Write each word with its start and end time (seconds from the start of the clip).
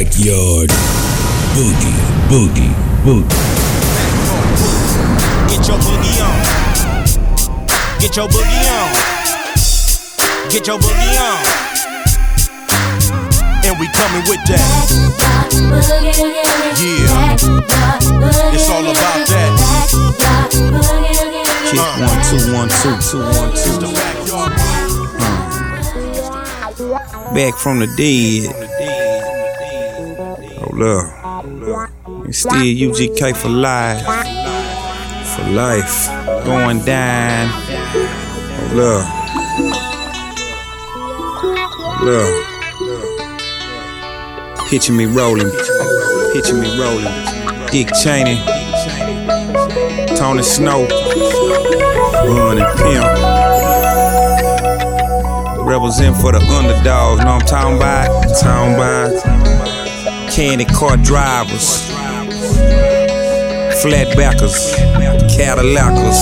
backyard. 0.00 0.70
Boogie, 1.52 1.92
boogie, 2.30 2.72
boogie. 3.04 3.40
Get 5.48 5.68
your 5.68 5.78
boogie 5.78 6.20
on. 6.24 6.40
Get 8.00 8.16
your 8.16 8.28
boogie 8.28 8.68
on. 8.76 8.90
Get 10.48 10.66
your 10.66 10.78
boogie 10.78 11.20
on. 11.20 11.44
And 13.66 13.78
we 13.78 13.86
coming 13.92 14.24
with 14.26 14.42
that. 14.48 14.64
Yeah. 16.80 17.36
It's 18.54 18.68
all 18.70 18.86
about 18.86 19.26
that. 19.28 19.52
Kick 21.68 21.84
one, 22.00 22.20
two, 22.30 22.40
one, 22.54 22.70
two, 22.80 22.96
two, 23.04 23.20
one, 23.36 23.52
two. 23.54 23.80
Back 27.34 27.54
from 27.58 27.78
the 27.80 27.86
dead. 27.98 28.69
Up. 30.70 31.44
It's 32.26 32.38
still 32.38 32.52
UGK 32.52 33.36
for 33.36 33.48
life. 33.48 34.04
For 35.34 35.42
life. 35.50 36.06
Going 36.44 36.80
down. 36.84 37.48
Up. 38.78 39.04
Hold 41.98 42.08
up. 42.08 42.30
Pitching 44.70 44.96
me 44.96 45.06
rolling. 45.06 45.50
Pitching 46.32 46.60
me 46.60 46.78
rolling. 46.78 47.12
Dick 47.72 47.88
Cheney. 48.02 48.38
Tony 50.16 50.42
Snow. 50.44 50.86
Bun 52.26 52.58
and 52.58 52.78
Pimp. 52.78 53.06
Represent 55.66 56.16
for 56.16 56.32
the 56.32 56.38
underdogs, 56.38 57.22
know 57.22 57.34
what 57.34 57.42
I'm 57.42 57.46
talking 57.46 57.76
about? 57.76 58.06
Talking 58.40 58.74
about 58.74 59.39
candy 60.30 60.64
car 60.64 60.96
drivers, 60.96 61.90
flatbackers, 63.82 64.74
Cadillacers, 65.34 66.20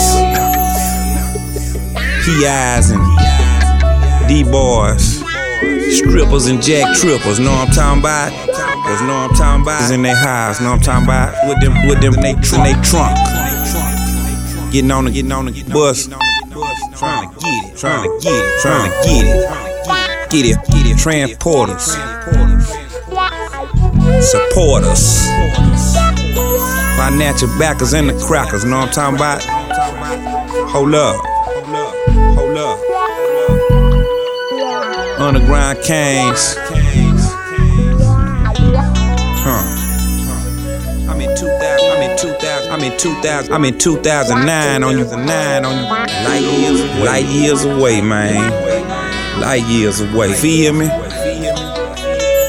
PIs 2.25 2.91
and 2.91 4.29
D-boys, 4.29 5.23
strippers 5.97 6.47
and 6.47 6.63
jack 6.63 6.97
trippers, 6.97 7.39
know 7.39 7.53
I'm 7.53 7.69
talking 7.69 8.01
about? 8.01 8.33
Cause 8.87 9.03
know 9.03 9.15
I'm 9.15 9.35
talking 9.35 9.63
about? 9.63 9.91
In 9.93 10.03
their 10.03 10.17
house, 10.17 10.61
know 10.61 10.73
I'm 10.73 10.81
talking 10.81 11.05
about? 11.05 11.35
With 11.47 11.61
them, 11.61 11.87
with 11.87 12.01
them, 12.01 12.15
they, 12.15 12.31
in 12.31 12.63
they 12.65 12.81
trunk. 12.83 13.17
Getting 14.73 14.91
on 14.91 15.05
the, 15.05 15.11
getting 15.11 15.33
on 15.33 15.47
the 15.47 15.65
bus. 15.71 16.09
Trying 16.99 17.29
to 17.29 17.41
get 17.41 17.65
it, 17.65 17.77
trying 17.77 18.03
to 18.03 18.19
get 18.25 18.33
it, 18.33 18.61
trying 18.63 18.91
to 18.91 19.09
get 19.09 19.25
it. 19.27 19.69
Get 20.31 20.45
it, 20.45 20.57
get 20.67 20.87
it. 20.87 20.97
Transporters. 20.97 22.78
Supporters. 24.21 25.27
Financial 26.97 27.49
backers 27.59 27.93
and 27.93 28.09
the 28.09 28.25
crackers, 28.27 28.65
know 28.65 28.79
what 28.79 28.99
I'm 28.99 29.15
talking 29.15 29.17
about? 29.17 29.43
Hold 30.71 30.95
up. 30.95 31.17
Hold 32.35 32.57
up. 32.59 32.79
Underground 35.21 35.79
Kings. 35.83 36.57
Huh. 39.41 39.65
I'm 41.11 41.21
in 41.21 41.37
2000. 41.37 41.91
I'm 41.91 42.03
in 42.03 42.17
2000. 42.19 42.73
I'm 42.73 42.83
in 42.83 42.99
2000. 42.99 43.53
I'm 43.55 43.65
in 43.65 43.79
2009 43.79 44.83
on 44.83 44.99
you. 44.99 45.05
Nine 45.05 45.65
on 45.65 45.77
you. 46.61 47.05
Light 47.05 47.25
years 47.25 47.65
away, 47.65 48.01
man. 48.01 48.51
Light 49.41 49.65
years 49.65 50.01
away. 50.01 50.33
Feel 50.35 50.73
me? 50.75 50.89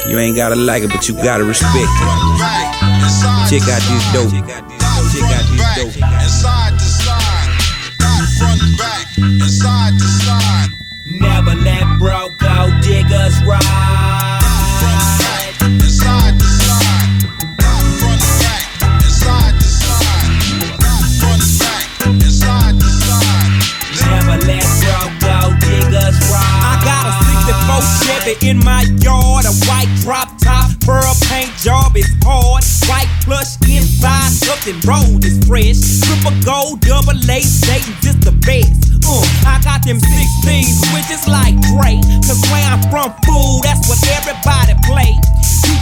You 0.09 0.17
ain't 0.17 0.35
gotta 0.35 0.55
like 0.55 0.81
it, 0.81 0.89
but 0.89 1.07
you 1.07 1.13
gotta 1.13 1.43
respect 1.43 1.75
it. 1.75 1.89
Check 3.49 3.61
out 3.69 3.81
this 3.85 4.05
dope. 4.11 4.31
Check 4.33 5.29
out 5.29 5.45
this 5.53 5.61
dope. 5.75 5.95
Inside 5.95 6.73
to 6.73 6.85
side, 6.85 7.49
back 7.99 8.27
front 8.39 8.61
back, 8.79 9.17
inside 9.17 9.93
to 9.99 10.07
side. 10.07 10.69
Never 11.05 11.53
let 11.53 11.99
broke 11.99 12.39
go 12.39 12.71
diggers 12.81 13.43
ride. 13.45 14.28
4 27.69 27.81
Chevy 28.01 28.49
in 28.49 28.57
my 28.65 28.81
yard, 28.97 29.45
a 29.45 29.53
white 29.69 29.91
drop 30.01 30.29
top, 30.41 30.73
pearl 30.81 31.13
paint 31.29 31.53
job 31.61 31.95
is 31.95 32.09
hard, 32.25 32.65
white 32.89 33.11
plush 33.21 33.61
inside, 33.69 34.33
something 34.33 34.79
rolled 34.89 35.23
is 35.23 35.37
fresh, 35.45 35.77
triple 36.01 36.33
gold, 36.41 36.81
double 36.81 37.13
A, 37.13 37.39
Daytons 37.69 37.99
just 38.01 38.21
the 38.25 38.33
best. 38.41 38.89
Uh, 39.05 39.21
I 39.45 39.61
got 39.63 39.85
them 39.85 39.99
16 39.99 40.65
switches 40.89 41.27
like 41.27 41.53
great, 41.77 42.01
cause 42.25 42.41
where 42.49 42.65
I'm 42.65 42.81
from, 42.89 43.13
fool, 43.25 43.61
that's 43.61 43.85
what 43.85 44.01
everybody 44.17 44.73
plays. 44.89 45.38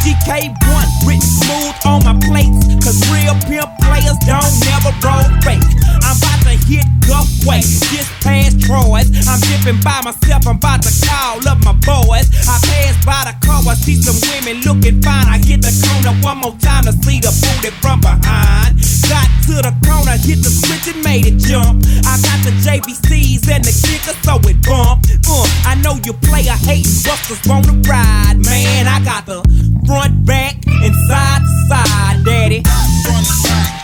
UGK1 0.07 0.87
written 1.03 1.19
smooth 1.19 1.75
on 1.83 1.99
my 2.07 2.15
plates, 2.23 2.63
cause 2.79 2.95
real 3.11 3.35
pimp 3.43 3.67
players 3.83 4.15
don't 4.23 4.55
never 4.63 4.95
roll 5.03 5.27
fake. 5.43 5.59
I'm 5.99 6.15
about 6.15 6.39
to 6.47 6.55
hit 6.63 6.87
Gulfway, 7.03 7.59
just 7.91 8.07
past 8.23 8.61
Troy's. 8.61 9.11
I'm 9.27 9.39
dipping 9.51 9.83
by 9.83 9.99
myself, 10.07 10.47
I'm 10.47 10.55
about 10.55 10.83
to 10.83 10.91
call 11.03 11.43
up 11.43 11.59
my 11.67 11.75
boys. 11.83 12.31
I 12.47 12.55
pass 12.63 12.95
by 13.03 13.27
the 13.27 13.35
car, 13.45 13.59
I 13.67 13.75
see 13.75 13.99
some 13.99 14.15
women 14.31 14.63
looking 14.63 15.01
fine. 15.03 15.27
I 15.27 15.43
hit 15.43 15.61
the 15.61 15.75
corner 15.75 16.15
one 16.23 16.37
more 16.39 16.55
time 16.63 16.85
to 16.85 16.93
see 17.03 17.19
the 17.19 17.31
booty 17.43 17.75
from 17.83 17.99
behind. 17.99 18.79
Got 19.11 19.27
to 19.51 19.59
the 19.59 19.75
corner, 19.83 20.15
hit 20.23 20.39
the 20.39 20.51
switch 20.51 20.87
and 20.87 21.03
made 21.03 21.27
it 21.27 21.35
jump. 21.35 21.83
I 22.07 22.15
got 22.23 22.39
the 22.47 22.55
JBLs 22.63 23.43
and 23.51 23.63
the 23.63 23.75
kicker, 23.75 24.15
so 24.23 24.39
it 24.47 24.63
bump. 24.63 25.03
Uh, 25.27 25.43
I 25.67 25.75
know 25.83 25.99
you 26.07 26.13
play 26.13 26.47
a 26.47 26.55
hate 26.55 26.87
busters 27.03 27.43
wanna 27.43 27.75
ride, 27.83 28.39
man. 28.39 28.87
I 28.87 29.03
got 29.03 29.25
the 29.25 29.43
front, 29.97 30.25
back, 30.25 30.55
and 30.67 30.95
side 31.09 31.41
to 31.41 31.75
side, 31.75 32.23
daddy. 32.23 32.61
Front 33.03 33.25
back, 33.25 33.76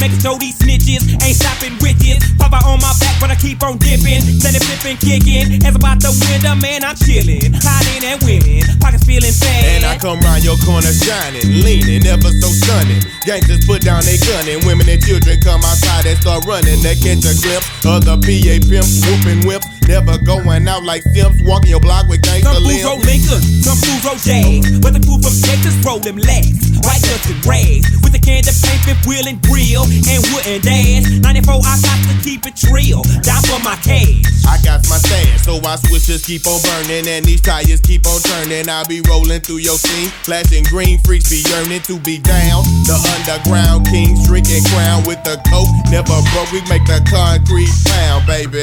making 0.00 0.18
sure 0.18 0.38
these 0.40 0.56
snitches 0.56 1.04
ain't 1.20 1.36
stopping 1.36 1.76
witches. 1.84 2.24
Papa 2.40 2.64
on 2.64 2.80
my 2.80 2.90
back, 2.98 3.20
but 3.20 3.30
I 3.30 3.36
keep 3.36 3.62
on 3.62 3.76
dipping. 3.78 4.24
Steady 4.40 4.58
flipping, 4.58 4.96
kicking. 4.96 5.60
As 5.62 5.76
about 5.76 6.00
the 6.00 6.10
window, 6.10 6.56
man, 6.56 6.82
I'm 6.82 6.96
chillin'. 6.96 7.52
Hiding 7.60 8.02
and 8.08 8.18
winning. 8.24 8.64
Pockets 8.80 9.04
feeling 9.04 9.32
fat. 9.36 9.76
And 9.76 9.84
I 9.84 10.00
come 10.00 10.18
round 10.24 10.42
your 10.42 10.56
corner 10.64 10.90
shining, 10.90 11.44
leaning, 11.62 12.08
ever 12.08 12.32
so 12.32 12.48
stunning. 12.48 13.04
Gangsters 13.28 13.62
put 13.68 13.84
down 13.84 14.02
their 14.02 14.18
gun 14.24 14.48
and 14.48 14.64
women 14.64 14.88
and 14.88 15.00
children 15.04 15.38
come 15.40 15.60
outside 15.60 16.08
and 16.08 16.18
start 16.18 16.48
running. 16.48 16.80
They 16.80 16.96
catch 16.96 17.22
a 17.28 17.36
glimpse 17.36 17.68
of 17.84 18.08
the 18.08 18.16
PA 18.16 18.54
pimp, 18.64 18.88
whooping 19.04 19.46
whips. 19.46 19.79
Never 19.90 20.22
going 20.22 20.68
out 20.68 20.84
like 20.84 21.02
simps, 21.02 21.42
walking 21.42 21.74
your 21.74 21.80
block 21.80 22.06
with 22.06 22.22
gangster 22.22 22.54
Some 22.54 22.62
fools 22.62 22.84
roll 22.86 23.02
limbs. 23.02 23.26
Lincoln, 23.26 23.42
some 23.58 23.78
fools 23.82 24.02
roll 24.06 24.22
Jags. 24.22 24.78
But 24.78 24.94
the 24.94 25.02
crew 25.02 25.18
from 25.18 25.34
Texas 25.42 25.74
roll 25.82 25.98
them 25.98 26.14
legs. 26.14 26.78
White 26.86 27.02
dust 27.02 27.26
and 27.26 27.42
rags. 27.42 27.90
With 27.98 28.14
the 28.14 28.22
candy 28.22 28.54
paint, 28.54 28.86
fifth 28.86 29.02
wheel 29.02 29.26
and 29.26 29.42
grill. 29.42 29.90
And 30.06 30.22
wooden 30.30 30.62
dash. 30.62 31.10
94, 31.26 31.42
I 31.66 31.74
got 31.82 31.98
to 32.06 32.14
keep 32.22 32.46
it 32.46 32.54
trill. 32.54 33.02
Down 33.26 33.42
for 33.50 33.58
my 33.66 33.74
cash. 33.82 34.30
I 34.46 34.62
got 34.62 34.86
my 34.86 34.94
stash, 35.02 35.42
so 35.42 35.58
my 35.58 35.74
switches 35.74 36.22
keep 36.22 36.46
on 36.46 36.62
burning 36.62 37.10
and 37.10 37.26
these 37.26 37.42
tires 37.42 37.82
keep 37.82 38.06
on 38.06 38.22
turning. 38.22 38.70
I 38.70 38.86
be 38.86 39.02
rolling 39.10 39.42
through 39.42 39.58
your 39.58 39.78
scene, 39.78 40.10
flashing 40.22 40.62
green 40.70 41.02
freaks 41.02 41.30
be 41.30 41.42
yearning 41.50 41.82
to 41.90 41.98
be 41.98 42.22
down. 42.22 42.62
The 42.86 42.94
underground 42.94 43.90
kings 43.90 44.22
drinking 44.26 44.62
crown 44.70 45.02
with 45.02 45.18
the 45.26 45.34
coke, 45.50 45.70
never 45.90 46.14
broke. 46.30 46.50
We 46.54 46.62
make 46.70 46.86
the 46.86 47.02
concrete 47.10 47.74
pound, 47.90 48.26
baby. 48.30 48.62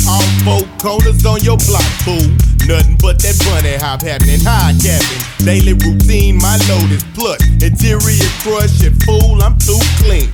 four 0.43 0.61
corners 0.79 1.25
on 1.25 1.41
your 1.41 1.57
block, 1.57 1.85
fool. 2.05 2.29
Nothing 2.67 2.97
but 3.01 3.21
that 3.21 3.37
bunny 3.45 3.75
hop 3.77 4.01
happening, 4.01 4.41
high 4.41 4.73
capping. 4.81 5.45
Daily 5.45 5.73
routine, 5.73 6.37
my 6.37 6.57
load 6.69 6.91
is 6.91 7.03
plus. 7.13 7.41
Interior 7.61 8.31
crush 8.41 8.83
it, 8.83 8.93
fool, 9.03 9.41
I'm 9.41 9.57
too 9.57 9.79
clean 10.01 10.29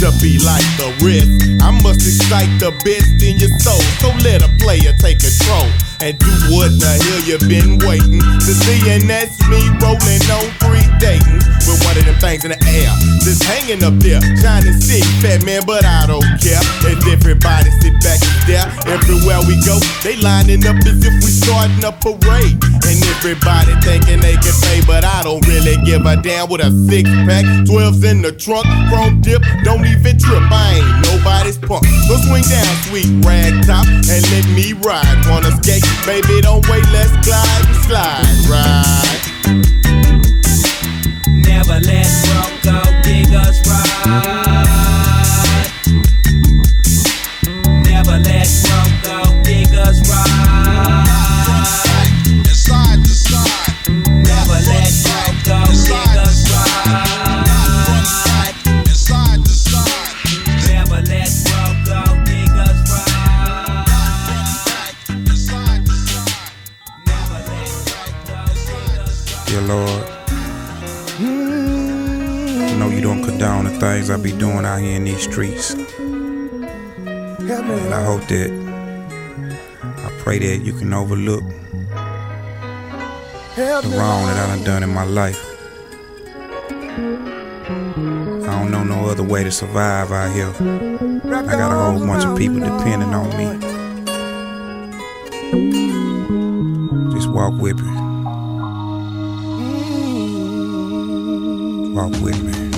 to 0.00 0.10
be 0.22 0.38
like 0.40 0.64
the 0.80 0.88
rest. 1.04 1.28
I 1.60 1.70
must 1.84 2.00
excite 2.00 2.48
the 2.56 2.72
best 2.88 3.20
in 3.20 3.36
your 3.36 3.52
soul. 3.60 3.84
So 4.00 4.08
let 4.24 4.40
a 4.40 4.48
player 4.56 4.96
take 4.96 5.20
control 5.20 5.68
and 6.00 6.16
do 6.16 6.32
what 6.48 6.72
the 6.80 6.88
hell 6.88 7.20
you 7.28 7.36
been 7.44 7.76
waiting 7.84 8.24
to 8.24 8.52
see. 8.64 8.80
And 8.88 9.04
that's 9.04 9.36
me 9.52 9.60
rolling 9.76 10.24
on 10.32 10.48
three 10.56 10.88
Dayton 10.96 11.36
with 11.68 11.80
one 11.84 11.96
of 12.00 12.04
them 12.08 12.16
things 12.16 12.48
in 12.48 12.56
the 12.56 12.60
air. 12.80 12.92
Just 13.20 13.44
hanging 13.44 13.84
up 13.84 13.92
there, 14.00 14.20
shining 14.40 14.80
sick, 14.80 15.04
fat 15.20 15.44
man, 15.44 15.68
but 15.68 15.84
I 15.84 16.08
don't 16.08 16.24
care. 16.40 16.60
As 16.88 17.00
everybody 17.04 17.68
sit 17.84 17.92
back 18.00 18.20
and 18.24 18.36
stare. 18.48 18.68
Everywhere 18.88 19.44
we 19.44 19.60
go, 19.68 19.76
they 20.00 20.16
lining 20.16 20.64
up 20.64 20.80
as 20.88 20.96
if 21.04 21.14
we 21.20 21.28
starting 21.28 21.84
a 21.84 21.92
parade. 21.92 22.56
And 22.88 22.98
everybody 23.20 23.76
thinking 23.84 24.24
they 24.24 24.40
can 24.40 24.56
pay, 24.64 24.80
but 24.88 25.04
I 25.04 25.22
don't 25.22 25.44
really 25.44 25.76
give 25.84 26.08
a 26.08 26.16
damn 26.16 26.48
with 26.48 26.64
a 26.64 26.72
six 26.88 27.04
pack. 27.28 27.44
12's 27.68 28.04
in 28.04 28.24
the 28.24 28.32
trunk, 28.32 28.64
chrome 28.88 29.20
dip, 29.20 29.44
don't 29.64 29.84
even 29.90 30.18
trip. 30.18 30.42
I 30.50 30.80
ain't 30.80 31.06
nobody's 31.06 31.58
punk. 31.58 31.84
So 32.08 32.16
swing 32.26 32.44
down, 32.44 32.74
sweet 32.88 33.10
rag 33.24 33.66
top, 33.66 33.86
and 33.86 34.22
let 34.32 34.46
me 34.54 34.72
ride. 34.72 35.18
Wanna 35.28 35.52
skate? 35.62 35.84
Baby, 36.06 36.40
don't 36.40 36.66
wait, 36.68 36.84
let's 36.92 37.12
glide 37.26 37.64
and 37.66 37.76
slide. 37.86 38.24
Ride. 38.48 39.20
Never 41.46 41.78
let 41.80 42.08
broke 42.26 42.56
gold 42.62 42.94
diggers 43.04 43.60
ride. 43.68 44.79
Dear 69.50 69.62
Lord, 69.62 70.04
I 71.18 72.76
know 72.78 72.88
you 72.88 73.00
don't 73.00 73.24
condone 73.24 73.64
the 73.64 73.70
things 73.80 74.08
I 74.08 74.16
be 74.16 74.30
doing 74.30 74.64
out 74.64 74.78
here 74.78 74.94
in 74.94 75.02
these 75.02 75.24
streets. 75.24 75.72
And 75.74 76.64
I 77.92 78.04
hope 78.04 78.28
that, 78.28 78.48
I 79.82 80.10
pray 80.20 80.38
that 80.38 80.58
you 80.58 80.72
can 80.72 80.94
overlook 80.94 81.42
the 83.56 83.92
wrong 83.98 84.26
that 84.26 84.38
I 84.38 84.54
done 84.54 84.62
done 84.64 84.82
in 84.84 84.90
my 84.94 85.02
life. 85.02 85.44
I 88.46 88.52
don't 88.56 88.70
know 88.70 88.84
no 88.84 89.06
other 89.10 89.24
way 89.24 89.42
to 89.42 89.50
survive 89.50 90.12
out 90.12 90.32
here. 90.32 90.54
I 91.26 91.56
got 91.56 91.72
a 91.72 91.76
whole 91.76 92.06
bunch 92.06 92.24
of 92.24 92.38
people 92.38 92.60
depending 92.60 93.12
on 93.12 93.28
me. 93.36 93.46
Just 97.12 97.28
walk 97.30 97.60
with 97.60 97.80
me. 97.80 98.09
Walk 102.00 102.12
with 102.22 102.42
me. 102.42 102.69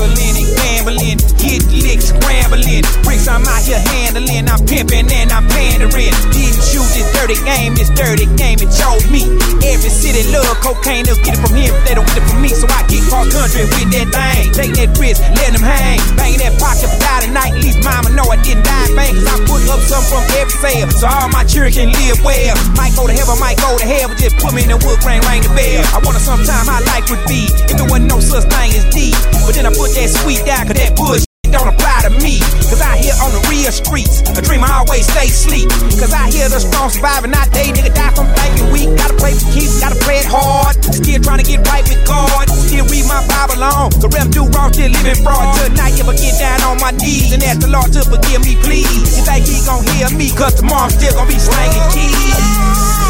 Hustling 0.00 0.32
and 0.32 0.56
gambling, 0.56 1.20
get 1.36 1.60
licks 1.76 2.08
scrambling. 2.08 2.88
Bricks 3.04 3.28
I'm 3.28 3.44
out 3.44 3.60
here 3.60 3.76
handling, 3.92 4.48
I'm 4.48 4.64
pimping 4.64 5.12
and 5.12 5.28
I'm 5.28 5.44
pandering. 5.52 6.16
Didn't 6.32 6.64
shoot 6.64 6.88
this 6.96 7.04
dirty 7.12 7.36
game, 7.44 7.76
this 7.76 7.92
dirty 7.92 8.24
game 8.40 8.56
it 8.64 8.72
chose 8.72 9.04
me. 9.12 9.28
Every 9.60 9.92
city 9.92 10.24
love 10.32 10.56
cocaine, 10.64 11.04
they'll 11.04 11.20
get 11.20 11.36
it 11.36 11.40
from 11.44 11.52
him, 11.52 11.76
they 11.84 11.92
don't 11.92 12.08
get 12.16 12.24
it 12.24 12.28
from 12.32 12.40
me. 12.40 12.48
So 12.48 12.64
I 12.72 12.80
get 12.88 13.04
cross 13.12 13.28
country 13.28 13.68
with 13.68 13.92
that 13.92 14.08
thing, 14.08 14.48
take 14.56 14.72
that 14.80 14.96
risk, 14.96 15.20
let 15.36 15.52
them 15.52 15.60
hang. 15.60 16.00
Bang 16.16 16.40
that 16.40 16.56
pocket, 16.56 16.88
die 16.96 17.28
tonight, 17.28 17.52
at 17.52 17.60
least 17.60 17.84
mama 17.84 18.08
know 18.16 18.24
I 18.24 18.40
didn't 18.40 18.64
die, 18.64 18.88
bang. 18.96 19.12
Cause 19.20 19.28
I 19.28 19.36
put 19.44 19.60
up 19.68 19.84
some 19.84 20.04
from 20.08 20.24
every 20.40 20.56
sale, 20.64 20.88
so 20.96 21.12
all 21.12 21.28
my 21.28 21.44
children 21.44 21.76
can 21.76 21.88
live 21.92 22.24
well. 22.24 22.56
Might 22.72 22.96
go 22.96 23.04
to 23.04 23.12
heaven, 23.12 23.36
might 23.36 23.60
go 23.60 23.76
to 23.76 23.84
hell, 23.84 24.08
but 24.08 24.16
just 24.16 24.40
put 24.40 24.56
me 24.56 24.64
in 24.64 24.72
the 24.72 24.80
wood 24.80 24.96
grain, 25.04 25.20
ring 25.28 25.44
the 25.44 25.52
bell. 25.52 25.84
I 25.92 26.00
wonder 26.00 26.24
sometime 26.24 26.64
how 26.64 26.80
life 26.88 27.04
would 27.12 27.20
be 27.28 27.52
if 27.68 27.76
there 27.76 27.84
wasn't 27.84 28.08
no 28.08 28.16
such 28.24 28.48
thing 28.48 28.72
as 28.80 28.88
deep. 28.96 29.12
But 29.44 29.52
then 29.60 29.68
I 29.68 29.72
put 29.76 29.89
that 29.94 30.08
sweet 30.22 30.44
down, 30.46 30.66
cause 30.66 30.76
that 30.76 30.96
bullshit 30.96 31.30
don't 31.50 31.66
apply 31.66 32.06
to 32.06 32.12
me. 32.22 32.38
Cause 32.70 32.80
out 32.80 32.96
here 32.96 33.14
on 33.18 33.34
the 33.34 33.42
real 33.50 33.74
streets, 33.74 34.22
a 34.38 34.42
dreamer 34.42 34.70
always 34.70 35.04
stay 35.10 35.26
sleep. 35.26 35.68
Cause 35.98 36.14
out 36.14 36.30
here 36.30 36.48
the 36.48 36.62
strong 36.62 36.90
surviving, 36.90 37.34
not 37.34 37.50
they 37.50 37.74
nigga 37.74 37.90
die 37.90 38.14
from 38.14 38.30
thinking 38.38 38.70
weak. 38.70 38.88
Gotta 38.94 39.18
play 39.18 39.34
for 39.34 39.50
keeps, 39.50 39.82
gotta 39.82 39.98
play 39.98 40.22
it 40.22 40.28
hard. 40.30 40.78
Still 40.78 41.20
trying 41.20 41.42
to 41.42 41.46
get 41.46 41.66
right 41.66 41.82
with 41.82 41.98
God. 42.06 42.46
Still 42.70 42.86
read 42.86 43.06
my 43.10 43.18
Bible 43.26 43.62
on. 43.66 43.90
The 43.98 44.08
rep 44.14 44.30
do 44.30 44.46
wrong, 44.54 44.70
still 44.72 44.90
living 44.94 45.18
fraud. 45.26 45.58
Tonight, 45.58 45.98
if 45.98 46.06
I 46.06 46.14
get 46.14 46.38
down 46.38 46.62
on 46.70 46.78
my 46.78 46.94
knees 46.94 47.34
and 47.34 47.42
ask 47.42 47.60
the 47.60 47.68
Lord 47.68 47.90
to 47.98 48.06
forgive 48.06 48.46
me, 48.46 48.54
please. 48.62 48.86
You 49.18 49.26
think 49.26 49.46
he 49.50 49.58
gon' 49.66 49.82
hear 49.98 50.08
me? 50.14 50.30
Cause 50.30 50.54
tomorrow 50.54 50.86
I'm 50.86 50.94
still 50.94 51.18
gon' 51.18 51.26
be 51.26 51.38
slanging 51.38 51.86
keys. 51.90 52.14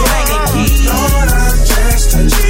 Slanging 0.01 0.45
keys. 0.57 0.89
See, 2.11 2.50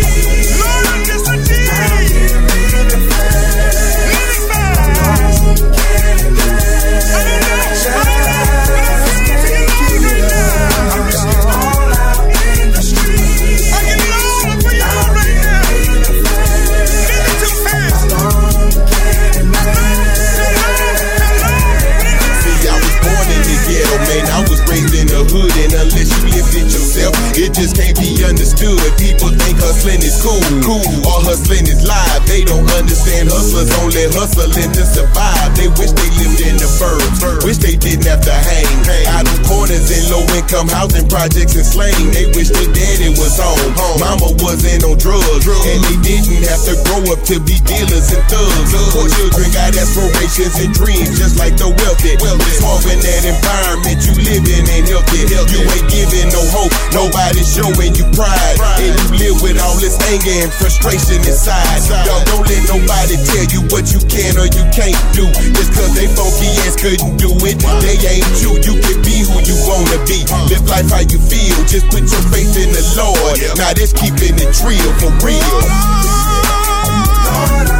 us 29.70 29.79
hustling 29.80 30.04
is 30.04 30.20
cool, 30.20 30.44
cool, 30.60 30.84
or 31.08 31.24
hustling 31.24 31.64
is 31.64 31.80
live. 31.88 32.20
They 32.28 32.44
don't 32.44 32.68
understand 32.76 33.32
hustlers 33.32 33.72
only 33.80 34.12
hustling 34.12 34.68
to 34.76 34.84
survive. 34.84 35.56
They 35.56 35.72
wish 35.80 35.96
they 35.96 36.10
lived 36.20 36.40
in 36.44 36.60
the 36.60 36.68
burbs, 36.76 37.24
wish 37.48 37.56
they 37.64 37.80
didn't 37.80 38.04
have 38.04 38.20
to 38.28 38.36
hang 38.44 38.68
out 39.08 39.24
on 39.24 39.40
corners 39.48 39.88
in 39.88 40.04
low 40.12 40.20
income 40.36 40.68
housing 40.68 41.08
projects 41.08 41.56
and 41.56 41.64
slang. 41.64 41.96
They 42.12 42.28
wish 42.36 42.52
their 42.52 42.68
daddy 42.76 43.08
was 43.16 43.40
home, 43.40 43.72
mama 43.96 44.36
wasn't 44.44 44.84
on 44.84 45.00
drugs, 45.00 45.48
and 45.48 45.80
they 45.88 45.96
didn't 46.04 46.44
have 46.44 46.60
to 46.68 46.76
grow 46.84 47.00
up 47.16 47.24
to 47.32 47.40
be 47.40 47.56
dealers 47.64 48.12
and 48.12 48.20
thugs. 48.28 48.76
Poor 48.92 49.08
children 49.08 49.48
got 49.56 49.72
aspirations 49.72 50.60
and 50.60 50.76
dreams, 50.76 51.16
just 51.16 51.40
like 51.40 51.56
the 51.56 51.72
wealthy. 51.72 52.20
Solving 52.60 53.00
that 53.00 53.24
environment 53.24 53.96
you 54.04 54.12
live 54.28 54.44
in 54.44 54.62
ain't 54.76 54.92
healthy. 54.92 55.24
You 55.24 55.64
ain't 55.64 55.88
giving 55.88 56.28
no 56.36 56.44
hope, 56.52 56.68
nobody 56.92 57.40
showing 57.40 57.96
you 57.96 58.04
pride. 58.12 58.60
And 58.76 58.92
you 58.92 59.08
live 59.16 59.40
with 59.40 59.56
all 59.70 59.78
this 59.78 59.94
anger 60.10 60.34
and 60.42 60.50
frustration 60.50 61.22
inside. 61.22 61.62
Y'all 62.02 62.18
don't 62.26 62.42
let 62.42 62.62
nobody 62.66 63.14
tell 63.22 63.46
you 63.54 63.62
what 63.70 63.86
you 63.94 64.02
can 64.10 64.34
or 64.34 64.50
you 64.50 64.66
can't 64.74 64.98
do. 65.14 65.30
Just 65.54 65.70
cause 65.78 65.94
they 65.94 66.10
funky 66.10 66.50
ass 66.66 66.74
couldn't 66.74 67.14
do 67.16 67.30
it, 67.46 67.62
they 67.78 67.94
ain't 68.02 68.26
you. 68.42 68.58
You 68.66 68.74
can 68.82 68.98
be 69.06 69.22
who 69.22 69.38
you 69.46 69.54
wanna 69.70 70.02
be. 70.10 70.26
Live 70.50 70.66
life 70.66 70.90
how 70.90 71.06
you 71.06 71.22
feel, 71.22 71.54
just 71.70 71.86
put 71.94 72.02
your 72.02 72.24
faith 72.34 72.58
in 72.58 72.74
the 72.74 72.82
Lord. 72.98 73.38
Now 73.54 73.70
that's 73.70 73.94
keeping 73.94 74.34
it 74.34 74.50
real 74.66 74.90
for 74.98 75.14
real. 75.22 75.62
Just 77.30 77.79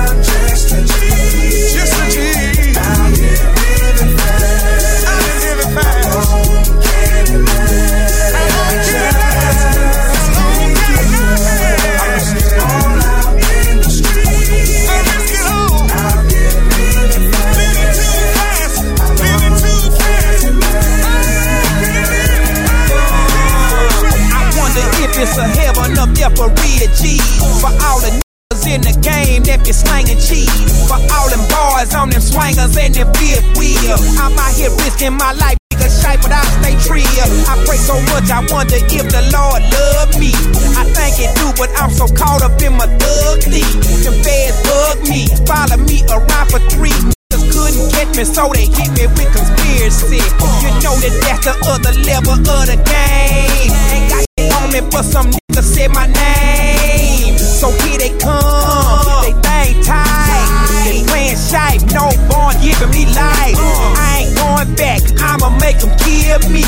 it's 25.21 25.37
a 25.37 25.45
heaven 25.45 25.99
up 26.01 26.09
there 26.17 26.33
for 26.33 26.49
real 26.49 26.89
G's. 26.97 27.21
For 27.61 27.69
all 27.85 28.01
the 28.01 28.11
niggas 28.17 28.65
in 28.65 28.81
the 28.81 28.95
game 29.05 29.45
that 29.45 29.61
be 29.61 29.73
slanging 29.73 30.17
cheese. 30.17 30.89
For 30.89 30.97
all 30.97 31.29
them 31.29 31.45
boys 31.53 31.93
on 31.93 32.09
them 32.09 32.25
swingers 32.25 32.73
and 32.77 32.95
them 32.97 33.13
fifth 33.13 33.45
wheel. 33.61 34.01
I'm 34.17 34.33
out 34.33 34.53
here 34.57 34.73
risking 34.81 35.15
my 35.15 35.33
life. 35.37 35.57
Shape, 35.91 36.23
but 36.23 36.31
I 36.31 36.39
stay 36.63 36.79
real. 36.87 37.27
I 37.51 37.59
pray 37.67 37.75
so 37.75 37.99
much, 38.15 38.31
I 38.31 38.47
wonder 38.47 38.79
if 38.79 39.07
the 39.11 39.27
Lord 39.35 39.59
love 39.75 40.15
me. 40.23 40.31
I 40.79 40.87
think 40.87 41.19
it 41.19 41.35
do, 41.35 41.51
but 41.59 41.67
I'm 41.75 41.91
so 41.91 42.07
caught 42.07 42.47
up 42.47 42.63
in 42.63 42.79
my 42.79 42.87
thug 42.87 43.43
thief. 43.43 43.75
The 44.07 44.15
feds 44.23 44.55
bug 44.63 45.03
me, 45.11 45.27
follow 45.51 45.83
me 45.83 46.07
around 46.07 46.47
for 46.47 46.63
three 46.71 46.95
niggas 46.95 47.43
couldn't 47.51 47.91
get 47.91 48.07
me, 48.15 48.23
so 48.23 48.55
they 48.55 48.71
hit 48.71 48.95
me 48.95 49.11
with 49.19 49.35
conspiracy. 49.35 50.23
You 50.63 50.71
know 50.79 50.95
that 50.95 51.15
that's 51.27 51.43
the 51.43 51.55
other 51.67 51.93
level 52.07 52.39
of 52.39 52.67
the 52.71 52.79
game. 52.87 54.30
Me, 54.73 54.81
but 54.91 55.03
some 55.03 55.31
niggas 55.31 55.65
said 55.65 55.91
my 55.91 56.07
name. 56.07 57.39
So 57.39 57.71
here 57.83 57.99
they 57.99 58.17
come, 58.19 59.23
they 59.23 59.35
thing 59.43 59.83
tight. 59.83 60.49
They 60.85 61.05
playing 61.07 61.37
shape, 61.37 61.83
no 61.93 62.11
born 62.31 62.55
giving 62.63 62.91
me 62.91 63.07
life. 63.13 63.57
I 63.59 64.27
ain't 64.27 64.37
going 64.39 64.75
back, 64.77 65.03
I'ma 65.21 65.51
make 65.59 65.79
them 65.79 65.91
kill 65.99 66.39
me. 66.51 66.65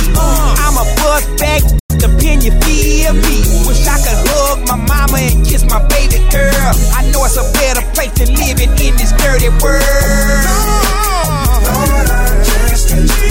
I'ma 0.59 0.85
bust 1.01 1.29
back 1.39 1.63
the 2.03 2.09
pin, 2.19 2.41
you 2.43 2.51
feel 2.67 3.15
me? 3.15 3.47
Wish 3.67 3.87
I 3.87 3.97
could 4.03 4.19
hug 4.27 4.67
my 4.67 4.77
mama 4.77 5.19
and 5.19 5.47
kiss 5.47 5.65
my 5.71 5.81
baby 5.89 6.19
girl. 6.31 6.73
I 6.99 7.09
know 7.13 7.25
it's 7.25 7.39
a 7.39 7.47
better 7.55 7.83
place 7.95 8.13
than 8.19 8.35
living 8.35 8.71
in 8.83 8.97
this 8.99 9.13
dirty 9.23 9.49
world. 9.63 10.43
Some 12.75 13.22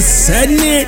Boogie, 0.00 0.06
what's 0.06 0.28
happening? 0.28 0.86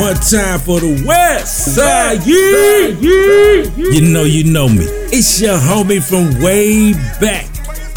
One 0.00 0.14
time 0.14 0.60
for 0.60 0.80
the 0.80 1.04
West 1.06 1.74
Side, 1.74 2.20
yeah, 2.26 2.88
yeah. 3.00 3.92
You 3.92 4.12
know, 4.12 4.24
you 4.24 4.44
know 4.44 4.68
me. 4.68 4.84
It's 5.12 5.40
your 5.40 5.56
homie 5.56 6.02
from 6.02 6.42
way 6.42 6.92
back. 7.20 7.46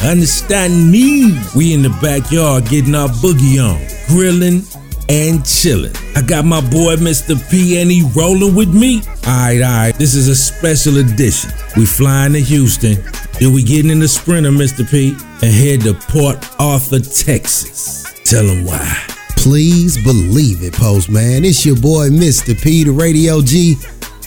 Understand 0.04 0.92
me? 0.92 1.40
We 1.56 1.74
in 1.74 1.82
the 1.82 1.90
backyard 2.02 2.66
getting 2.66 2.94
our 2.94 3.08
boogie 3.08 3.58
on, 3.58 3.82
grilling 4.08 4.64
and 5.10 5.46
chilling. 5.46 5.94
I 6.16 6.22
got 6.22 6.46
my 6.46 6.62
boy 6.62 6.98
Mr. 6.98 7.36
P 7.50 7.82
and 7.82 7.90
he 7.90 8.04
rolling 8.16 8.54
with 8.56 8.74
me. 8.74 9.02
Alright, 9.26 9.62
alright, 9.62 9.96
this 9.96 10.14
is 10.14 10.28
a 10.28 10.36
special 10.36 10.98
edition. 10.98 11.52
We 11.76 11.86
flying 11.86 12.34
to 12.34 12.42
Houston, 12.42 12.96
then 13.40 13.54
we 13.54 13.64
getting 13.64 13.90
in 13.90 14.00
the 14.00 14.08
sprinter, 14.08 14.52
Mr. 14.52 14.90
P, 14.90 15.12
and 15.42 15.54
head 15.54 15.82
to 15.82 15.94
Port 15.94 16.48
Arthur, 16.60 17.00
Texas. 17.00 18.06
Tell 18.24 18.46
them 18.46 18.66
why. 18.66 19.07
Please 19.38 19.98
believe 20.04 20.62
it, 20.64 20.74
Postman. 20.74 21.46
It's 21.46 21.66
your 21.66 21.78
boy, 21.78 22.10
Mr. 22.10 22.60
P, 22.62 22.84
the 22.84 22.92
Radio 22.92 23.42
G. 23.42 23.76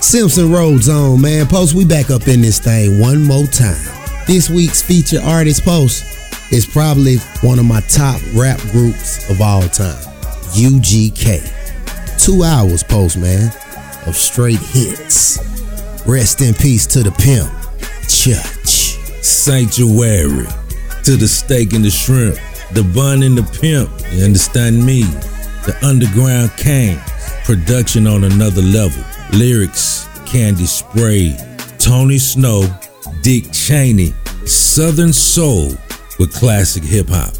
Simpson 0.00 0.50
Road 0.50 0.82
Zone, 0.82 1.20
man. 1.20 1.46
Post, 1.46 1.74
we 1.74 1.84
back 1.84 2.10
up 2.10 2.26
in 2.26 2.40
this 2.40 2.58
thing 2.58 2.98
one 2.98 3.22
more 3.22 3.44
time. 3.44 3.76
This 4.26 4.48
week's 4.48 4.80
feature 4.80 5.20
artist 5.22 5.62
post 5.62 6.04
is 6.50 6.64
probably 6.64 7.18
one 7.42 7.58
of 7.58 7.66
my 7.66 7.80
top 7.82 8.20
rap 8.34 8.58
groups 8.72 9.28
of 9.28 9.40
all 9.40 9.62
time. 9.62 10.02
UGK. 10.54 12.18
Two 12.18 12.42
hours, 12.42 12.82
Postman, 12.82 13.50
of 14.06 14.16
straight 14.16 14.58
hits. 14.58 15.38
Rest 16.06 16.40
in 16.40 16.54
peace 16.54 16.86
to 16.86 17.02
the 17.02 17.12
pimp. 17.12 17.50
Church. 18.08 18.96
Sanctuary. 19.22 20.46
To 21.04 21.16
the 21.16 21.28
steak 21.28 21.72
and 21.74 21.84
the 21.84 21.90
shrimp. 21.90 22.38
The 22.72 22.84
bun 22.94 23.22
and 23.22 23.36
the 23.36 23.42
pimp. 23.60 23.90
You 24.12 24.24
understand 24.24 24.84
me? 24.84 25.02
The 25.66 25.76
underground 25.82 26.52
kings. 26.56 27.00
Production 27.44 28.06
on 28.06 28.24
another 28.24 28.62
level. 28.62 29.02
Lyrics, 29.32 30.08
Candy 30.26 30.66
Spray, 30.66 31.36
Tony 31.78 32.18
Snow, 32.18 32.62
Dick 33.22 33.52
Cheney, 33.52 34.14
Southern 34.46 35.12
Soul 35.12 35.72
with 36.18 36.32
classic 36.34 36.82
hip 36.82 37.08
hop. 37.08 37.34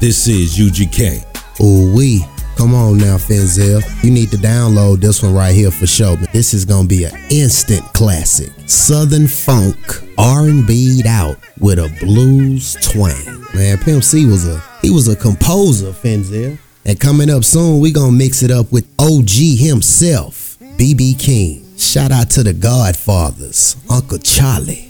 This 0.00 0.28
is 0.28 0.56
UGK. 0.56 1.24
Ooh 1.60 1.94
wee. 1.94 2.24
Come 2.56 2.74
on 2.74 2.96
now, 2.96 3.16
Fenzel. 3.18 3.82
You 4.02 4.10
need 4.10 4.30
to 4.30 4.38
download 4.38 5.00
this 5.00 5.22
one 5.22 5.34
right 5.34 5.54
here 5.54 5.70
for 5.70 5.86
sure. 5.86 6.16
This 6.32 6.54
is 6.54 6.64
gonna 6.64 6.88
be 6.88 7.04
an 7.04 7.12
instant 7.30 7.82
classic. 7.92 8.50
Southern 8.66 9.26
funk, 9.26 9.76
R&B'd 10.16 11.06
out 11.06 11.36
with 11.60 11.78
a 11.78 11.94
blues 12.00 12.74
twang. 12.80 13.44
Man, 13.54 13.76
Pimp 13.78 14.02
C 14.02 14.24
was 14.24 14.48
a 14.48 14.62
he 14.80 14.90
was 14.90 15.06
a 15.06 15.16
composer, 15.16 15.92
Fenzel. 15.92 16.58
And 16.86 16.98
coming 16.98 17.28
up 17.28 17.44
soon, 17.44 17.80
we 17.80 17.92
gonna 17.92 18.12
mix 18.12 18.42
it 18.42 18.50
up 18.50 18.72
with 18.72 18.88
OG 18.98 19.58
himself, 19.58 20.56
BB 20.78 21.18
King. 21.18 21.76
Shout 21.76 22.10
out 22.10 22.30
to 22.30 22.42
the 22.42 22.54
Godfathers, 22.54 23.76
Uncle 23.90 24.18
Charlie, 24.18 24.88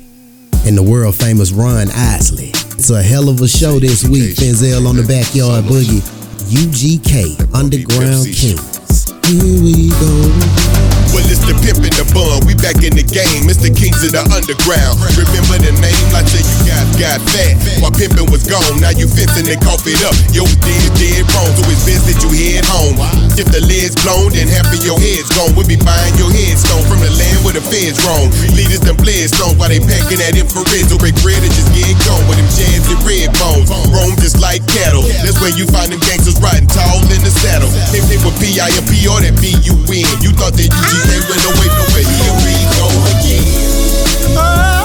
and 0.65 0.77
the 0.77 0.83
world 0.85 1.17
famous 1.17 1.51
Ron 1.51 1.89
Isley. 1.91 2.51
It's 2.79 2.91
a 2.91 3.03
hell 3.03 3.29
of 3.29 3.41
a 3.41 3.49
show 3.49 3.81
this 3.81 4.05
week, 4.05 4.37
Fenzel 4.37 4.87
on 4.87 4.97
the 4.97 5.03
Backyard 5.03 5.65
Boogie. 5.65 6.26
UGK, 6.49 7.37
Underground 7.55 8.27
Kings. 8.33 9.11
Here 9.27 9.61
we 9.61 9.91
go. 9.91 10.96
Well, 11.17 11.25
it's 11.33 11.41
the 11.49 11.57
pimp 11.65 11.81
and 11.81 11.97
the 11.97 12.05
bun. 12.13 12.45
We 12.45 12.53
back 12.61 12.85
in 12.85 12.93
the 12.93 13.01
game. 13.01 13.49
It's 13.49 13.57
the 13.65 13.73
kings 13.73 14.05
of 14.05 14.13
the 14.13 14.21
underground. 14.29 15.01
Remember 15.17 15.57
the 15.57 15.73
name? 15.81 16.07
I 16.13 16.21
tell 16.21 16.45
you 16.45 16.59
guys 16.69 16.85
got 17.01 17.25
fat. 17.33 17.57
While 17.81 17.97
pimping 17.97 18.29
was 18.29 18.45
gone, 18.45 18.85
now 18.85 18.93
you 18.93 19.09
fencing 19.09 19.49
and 19.49 19.57
cough 19.65 19.89
it 19.89 19.97
up. 20.05 20.13
Yo, 20.37 20.45
dead, 20.45 20.89
dead 21.01 21.25
wrong. 21.33 21.49
So 21.57 21.65
it's 21.73 21.89
best 21.89 22.05
that 22.05 22.21
you 22.21 22.29
head 22.37 22.69
home. 22.69 23.01
If 23.41 23.49
the 23.49 23.65
lid's 23.65 23.97
blown, 24.05 24.37
then 24.37 24.45
half 24.45 24.69
of 24.69 24.77
your 24.85 25.01
head's 25.01 25.33
gone. 25.33 25.57
We'll 25.57 25.65
be 25.65 25.81
buying 25.81 26.13
your 26.21 26.29
headstone 26.29 26.85
from 26.85 27.01
the 27.01 27.09
land 27.17 27.41
where 27.41 27.57
the 27.57 27.65
feds 27.65 27.97
roam. 28.05 28.29
Leaders 28.53 28.85
them 28.85 29.01
bled 29.01 29.33
stones 29.33 29.57
while 29.57 29.73
they 29.73 29.81
packing 29.81 30.21
that 30.21 30.37
infrared. 30.37 30.85
So 30.85 31.01
break 31.01 31.17
bread 31.25 31.41
and 31.41 31.53
just 31.57 31.73
get 31.73 31.97
gone 32.05 32.21
with 32.29 32.37
them 32.37 32.49
jazz 32.53 32.85
and 32.93 33.01
red 33.09 33.33
bones. 33.41 33.73
Roam 33.89 34.13
just 34.21 34.37
like 34.37 34.61
cattle. 34.69 35.01
That's 35.25 35.41
where 35.41 35.53
you 35.57 35.65
find 35.73 35.89
them 35.89 36.01
gangsters 36.05 36.37
riding 36.45 36.69
tall 36.69 37.01
in 37.09 37.25
the 37.25 37.33
saddle. 37.33 37.73
They 37.89 38.05
they 38.05 38.21
were 38.21 38.37
P.I.M.P. 38.37 39.09
or 39.09 39.25
that 39.25 39.33
B-U-N. 39.41 39.65
You 39.65 39.81
win. 39.89 40.05
You 40.21 40.37
thought 40.37 40.53
that 40.61 40.69
UGK 41.07 41.29
went 41.31 41.73
away. 41.87 42.05
Here 42.05 42.35
we 42.43 42.55
go 42.77 42.87
again. 43.15 43.47
It's 43.47 44.76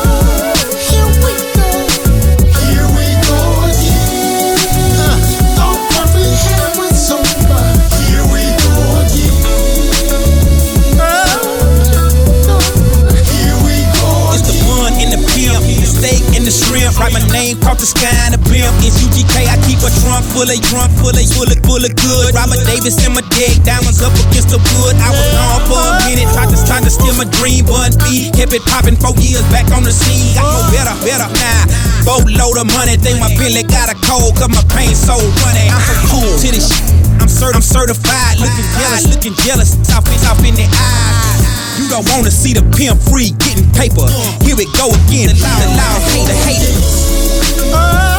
the 16.51 16.59
shrimp. 16.67 16.91
Write 16.99 17.15
my 17.15 17.23
name, 17.31 17.55
cross 17.63 17.79
the 17.79 17.87
sky 17.87 18.11
and 18.27 18.35
the 18.35 18.41
blimp. 18.43 18.75
It's 18.83 18.99
UGK, 18.99 19.47
I 19.47 19.55
keep 19.63 19.79
a 19.79 19.91
trunk 20.03 20.27
full 20.35 20.43
of 20.43 20.59
trunk 20.67 20.91
full 20.99 21.15
of 21.15 21.23
full 21.31 21.47
of 21.47 21.59
full 21.63 21.79
of 21.79 21.93
good. 21.95 22.35
Robert 22.35 22.59
Davis 22.67 22.99
in 22.99 23.15
my 23.15 23.23
dick, 23.31 23.63
diamonds 23.63 24.03
up 24.03 24.11
against 24.27 24.51
the 24.51 24.59
wood. 24.59 24.95
I 24.99 25.09
was 25.15 25.27
gone 25.31 25.63
for 25.71 25.79
a 25.79 25.93
minute, 26.11 26.27
tried 26.35 26.51
to 26.51 26.57
tried 26.67 26.83
to 26.83 26.91
steal 26.91 27.15
my 27.15 27.27
dream, 27.39 27.63
but 27.65 27.95
B 28.03 28.29
kept 28.35 28.51
it 28.51 28.63
popping 28.67 28.99
four 28.99 29.15
years 29.23 29.45
back 29.47 29.71
on 29.71 29.87
the 29.87 29.95
scene. 29.95 30.35
Got 30.35 30.51
no 30.51 30.59
better, 30.75 30.95
better 31.07 31.29
nah. 31.31 31.63
Boatload 32.03 32.59
of 32.59 32.67
money, 32.75 32.99
think 32.99 33.23
my 33.23 33.31
Billy 33.39 33.63
got 33.63 33.87
a 33.87 33.95
cold, 34.03 34.35
cause 34.35 34.51
my 34.51 34.63
pain 34.75 34.91
so 34.91 35.15
running. 35.47 35.71
I'm 35.71 35.81
so 35.87 35.95
cool 36.11 36.31
to 36.35 36.47
this 36.51 36.67
shit. 36.67 36.83
I'm, 37.21 37.29
cert- 37.29 37.55
I'm 37.55 37.63
certified, 37.63 38.41
looking 38.41 38.67
jealous, 38.75 39.05
looking 39.07 39.35
jealous, 39.45 39.71
south 39.87 40.09
in, 40.09 40.19
south 40.19 40.41
in 40.43 40.57
the 40.57 40.67
eyes. 40.67 41.40
You 41.77 41.87
don't 41.89 42.07
wanna 42.09 42.31
see 42.31 42.53
the 42.53 42.63
pimp 42.75 43.01
free 43.09 43.31
getting 43.39 43.69
paper. 43.71 44.07
Here 44.43 44.55
we 44.55 44.65
go 44.77 44.89
again. 45.07 45.31
The 45.31 45.39
loud, 45.41 45.61
the 45.61 45.69
loud 45.79 46.01
hate 46.11 46.27
the 46.27 46.35
haters. 46.43 47.71
Now 47.71 48.10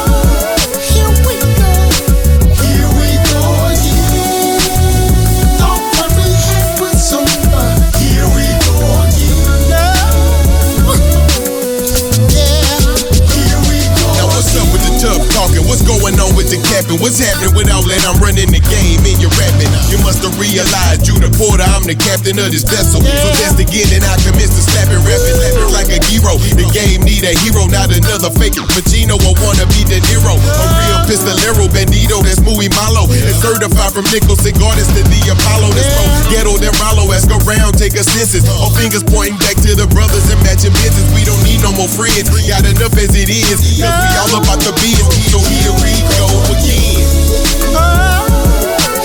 what's 15.73 15.89
up 15.89 15.97
with 15.97 16.13
the 16.13 16.13
tough 16.13 16.13
talking? 16.13 16.13
What's 16.13 16.13
going 16.13 16.17
on 16.21 16.31
with 16.37 16.51
to 16.53 16.59
capping. 16.69 17.01
What's 17.01 17.19
happening 17.19 17.55
with 17.57 17.73
all 17.73 17.85
that? 17.89 18.05
I'm 18.05 18.19
running 18.21 18.51
the 18.53 18.61
game 18.61 19.01
and 19.09 19.17
you're 19.17 19.33
rapping. 19.41 19.71
You 19.89 19.99
must 20.05 20.21
have 20.21 20.37
realized 20.37 21.09
you 21.09 21.17
the 21.17 21.33
porter, 21.33 21.65
I'm 21.65 21.85
the 21.89 21.97
captain 21.97 22.37
of 22.37 22.53
this 22.53 22.65
vessel. 22.67 23.01
So 23.01 23.29
that's 23.41 23.57
again, 23.57 23.89
and 23.97 24.05
I 24.05 24.21
commence 24.21 24.53
to 24.53 24.63
slapping, 24.63 25.01
rapping, 25.01 25.37
rapping 25.41 25.73
like 25.73 25.89
a 25.89 25.99
hero. 26.09 26.37
The 26.37 26.67
game 26.77 27.01
need 27.07 27.25
a 27.25 27.33
hero, 27.41 27.65
not 27.73 27.89
another 27.89 28.29
fake 28.37 28.59
Pacino. 28.77 29.17
I 29.17 29.33
wanna 29.41 29.67
be 29.73 29.83
the 29.89 29.99
hero. 30.09 30.37
A 30.37 30.65
real 30.77 31.01
pistolero, 31.09 31.65
bandito, 31.73 32.21
that's 32.21 32.41
muy 32.45 32.69
malo. 32.77 33.09
And 33.09 33.37
certified 33.41 33.93
from 33.97 34.05
Nickerson 34.13 34.53
Gardens 34.61 34.93
to 34.93 35.01
the 35.01 35.21
Apollo. 35.33 35.73
That's 35.73 35.89
pro 35.97 36.05
ghetto, 36.29 36.53
then 36.61 36.75
Rollo. 36.81 37.09
Ask 37.13 37.33
around, 37.33 37.81
take 37.81 37.97
a 37.97 38.05
census. 38.05 38.45
All 38.61 38.73
fingers 38.77 39.05
pointing 39.05 39.41
back 39.41 39.57
to 39.65 39.73
the 39.73 39.89
brothers 39.89 40.29
and 40.29 40.41
matching 40.45 40.75
business. 40.85 41.09
We 41.17 41.25
don't 41.25 41.41
need 41.45 41.65
no 41.65 41.73
more 41.73 41.89
friends. 41.89 42.29
Got 42.45 42.69
enough 42.69 42.93
as 43.01 43.17
it 43.17 43.29
is. 43.33 43.57
Cause 43.81 43.95
we 43.97 44.13
all 44.21 44.43
about 44.43 44.61
the 44.61 44.73
biz. 44.81 45.05
So 45.33 45.41
here 45.63 45.71
we 45.79 45.95
go 46.19 46.27
again. 46.51 47.07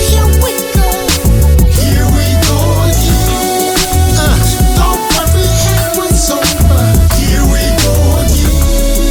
Here 0.02 0.26
we 0.42 0.50
go. 0.74 0.90
Here 1.70 2.06
we 2.10 2.26
go 2.50 2.58
again. 2.82 3.78
Uh, 4.18 4.34
thought 4.74 4.98
what 5.14 5.28
we 5.38 5.46
had 5.46 5.94
was 5.94 6.18
over. 6.34 6.82
Here 7.14 7.46
we 7.46 7.62
go 7.78 7.94
again. 8.26 9.06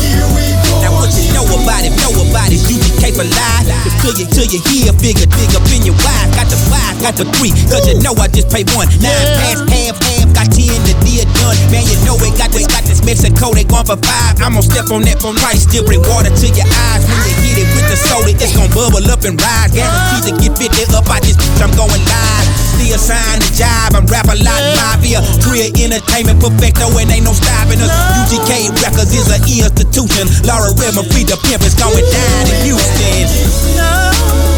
Here 0.00 0.28
we 0.32 0.44
go 0.64 0.80
Now 0.80 0.92
what 0.96 1.12
you 1.12 1.28
know 1.36 1.44
about 1.44 1.84
it, 1.84 1.92
know 2.00 2.16
about 2.16 2.48
it, 2.48 2.64
life. 2.64 3.68
Till 4.00 4.14
you, 4.14 4.26
till 4.30 4.46
you 4.48 4.60
hear, 4.72 4.92
figure, 4.96 5.26
dig 5.26 5.52
up 5.52 5.66
in 5.68 5.84
your 5.84 5.96
wise. 6.00 6.30
Got 6.32 6.48
the 6.48 6.56
five, 6.70 6.96
got 7.02 7.14
the 7.18 7.26
three, 7.36 7.50
cause 7.68 7.84
you 7.84 8.00
know 8.00 8.14
I 8.16 8.28
just 8.28 8.48
pay 8.48 8.64
one. 8.72 8.88
Nine 9.02 9.28
past 9.36 9.68
half, 9.68 9.98
half, 10.00 10.27
got 10.38 10.46
ten, 10.54 10.78
the 10.86 10.94
deal 11.02 11.26
done. 11.42 11.58
Man, 11.74 11.82
you 11.82 11.98
know 12.06 12.14
it 12.22 12.34
got 12.38 12.54
this, 12.54 12.70
got 12.70 12.86
this 12.86 13.02
Mexico, 13.02 13.50
they 13.50 13.66
gone 13.66 13.82
for 13.82 13.98
five. 13.98 14.38
I'm 14.38 14.54
gonna 14.54 14.62
step 14.62 14.86
on 14.94 15.02
that 15.02 15.18
from 15.18 15.34
right, 15.42 15.58
still 15.58 15.82
bring 15.82 15.98
water 16.06 16.30
to 16.30 16.46
your 16.54 16.68
eyes. 16.94 17.02
When 17.02 17.18
you 17.26 17.34
hit 17.42 17.66
it 17.66 17.68
with 17.74 17.86
the 17.90 17.98
soda, 17.98 18.30
it's 18.30 18.54
gonna 18.54 18.70
bubble 18.70 19.02
up 19.10 19.26
and 19.26 19.34
rise. 19.34 19.74
Guaranteed 19.74 20.22
to 20.30 20.32
get 20.38 20.54
50 20.54 20.94
up 20.94 21.10
this 21.26 21.34
bitch, 21.34 21.58
I'm 21.58 21.74
going 21.74 22.02
live. 22.06 22.46
Still 22.78 23.00
sign 23.02 23.42
the 23.42 23.50
job, 23.58 23.98
I'm 23.98 24.06
rap 24.06 24.30
a 24.30 24.38
lot, 24.38 24.62
mafia. 24.78 25.18
Trill 25.42 25.66
entertainment, 25.74 26.38
perfecto, 26.38 26.86
and 26.94 27.10
ain't 27.10 27.26
no 27.26 27.34
stopping 27.34 27.82
us. 27.82 27.90
UGK 28.22 28.70
Records 28.78 29.10
is 29.10 29.26
an 29.34 29.42
institution. 29.42 30.30
Laura 30.46 30.70
Redmond, 30.78 31.10
free 31.10 31.26
the 31.26 31.34
pimp, 31.42 31.66
it's 31.66 31.74
going 31.74 32.06
down 32.14 32.44
in 32.46 32.56
Houston. 32.70 33.26
Here 33.66 34.57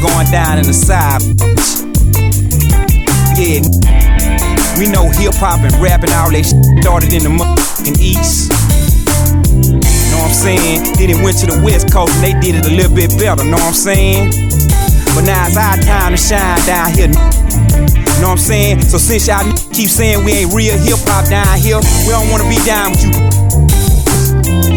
going 0.00 0.30
down 0.30 0.58
in 0.58 0.66
the 0.66 0.74
side. 0.74 1.22
Yeah. 3.38 3.62
We 4.78 4.86
know 4.86 5.10
hip 5.10 5.34
hop 5.34 5.66
and 5.66 5.74
rap 5.82 6.02
and 6.06 6.12
all 6.14 6.30
that 6.30 6.46
started 6.46 7.10
in 7.10 7.26
the 7.26 7.32
motherfucking 7.34 7.98
East. 7.98 8.50
Know 10.10 10.22
what 10.22 10.30
I'm 10.30 10.38
saying? 10.38 10.94
Then 10.94 11.10
it 11.10 11.18
went 11.22 11.38
to 11.42 11.46
the 11.46 11.58
West 11.66 11.90
Coast 11.90 12.14
and 12.14 12.22
they 12.22 12.34
did 12.38 12.62
it 12.62 12.66
a 12.66 12.74
little 12.74 12.94
bit 12.94 13.10
better, 13.18 13.42
know 13.42 13.58
what 13.58 13.74
I'm 13.74 13.78
saying? 13.78 14.30
But 15.18 15.26
now 15.26 15.50
it's 15.50 15.58
our 15.58 15.78
time 15.82 16.14
to 16.14 16.20
shine 16.20 16.62
down 16.62 16.94
here. 16.94 17.10
Know 18.22 18.34
what 18.34 18.38
I'm 18.38 18.46
saying? 18.50 18.82
So 18.86 18.98
since 18.98 19.26
y'all 19.26 19.46
keep 19.74 19.90
saying 19.90 20.22
we 20.24 20.46
ain't 20.46 20.54
real 20.54 20.78
hip 20.78 21.02
hop 21.10 21.26
down 21.26 21.58
here, 21.58 21.82
we 22.06 22.14
don't 22.14 22.30
wanna 22.30 22.46
be 22.46 22.58
down 22.62 22.94
with 22.94 23.02
you. 23.02 23.14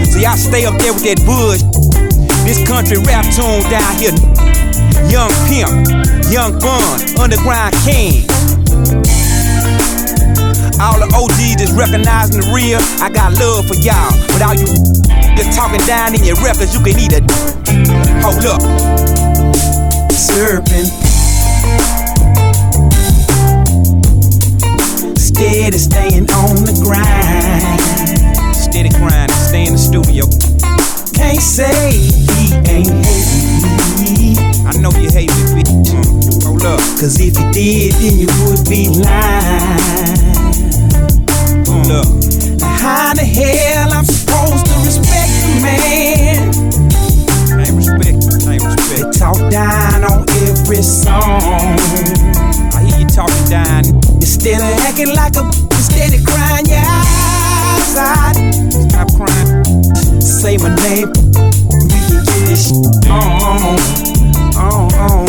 So 0.09 0.17
y'all 0.17 0.37
stay 0.37 0.65
up 0.65 0.77
there 0.81 0.93
with 0.93 1.05
that 1.05 1.21
bush. 1.29 1.61
This 2.41 2.65
country 2.65 2.97
rap 3.05 3.25
tune 3.29 3.61
down 3.69 3.93
here. 4.01 4.50
Young 5.11 5.29
Pimp, 5.51 5.67
Young 6.31 6.57
Bun, 6.57 7.19
Underground 7.19 7.75
King. 7.83 8.23
All 10.79 10.95
the 11.03 11.11
OGs 11.11 11.59
that's 11.59 11.75
recognizing 11.75 12.39
the 12.39 12.47
real, 12.55 12.79
I 13.03 13.11
got 13.11 13.35
love 13.35 13.67
for 13.67 13.75
y'all. 13.75 14.15
But 14.31 14.41
all 14.41 14.55
you 14.55 14.71
just 15.35 15.51
talking 15.51 15.83
down 15.83 16.15
in 16.15 16.23
your 16.23 16.39
records, 16.39 16.71
you 16.71 16.79
can 16.79 16.95
eat 16.95 17.11
it. 17.11 17.27
Hold 18.23 18.47
up. 18.47 18.63
Serpent. 20.15 20.87
Steady 25.19 25.77
staying 25.77 26.31
on 26.31 26.55
the 26.63 26.71
grind. 26.79 28.55
Steady 28.55 28.89
grinding, 28.95 29.35
stay 29.35 29.67
in 29.67 29.73
the 29.73 29.77
studio. 29.77 30.23
Can't 31.11 31.43
say 31.43 31.91
he 31.91 32.55
ain't 32.71 32.87
hating 33.05 34.47
me. 34.47 34.50
I 34.65 34.77
know 34.77 34.91
you 34.99 35.09
hate 35.11 35.29
me, 35.29 35.43
bitch. 35.61 35.71
Mm, 35.91 36.43
Hold 36.45 36.65
up. 36.65 36.79
Cause 36.99 37.19
if 37.19 37.37
you 37.37 37.51
did, 37.51 37.93
then 37.95 38.17
you 38.19 38.27
would 38.45 38.63
be 38.69 38.87
lying. 38.89 40.17
Hold 41.65 41.91
up. 41.91 42.07
Now 42.61 42.77
how 42.77 43.13
the 43.13 43.25
hell 43.25 43.91
I'm 43.93 44.05
supposed 44.05 44.65
to 44.67 44.73
respect 44.85 45.31
the 45.41 45.53
man? 45.61 46.51
I 47.57 47.63
ain't 47.65 47.75
respect, 47.75 48.47
I 48.47 48.53
ain't 48.53 48.63
respect. 48.63 48.89
They 48.91 49.19
talk 49.19 49.37
down 49.51 50.03
on 50.05 50.29
every 50.45 50.81
song. 50.81 51.77
I 52.73 52.83
hear 52.85 52.99
you 52.99 53.07
talking 53.07 53.47
down. 53.49 53.83
You're 54.21 54.29
still 54.29 54.61
acting 54.61 55.13
like 55.15 55.35
a 55.35 55.51
steady 55.81 56.23
crying 56.23 56.65
your 56.67 56.77
eyes 56.85 57.97
out. 57.97 58.35
Stop 58.89 59.09
crying. 59.17 60.21
Say 60.21 60.57
my 60.57 60.73
name. 60.85 61.09
We 61.09 61.89
can 61.89 62.23
get 62.25 62.45
this 62.45 62.69
shit 62.69 63.09
on. 63.09 64.10
On, 64.61 64.93
on. 64.93 65.20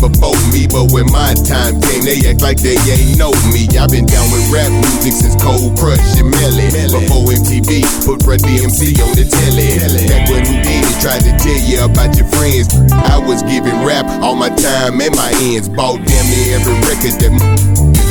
Before 0.00 0.38
me. 0.54 0.66
But 0.66 0.90
when 0.94 1.10
my 1.10 1.34
time 1.34 1.78
came, 1.82 2.06
they 2.06 2.22
act 2.26 2.42
like 2.42 2.58
they 2.58 2.78
ain't 2.88 3.18
know 3.18 3.34
me. 3.50 3.66
I've 3.74 3.90
been 3.90 4.06
down 4.06 4.26
with 4.30 4.46
rap 4.50 4.70
music 4.70 5.14
since 5.14 5.36
Cold 5.38 5.74
Crush 5.78 6.00
and 6.18 6.30
Melly. 6.30 6.70
Before 6.70 7.26
MTV 7.28 7.82
put 8.06 8.22
Run 8.26 8.38
DMC 8.42 8.98
on 9.02 9.12
the 9.14 9.26
telly. 9.26 9.78
Back 10.08 10.30
when 10.30 10.46
Houdini 10.46 10.92
tried 11.02 11.22
to 11.26 11.32
tell 11.38 11.60
you 11.62 11.84
about 11.84 12.14
your 12.16 12.26
friends, 12.32 12.70
I 12.92 13.18
was 13.18 13.42
giving 13.42 13.84
rap 13.84 14.06
all 14.22 14.34
my 14.34 14.50
time 14.50 15.00
and 15.00 15.14
my 15.14 15.32
ends. 15.52 15.68
Bought 15.68 16.00
damn 16.06 16.26
near 16.30 16.58
every 16.58 16.76
record 16.86 17.18
that 17.20 17.32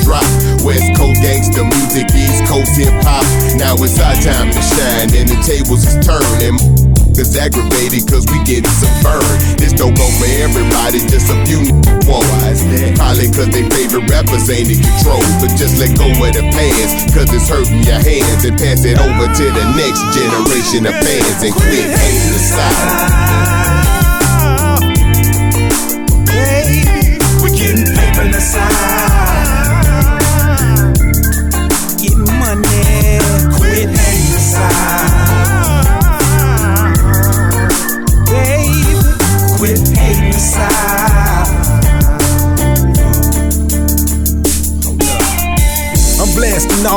drop. 0.04 0.24
West 0.64 0.88
Coast 0.96 1.22
gangster 1.22 1.64
music, 1.64 2.08
East 2.16 2.46
Coast 2.48 2.76
hip 2.76 2.92
hop. 3.04 3.24
Now 3.58 3.76
it's 3.80 4.00
our 4.00 4.16
time 4.20 4.52
to 4.52 4.62
shine, 4.62 5.12
and 5.16 5.28
the 5.30 5.40
tables 5.44 5.84
is 5.84 5.96
turning. 6.06 6.77
Cause 7.18 7.36
aggravated, 7.36 8.06
cause 8.06 8.30
we 8.30 8.38
getting 8.46 8.70
some 8.78 8.94
burn. 9.02 9.26
This 9.58 9.74
don't 9.74 9.98
go 9.98 10.06
for 10.22 10.30
everybody, 10.38 11.02
just 11.10 11.34
a 11.34 11.38
few 11.50 11.66
ones. 12.06 12.62
Probably 12.94 13.26
cause 13.34 13.50
they 13.50 13.66
favorite 13.74 14.06
rappers 14.06 14.46
ain't 14.54 14.70
in 14.70 14.78
control. 14.78 15.26
But 15.42 15.58
just 15.58 15.82
let 15.82 15.98
go 15.98 16.06
of 16.06 16.34
the 16.38 16.46
past, 16.54 17.10
cause 17.18 17.26
it's 17.34 17.50
hurting 17.50 17.82
your 17.90 17.98
hands. 17.98 18.46
And 18.46 18.54
pass 18.54 18.86
it 18.86 19.02
over 19.02 19.26
to 19.34 19.46
the 19.50 19.66
next 19.74 20.06
generation 20.14 20.86
of 20.86 20.94
fans 20.94 21.42
and 21.42 21.54
quit 21.58 21.90
hating 21.90 22.34
the 22.34 22.42
side. 22.54 23.77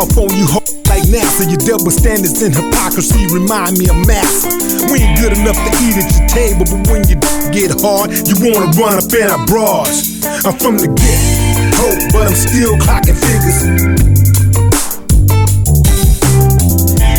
Off 0.00 0.16
on 0.16 0.32
you 0.32 0.46
ho- 0.48 0.64
like 0.88 1.04
NASA. 1.12 1.44
Your 1.44 1.60
double 1.60 1.92
standards 1.92 2.40
and 2.40 2.56
hypocrisy 2.56 3.28
remind 3.28 3.76
me 3.76 3.84
of 3.92 4.00
massa. 4.08 4.48
We 4.88 5.04
ain't 5.04 5.20
good 5.20 5.36
enough 5.36 5.60
to 5.60 5.70
eat 5.84 6.00
at 6.00 6.08
your 6.16 6.26
table, 6.32 6.64
but 6.64 6.80
when 6.88 7.04
you 7.04 7.20
get 7.52 7.68
hard, 7.84 8.08
you 8.24 8.34
wanna 8.40 8.72
run 8.80 8.96
up 8.96 9.12
in 9.12 9.28
our 9.28 9.44
bras. 9.44 10.24
I'm 10.48 10.56
from 10.56 10.80
the 10.80 10.88
get 10.88 11.20
ho, 11.76 11.86
but 12.16 12.32
I'm 12.32 12.36
still 12.36 12.74
clocking 12.80 13.18
figures. 13.20 13.60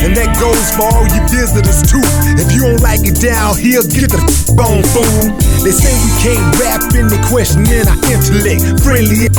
And 0.01 0.17
that 0.17 0.33
goes 0.41 0.65
for 0.73 0.89
all 0.89 1.05
you 1.05 1.21
visitors 1.29 1.85
too. 1.85 2.01
If 2.41 2.49
you 2.51 2.65
don't 2.65 2.81
like 2.81 3.05
it 3.05 3.21
down 3.21 3.57
here, 3.61 3.85
get 3.85 4.09
the 4.09 4.17
f- 4.25 4.57
on 4.57 4.81
fool. 4.89 5.50
They 5.63 5.69
say 5.69 5.93
we 5.93 6.11
can't 6.23 6.59
rap 6.59 6.81
and 6.95 7.09
they 7.09 7.21
questioning 7.29 7.85
our 7.85 7.99
intellect. 8.09 8.81
Friendly 8.81 9.29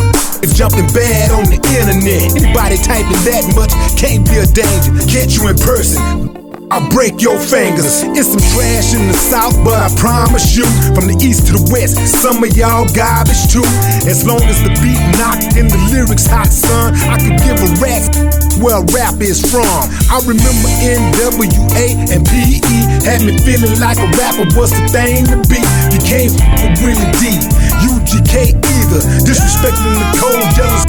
is 0.43 0.55
jumping 0.59 0.87
bad 0.95 1.33
on 1.33 1.45
the 1.51 1.59
internet. 1.59 2.39
Anybody 2.39 2.77
typing 2.79 3.23
that 3.27 3.43
much 3.57 3.73
can't 3.99 4.25
be 4.25 4.39
a 4.39 4.47
danger. 4.47 4.95
Catch 5.11 5.37
you 5.37 5.49
in 5.49 5.57
person. 5.59 6.52
I'll 6.73 6.89
break 6.89 7.21
your 7.21 7.37
fingers. 7.37 8.01
It's 8.17 8.33
some 8.33 8.41
trash 8.57 8.97
in 8.97 9.05
the 9.05 9.13
south, 9.13 9.53
but 9.61 9.77
I 9.77 9.93
promise 10.01 10.57
you, 10.57 10.65
from 10.97 11.05
the 11.05 11.13
east 11.21 11.53
to 11.53 11.61
the 11.61 11.65
west, 11.69 12.01
some 12.01 12.41
of 12.41 12.49
y'all 12.57 12.89
garbage 12.97 13.45
too. 13.53 13.61
As 14.09 14.25
long 14.25 14.41
as 14.49 14.57
the 14.65 14.73
beat 14.81 14.97
knocked 15.21 15.53
and 15.61 15.69
the 15.69 15.77
lyrics 15.93 16.25
hot, 16.25 16.49
son, 16.49 16.97
I 17.13 17.21
could 17.21 17.37
give 17.45 17.61
a 17.61 17.69
rat's 17.77 18.09
where 18.57 18.81
rap 18.89 19.21
is 19.21 19.45
from. 19.45 19.69
I 20.09 20.17
remember 20.25 20.69
NWA 20.81 22.09
and 22.09 22.25
PE 22.25 22.65
had 23.05 23.21
me 23.21 23.37
feeling 23.45 23.77
like 23.77 24.01
a 24.01 24.09
rapper 24.17 24.49
was 24.57 24.73
the 24.73 24.89
thing 24.89 25.29
to 25.29 25.45
be. 25.53 25.61
You 25.93 26.01
can't 26.09 26.33
with 26.57 26.81
Willie 26.81 27.13
D, 27.21 27.37
UGK 27.85 28.57
either. 28.57 29.01
Disrespecting 29.29 29.93
the 29.93 30.09
cold, 30.17 30.49
jealous, 30.57 30.89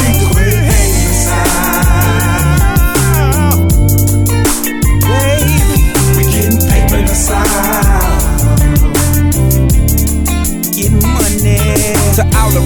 neither. 0.00 0.63
Getting 10.76 11.00
money. 11.00 11.56
To 12.16 12.22
all 12.36 12.50
the 12.50 12.60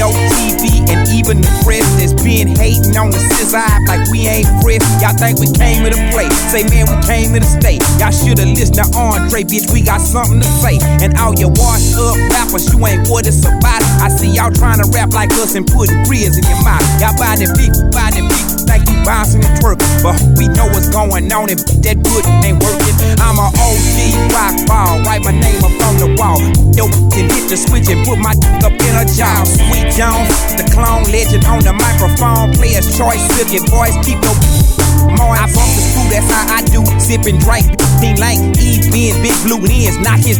radio, 0.00 0.16
TV, 0.40 0.88
and 0.88 1.08
even 1.12 1.40
the 1.40 1.50
press 1.64 1.84
that's 2.00 2.16
been 2.22 2.48
hating 2.56 2.96
on 2.96 3.10
the 3.10 3.18
scissor 3.18 3.60
like 3.86 4.08
we 4.10 4.26
ain't 4.26 4.48
press. 4.62 4.80
Y'all 5.02 5.16
think 5.16 5.38
we 5.38 5.48
came 5.52 5.84
here 5.84 5.92
to 5.92 6.02
play. 6.12 6.28
Say, 6.48 6.64
man, 6.68 6.88
we 6.88 6.96
came 7.04 7.32
to 7.36 7.44
stay. 7.44 7.76
Y'all 8.00 8.12
shoulda 8.12 8.46
listened 8.46 8.80
to 8.80 8.86
Andre, 8.96 9.44
bitch. 9.44 9.68
We 9.72 9.82
got 9.82 10.00
something 10.00 10.40
to 10.40 10.50
say. 10.64 10.78
And 11.04 11.16
all 11.18 11.34
your 11.34 11.52
washed 11.52 11.96
up 11.96 12.16
rappers, 12.32 12.72
you 12.72 12.80
ain't 12.86 13.08
what 13.08 13.26
it's 13.26 13.44
about. 13.44 13.82
I 14.00 14.08
see 14.08 14.32
y'all 14.32 14.52
trying 14.52 14.80
to 14.80 14.88
rap 14.92 15.12
like 15.12 15.32
us 15.40 15.54
and 15.54 15.66
putting 15.66 16.02
grills 16.04 16.36
in 16.36 16.44
your 16.48 16.62
mouth. 16.64 16.84
Y'all 17.00 17.16
buy 17.20 17.36
the 17.36 17.48
big, 17.56 17.72
buy 17.92 18.10
the 18.10 18.24
big 18.24 18.60
like 18.70 18.86
you 18.86 18.96
bouncing 19.02 19.42
and 19.42 19.54
twerking. 19.58 19.90
But 20.00 20.16
we 20.38 20.46
know 20.54 20.70
what's 20.70 20.88
going 20.88 21.26
on 21.34 21.50
and 21.50 21.58
that 21.82 21.96
good 21.98 22.24
ain't 22.46 22.62
working. 22.62 22.94
I'm 23.18 23.36
a 23.36 23.50
OG 23.50 23.96
rock 24.30 24.54
ball, 24.70 25.02
write 25.02 25.26
my 25.26 25.34
name 25.34 25.60
up 25.66 25.74
on 25.90 25.98
the 25.98 26.14
wall. 26.14 26.38
Yo, 26.78 26.86
can 27.10 27.26
hit 27.26 27.50
the 27.50 27.58
switch 27.58 27.90
and 27.90 28.06
put 28.06 28.22
my 28.22 28.32
up 28.62 28.72
in 28.72 28.94
a 28.94 29.04
jaw. 29.04 29.42
Sweet 29.42 29.89
Jones, 29.96 30.30
the 30.56 30.66
clone 30.70 31.04
legend 31.10 31.44
on 31.46 31.60
the 31.60 31.74
microphone. 31.74 32.54
Player's 32.54 32.86
choice, 32.96 33.20
silky 33.34 33.58
voice, 33.68 33.94
keep 34.06 34.18
your 34.22 34.36
more. 35.18 35.34
I 35.34 35.46
bump 35.50 35.70
the 35.74 35.82
screw, 35.82 36.06
that's 36.08 36.28
how 36.30 36.56
I 36.56 36.60
do. 36.70 36.80
Sipping 37.00 37.38
Drake, 37.42 37.68
Team 37.98 38.16
like 38.16 38.38
E, 38.60 38.78
Ben, 38.88 39.14
Big 39.20 39.36
Blue 39.42 39.60
Lens, 39.60 39.98
not 40.00 40.22
his 40.22 40.38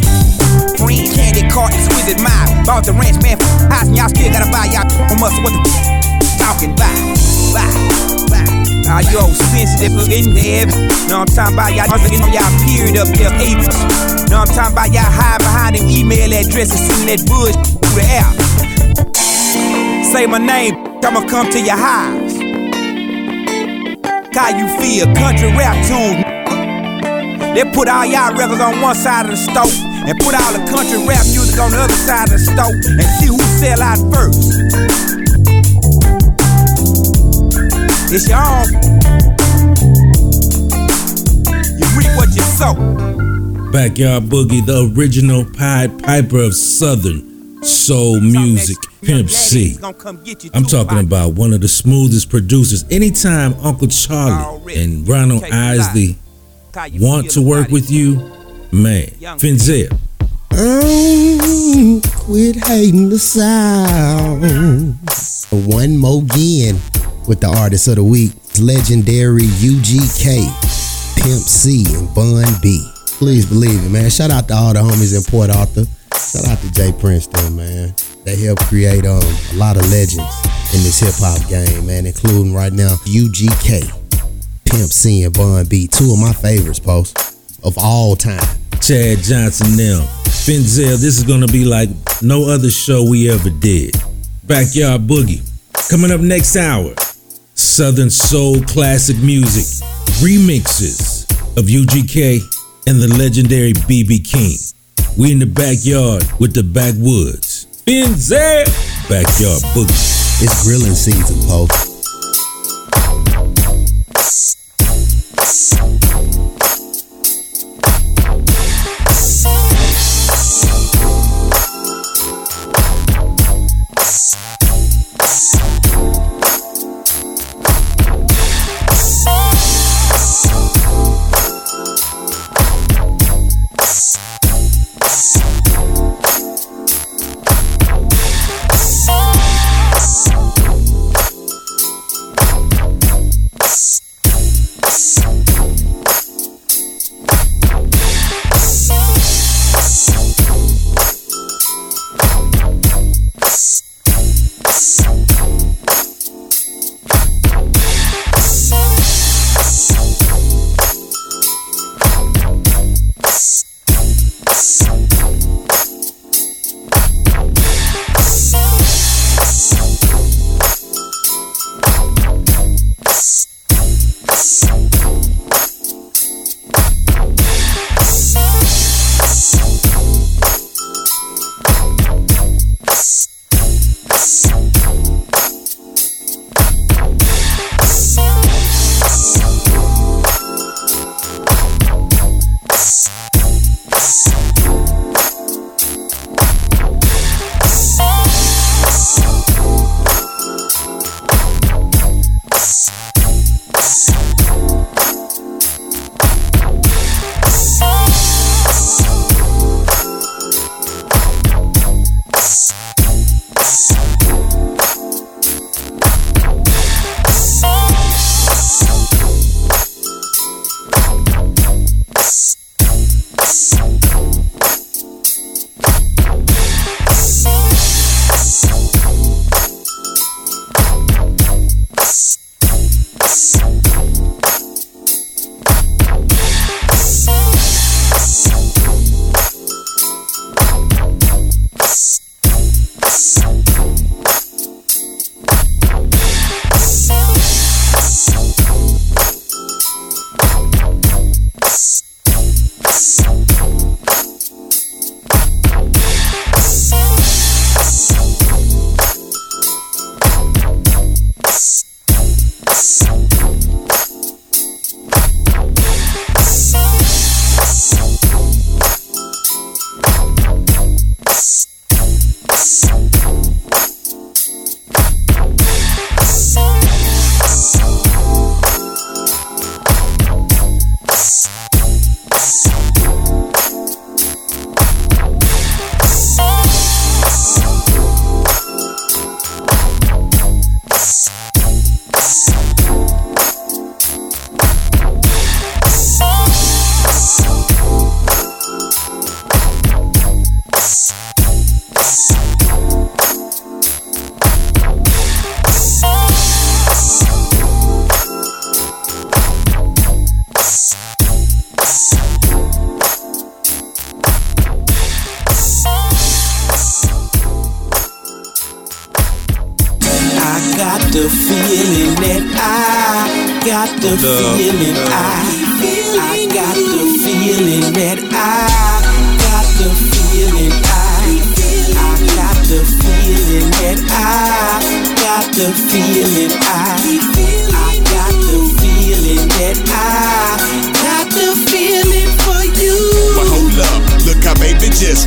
friend. 0.79 1.07
Candy 1.13 1.43
cart, 1.51 1.73
exquisite 1.75 2.19
mile. 2.23 2.47
Bought 2.65 2.85
the 2.87 2.93
ranch, 2.93 3.21
man, 3.21 3.37
house, 3.69 3.87
and 3.87 3.97
y'all 3.97 4.09
still 4.09 4.31
gotta 4.31 4.49
buy 4.49 4.71
y'all 4.71 4.87
from 5.07 5.21
us. 5.23 5.35
What 5.43 5.51
the 5.53 5.61
talking 6.39 6.73
about? 6.73 6.95
Bye. 7.53 8.11
Are 8.91 9.03
you 9.07 9.19
all 9.19 9.31
sensitive 9.31 9.95
in 10.11 10.33
there? 10.35 10.67
Know 11.07 11.23
I'm 11.23 11.31
talking 11.31 11.53
about 11.55 11.71
y'all 11.71 11.87
looking 11.87 12.19
on 12.19 12.33
y'all 12.33 12.51
period 12.67 12.97
up 12.99 13.07
there, 13.15 13.31
eight. 13.39 13.55
Know 14.27 14.43
I'm 14.43 14.51
talking 14.51 14.73
about 14.73 14.91
y'all 14.91 15.07
hide 15.07 15.39
behind 15.39 15.77
an 15.79 15.87
email 15.87 16.27
addresses, 16.27 16.75
sending 16.75 17.07
that 17.15 17.23
bush 17.23 17.55
through 17.55 17.95
the 17.95 18.05
air. 18.11 18.60
Say 20.11 20.25
my 20.27 20.37
name, 20.37 20.75
I'ma 21.03 21.27
come 21.27 21.49
to 21.51 21.59
your 21.59 21.77
house. 21.77 22.35
How 24.33 24.49
you 24.57 24.67
feel? 24.79 25.05
Country 25.15 25.49
rap 25.55 25.77
tune. 25.87 26.23
They 27.53 27.63
put 27.73 27.87
all 27.87 28.05
y'all 28.05 28.33
records 28.33 28.61
on 28.61 28.81
one 28.81 28.95
side 28.95 29.25
of 29.25 29.31
the 29.31 29.37
stove 29.37 29.71
and 30.07 30.17
put 30.19 30.33
all 30.33 30.53
the 30.53 30.65
country 30.71 31.05
rap 31.05 31.25
music 31.27 31.59
on 31.59 31.71
the 31.71 31.77
other 31.77 31.93
side 31.93 32.31
of 32.31 32.31
the 32.31 32.39
stove 32.39 32.73
and 32.87 33.07
see 33.19 33.27
who 33.27 33.37
sell 33.59 33.81
out 33.81 33.99
first. 34.13 35.51
It's 38.13 38.27
your 38.27 38.39
own. 38.39 38.67
You 41.79 41.87
reap 41.97 42.15
what 42.17 42.29
you 42.35 42.41
sow. 42.41 42.73
Backyard 43.71 44.23
Boogie, 44.23 44.65
the 44.65 44.91
original 44.95 45.45
Pied 45.45 46.03
Piper 46.03 46.39
of 46.39 46.55
Southern 46.55 47.63
soul 47.63 48.19
music, 48.19 48.77
Pimp 49.01 49.29
C. 49.29 49.77
I'm 50.53 50.63
talking 50.65 50.99
about 50.99 51.33
one 51.33 51.53
of 51.53 51.61
the 51.61 51.67
smoothest 51.67 52.29
producers. 52.29 52.85
Anytime 52.91 53.53
Uncle 53.55 53.87
Charlie 53.87 54.75
and 54.75 55.07
Ronald 55.07 55.43
Isley 55.45 56.17
want 56.99 57.31
to 57.31 57.41
work 57.41 57.69
with 57.69 57.89
you, 57.89 58.15
man, 58.71 59.07
Finzel. 59.39 59.89
Mm, 60.51 62.01
quit 62.25 62.57
hating 62.57 63.09
the 63.09 63.17
sound. 63.17 64.41
One 65.67 65.97
more 65.97 66.21
again 66.21 66.75
with 67.27 67.41
the 67.41 67.47
artist 67.47 67.87
of 67.87 67.95
the 67.95 68.03
week, 68.03 68.31
legendary 68.59 69.43
UGK, 69.43 70.45
Pimp 71.15 71.41
C, 71.41 71.85
and 71.95 72.13
Bun 72.13 72.45
B. 72.61 72.87
Please 73.17 73.45
believe 73.45 73.83
it, 73.83 73.89
man. 73.89 74.09
Shout 74.09 74.31
out 74.31 74.47
to 74.47 74.53
all 74.53 74.73
the 74.73 74.79
homies 74.79 75.15
in 75.15 75.23
Port 75.29 75.49
Arthur. 75.49 75.85
Shout 76.15 76.47
out 76.47 76.59
to 76.59 76.71
Jay 76.71 76.91
Princeton, 76.99 77.55
man. 77.55 77.95
They 78.23 78.35
help 78.35 78.59
create 78.59 79.05
um, 79.05 79.21
a 79.51 79.55
lot 79.55 79.77
of 79.77 79.89
legends 79.89 80.35
in 80.73 80.83
this 80.83 80.99
hip 80.99 81.15
hop 81.17 81.47
game, 81.49 81.85
man, 81.87 82.05
including 82.05 82.53
right 82.53 82.71
now 82.71 82.95
UGK, 83.05 83.89
Pimp 84.65 84.91
C, 84.91 85.23
and 85.23 85.33
Bun 85.33 85.65
B. 85.65 85.87
Two 85.87 86.13
of 86.13 86.19
my 86.19 86.31
favorites, 86.33 86.79
post 86.79 87.17
of 87.63 87.77
all 87.77 88.15
time. 88.15 88.43
Chad 88.81 89.19
Johnson 89.19 89.75
now. 89.75 90.05
Finzel, 90.45 90.97
this 90.97 91.17
is 91.17 91.23
gonna 91.23 91.47
be 91.47 91.65
like 91.65 91.89
no 92.21 92.49
other 92.49 92.69
show 92.69 93.07
we 93.07 93.29
ever 93.29 93.49
did. 93.49 93.95
Backyard 94.43 95.01
Boogie. 95.07 95.41
Coming 95.89 96.11
up 96.11 96.21
next 96.21 96.55
hour. 96.55 96.93
Southern 97.55 98.09
Soul 98.09 98.61
Classic 98.63 99.17
Music. 99.17 99.65
Remixes 100.21 101.29
of 101.57 101.65
UGK 101.65 102.39
and 102.87 103.01
the 103.01 103.07
legendary 103.17 103.73
BB 103.73 104.25
King. 104.25 104.57
We 105.17 105.31
in 105.31 105.39
the 105.39 105.45
backyard 105.45 106.23
with 106.39 106.53
the 106.53 106.63
backwoods. 106.63 107.50
Finzel. 107.85 108.65
Backyard 109.09 109.61
Boogie. 109.73 110.43
It's 110.43 110.63
grilling 110.63 110.95
season, 110.95 111.39
post. 111.47 111.90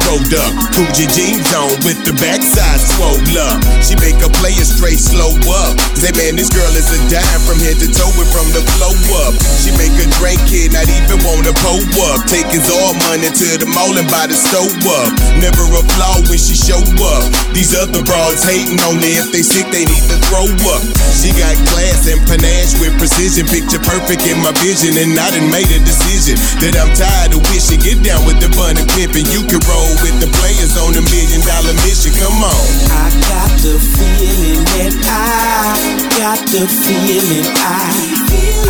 Rolled 0.09 0.35
up. 0.35 0.53
Jeans 1.15 1.47
on 1.55 1.71
with 1.87 2.01
the 2.03 2.11
backside 2.19 2.81
swole 2.81 3.21
up. 3.39 3.59
She 3.85 3.95
make 4.03 4.19
a 4.25 4.31
player 4.41 4.67
straight 4.67 4.99
slow 4.99 5.31
up. 5.31 5.79
Say, 5.95 6.11
man, 6.19 6.35
this 6.35 6.51
girl 6.51 6.71
is 6.75 6.91
a 6.91 6.99
dime 7.07 7.43
from 7.47 7.63
head 7.63 7.79
to 7.79 7.87
toe 7.87 8.11
and 8.19 8.31
from 8.35 8.49
the 8.51 8.63
flow 8.75 8.95
up. 9.23 9.35
She 9.63 9.71
make 9.79 9.95
a 10.03 10.07
drink 10.19 10.43
kid 10.51 10.75
not 10.75 10.91
even 10.91 11.23
wanna 11.23 11.55
pull 11.63 11.83
up. 12.11 12.27
Take 12.27 12.51
his 12.51 12.67
all 12.67 12.99
money 13.07 13.31
to 13.31 13.47
the 13.63 13.69
mall 13.71 13.95
and 13.95 14.09
buy 14.11 14.27
the 14.27 14.35
stove 14.35 14.75
up. 14.91 15.11
Never 15.39 15.63
a 15.71 15.83
flaw 15.95 16.19
when 16.27 16.41
she 16.41 16.59
show 16.59 16.83
up. 16.83 17.23
These 17.55 17.79
other 17.79 18.03
broads 18.03 18.43
hating 18.43 18.83
on 18.91 18.99
her. 18.99 19.15
If 19.23 19.31
they 19.31 19.47
sick, 19.47 19.71
they 19.71 19.87
need 19.87 20.05
to 20.11 20.19
throw 20.27 20.51
up. 20.75 20.83
She 21.15 21.31
got 21.37 21.55
class 21.71 22.11
and 22.11 22.19
panache 22.27 22.75
with 22.83 22.95
precision. 22.99 23.47
Picture 23.47 23.79
perfect 23.79 24.27
in 24.27 24.43
my 24.43 24.51
vision. 24.59 24.99
And 24.99 25.15
I 25.15 25.31
done 25.31 25.47
made 25.51 25.71
a 25.71 25.79
decision 25.83 26.35
that 26.59 26.75
I'm 26.75 26.91
tired 26.99 27.39
of 27.39 27.43
wishing. 27.55 27.79
Get 27.79 28.03
down 28.03 28.27
with 28.27 28.43
the 28.43 28.51
bun 28.59 28.75
and 28.75 28.89
pimpin'. 28.99 29.31
You 29.31 29.47
can 29.47 29.63
roll 29.71 29.94
with 30.03 30.19
the 30.21 30.31
players 30.41 30.75
on 30.81 30.97
a 30.97 31.03
million 31.03 31.41
dollar 31.45 31.75
mission. 31.85 32.13
Come 32.19 32.43
on. 32.43 32.67
I 32.91 33.11
got 33.29 33.53
the 33.61 33.77
feeling 33.79 34.65
that 34.75 34.95
I 35.05 36.05
got 36.19 36.41
the 36.51 36.67
feeling 36.67 37.47
I 37.59 37.93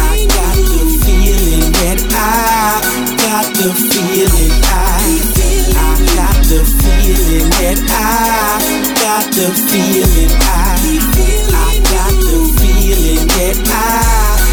I 0.01 0.27
got 0.27 0.57
the 0.67 0.85
feeling 1.05 1.73
that 1.73 2.01
I 2.13 2.83
got 3.25 3.47
the 3.55 3.71
feeling 3.73 4.53
I 4.65 5.15
I 5.75 5.97
got 6.17 6.39
the 6.51 6.61
feeling 6.65 7.49
that 7.51 7.81
I 7.89 8.61
got 9.01 9.25
the 9.33 9.49
feeling 9.69 10.33
I 10.43 10.79
I 11.55 11.79
got 11.93 12.15
the 12.21 12.39
feeling 12.59 13.27
that 13.29 13.59
I 13.69 14.44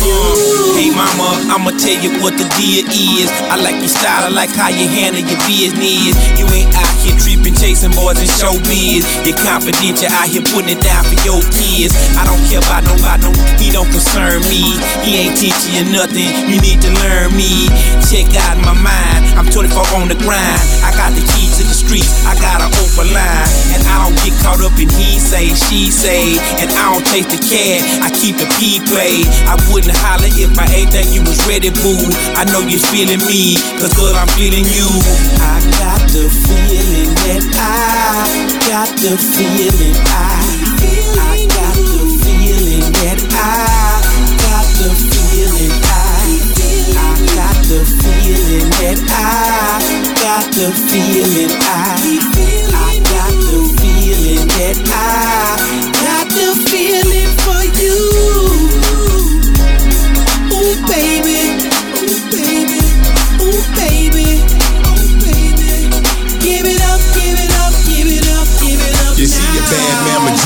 Uh, 0.00 0.76
hey 0.76 0.90
mama, 0.90 1.38
I'ma 1.50 1.70
tell 1.78 1.98
you 1.98 2.10
what 2.22 2.34
the 2.38 2.46
deal 2.56 2.86
is. 2.88 3.30
I 3.50 3.56
like 3.56 3.78
your 3.80 3.88
style, 3.90 4.26
I 4.26 4.30
like 4.30 4.50
how 4.54 4.68
you 4.68 4.88
handle 4.88 5.22
your 5.22 5.40
business. 5.46 6.16
You 6.38 6.46
ain't 6.54 6.74
out 6.74 6.94
here 7.02 7.16
tripping, 7.18 7.47
chasing 7.58 7.90
boys 7.90 8.22
in 8.22 8.30
showbiz. 8.30 9.02
You're 9.26 9.36
confident, 9.42 9.98
you're 9.98 10.14
out 10.14 10.30
here 10.30 10.46
putting 10.54 10.78
it 10.78 10.80
down 10.80 11.02
for 11.02 11.18
your 11.26 11.42
kids. 11.50 11.90
I 12.14 12.22
don't 12.22 12.38
care 12.46 12.62
about 12.62 12.86
nobody, 12.86 13.26
no, 13.26 13.34
he 13.58 13.74
don't 13.74 13.90
concern 13.90 14.46
me. 14.46 14.78
He 15.02 15.26
ain't 15.26 15.34
teaching 15.34 15.74
you 15.74 15.84
nothing, 15.90 16.30
you 16.46 16.62
need 16.62 16.78
to 16.86 16.90
learn 17.02 17.34
me. 17.34 17.66
Check 18.06 18.30
out 18.46 18.56
my 18.62 18.78
mind, 18.78 19.26
I'm 19.34 19.50
24 19.50 19.74
on 19.98 20.06
the 20.06 20.18
grind. 20.22 20.62
I 20.86 20.94
got 20.94 21.10
the 21.18 21.24
key 21.34 21.50
to 21.58 21.62
the 21.66 21.74
streets, 21.74 22.22
I 22.24 22.38
got 22.38 22.62
an 22.62 22.70
open 22.78 23.10
line. 23.10 23.50
And 23.74 23.82
I 23.90 24.06
don't 24.06 24.16
get 24.22 24.38
caught 24.38 24.62
up 24.62 24.78
in 24.78 24.88
he 24.94 25.18
say, 25.18 25.50
she 25.50 25.90
say. 25.90 26.38
And 26.62 26.70
I 26.70 26.94
don't 26.94 27.04
chase 27.10 27.26
the 27.26 27.42
cat, 27.42 27.82
I 28.06 28.08
keep 28.14 28.38
the 28.38 28.46
P 28.56 28.78
play. 28.86 29.26
I 29.50 29.58
wouldn't 29.74 29.98
holler 29.98 30.30
if 30.30 30.54
I 30.54 30.66
ain't 30.70 30.94
think 30.94 31.10
you 31.10 31.26
was 31.26 31.42
ready, 31.50 31.74
boo. 31.74 31.98
I 32.38 32.46
know 32.54 32.62
you're 32.62 32.82
feeling 32.94 33.20
me, 33.26 33.58
cause 33.82 33.92
girl, 33.98 34.14
I'm 34.14 34.30
feeling 34.38 34.64
you. 34.64 34.86
I 35.42 35.58
got 35.82 36.06
the 36.14 36.30
feeling 36.30 37.10
that 37.26 37.47
I 37.54 38.48
got 38.68 38.88
the 38.98 39.16
feeling. 39.16 39.96
I 40.06 40.42
I 41.18 41.46
got 41.56 41.76
the 41.76 42.04
feeling 42.22 42.86
that 43.00 43.20
I 43.32 44.02
got 44.44 44.66
the 44.78 44.90
feeling. 44.94 45.74
I 45.84 46.38
I 46.96 47.14
got 47.36 47.56
the 47.70 47.80
feeling 48.00 48.70
that 48.80 48.98
I 49.08 49.82
got 50.22 50.46
the 50.52 50.68
feeling. 50.88 51.52
I 51.62 51.96
I 52.74 52.98
got 53.12 53.32
the 53.48 53.60
feeling 53.78 54.48
that 54.48 54.78
I 54.86 55.88
got 56.02 56.26
the 56.28 56.67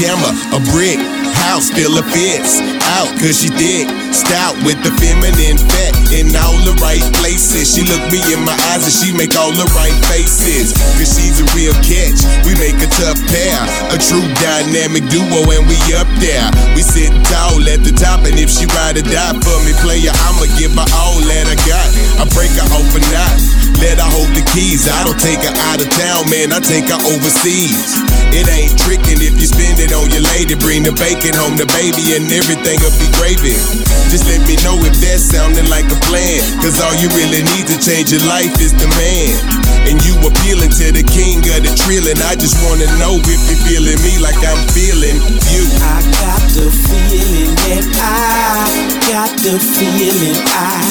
jammer, 0.02 0.34
a 0.56 0.60
brick. 0.72 0.98
House 1.32 1.66
still 1.66 1.96
a 1.98 2.02
fits. 2.02 2.81
Out 2.98 3.08
cause 3.16 3.40
she 3.40 3.48
thick. 3.48 3.88
Stout 4.12 4.52
with 4.68 4.76
the 4.84 4.92
feminine 5.00 5.56
fat 5.56 5.96
in 6.12 6.28
all 6.36 6.60
the 6.68 6.76
right 6.84 7.00
places. 7.16 7.72
She 7.72 7.80
look 7.88 8.04
me 8.12 8.20
in 8.28 8.44
my 8.44 8.52
eyes 8.72 8.84
and 8.84 8.92
she 8.92 9.16
make 9.16 9.32
all 9.40 9.52
the 9.52 9.64
right 9.72 9.96
faces. 10.12 10.76
Cause 11.00 11.08
she's 11.08 11.40
a 11.40 11.46
real 11.56 11.72
catch. 11.80 12.20
We 12.44 12.52
make 12.60 12.76
a 12.84 12.90
tough 12.92 13.16
pair. 13.32 13.56
A 13.92 13.96
true 13.96 14.28
dynamic 14.44 15.08
duo 15.08 15.40
and 15.40 15.64
we 15.64 15.78
up 15.96 16.08
there. 16.20 16.48
We 16.76 16.84
sit 16.84 17.12
tall 17.32 17.64
at 17.64 17.80
the 17.80 17.96
top 17.96 18.28
and 18.28 18.36
if 18.36 18.52
she 18.52 18.68
ride 18.76 19.00
or 19.00 19.06
die 19.08 19.36
for 19.40 19.58
me, 19.64 19.72
player, 19.80 20.12
I'ma 20.28 20.52
give 20.60 20.76
her 20.76 20.88
all 20.92 21.16
that 21.32 21.48
I 21.48 21.56
got. 21.64 21.88
I 22.20 22.24
break 22.36 22.52
her 22.60 22.68
knot. 22.68 23.62
Let 23.80 23.98
her 23.98 24.10
hold 24.14 24.30
the 24.36 24.44
keys. 24.52 24.86
I 24.86 25.02
don't 25.02 25.18
take 25.18 25.42
her 25.42 25.54
out 25.70 25.80
of 25.80 25.88
town, 25.96 26.28
man. 26.28 26.52
I 26.52 26.60
take 26.60 26.86
her 26.92 27.00
overseas. 27.02 27.98
It 28.30 28.46
ain't 28.46 28.78
tricking 28.78 29.18
if 29.18 29.34
you 29.40 29.48
spend 29.48 29.82
it 29.82 29.90
on 29.90 30.06
your 30.12 30.22
lady. 30.36 30.54
Bring 30.54 30.86
the 30.86 30.94
bacon 30.94 31.34
home, 31.34 31.58
the 31.58 31.66
baby, 31.74 32.14
and 32.14 32.30
everything 32.30 32.78
will 32.82 32.98
be. 32.98 33.12
Just 34.10 34.28
let 34.28 34.42
me 34.44 34.58
know 34.66 34.76
if 34.84 34.92
that's 35.00 35.22
sounding 35.22 35.68
like 35.70 35.86
a 35.88 35.98
plan. 36.04 36.42
Cause 36.60 36.82
all 36.82 36.92
you 36.98 37.08
really 37.14 37.40
need 37.54 37.66
to 37.70 37.78
change 37.78 38.12
your 38.12 38.20
life 38.26 38.52
is 38.60 38.74
the 38.74 38.88
man. 38.98 39.32
And 39.88 39.96
you 40.04 40.18
appealing 40.20 40.70
to 40.82 40.92
the 40.92 41.06
king 41.06 41.40
of 41.54 41.62
the 41.62 41.72
trillion. 41.86 42.18
I 42.26 42.34
just 42.34 42.58
wanna 42.66 42.90
know 42.98 43.16
if 43.22 43.40
you 43.48 43.56
feeling 43.64 43.98
me 44.02 44.18
like 44.18 44.38
I'm 44.42 44.60
feeling 44.74 45.16
you. 45.48 45.64
I 45.80 46.02
got 46.20 46.42
the 46.52 46.66
feeling 46.68 47.54
that 47.70 47.86
I 48.02 48.68
got 49.08 49.32
the 49.40 49.56
feeling 49.56 50.38
I 50.52 50.82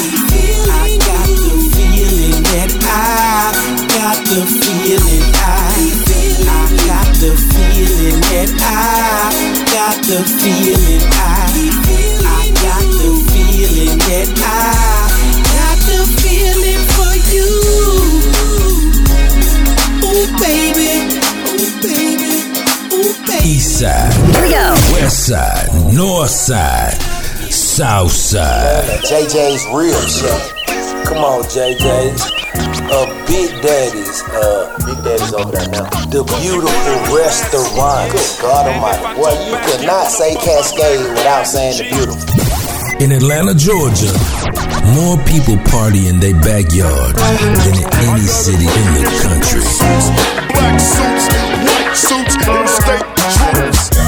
I 0.72 0.88
got 0.98 1.28
the 1.30 1.54
feeling 1.76 2.42
that 2.56 2.72
I 2.82 3.54
got 3.92 4.18
the 4.26 4.42
feeling 4.48 5.24
I 5.36 5.71
the 7.22 7.36
feeling 7.54 8.18
that 8.34 8.50
I 8.58 9.30
got 9.70 9.94
the 10.10 10.18
feeling 10.42 11.02
I 11.14 11.70
I 12.26 12.50
got 12.50 12.82
the 12.98 13.14
feeling 13.30 13.94
that 14.10 14.28
I 14.42 15.22
got 15.54 15.78
the 15.86 16.02
feeling 16.18 16.82
for 16.98 17.14
you. 17.30 17.46
Ooh 20.02 20.26
baby, 20.42 21.14
ooh 21.46 21.70
baby, 21.78 22.34
ooh 22.90 23.14
baby. 23.26 23.46
East 23.48 23.78
side, 23.78 24.12
Here 24.34 24.42
we 24.42 24.50
go. 24.50 24.74
west 24.98 25.26
side, 25.28 25.68
north 25.94 26.30
side, 26.30 26.98
south 27.52 28.10
side. 28.10 28.98
JJ's 29.06 29.62
real 29.70 30.02
shit. 30.10 30.42
Come 31.06 31.18
on, 31.18 31.42
JJ's. 31.44 32.32
Uh, 32.90 33.06
Big 33.28 33.62
Daddy's. 33.62 34.22
Uh, 34.26 34.76
Big 34.78 34.81
Daddy's 35.02 35.34
over 35.34 35.50
there 35.50 35.68
now. 35.68 35.90
The 36.06 36.22
beautiful 36.38 36.96
restaurant. 37.16 38.12
Good 38.12 38.32
God 38.40 38.66
Almighty. 38.70 39.02
Boy, 39.18 39.34
you 39.50 39.56
cannot 39.66 40.06
say 40.06 40.34
Cascade 40.36 41.10
without 41.10 41.44
saying 41.44 41.78
the 41.78 41.84
beautiful. 41.90 42.22
In 43.02 43.10
Atlanta, 43.10 43.54
Georgia, 43.54 44.14
more 44.94 45.18
people 45.26 45.58
party 45.74 46.06
in 46.06 46.20
their 46.20 46.38
backyard 46.40 47.16
than 47.16 47.74
in 47.74 47.88
any 48.06 48.26
city 48.30 48.62
in 48.62 48.86
the 48.94 49.04
country. 49.26 49.66
Black 50.54 50.78
suits, 50.78 51.26
white 51.66 51.96
suits, 51.96 52.36
and 52.38 52.78
state 52.78 53.00
troops. 53.00 53.11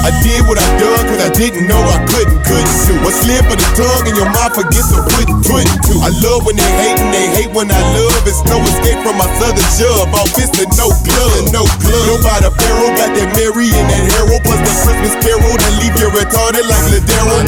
I 0.05 0.12
did 0.21 0.45
what 0.45 0.61
I 0.61 0.69
done 0.77 1.01
cause 1.09 1.23
I 1.25 1.33
didn't 1.33 1.64
know 1.64 1.81
I 1.81 1.97
couldn't, 2.05 2.37
couldn't 2.45 2.77
do. 2.85 2.93
A 3.09 3.12
slip 3.25 3.49
of 3.49 3.57
the 3.57 3.69
tongue 3.73 4.05
and 4.05 4.12
your 4.12 4.29
mouth 4.29 4.53
forgets 4.53 4.93
a 4.93 5.01
wouldn't, 5.01 5.40
couldn't. 5.49 5.81
I 6.05 6.12
love 6.21 6.45
when 6.45 6.61
they 6.61 6.73
hate 6.85 7.01
and 7.01 7.09
they 7.09 7.25
hate 7.33 7.49
when 7.57 7.73
I 7.73 7.81
love. 7.97 8.21
It's 8.29 8.45
no 8.45 8.61
escape 8.61 9.01
from 9.01 9.17
my 9.17 9.25
southern 9.40 9.64
jub. 9.81 10.12
All 10.12 10.29
fist 10.37 10.61
and 10.61 10.69
no 10.77 10.93
blood, 11.09 11.49
no 11.57 11.64
blood. 11.81 12.05
Nobody 12.05 12.53
apparel, 12.53 12.93
got 13.01 13.17
that 13.17 13.33
Mary 13.33 13.73
and 13.73 13.88
that 13.88 14.05
Harold. 14.12 14.45
Plus 14.45 14.61
that 14.61 14.77
Christmas 14.85 15.17
carol 15.25 15.57
that 15.57 15.73
leave 15.81 15.97
you 15.97 16.12
retarded 16.12 16.69
like 16.69 16.85
Ladero. 16.93 17.40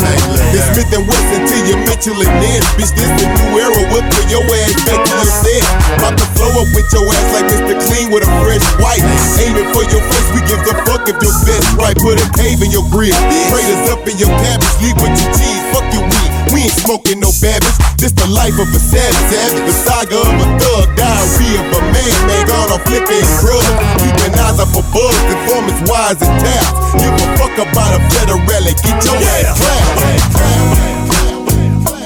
It's 0.56 0.64
Smith 0.72 0.96
and 0.96 1.04
Wesson 1.04 1.44
till 1.52 1.60
you 1.68 1.76
Mitchell 1.84 2.16
and 2.16 2.32
Ness. 2.40 2.64
Bitch, 2.80 2.92
this 2.96 3.12
the 3.20 3.26
new 3.36 3.60
era. 3.60 3.84
We'll 3.92 4.06
put 4.16 4.32
your 4.32 4.40
ass 4.48 4.80
back 4.88 5.04
to 5.04 5.12
your 5.12 5.32
set. 5.44 5.64
About 6.00 6.16
to 6.16 6.26
flow 6.32 6.64
up 6.64 6.68
with 6.72 6.88
your 6.88 7.04
ass 7.04 7.28
like 7.36 7.52
Mr. 7.52 7.76
Clean 7.84 8.08
with 8.08 8.24
a 8.24 8.30
fresh 8.40 8.64
white. 8.80 9.04
Aiming 9.44 9.68
for 9.76 9.84
your 9.92 10.00
face, 10.00 10.28
we 10.32 10.40
give 10.48 10.64
the 10.64 10.72
fuck 10.88 11.04
if 11.04 11.20
your 11.20 11.36
best 11.44 11.68
right. 11.76 11.96
Put 12.00 12.16
a 12.16 12.26
K 12.46 12.54
behave 12.54 12.62
in 12.62 12.70
your 12.70 12.86
grill. 12.94 13.10
Raiders 13.50 13.90
up 13.90 14.06
in 14.06 14.14
your 14.22 14.30
cabbage, 14.30 14.78
leave 14.78 14.94
with 15.02 15.18
your 15.18 15.34
cheese. 15.34 15.62
Fuck 15.74 15.82
your 15.90 16.06
weed. 16.06 16.30
We 16.54 16.62
ain't 16.62 16.78
smoking 16.78 17.18
no 17.18 17.34
babbage. 17.42 17.74
This 17.98 18.14
the 18.14 18.30
life 18.30 18.54
of 18.54 18.70
a 18.70 18.78
savage, 18.78 19.18
savage. 19.34 19.66
The 19.66 19.74
saga 19.74 20.14
of 20.14 20.30
a 20.30 20.46
thug, 20.62 20.86
diarrhea 20.94 21.58
of 21.58 21.74
a 21.74 21.80
man, 21.90 22.14
man 22.30 22.46
gone 22.46 22.70
on 22.70 22.78
flipping 22.86 23.26
drugs. 23.42 23.66
Keeping 23.98 24.38
eyes 24.38 24.62
up 24.62 24.70
for 24.70 24.86
bugs, 24.94 25.26
informants 25.26 25.82
wise 25.90 26.22
and 26.22 26.38
taps. 26.38 26.94
Give 26.94 27.10
a 27.10 27.26
fuck 27.34 27.58
about 27.66 27.98
a 27.98 28.00
federal, 28.14 28.38
get 28.46 28.94
your 29.02 29.18
ass 29.18 29.58
clapped. 29.58 30.46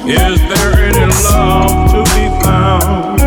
Is 0.09 0.41
there 0.49 0.73
any 0.89 1.05
love 1.21 1.93
to 1.93 2.01
be 2.17 2.25
found 2.41 3.21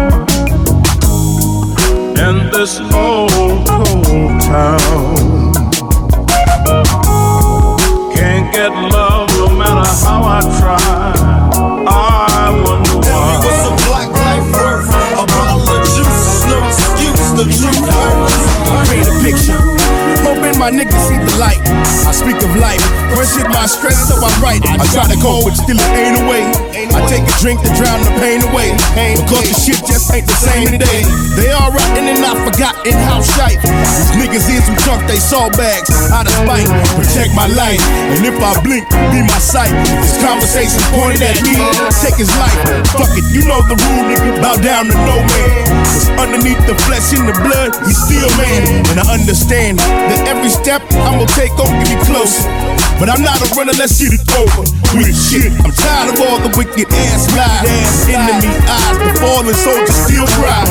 in 2.17 2.49
this 2.49 2.82
old 2.89 3.30
cold 3.69 4.41
town? 4.41 5.22
Get 8.53 8.69
love 8.69 9.29
no 9.39 9.49
matter 9.49 9.89
how 10.05 10.21
I 10.23 10.41
try. 10.59 10.77
I 11.87 12.63
wonder 12.63 12.97
why. 12.97 13.41
What's 13.43 13.65
a 13.65 13.89
black 13.89 14.09
life 14.09 14.45
worth? 14.53 14.89
A 15.17 15.25
bottle 15.25 15.69
of 15.75 15.81
juice, 15.95 16.45
no 16.45 16.57
excuse. 16.67 17.31
The 17.33 17.45
truth 17.49 17.89
hurts. 17.89 18.89
Paint 18.89 19.07
a 19.07 19.13
picture. 19.23 19.72
My 20.59 20.71
niggas 20.71 20.95
see 21.09 21.19
the 21.19 21.35
light. 21.43 21.59
I 22.07 22.15
speak 22.15 22.39
of 22.39 22.55
life. 22.55 22.79
First 23.11 23.35
hit 23.35 23.49
my 23.51 23.65
stress, 23.67 24.07
so 24.07 24.15
I 24.15 24.31
write. 24.39 24.63
I 24.63 24.85
try 24.95 25.03
to 25.11 25.19
call, 25.19 25.43
but 25.43 25.59
still 25.59 25.75
it 25.75 25.91
ain't 25.91 26.23
away. 26.23 26.47
I 26.93 27.03
take 27.11 27.25
a 27.27 27.35
drink 27.43 27.59
to 27.67 27.71
drown 27.75 27.99
the 28.05 28.13
pain 28.23 28.39
away. 28.47 28.71
Because 29.17 29.43
the 29.49 29.57
shit 29.59 29.81
just 29.83 30.07
ain't 30.13 30.23
the 30.23 30.37
same 30.39 30.71
today. 30.71 31.03
They 31.35 31.51
all 31.51 31.73
rotten 31.73 32.05
and 32.07 32.23
I 32.23 32.31
forgot 32.47 32.79
in 32.87 32.95
house 33.09 33.27
shite. 33.35 33.59
These 33.59 34.13
niggas 34.15 34.47
is 34.47 34.63
who 34.69 34.75
chunk 34.87 35.03
they 35.09 35.19
saw 35.19 35.51
bags 35.57 35.91
out 36.15 36.29
of 36.29 36.33
spite. 36.33 36.69
Protect 36.95 37.35
my 37.35 37.49
life. 37.59 37.81
And 38.15 38.23
if 38.23 38.37
I 38.39 38.55
blink, 38.63 38.87
be 39.11 39.19
my 39.19 39.41
sight. 39.43 39.73
This 39.99 40.15
conversation 40.23 40.79
pointed 40.95 41.27
at 41.27 41.43
me. 41.43 41.59
Take 41.99 42.15
his 42.21 42.31
life. 42.39 42.55
Fuck 42.95 43.11
it, 43.19 43.25
you 43.35 43.43
know 43.49 43.59
the 43.67 43.75
rule, 43.75 44.03
nigga. 44.07 44.39
Bow 44.39 44.55
down 44.63 44.87
to 44.87 44.95
no 45.03 45.17
man. 45.19 45.51
Cause 45.91 46.07
underneath 46.15 46.61
the 46.69 46.77
flesh 46.87 47.11
and 47.11 47.27
the 47.27 47.35
blood, 47.43 47.75
he's 47.83 47.99
still 47.99 48.31
man. 48.39 48.85
And 48.93 48.97
I 49.03 49.05
understand 49.11 49.79
that 49.79 50.23
every 50.29 50.42
step 50.49 50.82
I'm 51.03 51.19
gonna 51.19 51.27
take 51.38 51.51
gon' 51.56 51.71
get 51.84 51.89
me 51.93 51.97
closer. 52.03 52.47
But 52.99 53.10
I'm 53.10 53.21
not 53.21 53.41
a 53.41 53.47
runner, 53.56 53.73
let's 53.77 53.99
get 53.99 54.13
it 54.13 54.23
over. 54.36 54.63
With 54.95 55.12
shit, 55.12 55.51
I'm 55.63 55.71
tired 55.71 56.13
of 56.13 56.21
all 56.23 56.39
the 56.39 56.51
wicked 56.58 56.88
ass 56.91 57.27
lies. 57.36 58.08
Enemy 58.08 58.53
eyes, 58.67 58.97
the 58.99 59.12
fallen 59.19 59.53
soldiers 59.53 59.95
still 60.08 60.27
cry. 60.39 60.63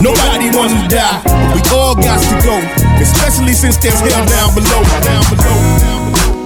Nobody 0.00 0.48
wanna 0.56 0.88
die, 0.88 1.20
but 1.24 1.54
we 1.54 1.60
all 1.76 1.94
got 1.94 2.20
to 2.20 2.36
go. 2.44 2.56
Especially 3.00 3.52
since 3.52 3.76
there's 3.78 4.00
hell 4.00 4.24
down 4.26 4.54
below, 4.54 4.82
down 5.04 5.24
below, 5.28 5.56
down 5.80 6.12
below. 6.12 6.40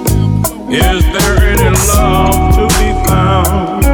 Is 0.75 1.05
there 1.15 1.39
any 1.55 1.71
love 1.93 2.55
to 2.57 2.65
be 2.79 2.91
found 3.07 3.85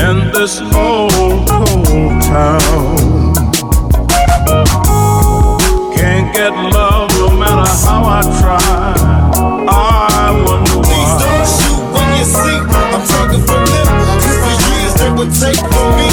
in 0.00 0.32
this 0.32 0.60
old 0.74 1.48
cold 1.48 2.22
town? 2.22 3.03
Get 6.34 6.50
love 6.50 7.08
no 7.22 7.30
matter 7.30 7.70
how 7.86 8.02
I 8.02 8.20
try. 8.42 8.58
I 9.70 10.34
wonder 10.42 10.82
why. 10.82 10.90
Please 10.90 11.14
don't 11.22 11.46
shoot 11.46 11.82
when 11.94 12.08
you 12.18 12.26
see. 12.26 12.58
I'm 12.74 13.02
talking 13.06 13.42
from 13.46 13.62
them. 13.62 13.86
Cause 14.18 14.38
for 14.42 14.54
years 14.74 14.94
they 14.98 15.10
would 15.14 15.30
take 15.30 15.62
from 15.62 15.88
me. 15.94 16.10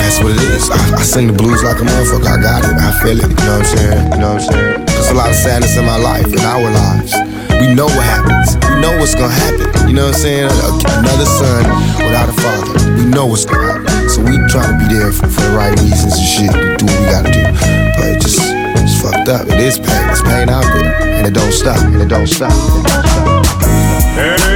That's 0.00 0.16
what 0.24 0.32
it 0.32 0.42
is. 0.56 0.64
I, 0.72 0.80
I 0.96 1.02
sing 1.04 1.28
the 1.28 1.36
blues 1.36 1.62
like 1.62 1.76
a 1.76 1.84
motherfucker. 1.84 2.24
I 2.24 2.40
got 2.40 2.64
it. 2.64 2.72
I 2.80 2.90
feel 3.04 3.20
it. 3.20 3.28
You 3.28 3.36
know 3.36 3.60
what 3.60 3.68
I'm 3.68 3.76
saying? 3.76 4.00
You 4.12 4.18
know 4.18 4.32
what 4.32 4.42
I'm 4.42 4.48
saying? 4.48 4.86
There's 4.88 5.10
a 5.12 5.14
lot 5.14 5.28
of 5.28 5.36
sadness 5.36 5.76
in 5.76 5.84
my 5.84 6.00
life, 6.00 6.32
in 6.32 6.40
our 6.40 6.70
lives. 6.72 7.12
We 7.60 7.68
know 7.76 7.86
what 7.92 8.02
happens. 8.08 8.56
We 8.64 8.80
know 8.80 8.96
what's 8.96 9.14
gonna 9.14 9.28
happen. 9.28 9.68
You 9.88 9.94
know 9.94 10.08
what 10.08 10.16
I'm 10.16 10.24
saying? 10.24 10.48
Another 11.04 11.28
son 11.28 11.68
without 12.00 12.32
a 12.32 12.36
father. 12.40 12.72
We 12.96 13.04
know 13.12 13.26
what's 13.28 13.44
gonna 13.44 13.76
happen. 13.76 14.08
So 14.08 14.24
we 14.24 14.40
try 14.48 14.64
to 14.64 14.76
be 14.80 14.88
there 14.88 15.12
for, 15.12 15.28
for 15.28 15.44
the 15.44 15.52
right 15.52 15.76
reasons 15.84 16.16
and 16.16 16.28
shit. 16.32 16.52
Do 16.80 16.88
what 16.88 16.96
we 16.96 17.06
gotta 17.12 17.30
do. 17.30 17.71
Fucked 19.02 19.28
up. 19.28 19.46
It 19.48 19.60
is 19.60 19.78
pain. 19.78 20.10
It's 20.10 20.22
pain 20.22 20.48
out 20.48 20.62
there. 20.62 21.02
And 21.02 21.26
it 21.26 21.34
don't 21.34 21.52
stop. 21.52 21.78
And 21.78 22.00
it 22.00 22.08
don't 22.08 22.28
stop. 22.28 22.52
It 22.52 23.24
don't 23.26 23.46
stop. 23.46 24.51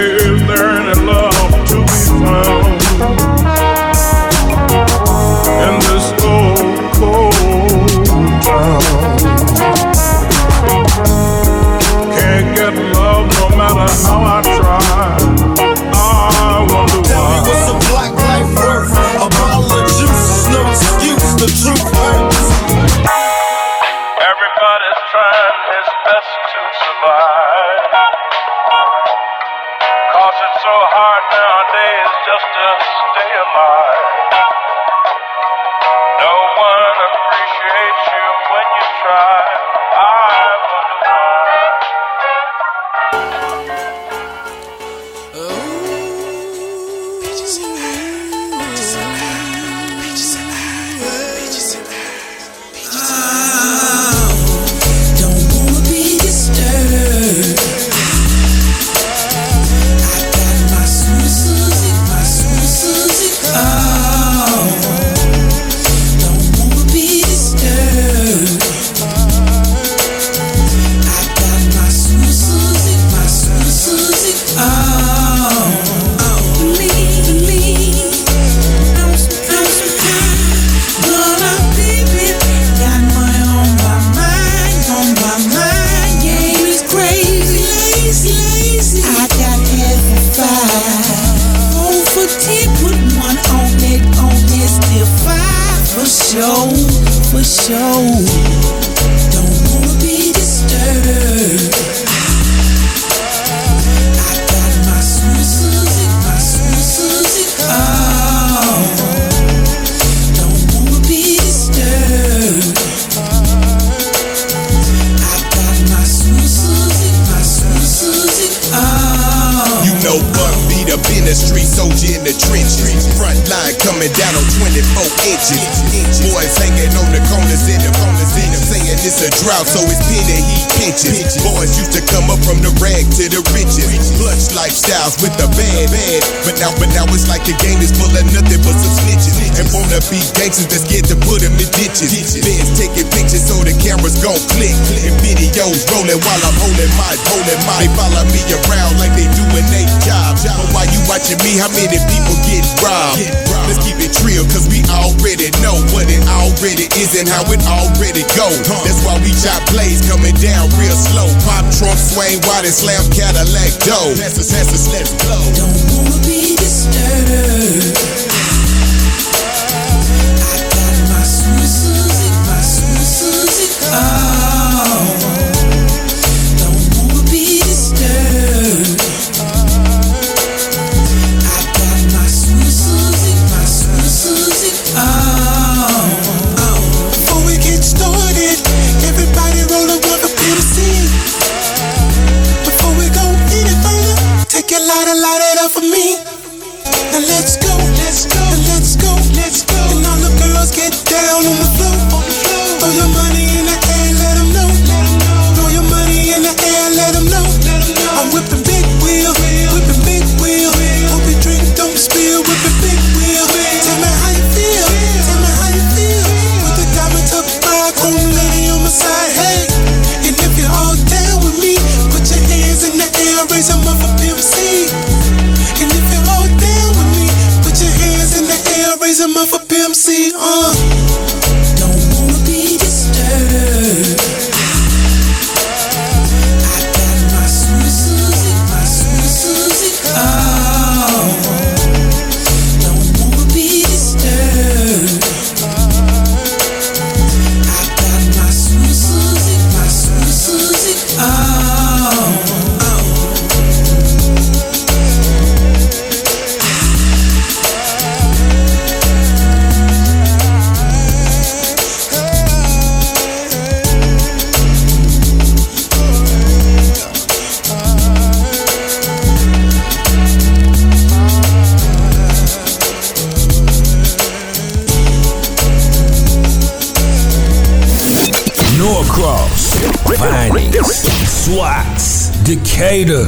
Down 160.47 160.71
real 160.79 160.95
slow. 160.95 161.27
Pop 161.43 161.67
trunk, 161.75 161.99
swing 161.99 162.39
wide 162.47 162.65
and 162.65 162.75
slam 162.75 163.03
Cadillac 163.11 163.73
dough. 163.83 164.15
Pass 164.15 164.39
us, 164.39 164.51
pass 164.55 164.71
us, 164.71 164.87
let's 164.95 165.11
blow. 165.27 165.43
Don't 165.59 165.75
wanna 165.91 166.23
be 166.23 166.55
disturbed. 166.55 168.26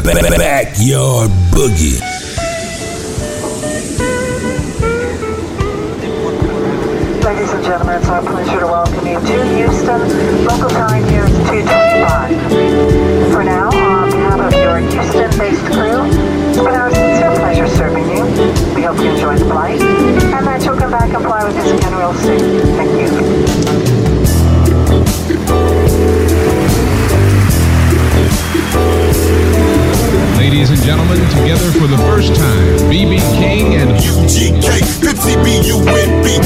Backyard 0.08 1.28
Boogie. 1.52 2.00
Ladies 7.22 7.52
and 7.52 7.62
gentlemen, 7.62 7.96
it's 8.00 8.08
our 8.08 8.22
pleasure 8.22 8.60
to 8.60 8.66
welcome 8.66 9.06
you 9.06 9.20
to 9.20 9.44
Houston. 9.54 10.00
Local 10.46 10.70
time 10.70 11.04
here 11.10 11.26
is 11.26 11.36
225. 11.50 13.32
For 13.32 13.44
now, 13.44 13.68
on 13.68 14.10
behalf 14.10 14.40
of 14.40 14.52
your 14.58 14.78
Houston-based 14.78 15.66
crew, 15.66 16.06
it's 16.48 16.56
been 16.56 16.68
our 16.68 16.90
sincere 16.90 17.34
pleasure 17.36 17.68
serving 17.68 18.08
you. 18.08 18.24
We 18.74 18.80
hope 18.84 18.96
you 18.96 19.10
enjoy 19.10 19.36
the 19.36 19.44
flight 19.44 19.82
and 19.82 20.46
that 20.46 20.64
you'll 20.64 20.78
come 20.78 20.90
back 20.90 21.12
and 21.12 21.22
fly 21.22 21.44
with 21.44 21.54
us 21.54 21.70
again 21.70 21.94
real 21.94 22.14
soon. 22.14 22.38
Thank 22.78 22.92
you. 25.52 25.67
Ladies 30.48 30.70
and 30.70 30.80
gentlemen, 30.80 31.18
together 31.28 31.70
for 31.72 31.86
the 31.86 31.98
first 31.98 32.34
time, 32.34 32.78
BB 32.90 33.18
King 33.36 33.74
and 33.74 33.90
UGK, 33.90 34.80
Pepsi 35.02 35.36
B-U-N-B. 35.44 36.38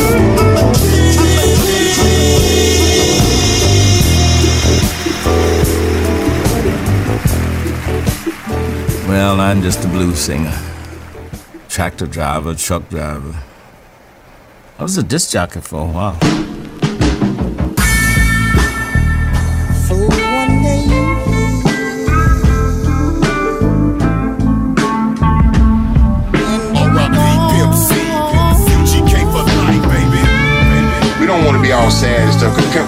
Well, 9.09 9.41
I'm 9.41 9.63
just 9.63 9.85
a 9.85 9.89
blues 9.89 10.19
singer, 10.19 10.59
tractor 11.69 12.09
driver, 12.09 12.57
truck 12.57 12.89
driver. 12.89 13.41
I 14.81 14.83
was 14.83 14.99
a 14.99 15.05
disc 15.05 15.31
jockey 15.31 15.61
for 15.61 15.81
a 15.81 15.87
while. 15.87 16.62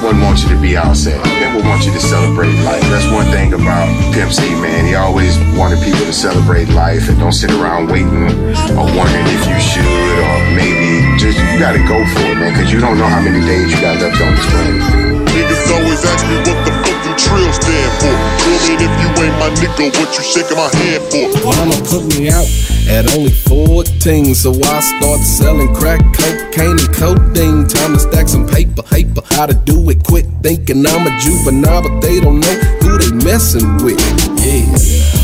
Wouldn't 0.05 0.21
want 0.21 0.45
you 0.45 0.53
to 0.53 0.61
be 0.61 0.77
all 0.77 0.95
sad. 0.95 1.17
Pimp 1.41 1.57
would 1.57 1.65
want 1.65 1.89
you 1.89 1.93
to 1.97 2.01
celebrate 2.01 2.53
life. 2.61 2.85
That's 2.93 3.09
one 3.09 3.25
thing 3.33 3.57
about 3.57 3.89
Pimp 4.13 4.31
C, 4.31 4.45
man. 4.61 4.85
He 4.85 4.95
always 4.95 5.41
wanted 5.57 5.81
people 5.81 6.05
to 6.05 6.13
celebrate 6.13 6.69
life 6.77 7.09
and 7.09 7.17
don't 7.19 7.33
sit 7.33 7.51
around 7.57 7.89
waiting 7.89 8.29
or 8.77 8.85
wondering 8.93 9.25
if 9.33 9.43
you 9.49 9.57
should 9.57 9.81
or 10.21 10.37
maybe. 10.53 11.01
Just, 11.17 11.41
you 11.41 11.57
gotta 11.57 11.81
go 11.89 11.97
for 12.13 12.29
it, 12.29 12.37
man, 12.37 12.53
because 12.53 12.69
you 12.69 12.85
don't 12.85 13.01
know 13.01 13.09
how 13.09 13.25
many 13.25 13.41
days 13.49 13.73
you 13.73 13.81
got 13.81 13.97
left 13.97 14.21
on 14.21 14.37
this 14.37 14.45
planet. 14.53 15.25
Niggas 15.33 15.73
always 15.73 16.05
ask 16.05 16.23
me 16.29 16.37
what 16.45 16.59
the 16.69 16.73
fuck 16.85 16.99
them 17.01 17.17
trills 17.17 17.57
stand 17.57 17.93
for. 17.97 18.13
Feel 18.45 18.61
me 18.69 18.85
if 18.85 18.93
you 19.01 19.09
ain't 19.25 19.37
my 19.41 19.49
nigga, 19.57 19.89
what 19.97 20.13
you 20.13 20.23
shaking 20.23 20.61
my 20.61 20.69
hand 20.85 21.01
for? 21.09 21.33
Mama 21.49 21.81
put 21.89 22.05
me 22.13 22.29
out 22.29 22.45
at 22.89 23.13
only 23.15 23.31
14, 23.31 24.35
so 24.35 24.51
I 24.53 24.81
started 24.81 25.25
selling 25.25 25.75
crack, 25.75 26.01
cocaine, 26.15 26.79
and 26.79 26.95
codeine. 26.95 27.67
Time 27.67 27.95
to 27.95 27.99
stack 28.01 28.29
some 28.29 28.47
paper, 28.47 28.83
paper. 28.83 29.23
How 29.31 29.47
to 29.47 29.55
do 29.55 29.89
it 29.91 30.05
quick, 30.05 30.27
thinking 30.43 30.87
I'm 30.87 31.07
a 31.07 31.19
juvenile, 31.19 31.83
but 31.83 32.01
they 32.01 32.21
don't 32.21 32.41
know 32.41 32.55
who 32.83 32.99
they 32.99 33.25
messing 33.25 33.77
with. 33.83 34.01
Yeah, 34.45 34.67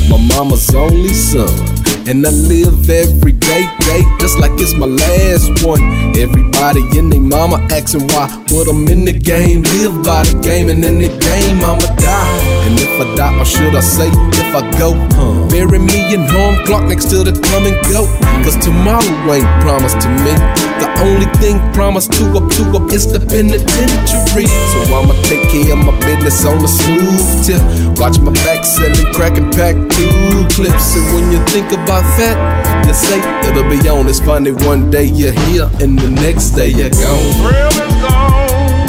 my 0.08 0.18
mama's 0.34 0.74
only 0.74 1.14
son. 1.14 1.48
And 2.08 2.26
I 2.26 2.30
live 2.30 2.88
every 2.88 3.32
day, 3.32 3.68
day, 3.80 4.02
just 4.18 4.38
like 4.38 4.52
it's 4.54 4.74
my 4.74 4.86
last 4.86 5.64
one. 5.64 5.82
Everybody 6.16 6.80
in 6.98 7.10
their 7.10 7.20
mama 7.20 7.58
asking 7.70 8.08
why, 8.08 8.26
but 8.48 8.68
I'm 8.68 8.88
in 8.88 9.04
the 9.04 9.12
game, 9.12 9.62
live 9.62 10.02
by 10.02 10.24
the 10.24 10.40
game, 10.40 10.70
and 10.70 10.84
in 10.84 10.98
the 10.98 11.08
game 11.08 11.60
I'ma 11.60 11.94
die. 11.96 12.49
And 12.70 12.78
if 12.78 13.02
I 13.02 13.16
die, 13.16 13.34
or 13.34 13.44
should 13.44 13.74
I 13.74 13.80
say, 13.80 14.06
if 14.06 14.54
I 14.54 14.62
go, 14.78 14.94
huh? 15.18 15.48
Bury 15.50 15.80
me 15.82 16.14
in 16.14 16.22
home 16.22 16.54
clock 16.66 16.86
next 16.86 17.10
to 17.10 17.26
the 17.26 17.34
come 17.34 17.66
and 17.66 17.74
go. 17.90 18.06
Cause 18.46 18.54
tomorrow 18.62 19.02
ain't 19.34 19.50
promised 19.58 19.98
to 20.06 20.08
me. 20.22 20.30
The 20.78 20.86
only 21.02 21.26
thing 21.42 21.58
promised 21.74 22.12
to 22.14 22.30
up 22.38 22.46
to 22.46 22.62
up 22.78 22.86
is 22.94 23.10
the 23.10 23.18
penitentiary. 23.18 24.46
So 24.46 24.78
I'ma 24.94 25.18
take 25.26 25.50
care 25.50 25.74
of 25.74 25.82
my 25.82 25.98
business 26.06 26.46
on 26.46 26.62
the 26.62 26.70
smooth 26.70 27.18
tip. 27.42 27.58
Watch 27.98 28.22
my 28.22 28.30
back 28.46 28.62
selling 28.64 29.10
crack 29.18 29.34
and 29.34 29.50
pack 29.50 29.74
two 29.74 30.46
clips. 30.54 30.94
And 30.94 31.06
when 31.10 31.26
you 31.34 31.42
think 31.50 31.74
about 31.74 32.06
that, 32.22 32.38
you 32.86 32.94
say 32.94 33.18
it'll 33.50 33.66
be 33.66 33.82
on. 33.90 34.06
It's 34.06 34.20
funny 34.20 34.52
one 34.52 34.92
day 34.94 35.10
you're 35.10 35.34
here 35.50 35.66
and 35.82 35.98
the 35.98 36.10
next 36.22 36.50
day 36.54 36.68
you're 36.70 36.94
gone. 36.94 37.34
thrill 37.42 37.66
is 37.66 37.94
gone. 37.98 38.79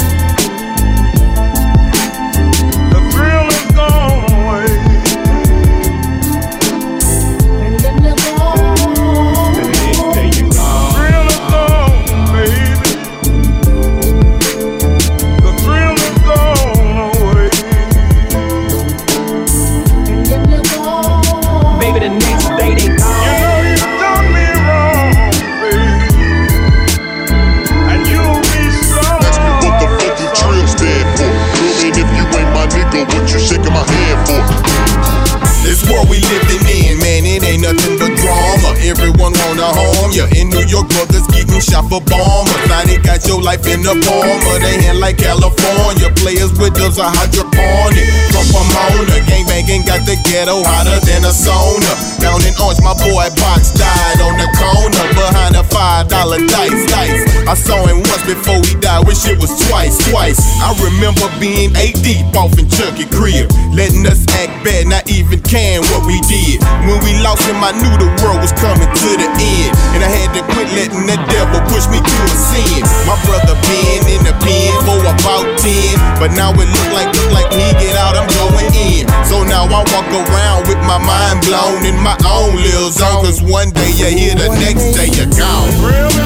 Home. 39.72 40.10
Yeah, 40.12 40.28
in 40.36 40.52
New 40.52 40.64
York, 40.68 40.88
brothers 40.92 41.26
getting 41.32 41.60
shot 41.60 41.88
for 41.88 42.04
bombers. 42.04 42.62
Now 42.68 42.84
they 42.84 43.00
got 43.00 43.24
your 43.26 43.40
life 43.40 43.64
in 43.66 43.82
the 43.82 43.96
palm 44.04 44.40
of 44.52 44.58
their 44.60 44.78
hand 44.82 45.00
like 45.00 45.18
California. 45.18 46.12
Players 46.20 46.52
with 46.60 46.76
us 46.82 47.00
are 47.00 47.10
hydroponic. 47.10 48.06
From 48.30 48.44
Pomona, 48.52 49.16
gang 49.26 49.48
banging 49.48 49.82
got 49.88 50.04
the 50.04 50.20
ghetto 50.28 50.60
hotter 50.62 51.00
than 51.08 51.24
a 51.24 51.32
sauna. 51.32 51.92
Down 52.20 52.44
in 52.44 52.54
Orange, 52.60 52.82
my 52.84 52.94
boy 53.00 53.26
Box 53.40 53.72
died 53.74 54.20
on 54.20 54.36
the 54.36 54.48
corner 54.60 55.06
behind 55.16 55.56
a 55.56 55.64
five 55.64 56.08
dollar 56.08 56.38
dice, 56.38 56.82
dice. 56.92 57.22
I 57.48 57.54
saw 57.54 57.80
him 57.88 58.04
once 58.04 58.24
before 58.28 58.60
he 58.62 58.76
died. 58.78 59.06
Wish 59.06 59.24
it 59.26 59.40
was 59.40 59.52
twice, 59.68 59.96
twice. 60.10 60.40
I 60.60 60.76
remember 60.84 61.26
being 61.40 61.72
eight 61.80 61.96
deep 62.04 62.28
off 62.36 62.54
in 62.58 62.68
Chucky 62.68 63.08
crib, 63.08 63.48
letting 63.72 64.06
us 64.06 64.22
act 64.36 64.51
bad, 64.62 64.86
not 64.86 65.04
even 65.10 65.42
can 65.42 65.82
what 65.92 66.06
we 66.06 66.18
did. 66.30 66.62
When 66.86 66.98
we 67.02 67.18
lost 67.22 67.42
him, 67.46 67.58
I 67.62 67.74
knew 67.74 67.94
the 67.98 68.10
world 68.22 68.40
was 68.40 68.54
coming 68.56 68.88
to 68.88 69.08
the 69.18 69.28
end, 69.28 69.70
and 69.94 70.00
I 70.02 70.10
had 70.10 70.30
to 70.38 70.42
quit 70.54 70.70
letting 70.74 71.04
the 71.06 71.18
devil 71.30 71.60
push 71.70 71.86
me 71.90 71.98
to 71.98 72.18
a 72.26 72.36
sin. 72.38 72.82
My 73.06 73.18
brother 73.26 73.58
been 73.66 74.02
in 74.08 74.22
the 74.22 74.34
pen 74.40 74.72
for 74.86 74.98
about 75.02 75.46
ten, 75.58 75.98
but 76.22 76.32
now 76.32 76.54
it 76.54 76.66
look 76.70 76.90
like 76.94 77.10
look 77.12 77.30
like 77.34 77.50
he 77.52 77.66
get 77.82 77.94
out, 77.98 78.14
I'm 78.14 78.30
going 78.38 78.70
in. 78.72 79.04
So 79.26 79.42
now 79.44 79.66
I 79.66 79.82
walk 79.90 80.08
around 80.10 80.70
with 80.70 80.80
my 80.86 80.98
mind 81.02 81.42
blown 81.44 81.82
in 81.84 81.98
my 82.00 82.16
own 82.24 82.56
little 82.56 82.90
zone. 82.90 83.26
Cause 83.26 83.42
one 83.42 83.70
day 83.70 83.90
you're 83.98 84.14
here, 84.14 84.34
the 84.38 84.48
next 84.62 84.94
day 84.94 85.10
you're 85.12 85.30
gone. 85.34 86.22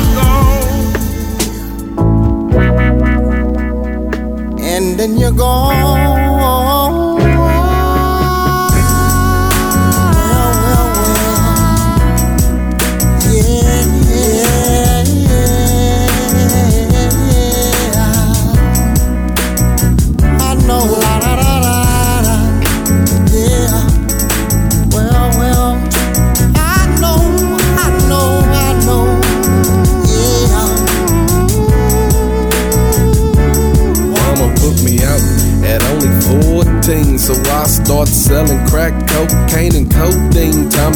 and 4.76 4.98
then 4.98 5.16
you're 5.16 5.32
gone. 5.32 6.25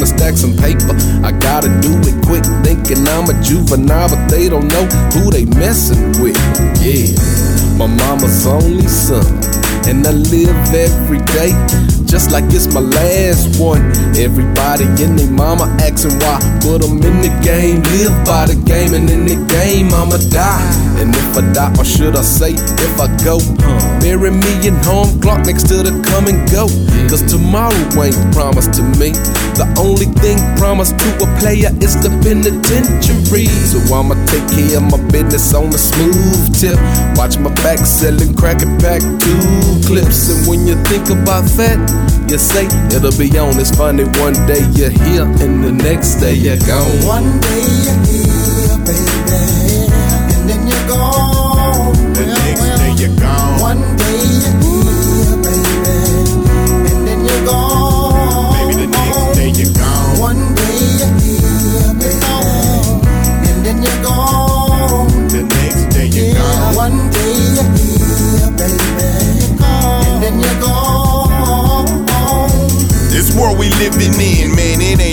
To 0.00 0.06
stack 0.06 0.34
some 0.34 0.56
paper. 0.56 0.96
I 1.22 1.30
gotta 1.30 1.68
do 1.80 1.92
it 2.08 2.16
quick, 2.24 2.44
thinking 2.64 3.06
I'm 3.06 3.28
a 3.28 3.36
juvenile, 3.42 4.08
but 4.08 4.28
they 4.28 4.48
don't 4.48 4.66
know 4.68 4.84
who 5.12 5.30
they 5.30 5.44
messing 5.44 6.16
with. 6.22 6.40
Yeah, 6.80 7.12
my 7.76 7.86
mama's 7.86 8.46
only 8.46 8.88
son, 8.88 9.26
and 9.86 10.06
I 10.06 10.12
live 10.12 10.56
every 10.72 11.20
day 11.36 11.52
just 12.10 12.32
like 12.32 12.44
it's 12.50 12.66
my 12.74 12.80
last 12.80 13.60
one. 13.60 13.80
Everybody 14.18 14.84
in 14.98 15.14
their 15.14 15.30
mama 15.30 15.70
asking 15.78 16.18
why, 16.18 16.42
but 16.58 16.82
I'm 16.82 16.98
in 16.98 17.22
the 17.22 17.30
game, 17.38 17.86
live 17.94 18.26
by 18.26 18.50
the 18.50 18.58
game, 18.66 18.94
and 18.98 19.08
in 19.08 19.24
the 19.30 19.38
game 19.46 19.94
I'ma 19.94 20.18
die. 20.34 20.58
And 20.98 21.14
if 21.14 21.38
I 21.38 21.46
die, 21.54 21.72
or 21.78 21.84
should 21.84 22.16
I 22.16 22.22
say, 22.22 22.52
if 22.58 22.94
I 22.98 23.06
go, 23.22 23.38
bury 24.02 24.34
me 24.34 24.66
in 24.66 24.74
home 24.82 25.20
clock 25.22 25.46
next 25.46 25.70
to 25.70 25.86
the 25.86 25.94
come 26.10 26.26
and 26.26 26.42
go. 26.50 26.66
Cause 27.06 27.22
tomorrow 27.30 27.78
ain't 28.02 28.18
promised 28.34 28.74
to 28.74 28.82
me. 28.98 29.14
The 29.54 29.70
only 29.78 30.10
thing 30.18 30.36
promised 30.58 30.98
to 30.98 31.08
a 31.22 31.28
player 31.38 31.70
is 31.78 31.94
the 32.02 32.10
penitentiary. 32.26 33.46
So 33.70 33.78
I'ma 33.94 34.18
take 34.26 34.44
care 34.50 34.82
of 34.82 34.90
my 34.90 34.98
business 35.14 35.54
on 35.54 35.70
a 35.70 35.78
smooth 35.78 36.58
tip. 36.58 36.78
Watch 37.14 37.38
my 37.38 37.54
back 37.62 37.78
selling 37.78 38.34
crack 38.34 38.62
and 38.66 38.74
pack 38.82 38.98
two 39.22 39.78
clips. 39.86 40.26
And 40.26 40.48
when 40.50 40.66
you 40.66 40.74
think 40.90 41.06
about 41.10 41.46
that, 41.54 41.78
you 42.30 42.38
say 42.38 42.66
it'll 42.94 43.10
be 43.18 43.26
on. 43.38 43.58
It's 43.58 43.70
funny, 43.74 44.04
one 44.22 44.34
day 44.46 44.62
you're 44.76 44.90
here 44.90 45.24
and 45.24 45.64
the 45.64 45.72
next 45.72 46.16
day 46.16 46.34
you're 46.34 46.58
gone. 46.58 47.06
One 47.06 47.40
day 47.40 47.64
you're 47.84 48.00
here, 48.06 48.76
baby, 48.86 49.88
and 50.34 50.42
then 50.48 50.62
you're 50.66 50.86
gone. 50.88 51.94
The 52.14 52.24
next 52.26 52.66
day 52.78 52.92
you're 53.00 53.16
gone. 53.18 53.60
One 53.60 53.82
day 53.96 54.09
we 73.60 73.68
living 73.68 74.18
in, 74.18 74.59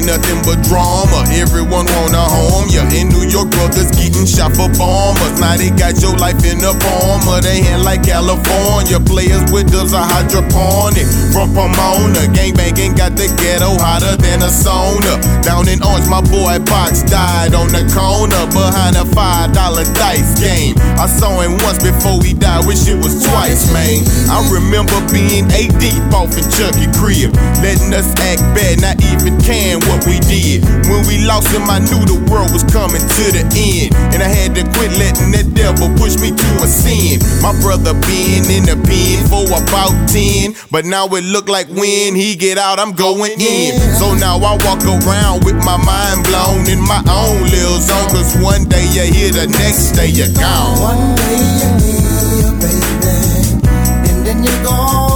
nothing 0.07 0.39
but 0.47 0.63
drama. 0.63 1.27
Everyone 1.35 1.83
want 1.99 2.15
a 2.15 2.23
home. 2.23 2.71
Yeah, 2.71 2.87
in 2.95 3.11
New 3.11 3.27
York, 3.27 3.51
brothers 3.51 3.91
getting 3.91 4.23
shot 4.23 4.55
for 4.55 4.71
bombers. 4.79 5.35
Now 5.43 5.59
they 5.59 5.69
got 5.75 5.99
your 5.99 6.15
life 6.15 6.39
in 6.47 6.63
the 6.63 6.71
palm 6.79 7.27
of 7.27 7.43
their 7.43 7.59
hand 7.59 7.83
like 7.83 8.07
California. 8.07 9.03
Players 9.03 9.43
with 9.51 9.69
us 9.75 9.91
are 9.91 10.07
hydroponic. 10.07 11.05
From 11.35 11.51
Pomona, 11.51 12.23
gang 12.31 12.55
banging 12.55 12.95
got 12.95 13.19
the 13.19 13.27
ghetto 13.35 13.75
hotter 13.77 14.15
than 14.15 14.39
a 14.41 14.49
sauna. 14.49 15.19
Down 15.43 15.67
in 15.67 15.83
Orange, 15.83 16.07
my 16.07 16.23
boy 16.23 16.57
Box 16.63 17.03
died 17.03 17.51
on 17.51 17.67
the 17.75 17.83
corner 17.91 18.47
behind 18.55 18.95
a 18.95 19.05
five 19.11 19.51
dollar 19.51 19.83
dice 19.99 20.39
game. 20.39 20.79
I 20.95 21.05
saw 21.05 21.43
him 21.43 21.59
once 21.67 21.83
before 21.83 22.23
he 22.23 22.31
died. 22.33 22.65
Wish 22.65 22.87
it 22.87 22.95
was 22.95 23.19
twice, 23.27 23.67
man. 23.75 24.07
I 24.31 24.39
remember 24.47 24.95
being 25.11 25.51
eight 25.51 25.75
deep 25.83 25.99
off 26.15 26.31
in 26.39 26.47
Chucky 26.55 26.87
crib, 26.95 27.35
letting 27.59 27.91
us 27.91 28.07
act 28.23 28.41
bad, 28.55 28.79
not 28.79 28.97
even 29.03 29.35
can 29.43 29.83
what 29.85 29.96
we 30.05 30.19
did. 30.27 30.63
When 30.91 31.05
we 31.07 31.25
lost 31.25 31.49
him, 31.49 31.69
I 31.69 31.79
knew 31.79 32.01
the 32.05 32.19
world 32.29 32.51
was 32.51 32.63
coming 32.67 33.01
to 33.01 33.23
the 33.31 33.43
end, 33.55 33.95
and 34.13 34.21
I 34.21 34.29
had 34.29 34.53
to 34.55 34.63
quit 34.75 34.91
letting 34.99 35.31
that 35.33 35.47
devil 35.53 35.89
push 35.97 36.19
me 36.19 36.35
to 36.35 36.49
a 36.61 36.67
sin. 36.67 37.23
My 37.41 37.55
brother 37.61 37.93
been 38.05 38.45
in 38.51 38.63
the 38.67 38.77
pen 38.85 39.25
for 39.31 39.47
about 39.47 39.95
ten, 40.09 40.53
but 40.71 40.85
now 40.85 41.07
it 41.15 41.23
look 41.23 41.47
like 41.47 41.67
when 41.69 42.15
he 42.15 42.35
get 42.35 42.57
out, 42.57 42.79
I'm 42.79 42.93
going 42.93 43.39
in. 43.39 43.79
So 43.97 44.13
now 44.13 44.37
I 44.37 44.57
walk 44.65 44.83
around 44.85 45.45
with 45.45 45.57
my 45.63 45.77
mind 45.77 46.25
blown 46.25 46.67
in 46.69 46.81
my 46.81 47.01
own 47.07 47.43
little 47.47 47.79
zone, 47.79 48.07
cause 48.11 48.35
one 48.41 48.65
day 48.65 48.85
you're 48.91 49.09
here, 49.09 49.31
the 49.31 49.47
next 49.47 49.95
day 49.95 50.09
you're 50.09 50.33
gone. 50.35 50.79
One 50.79 51.15
day 51.15 51.39
you're 51.59 51.77
here, 51.81 52.51
baby, 52.61 53.63
and 54.09 54.19
then 54.25 54.43
you're 54.43 54.63
gone. 54.63 55.06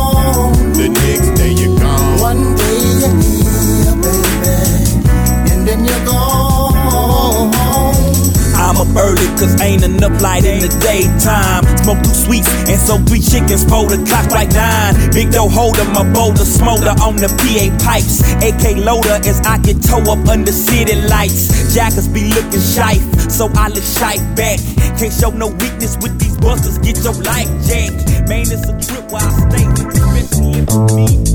Early 8.98 9.28
cause 9.40 9.60
ain't 9.62 9.84
enough 9.84 10.22
light 10.22 10.46
in 10.46 10.60
the 10.60 10.70
daytime. 10.82 11.64
Smoke 11.84 12.02
two 12.04 12.16
sweets 12.16 12.50
and 12.68 12.80
so 12.80 12.98
three 13.08 13.22
chickens 13.22 13.64
for 13.64 13.88
the 13.88 14.00
clock 14.08 14.32
like 14.32 14.52
nine. 14.52 14.96
Big 15.12 15.32
dough 15.32 15.50
holder, 15.50 15.86
my 15.92 16.04
boulder 16.14 16.46
smolder 16.46 16.96
on 17.02 17.16
the 17.16 17.28
PA 17.28 17.66
pipes. 17.84 18.22
AK 18.42 18.84
loader 18.84 19.20
as 19.28 19.40
I 19.42 19.58
get 19.60 19.82
toe 19.84 20.04
up 20.12 20.28
under 20.28 20.52
city 20.52 20.96
lights. 21.08 21.74
Jackers 21.74 22.08
be 22.08 22.28
looking 22.34 22.62
shife, 22.62 23.04
so 23.32 23.50
I 23.56 23.70
look 23.70 23.84
shife 23.84 24.24
back. 24.36 24.60
Can't 24.98 25.14
show 25.14 25.32
no 25.32 25.48
weakness 25.48 25.98
with 26.02 26.20
these 26.20 26.38
busters, 26.38 26.78
get 26.80 26.98
your 27.04 27.16
life 27.24 27.50
jacked. 27.68 28.28
Man, 28.28 28.46
it's 28.48 28.68
a 28.68 28.76
trip 28.80 29.12
where 29.12 29.24
I 29.24 29.32
stay, 29.50 29.66
especially 29.68 31.32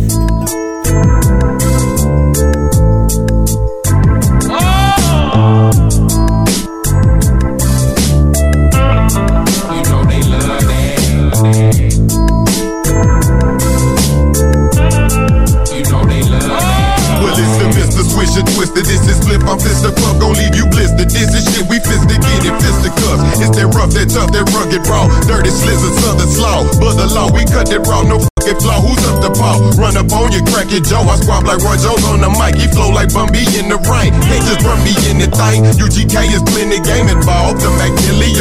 Mr. 18.37 18.45
Swisher 18.45 18.55
Twister. 18.55 18.83
This 18.83 19.09
is 19.09 19.19
Flip. 19.25 19.41
I'm 19.43 19.59
Fister 19.59 19.95
Club. 19.97 20.21
Gon' 20.21 20.35
leave 20.35 20.55
you 20.55 20.67
blistered. 20.67 21.11
This 21.11 21.33
is 21.35 21.55
shit. 21.55 21.69
We 21.69 21.79
fist 21.79 22.09
to 22.09 22.17
get 22.17 22.45
it. 22.45 22.61
Fist 22.61 22.85
to 22.85 22.91
cuffs. 22.91 23.41
It's 23.41 23.57
that 23.57 23.67
rough, 23.75 23.91
that 23.93 24.11
tough, 24.11 24.33
that 24.33 24.45
rugged 24.53 24.87
raw. 24.89 25.09
Dirty 25.27 25.51
slizzard, 25.51 25.95
southern 26.01 26.29
slaw. 26.29 26.65
But 26.79 26.97
the 26.97 27.07
law, 27.15 27.33
we 27.33 27.45
cut 27.45 27.69
that 27.71 27.87
raw. 27.87 28.03
No 28.03 28.36
fucking 28.47 28.63
flaw, 28.63 28.79
who's 28.81 29.03
up 29.11 29.19
the 29.23 29.31
paw? 29.35 29.59
Run 29.75 29.97
up 29.99 30.11
on 30.15 30.31
you, 30.31 30.43
crack 30.47 30.71
your 30.71 30.83
jaw. 30.83 31.03
I 31.03 31.19
squab 31.19 31.45
like 31.47 31.59
Roy 31.67 31.77
Jones 31.83 32.05
on 32.07 32.23
the 32.23 32.31
mic. 32.39 32.55
He 32.55 32.71
flow 32.71 32.91
like 32.95 33.11
Bumby 33.11 33.43
in 33.59 33.67
the 33.67 33.79
rain. 33.91 34.15
Can't 34.23 34.45
just 34.47 34.63
run 34.63 34.79
me 34.87 34.95
anything. 35.11 35.67
UGK 35.67 36.15
is 36.31 36.43
plenty 36.47 36.79
game 36.87 37.11
involved. 37.11 37.61
The 37.63 37.71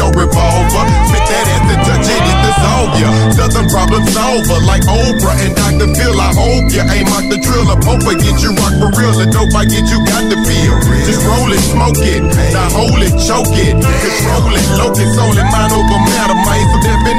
or 0.02 0.12
revolver. 0.14 0.84
Spit 1.10 1.24
that 1.26 1.46
ass 1.50 1.62
to 1.66 1.76
touch 1.88 2.06
it, 2.06 2.22
it 2.22 2.38
dissolve 2.44 2.92
ya. 3.00 3.08
Southern 3.34 3.66
problem 3.70 4.02
solver 4.12 4.60
like 4.66 4.84
Oprah 4.86 5.36
and 5.42 5.54
Dr. 5.56 5.90
Phil. 5.96 6.14
I 6.14 6.30
hope 6.36 6.68
ya 6.70 6.84
aim 6.92 7.08
out 7.10 7.26
the 7.26 7.38
drill. 7.42 7.66
A 7.72 7.76
pope 7.80 8.06
get 8.20 8.38
you 8.42 8.52
rock 8.54 8.74
for 8.78 8.90
real. 8.94 9.14
The 9.16 9.26
dope 9.32 9.54
I 9.56 9.64
get 9.66 9.88
you 9.90 9.98
got 10.06 10.22
to 10.30 10.38
feel. 10.46 10.74
Just 11.02 11.22
roll 11.26 11.50
it, 11.50 11.62
smoke 11.62 11.98
it. 11.98 12.22
Now 12.54 12.68
hold 12.70 13.00
it, 13.02 13.14
choke 13.18 13.50
it. 13.56 13.74
Control 13.74 14.54
it, 14.54 14.66
locus 14.78 15.16
only 15.18 15.44
mind 15.50 15.72
over 15.72 15.98
matter, 16.12 16.38
man. 16.46 16.64
So 16.70 16.78
out 16.84 17.15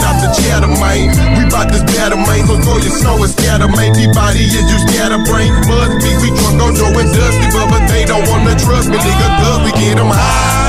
Peabody 3.97 4.45
is 4.45 4.53
you 4.69 4.79
scatter 4.85 5.17
brain. 5.25 5.49
Must 5.65 5.97
be 6.05 6.13
we 6.21 6.29
drunk 6.37 6.61
on 6.61 6.75
Joe 6.75 6.93
and 6.93 7.09
Dusty, 7.09 7.47
but 7.49 7.65
but 7.73 7.83
they 7.89 8.05
don't 8.05 8.29
wanna 8.29 8.53
trust 8.53 8.89
me, 8.89 8.97
nigga. 8.97 9.27
Cause 9.41 9.59
we 9.65 9.71
get 9.73 9.97
them 9.97 10.13
high. 10.13 10.66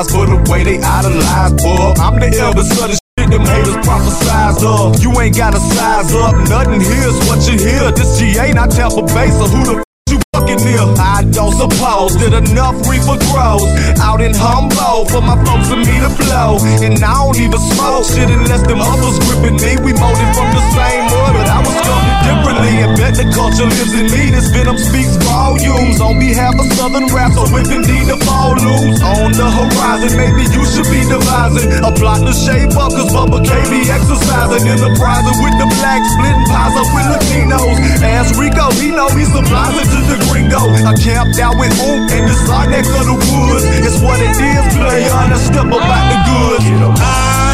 Apologize 0.00 0.12
for 0.12 0.26
the 0.26 0.50
way 0.50 0.64
they 0.64 0.78
idolize, 0.78 1.52
boy. 1.62 1.94
I'm 2.00 2.18
the 2.20 2.30
eldest 2.38 2.72
shit 2.74 3.30
them 3.30 3.44
haters 3.44 3.76
prophesize 3.84 4.64
of. 4.64 5.00
You 5.02 5.12
ain't 5.20 5.36
gotta 5.36 5.60
size 5.60 6.14
up, 6.14 6.34
nothing 6.48 6.80
here's 6.80 7.16
what 7.28 7.44
you 7.46 7.58
hear. 7.58 7.90
This 7.92 8.18
GA 8.18 8.52
not 8.52 8.70
Tampa 8.70 9.02
Bay, 9.14 9.28
so 9.30 9.44
who 9.46 9.60
the 9.64 9.74
f- 9.78 9.84
you 10.08 10.18
fucking 10.34 10.64
near? 10.64 10.82
I 10.98 11.22
don't 11.30 11.52
suppose 11.52 12.16
that 12.18 12.32
enough 12.32 12.76
reaper 12.88 13.18
grows 13.30 13.68
out 14.00 14.20
in 14.20 14.32
Humboldt 14.34 15.10
for 15.10 15.20
my 15.20 15.36
folks 15.44 15.70
and 15.70 15.84
me 15.84 15.96
to 16.00 16.10
blow. 16.16 16.58
And 16.82 16.98
I 17.04 17.14
don't 17.14 17.38
even 17.38 17.60
smoke 17.60 18.04
shit 18.08 18.30
unless 18.30 18.66
them 18.66 18.80
others 18.80 19.18
gripping 19.28 19.60
me. 19.60 19.76
We 19.84 19.92
molded 19.94 20.30
from 20.34 20.48
the 20.50 20.64
same 20.74 21.04
wood, 21.12 21.32
but 21.38 21.46
I 21.46 21.58
was 21.60 21.74
sculpted 21.76 22.19
differently. 22.24 22.84
And 22.84 22.92
bet 22.96 23.14
the 23.16 23.26
culture 23.32 23.66
lives 23.66 23.94
in 23.94 24.06
me. 24.12 24.30
This 24.30 24.48
venom 24.52 24.78
speaks 24.78 25.16
volumes 25.24 26.00
on 26.00 26.18
behalf 26.18 26.54
of 26.58 26.66
Southern 26.76 27.06
rap. 27.12 27.32
So 27.34 27.44
if 27.56 27.68
indeed 27.70 28.06
the 28.08 28.18
fall 28.24 28.56
looms 28.56 29.00
on 29.02 29.32
the 29.32 29.48
horizon, 29.48 30.16
maybe 30.16 30.44
you 30.48 30.62
should 30.68 30.88
be 30.88 31.02
devising 31.08 31.70
a 31.82 31.90
plot 31.92 32.22
to 32.24 32.32
shape 32.34 32.74
up. 32.76 32.92
Cause 32.92 33.10
Bubba 33.12 33.40
K 33.42 33.50
be 33.70 33.88
exercising, 33.88 34.64
enterprising 34.68 35.38
with 35.42 35.56
the 35.60 35.68
black, 35.80 36.00
splitting 36.14 36.46
pies 36.48 36.74
up 36.76 36.88
with 36.94 37.06
Latinos. 37.10 37.76
Ask 38.00 38.36
Rico, 38.38 38.70
he 38.76 38.90
know 38.90 39.08
he 39.12 39.24
supplies 39.24 39.76
to 39.90 40.00
the 40.08 40.18
gringo. 40.28 40.62
I 40.86 40.92
camped 40.96 41.38
out 41.40 41.56
with 41.58 41.72
Oomp 41.84 42.10
in 42.12 42.24
the 42.26 42.36
side 42.46 42.70
next 42.70 42.88
to 42.88 43.02
the 43.04 43.16
woods. 43.16 43.64
It's 43.84 43.98
what 44.00 44.18
it 44.20 44.34
is, 44.36 44.64
player. 44.76 45.12
Let's 45.28 45.46
step 45.46 45.66
up 45.66 45.82
out 45.82 46.06
the 46.10 46.18
goods. 46.28 47.49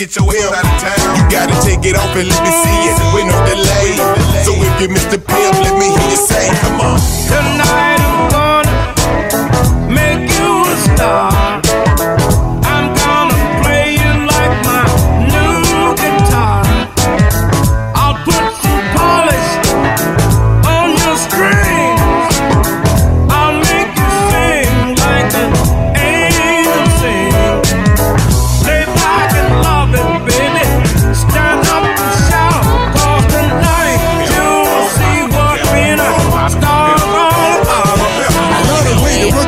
Get 0.00 0.16
your 0.16 0.32
hip 0.32 0.48
out 0.48 0.64
of 0.64 0.80
town. 0.80 1.12
You 1.12 1.24
gotta 1.28 1.52
take 1.60 1.84
it 1.84 1.92
off 1.92 2.16
and 2.16 2.24
let 2.24 2.40
me 2.40 2.48
see 2.48 2.78
it 2.88 2.96
with 3.12 3.28
no 3.28 3.36
delay. 3.44 4.00
So 4.48 4.56
if 4.56 4.80
you 4.80 4.88
Mr. 4.88 5.20
Pimp, 5.20 5.29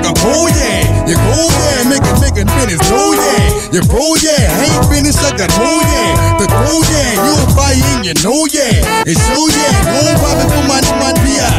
work 0.03 0.17
a 0.17 0.27
oh 0.27 0.47
yeah. 0.51 1.07
You 1.07 1.15
go 1.15 1.39
yeah, 1.47 1.89
make 1.89 2.03
it 2.03 2.17
make 2.19 2.37
it 2.39 2.49
finish, 2.59 2.81
oh 2.91 3.15
yeah. 3.15 3.75
You 3.75 3.83
go 3.87 4.15
yeah, 4.19 4.63
ain't 4.63 4.85
finished 4.91 5.23
like 5.23 5.39
a 5.39 5.47
oh 5.59 5.81
yeah. 5.83 6.39
The 6.39 6.47
oh 6.51 6.83
yeah, 6.91 7.23
you 7.23 7.35
buy 7.55 7.75
in, 7.75 8.05
you 8.05 8.15
know 8.23 8.47
yeah. 8.51 9.07
It's 9.07 9.23
oh 9.35 9.49
yeah, 9.51 10.03
no 10.03 10.15
problem 10.19 10.49
for 10.51 10.65
my 10.67 10.81
man 10.99 11.15
Pia. 11.23 11.51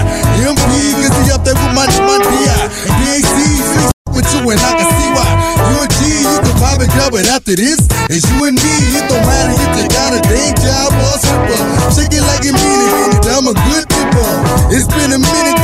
MP, 0.44 0.92
cause 1.00 1.16
he 1.24 1.32
up 1.32 1.44
there 1.44 1.56
with 1.56 1.74
my 1.76 1.88
man 1.88 2.22
Pia. 2.22 2.56
And 2.84 2.94
DAC, 3.00 3.24
see 3.24 3.88
with 4.12 4.30
you 4.30 4.46
and 4.52 4.60
I 4.62 4.72
can 4.78 4.88
see 4.92 5.10
why. 5.16 5.30
You 5.72 5.76
a 5.80 5.88
G, 5.88 6.00
you 6.22 6.40
can 6.44 6.56
probably 6.60 6.88
grab 6.92 7.14
it 7.16 7.28
after 7.32 7.56
this. 7.56 7.80
It's 8.12 8.28
you 8.28 8.46
and 8.46 8.58
me, 8.60 8.74
it 9.00 9.08
don't 9.08 9.24
matter 9.24 9.56
if 9.56 9.72
you 9.80 9.88
got 9.90 10.12
a 10.14 10.22
day 10.28 10.52
job 10.60 10.92
or 10.92 11.16
slipper. 11.18 11.60
Shake 11.96 12.14
it 12.14 12.24
like 12.28 12.44
you 12.44 12.54
it, 12.54 12.60
mean 12.60 13.10
it. 13.18 13.26
I'm 13.32 13.48
a 13.48 13.56
good 13.56 13.86
people. 13.90 14.30
It's 14.70 14.86
been 14.92 15.16
a 15.16 15.22
minute, 15.22 15.58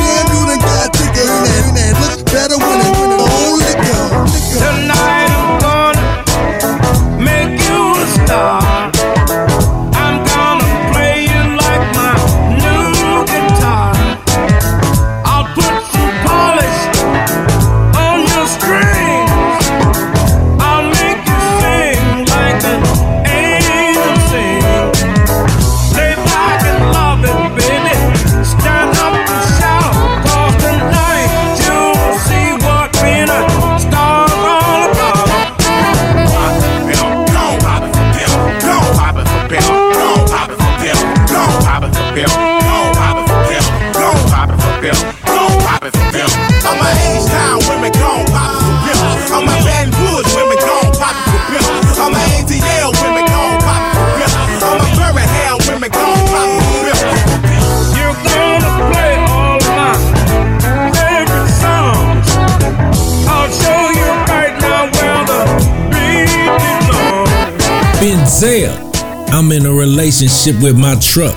I'm 69.50 69.56
in 69.56 69.66
a 69.66 69.72
relationship 69.72 70.62
with 70.62 70.78
my 70.78 70.94
truck. 71.00 71.34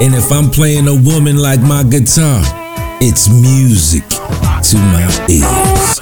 And 0.00 0.14
if 0.14 0.30
I'm 0.30 0.50
playing 0.50 0.86
a 0.86 0.94
woman 0.94 1.36
like 1.36 1.58
my 1.60 1.82
guitar, 1.82 2.38
it's 3.02 3.26
music 3.26 4.06
to 4.06 4.76
my 4.94 5.02
ears. 5.26 5.98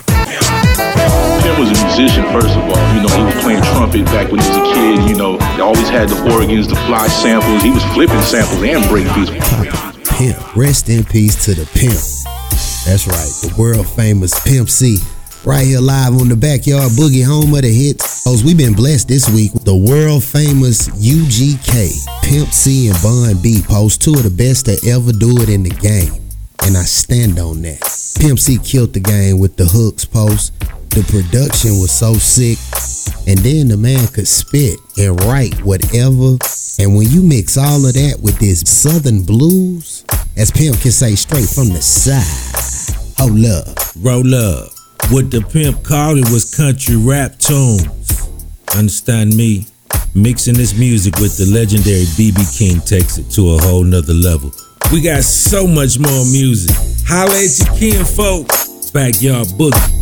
Pimp 1.40 1.58
was 1.58 1.72
a 1.72 1.84
musician, 1.88 2.24
first 2.36 2.52
of 2.52 2.68
all. 2.68 2.84
You 2.92 3.00
know, 3.00 3.16
he 3.16 3.24
was 3.24 3.34
playing 3.40 3.62
trumpet 3.72 4.04
back 4.12 4.30
when 4.30 4.42
he 4.42 4.48
was 4.48 4.58
a 4.58 4.74
kid. 4.74 5.08
You 5.08 5.16
know, 5.16 5.38
he 5.56 5.62
always 5.62 5.88
had 5.88 6.10
the 6.10 6.34
organs, 6.34 6.68
the 6.68 6.76
fly 6.84 7.08
samples. 7.08 7.62
He 7.62 7.70
was 7.70 7.82
flipping 7.94 8.20
samples 8.20 8.62
and 8.62 8.86
break 8.90 9.06
beats. 9.14 9.32
Pimp. 10.18 10.56
Rest 10.56 10.90
in 10.90 11.02
peace 11.02 11.46
to 11.46 11.54
the 11.54 11.64
pimp. 11.72 11.96
That's 12.84 13.06
right, 13.08 13.32
the 13.40 13.54
world 13.58 13.88
famous 13.88 14.38
Pimp 14.44 14.68
C. 14.68 14.98
Right 15.46 15.64
here 15.64 15.80
live 15.80 16.12
on 16.20 16.28
the 16.28 16.36
backyard 16.36 16.92
boogie, 16.92 17.24
home 17.24 17.54
of 17.54 17.62
the 17.62 17.72
hits. 17.72 18.13
We've 18.26 18.56
been 18.58 18.74
blessed 18.74 19.08
this 19.08 19.28
week 19.28 19.54
with 19.54 19.64
the 19.64 19.76
world 19.76 20.22
famous 20.22 20.88
UGK. 20.88 22.22
Pimp 22.22 22.48
C 22.48 22.88
and 22.88 23.02
Bun 23.02 23.40
B 23.42 23.62
post 23.62 24.02
two 24.02 24.12
of 24.12 24.22
the 24.22 24.30
best 24.30 24.66
to 24.66 24.76
ever 24.88 25.12
do 25.12 25.40
it 25.40 25.48
in 25.48 25.62
the 25.62 25.70
game. 25.70 26.20
And 26.64 26.76
I 26.76 26.84
stand 26.84 27.38
on 27.38 27.62
that. 27.62 27.80
Pimp 28.20 28.38
C 28.38 28.58
killed 28.58 28.92
the 28.92 29.00
game 29.00 29.38
with 29.38 29.56
the 29.56 29.64
hooks 29.64 30.04
post. 30.04 30.58
The 30.90 31.04
production 31.08 31.80
was 31.80 31.90
so 31.90 32.14
sick. 32.14 32.60
And 33.26 33.38
then 33.38 33.68
the 33.68 33.76
man 33.76 34.06
could 34.08 34.28
spit 34.28 34.78
and 34.98 35.18
write 35.24 35.56
whatever. 35.64 36.36
And 36.78 36.96
when 36.96 37.08
you 37.08 37.22
mix 37.22 37.56
all 37.56 37.86
of 37.86 37.94
that 37.94 38.20
with 38.22 38.38
this 38.38 38.60
southern 38.60 39.22
blues, 39.22 40.04
as 40.36 40.50
Pimp 40.50 40.80
can 40.80 40.92
say 40.92 41.14
straight 41.14 41.48
from 41.48 41.68
the 41.68 41.80
side, 41.80 42.24
hold 43.16 43.44
up. 43.44 43.72
Roll 43.96 44.34
up. 44.34 44.73
What 45.14 45.30
the 45.30 45.42
pimp 45.42 45.84
called 45.84 46.18
it 46.18 46.28
was 46.32 46.56
country 46.56 46.96
rap 46.96 47.38
tunes. 47.38 48.28
Understand 48.76 49.36
me? 49.36 49.64
Mixing 50.12 50.54
this 50.54 50.76
music 50.76 51.14
with 51.20 51.38
the 51.38 51.46
legendary 51.54 52.02
BB 52.18 52.58
King 52.58 52.80
takes 52.80 53.16
it 53.16 53.30
to 53.30 53.54
a 53.54 53.58
whole 53.62 53.84
nother 53.84 54.12
level. 54.12 54.50
We 54.92 55.00
got 55.00 55.22
so 55.22 55.68
much 55.68 56.00
more 56.00 56.24
music. 56.32 56.74
Holla 57.06 57.30
at 57.30 57.56
your 57.60 57.78
kinfolk. 57.78 58.48
Backyard 58.92 59.46
boogie. 59.54 59.94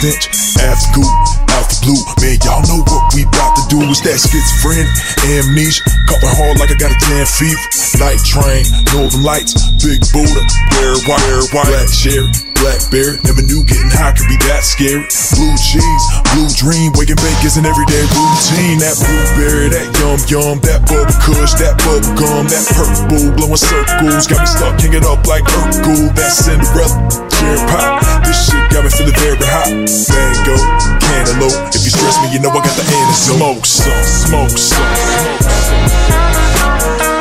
Stench? 0.00 0.28
Ask 0.64 0.92
Scoop, 0.92 1.04
out 1.52 1.68
blue. 1.84 2.00
Man, 2.20 2.36
y'all 2.44 2.64
know 2.64 2.80
what 2.88 3.12
we 3.12 3.24
about 3.28 3.56
to 3.56 3.64
do. 3.68 3.84
It's 3.92 4.00
that 4.08 4.16
schizophrenic 4.16 4.88
amnesia. 5.28 5.84
Coughing 6.08 6.32
hard 6.40 6.56
like 6.58 6.72
I 6.72 6.76
got 6.80 6.92
a 6.92 6.98
damn 7.04 7.28
fever. 7.28 7.60
Night 8.00 8.20
train, 8.24 8.64
northern 8.96 9.22
lights, 9.22 9.52
big 9.84 10.00
Buddha, 10.12 10.40
bear 10.72 10.96
wire, 11.04 11.44
white, 11.52 11.68
black 11.68 11.88
cherry. 11.92 12.28
Blackberry, 12.60 13.16
never 13.24 13.40
knew 13.40 13.64
getting 13.64 13.88
high 13.88 14.12
could 14.12 14.28
be 14.28 14.36
that 14.44 14.60
scary. 14.60 15.00
Blue 15.32 15.56
cheese, 15.56 16.04
blue 16.36 16.48
dream, 16.60 16.92
waking 16.92 17.16
bakers 17.16 17.56
an 17.56 17.64
everyday 17.64 18.04
routine. 18.12 18.76
That 18.84 19.00
blueberry, 19.00 19.72
that 19.72 19.88
yum 19.96 20.20
yum, 20.28 20.60
that 20.68 20.84
bubble 20.84 21.16
kush, 21.24 21.56
that 21.56 21.80
bubble 21.80 22.12
gum, 22.20 22.44
that 22.52 22.64
purple 22.76 23.32
blowing 23.32 23.56
circles. 23.56 24.28
Got 24.28 24.44
me 24.44 24.48
stuck 24.48 24.76
hanging 24.76 25.08
up 25.08 25.24
like 25.24 25.44
Urkel. 25.48 26.12
That 26.12 26.32
Cinderella, 26.36 27.00
cherry 27.40 27.58
pie. 27.72 27.96
This 28.24 28.36
shit 28.46 28.60
got 28.70 28.84
me 28.84 28.90
feeling 28.92 29.16
very 29.16 29.36
hot. 29.48 29.72
Mango, 29.72 30.56
cantaloupe. 31.00 31.56
If 31.72 31.82
you 31.84 31.90
stress 31.90 32.20
me, 32.20 32.28
you 32.32 32.40
know 32.40 32.50
I 32.50 32.60
got 32.60 32.76
the 32.76 32.84
antidote. 32.84 33.16
Smoke 33.16 33.64
some, 33.66 34.04
smoke 34.04 34.56
some, 34.58 34.84
smoke 35.00 35.40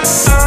some. 0.04 0.40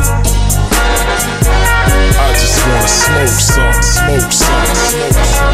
I 2.12 2.36
just 2.36 2.56
wanna 2.66 2.88
smoke 2.88 3.40
some, 3.40 3.82
smoke 3.82 4.32
some, 4.32 4.66
smoke 4.76 5.22
some. 5.22 5.52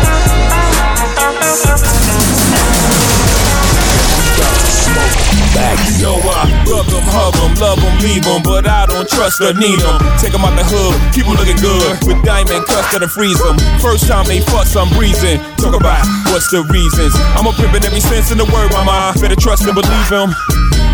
Back. 5.58 5.74
Yo, 5.98 6.14
I 6.14 6.46
rub 6.70 6.86
them, 6.86 7.02
hug 7.10 7.34
them, 7.34 7.50
love 7.58 7.82
them, 7.82 7.90
leave 8.06 8.22
them, 8.22 8.46
but 8.46 8.62
I 8.70 8.86
don't 8.86 9.10
trust 9.10 9.42
or 9.42 9.50
need 9.58 9.82
them. 9.82 9.98
Take 10.22 10.30
them 10.30 10.46
out 10.46 10.54
the 10.54 10.62
hood, 10.62 10.94
keep 11.10 11.26
them 11.26 11.34
looking 11.34 11.58
good, 11.58 11.98
with 12.06 12.22
diamond 12.22 12.62
cuts 12.70 12.94
that'll 12.94 13.10
freeze 13.10 13.42
them. 13.42 13.58
First 13.82 14.06
time 14.06 14.22
they 14.30 14.38
fuss, 14.38 14.78
I'm 14.78 14.86
breezing. 14.94 15.42
Talk 15.58 15.74
about 15.74 16.06
what's 16.30 16.46
the 16.54 16.62
reasons. 16.70 17.10
I'm 17.34 17.50
a 17.50 17.52
pimpin' 17.58 17.82
every 17.82 17.98
sense 17.98 18.30
in 18.30 18.38
the 18.38 18.46
word, 18.46 18.70
mama. 18.70 19.18
Better 19.18 19.34
trust 19.34 19.66
and 19.66 19.74
believe 19.74 20.06
him. 20.06 20.30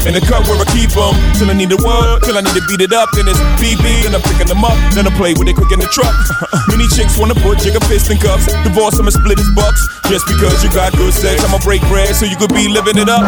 In 0.09 0.17
the 0.17 0.25
cup 0.25 0.49
where 0.49 0.57
I 0.57 0.69
keep 0.73 0.93
them, 0.97 1.13
till 1.37 1.49
I 1.49 1.57
need 1.57 1.69
a 1.69 1.81
word, 1.81 2.25
till 2.25 2.37
I 2.37 2.41
need 2.41 2.57
to 2.57 2.65
beat 2.65 2.81
it 2.81 2.97
up, 2.97 3.13
then 3.13 3.29
it's 3.29 3.41
beep, 3.61 3.81
then 3.85 4.17
I'm 4.17 4.25
picking 4.25 4.49
them 4.49 4.65
up, 4.65 4.77
then 4.97 5.05
I 5.05 5.13
play 5.17 5.37
with 5.37 5.49
it 5.49 5.57
quick 5.57 5.73
in 5.73 5.81
the 5.81 5.89
truck. 5.93 6.13
Many 6.73 6.89
chicks 6.93 7.21
wanna 7.21 7.37
put 7.37 7.61
jigger 7.61 7.81
fist 7.85 8.09
in 8.09 8.17
cuffs, 8.17 8.49
divorce 8.65 8.97
them 8.97 9.09
and 9.09 9.17
split 9.17 9.37
his 9.37 9.49
bucks. 9.53 9.81
Just 10.09 10.29
because 10.29 10.65
you 10.65 10.69
got 10.73 10.93
good 10.97 11.13
sex, 11.13 11.41
I'ma 11.45 11.57
break 11.65 11.81
bread 11.89 12.13
so 12.17 12.25
you 12.25 12.37
could 12.37 12.53
be 12.53 12.69
living 12.69 13.01
it 13.01 13.09
up. 13.09 13.25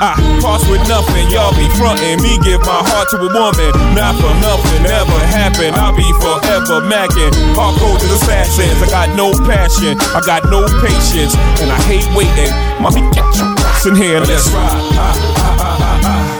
I 0.00 0.12
pass 0.44 0.60
with 0.68 0.84
nothing, 0.88 1.30
y'all 1.30 1.56
be 1.56 1.64
frontin'. 1.80 2.20
Me 2.20 2.36
give 2.44 2.60
my 2.60 2.84
heart 2.84 3.08
to 3.10 3.16
a 3.16 3.30
woman, 3.32 3.72
not 3.96 4.12
for 4.20 4.32
nothing, 4.44 4.82
never 4.84 5.18
happen. 5.32 5.72
I'll 5.72 5.96
be 5.96 6.04
forever 6.20 6.84
macking. 6.84 7.32
Hardcore 7.56 7.96
to 7.98 8.06
the 8.06 8.20
assassins. 8.20 8.82
I 8.82 8.90
got 8.90 9.16
no 9.16 9.32
passion, 9.48 9.96
I 10.12 10.20
got 10.20 10.44
no 10.52 10.68
patience, 10.84 11.32
and 11.64 11.72
I 11.72 11.80
hate 11.88 12.04
waiting. 12.12 12.52
Mommy, 12.80 13.08
get 13.16 13.24
your 13.40 13.48
ass 13.64 13.86
in 13.86 13.96
here, 13.96 14.20
let's 14.20 14.48
ride. 14.52 14.76
Ah. 15.00 16.36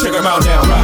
Check 0.00 0.14
'em 0.14 0.26
out 0.26 0.44
now. 0.44 0.75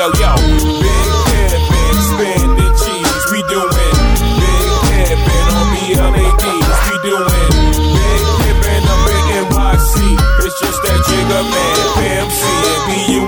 Yo, 0.00 0.08
yo. 0.16 0.32
Big 0.80 1.12
pimpin', 1.28 2.00
spending 2.08 2.72
cheese. 2.80 3.24
We 3.30 3.44
doing 3.52 3.68
big 4.40 4.64
pimpin' 4.88 5.52
on 5.52 5.66
BLAD. 5.76 6.44
We 6.88 6.96
doing 7.04 7.28
big 7.28 8.24
pimpin' 8.40 8.88
up 8.88 9.04
in 9.12 9.44
NYC. 9.44 10.16
It's 10.40 10.56
just 10.56 10.80
that 10.84 10.98
jigger 11.04 11.44
man, 11.52 11.76
MC 12.16 12.40
and 12.48 12.80
B-U-M-B. 12.88 13.19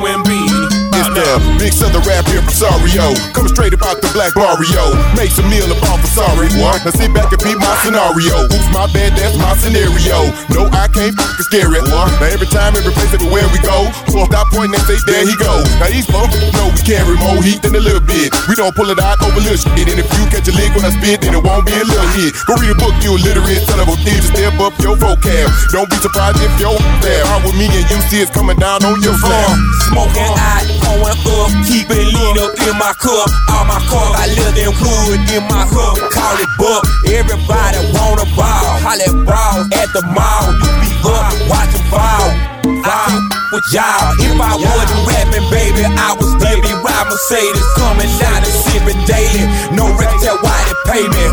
Big 1.58 1.72
southern 1.72 2.02
rap 2.04 2.26
here 2.28 2.42
from 2.42 2.52
Sario. 2.52 3.12
Coming 3.32 3.52
straight 3.52 3.72
about 3.72 4.00
the 4.02 4.08
black 4.12 4.34
barrio. 4.34 4.92
Make 5.16 5.32
some 5.32 5.48
meal 5.48 5.68
about 5.70 6.00
for 6.02 6.10
sorry 6.10 6.50
one. 6.58 6.76
Now 6.82 6.92
sit 6.92 7.12
back 7.14 7.32
and 7.32 7.40
be 7.40 7.54
my 7.56 7.72
scenario. 7.84 8.48
Oops, 8.50 8.68
my 8.72 8.88
bad, 8.90 9.16
that's 9.16 9.36
my 9.38 9.54
scenario. 9.56 10.32
No, 10.52 10.68
I 10.72 10.88
can't 10.92 11.14
fucking 11.14 11.46
scare 11.48 11.72
it. 11.72 11.84
Now 11.88 12.08
every 12.28 12.48
time, 12.48 12.76
every 12.76 12.92
place, 12.92 13.12
everywhere 13.14 13.46
we 13.52 13.60
go, 13.62 13.88
we'll 14.12 14.28
stop 14.28 14.50
pointing 14.52 14.76
and 14.76 14.84
say, 14.84 14.98
there 15.08 15.24
he 15.24 15.36
go. 15.38 15.62
Now 15.80 15.88
these 15.88 16.08
folks 16.08 16.34
know 16.56 16.68
we 16.72 16.80
carry 16.84 17.16
more 17.20 17.40
heat 17.40 17.62
than 17.62 17.76
a 17.76 17.82
little 17.82 18.02
bit. 18.02 18.34
We 18.50 18.56
don't 18.58 18.74
pull 18.74 18.90
it 18.90 19.00
out 19.00 19.22
over 19.22 19.40
little 19.40 19.56
shit. 19.56 19.88
And 19.88 20.00
if 20.00 20.08
you 20.18 20.24
catch 20.28 20.48
a 20.48 20.54
lick 20.54 20.74
when 20.76 20.84
I 20.84 20.92
spit, 20.92 21.24
then 21.24 21.32
it 21.32 21.42
won't 21.42 21.64
be 21.64 21.76
a 21.76 21.86
little 21.86 22.10
hit. 22.16 22.36
Go 22.44 22.58
read 22.60 22.72
a 22.72 22.78
book, 22.78 22.92
you 23.00 23.16
illiterate 23.16 23.64
son 23.64 23.80
of 23.80 23.88
a 23.88 23.96
thief. 24.02 24.20
To 24.22 24.28
step 24.36 24.54
up 24.60 24.76
your 24.78 24.94
vocab. 24.94 25.48
Don't 25.72 25.88
be 25.88 25.96
surprised 25.98 26.38
if 26.44 26.52
your 26.60 26.76
there. 27.00 27.24
Out 27.32 27.42
with 27.42 27.56
me 27.56 27.66
and 27.72 27.86
you 27.88 27.98
see 28.06 28.20
it's 28.20 28.30
coming 28.30 28.58
down 28.58 28.84
on 28.84 29.00
your 29.00 29.16
uh, 29.16 29.24
slab. 29.24 29.56
Smoking 29.88 30.34
out, 30.36 30.64
going 30.84 31.21
up, 31.26 31.50
keep 31.66 31.88
it 31.90 32.06
lean 32.10 32.36
up 32.38 32.52
in 32.66 32.74
my 32.78 32.92
cup. 32.98 33.28
All 33.52 33.64
my 33.64 33.78
cars, 33.90 34.14
I 34.18 34.26
live 34.34 34.56
in 34.58 34.72
wood 34.76 35.20
in 35.30 35.42
my 35.48 35.64
hood. 35.66 35.98
Call 36.10 36.36
it 36.38 36.50
buck. 36.58 36.82
Everybody 37.08 37.78
wanna 37.94 38.26
ball. 38.36 38.64
Holla 38.82 39.06
at 39.06 39.16
ball 39.26 39.56
at 39.72 39.88
the 39.92 40.02
mall. 40.10 40.46
You 40.58 40.70
be 40.82 40.90
up, 41.06 41.32
watching 41.50 41.86
ball. 41.90 42.28
I 42.82 43.42
with 43.52 43.66
y'all. 43.70 44.16
If 44.18 44.40
I 44.40 44.56
wasn't 44.56 45.02
rapping, 45.06 45.46
baby, 45.52 45.84
I 45.84 46.16
still 46.18 46.58
be 46.62 46.72
ride 46.82 47.06
Mercedes. 47.06 47.66
Coming 47.76 48.10
down 48.18 48.42
and 48.42 48.56
sipping 48.66 49.02
daily. 49.06 49.44
No 49.76 49.86
record 49.94 50.18
tell 50.22 50.38
why 50.40 50.58
they 50.66 50.76
pay 50.88 51.04
me. 51.04 51.24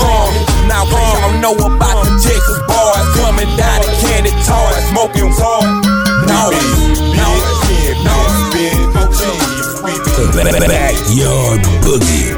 Uh, 0.00 0.30
now 0.66 0.82
y'all 0.88 1.36
know 1.38 1.54
about 1.54 2.04
the 2.04 2.14
Texas 2.18 2.58
boys 2.66 3.06
coming 3.20 3.50
down 3.56 3.82
to 3.82 3.90
candy 4.02 4.32
toys, 4.46 4.82
smoking 4.90 5.30
hard. 5.36 5.86
No, 8.56 10.48
Backyard 10.64 11.60
Boogie. 11.84 12.32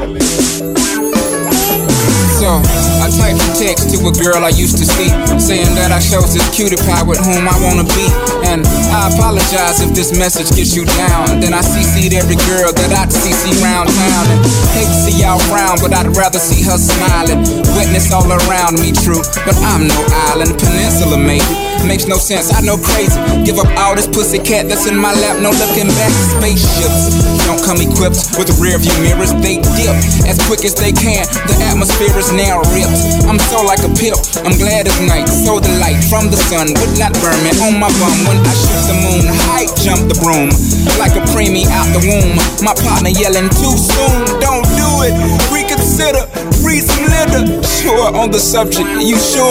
So 2.35 2.59
I 2.99 3.07
typed 3.07 3.39
a 3.39 3.47
text 3.55 3.95
to 3.95 4.03
a 4.03 4.11
girl 4.11 4.43
I 4.43 4.51
used 4.51 4.75
to 4.79 4.85
see, 4.85 5.07
saying 5.39 5.71
that 5.79 5.95
I 5.95 6.03
chose 6.03 6.35
this 6.35 6.43
cutie 6.51 6.75
pie 6.75 7.03
with 7.03 7.23
whom 7.23 7.47
I 7.47 7.55
wanna 7.63 7.87
be. 7.95 8.07
And 8.43 8.67
I 8.91 9.07
apologize 9.15 9.79
if 9.79 9.95
this 9.95 10.11
message 10.17 10.51
gets 10.55 10.75
you 10.75 10.83
down. 10.83 11.39
Then 11.39 11.53
I 11.53 11.63
CC'd 11.63 12.11
every 12.11 12.35
girl 12.51 12.73
that 12.75 12.91
I'd 12.91 13.11
CC 13.15 13.55
round 13.63 13.87
town. 13.87 14.25
And 14.27 14.43
hate 14.75 14.91
to 14.91 14.99
see 14.99 15.23
y'all 15.23 15.39
frown, 15.47 15.79
but 15.79 15.95
I'd 15.95 16.11
rather 16.15 16.39
see 16.39 16.63
her 16.67 16.77
smiling. 16.77 17.47
Witness 17.79 18.11
all 18.11 18.27
around 18.27 18.75
me, 18.79 18.91
true, 18.91 19.23
but 19.47 19.55
I'm 19.63 19.87
no 19.87 19.99
island, 20.31 20.59
peninsula 20.59 21.17
maybe. 21.17 21.68
Makes 21.85 22.05
no 22.05 22.21
sense, 22.21 22.53
I 22.53 22.61
know 22.61 22.77
crazy. 22.77 23.17
Give 23.41 23.57
up 23.57 23.65
all 23.73 23.95
this 23.97 24.05
pussy 24.05 24.37
cat 24.37 24.69
that's 24.69 24.85
in 24.85 24.93
my 24.93 25.09
lap, 25.09 25.41
no 25.41 25.49
looking 25.49 25.89
back. 25.97 26.13
Spaceships 26.37 27.17
don't 27.49 27.57
come 27.65 27.81
equipped 27.81 28.37
with 28.37 28.53
rear 28.61 28.77
view 28.77 28.93
mirrors, 29.01 29.33
they 29.41 29.57
dip 29.73 29.97
as 30.29 30.37
quick 30.45 30.61
as 30.61 30.77
they 30.77 30.93
can. 30.93 31.25
The 31.49 31.57
atmosphere 31.65 32.13
is 32.13 32.29
now 32.29 32.61
ripped. 32.69 33.25
I'm 33.25 33.41
so 33.49 33.65
like 33.65 33.81
a 33.81 33.89
pimp, 33.97 34.21
I'm 34.45 34.53
glad 34.61 34.85
it's 34.85 35.01
night. 35.01 35.25
So 35.25 35.57
the 35.57 35.73
light 35.81 35.97
from 36.13 36.29
the 36.29 36.37
sun 36.37 36.69
would 36.77 36.93
not 37.01 37.09
burn 37.25 37.41
me 37.41 37.57
on 37.57 37.81
my 37.81 37.89
bum 37.97 38.17
when 38.29 38.37
I 38.37 38.53
shoot 38.53 38.83
the 38.85 38.97
moon. 39.01 39.25
High 39.49 39.65
jump 39.81 40.05
the 40.05 40.17
broom 40.21 40.53
like 41.01 41.17
a 41.17 41.25
preemie 41.33 41.65
out 41.73 41.89
the 41.89 42.05
womb. 42.05 42.37
My 42.61 42.77
partner 42.77 43.09
yelling 43.09 43.49
too 43.49 43.73
soon, 43.73 44.13
don't 44.37 44.67
do 44.77 45.09
it. 45.09 45.15
Reconsider, 45.49 46.29
free 46.69 46.85
some 46.85 47.01
litter. 47.09 47.43
Sure 47.65 48.13
on 48.13 48.29
the 48.29 48.37
subject, 48.37 48.85
you 49.01 49.17
sure? 49.17 49.49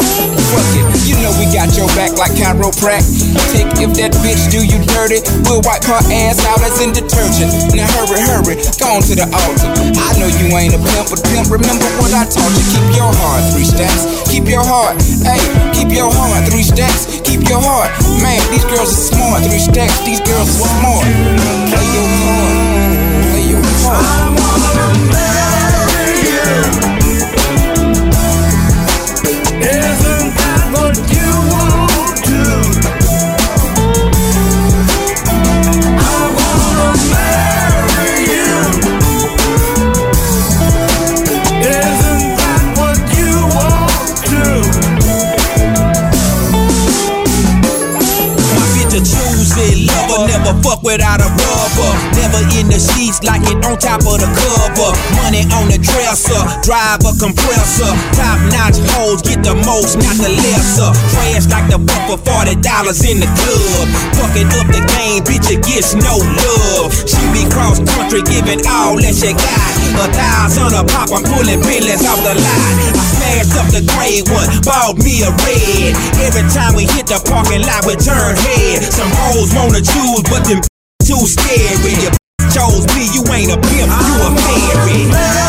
Fuck 0.55 0.71
it, 0.79 0.87
you 1.11 1.19
know 1.19 1.35
we 1.43 1.51
got 1.51 1.75
your 1.75 1.91
back 1.99 2.14
like 2.14 2.31
chiropract. 2.39 3.03
Take 3.51 3.66
if 3.83 3.91
that 3.99 4.14
bitch 4.23 4.47
do 4.55 4.62
you 4.62 4.79
dirty, 4.95 5.19
we'll 5.51 5.59
wipe 5.66 5.83
her 5.91 5.99
ass 6.14 6.39
out 6.47 6.62
as 6.62 6.79
in 6.79 6.95
detergent. 6.95 7.51
Now 7.75 7.91
hurry, 7.99 8.23
hurry, 8.23 8.55
go 8.79 8.87
on 8.95 9.03
to 9.11 9.14
the 9.19 9.27
altar. 9.27 9.71
I 9.99 10.14
know 10.23 10.31
you 10.31 10.47
ain't 10.55 10.79
a 10.79 10.81
pimp, 10.81 11.11
but 11.11 11.19
pimp, 11.27 11.51
remember 11.51 11.91
what 11.99 12.14
I 12.14 12.23
taught 12.31 12.55
you. 12.55 12.64
Keep 12.71 12.89
your 12.95 13.11
heart, 13.11 13.43
three 13.51 13.66
stacks. 13.66 14.07
Keep 14.31 14.47
your 14.47 14.62
heart, 14.62 15.03
hey, 15.27 15.43
keep 15.75 15.91
your 15.91 16.12
heart, 16.14 16.47
three 16.47 16.62
stacks. 16.62 17.19
Keep 17.27 17.51
your 17.51 17.59
heart, 17.59 17.91
man. 18.23 18.39
These 18.55 18.69
girls 18.71 18.95
are 18.95 19.03
smart, 19.11 19.43
three 19.43 19.59
stacks. 19.59 19.99
These 20.07 20.23
girls 20.23 20.47
are 20.62 20.71
smart. 20.79 21.03
Play 21.66 21.87
your 21.99 22.09
heart, 22.23 22.55
play 23.27 23.45
your 23.51 23.64
heart. 23.83 24.97
walk 50.79 50.85
without 50.85 51.20
a 51.20 51.28
Taste 52.69 53.25
like 53.25 53.41
it 53.49 53.57
on 53.64 53.81
top 53.81 54.05
of 54.05 54.21
the 54.21 54.29
cover. 54.29 54.91
Money 55.16 55.49
on 55.57 55.73
the 55.73 55.81
dresser, 55.81 56.37
drive 56.61 57.01
a 57.01 57.16
compressor. 57.16 57.89
Top 58.12 58.37
notch 58.53 58.77
hoes 58.93 59.25
get 59.25 59.41
the 59.41 59.57
most, 59.64 59.97
not 59.97 60.12
the 60.21 60.29
lesser. 60.29 60.93
Trash 61.16 61.49
like 61.49 61.66
the 61.73 61.81
forty 62.21 62.55
dollars 62.61 63.01
in 63.09 63.25
the 63.25 63.31
club. 63.41 63.87
Fucking 64.21 64.53
up 64.61 64.69
the 64.69 64.85
game, 64.95 65.25
bitch, 65.25 65.49
it 65.49 65.64
gets 65.64 65.97
no 65.97 66.21
love. 66.21 66.93
She 67.09 67.19
be 67.33 67.49
cross 67.49 67.81
country, 67.81 68.21
giving 68.23 68.61
all 68.69 69.01
that 69.01 69.16
she 69.16 69.33
got. 69.33 69.73
A 69.99 70.07
thousand 70.12 70.77
a 70.77 70.85
pop, 70.85 71.09
I'm 71.09 71.25
pulling 71.25 71.64
billions 71.64 72.05
off 72.05 72.21
the 72.21 72.37
lot. 72.37 72.75
I 72.93 73.05
smashed 73.16 73.57
up 73.57 73.69
the 73.73 73.83
gray 73.97 74.21
one, 74.29 74.53
bought 74.69 75.01
me 75.01 75.25
a 75.25 75.33
red. 75.49 75.97
Every 76.21 76.45
time 76.53 76.77
we 76.77 76.85
hit 76.85 77.09
the 77.09 77.19
parking 77.25 77.64
lot, 77.64 77.89
we 77.89 77.97
turn 77.97 78.37
head. 78.37 78.85
Some 78.85 79.11
hoes 79.25 79.51
wanna 79.57 79.81
choose, 79.81 80.23
but 80.29 80.45
them 80.45 80.61
too 81.09 81.25
scary. 81.25 82.12
Chose 82.59 82.89
me, 82.97 83.07
you 83.15 83.23
ain't 83.33 83.53
a 83.53 83.57
pimp, 83.57 83.89
you 83.89 84.15
a 84.19 84.35
fairy. 84.35 85.47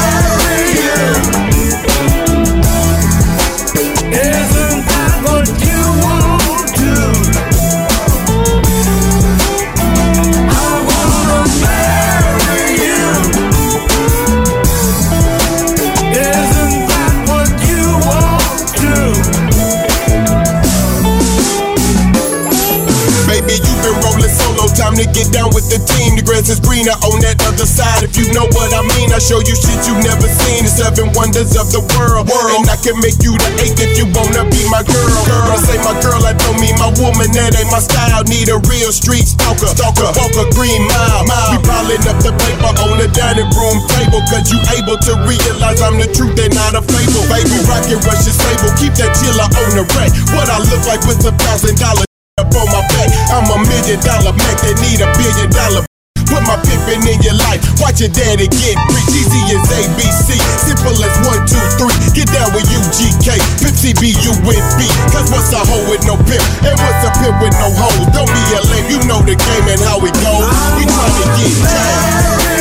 Down 25.32 25.53
with 25.53 25.69
the 25.69 25.80
team. 25.82 26.17
The 26.17 26.23
grass 26.25 26.49
is 26.49 26.59
greener 26.59 26.97
on 27.05 27.21
that 27.21 27.39
other 27.45 27.65
side. 27.65 28.03
If 28.03 28.17
you 28.17 28.30
know 28.34 28.45
what 28.53 28.73
I 28.73 28.82
mean, 28.97 29.13
I 29.13 29.19
show 29.21 29.39
you 29.41 29.55
shit 29.55 29.80
you've 29.86 30.01
never 30.01 30.27
seen. 30.27 30.65
The 30.65 30.71
seven 30.71 31.07
wonders 31.13 31.55
of 31.55 31.69
the 31.71 31.82
world. 31.95 32.27
And 32.30 32.67
I 32.69 32.77
can 32.82 32.97
make 32.99 33.21
you 33.21 33.38
the 33.38 33.49
eighth 33.61 33.80
if 33.80 33.97
you 33.97 34.05
wanna 34.11 34.45
be 34.49 34.61
my 34.69 34.82
girl. 34.84 35.09
Girl, 35.25 35.49
I 35.53 35.57
say 35.61 35.77
my 35.82 35.95
girl, 36.01 36.21
I 36.25 36.34
don't 36.34 36.57
mean 36.59 36.75
my 36.77 36.91
woman. 36.99 37.30
That 37.34 37.55
ain't 37.55 37.69
my 37.69 37.82
style. 37.82 38.25
Need 38.25 38.49
a 38.49 38.59
real 38.67 38.91
street 38.91 39.30
stalker. 39.30 39.69
Stalker, 39.71 40.09
walk 40.17 40.34
a 40.36 40.45
green 40.53 40.82
mile. 40.89 41.23
We 41.53 41.57
piling 41.63 42.03
up 42.09 42.19
the 42.21 42.34
paper 42.36 42.71
on 42.89 42.97
the 42.99 43.09
dining 43.13 43.49
room 43.53 43.77
table. 43.95 44.21
Cause 44.27 44.49
you 44.49 44.59
able 44.75 44.97
to 44.97 45.13
realize 45.25 45.80
I'm 45.82 45.97
the 46.01 46.09
truth 46.11 46.36
and 46.41 46.53
not 46.53 46.75
a 46.75 46.82
fable. 46.84 47.23
Baby, 47.30 47.57
rocket 47.69 48.01
rush 48.05 48.25
is 48.25 48.36
stable. 48.36 48.73
Keep 48.82 48.97
that 48.99 49.13
chiller 49.17 49.47
on 49.47 49.69
the 49.77 49.86
rack. 49.95 50.11
What 50.34 50.49
I 50.49 50.57
look 50.59 50.84
like 50.89 51.01
with 51.07 51.23
a 51.25 51.34
thousand 51.38 51.77
dollar 51.77 52.09
up 52.49 52.57
on 52.57 52.67
my 52.73 52.81
back. 52.89 53.09
I'm 53.29 53.45
a 53.45 53.57
million 53.61 53.99
dollar 54.01 54.33
Mac 54.33 54.57
that 54.65 54.75
need 54.81 55.01
a 55.01 55.09
billion 55.13 55.49
dollar. 55.53 55.85
Put 56.29 56.45
my 56.45 56.61
pimpin' 56.61 57.01
in 57.09 57.17
your 57.25 57.33
life. 57.33 57.57
Watch 57.81 58.05
your 58.05 58.13
daddy 58.13 58.45
get 58.45 58.77
rich. 58.93 59.09
Easy 59.17 59.41
as 59.49 59.65
ABC. 59.65 60.37
Simple 60.61 60.93
as 61.01 61.15
one, 61.25 61.41
two, 61.49 61.57
three. 61.81 61.89
Get 62.13 62.29
down 62.29 62.53
with 62.53 62.69
UGK. 62.69 63.41
Pimp 63.61 63.73
CBU 63.73 64.37
with 64.45 64.61
B. 64.77 64.85
Cause 65.09 65.25
what's 65.33 65.49
a 65.53 65.61
hoe 65.61 65.89
with 65.89 66.05
no 66.05 66.17
pimp? 66.29 66.45
And 66.61 66.77
what's 66.77 67.01
a 67.01 67.11
pimp 67.17 67.41
with 67.41 67.57
no 67.57 67.73
hoes? 67.73 68.05
Don't 68.13 68.29
be 68.29 68.43
a 68.53 68.61
lame. 68.69 68.93
You 68.93 69.01
know 69.09 69.25
the 69.25 69.33
game 69.33 69.67
and 69.73 69.81
how 69.81 69.97
it 70.05 70.13
goes. 70.21 70.45
We 70.77 70.85
tryna 70.85 71.25
get 71.33 71.49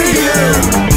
Isn't 0.09 0.88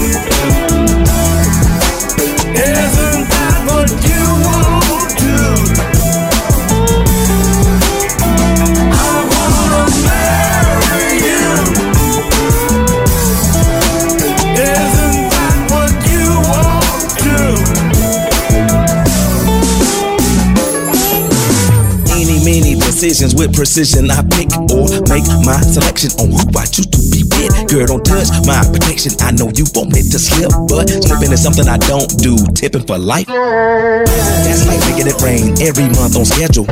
decisions 23.02 23.34
with 23.34 23.52
precision. 23.52 24.12
I 24.12 24.22
pick 24.30 24.54
or 24.70 24.86
make 25.10 25.26
my 25.42 25.58
selection 25.66 26.14
on 26.22 26.30
who 26.30 26.46
I 26.54 26.70
choose 26.70 26.86
to 26.86 27.02
be 27.10 27.26
with. 27.34 27.50
Girl, 27.66 27.98
don't 27.98 28.06
touch 28.06 28.30
my 28.46 28.62
protection. 28.62 29.18
I 29.26 29.34
know 29.34 29.50
you 29.58 29.66
want 29.74 29.98
it 29.98 30.14
to 30.14 30.22
slip, 30.22 30.54
but 30.70 30.86
slipping 30.86 31.34
is 31.34 31.42
something 31.42 31.66
I 31.66 31.82
don't 31.82 32.06
do. 32.22 32.38
Tipping 32.54 32.86
for 32.86 33.02
life. 33.02 33.26
That's 33.26 34.70
like 34.70 34.86
making 34.86 35.10
it 35.10 35.18
rain 35.18 35.58
every 35.66 35.90
month 35.98 36.14
on 36.14 36.30
schedule. 36.30 36.70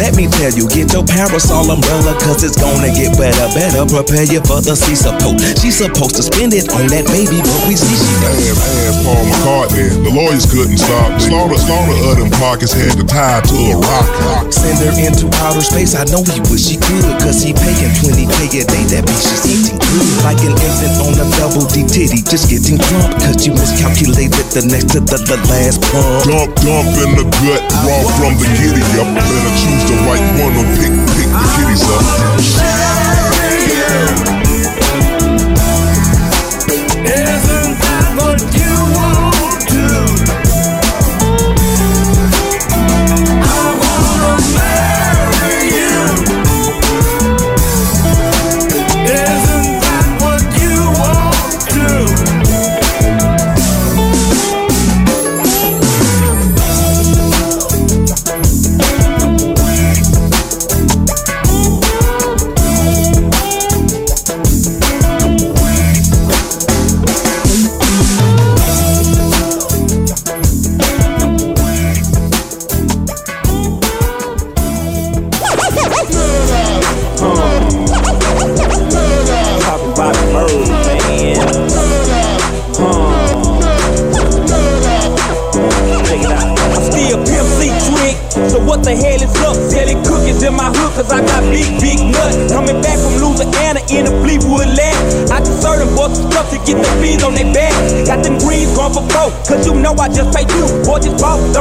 Let 0.00 0.16
me 0.16 0.24
tell 0.24 0.48
you, 0.56 0.66
get 0.72 0.88
your 0.96 1.04
parasol 1.04 1.68
umbrella, 1.68 2.16
cause 2.16 2.40
it's 2.42 2.56
gonna 2.56 2.88
get 2.96 3.12
better, 3.20 3.46
better. 3.52 3.84
Prepare 3.84 4.24
you 4.24 4.40
for 4.48 4.64
the 4.64 4.72
sea 4.72 4.96
support. 4.96 5.36
She's 5.60 5.76
supposed 5.76 6.16
to 6.16 6.24
spend 6.24 6.56
it 6.56 6.72
on 6.72 6.88
that 6.88 7.04
baby, 7.12 7.44
but 7.44 7.60
we 7.68 7.76
see 7.76 7.92
she 7.92 8.12
don't. 8.24 8.40
Ask, 8.40 8.56
ask 8.88 8.98
Paul 9.04 9.22
McCartney. 9.28 9.92
The 10.00 10.10
lawyers 10.16 10.48
couldn't 10.48 10.80
stop. 10.80 11.20
Slaughter, 11.20 11.60
slaughter 11.60 11.96
of 12.08 12.14
them 12.18 12.32
pockets 12.40 12.72
had 12.72 12.96
to 12.96 13.04
tie 13.04 13.44
to 13.44 13.56
a 13.68 13.76
rock. 13.76 14.48
Send 14.48 14.80
her 14.80 14.96
into 14.96 15.28
outer 15.42 15.60
space. 15.60 15.98
I 15.98 16.06
know 16.06 16.22
he 16.22 16.38
wish 16.46 16.70
he 16.70 16.78
could, 16.78 17.02
cause 17.18 17.42
he 17.42 17.50
paying 17.52 17.90
20k 17.98 18.62
a 18.62 18.64
day. 18.64 18.84
That 18.94 19.02
bitch 19.02 19.26
is 19.26 19.42
eating 19.50 19.78
good. 19.82 20.06
Like 20.22 20.38
an 20.46 20.54
infant 20.54 20.94
on 21.02 21.14
a 21.18 21.26
double 21.36 21.66
D 21.66 21.82
titty, 21.82 22.22
just 22.22 22.46
getting 22.46 22.78
drunk, 22.78 23.18
cause 23.18 23.42
you 23.42 23.52
miscalculated 23.52 24.46
the 24.54 24.62
next 24.70 24.94
to 24.94 25.02
the, 25.02 25.18
the 25.18 25.38
last 25.50 25.82
pump. 25.90 26.30
Dump, 26.30 26.54
dump 26.62 26.94
in 27.02 27.10
the 27.18 27.26
gut, 27.42 27.62
raw 27.82 28.00
from 28.22 28.38
the 28.38 28.46
giddy 28.54 28.82
up. 29.02 29.08
Better 29.18 29.52
choose 29.58 29.84
the 29.90 29.96
right 30.06 30.24
one 30.38 30.54
or 30.54 30.66
pick, 30.78 30.94
pick 31.18 31.28
the 31.28 31.46
kitties 31.58 31.82
up. 31.90 33.01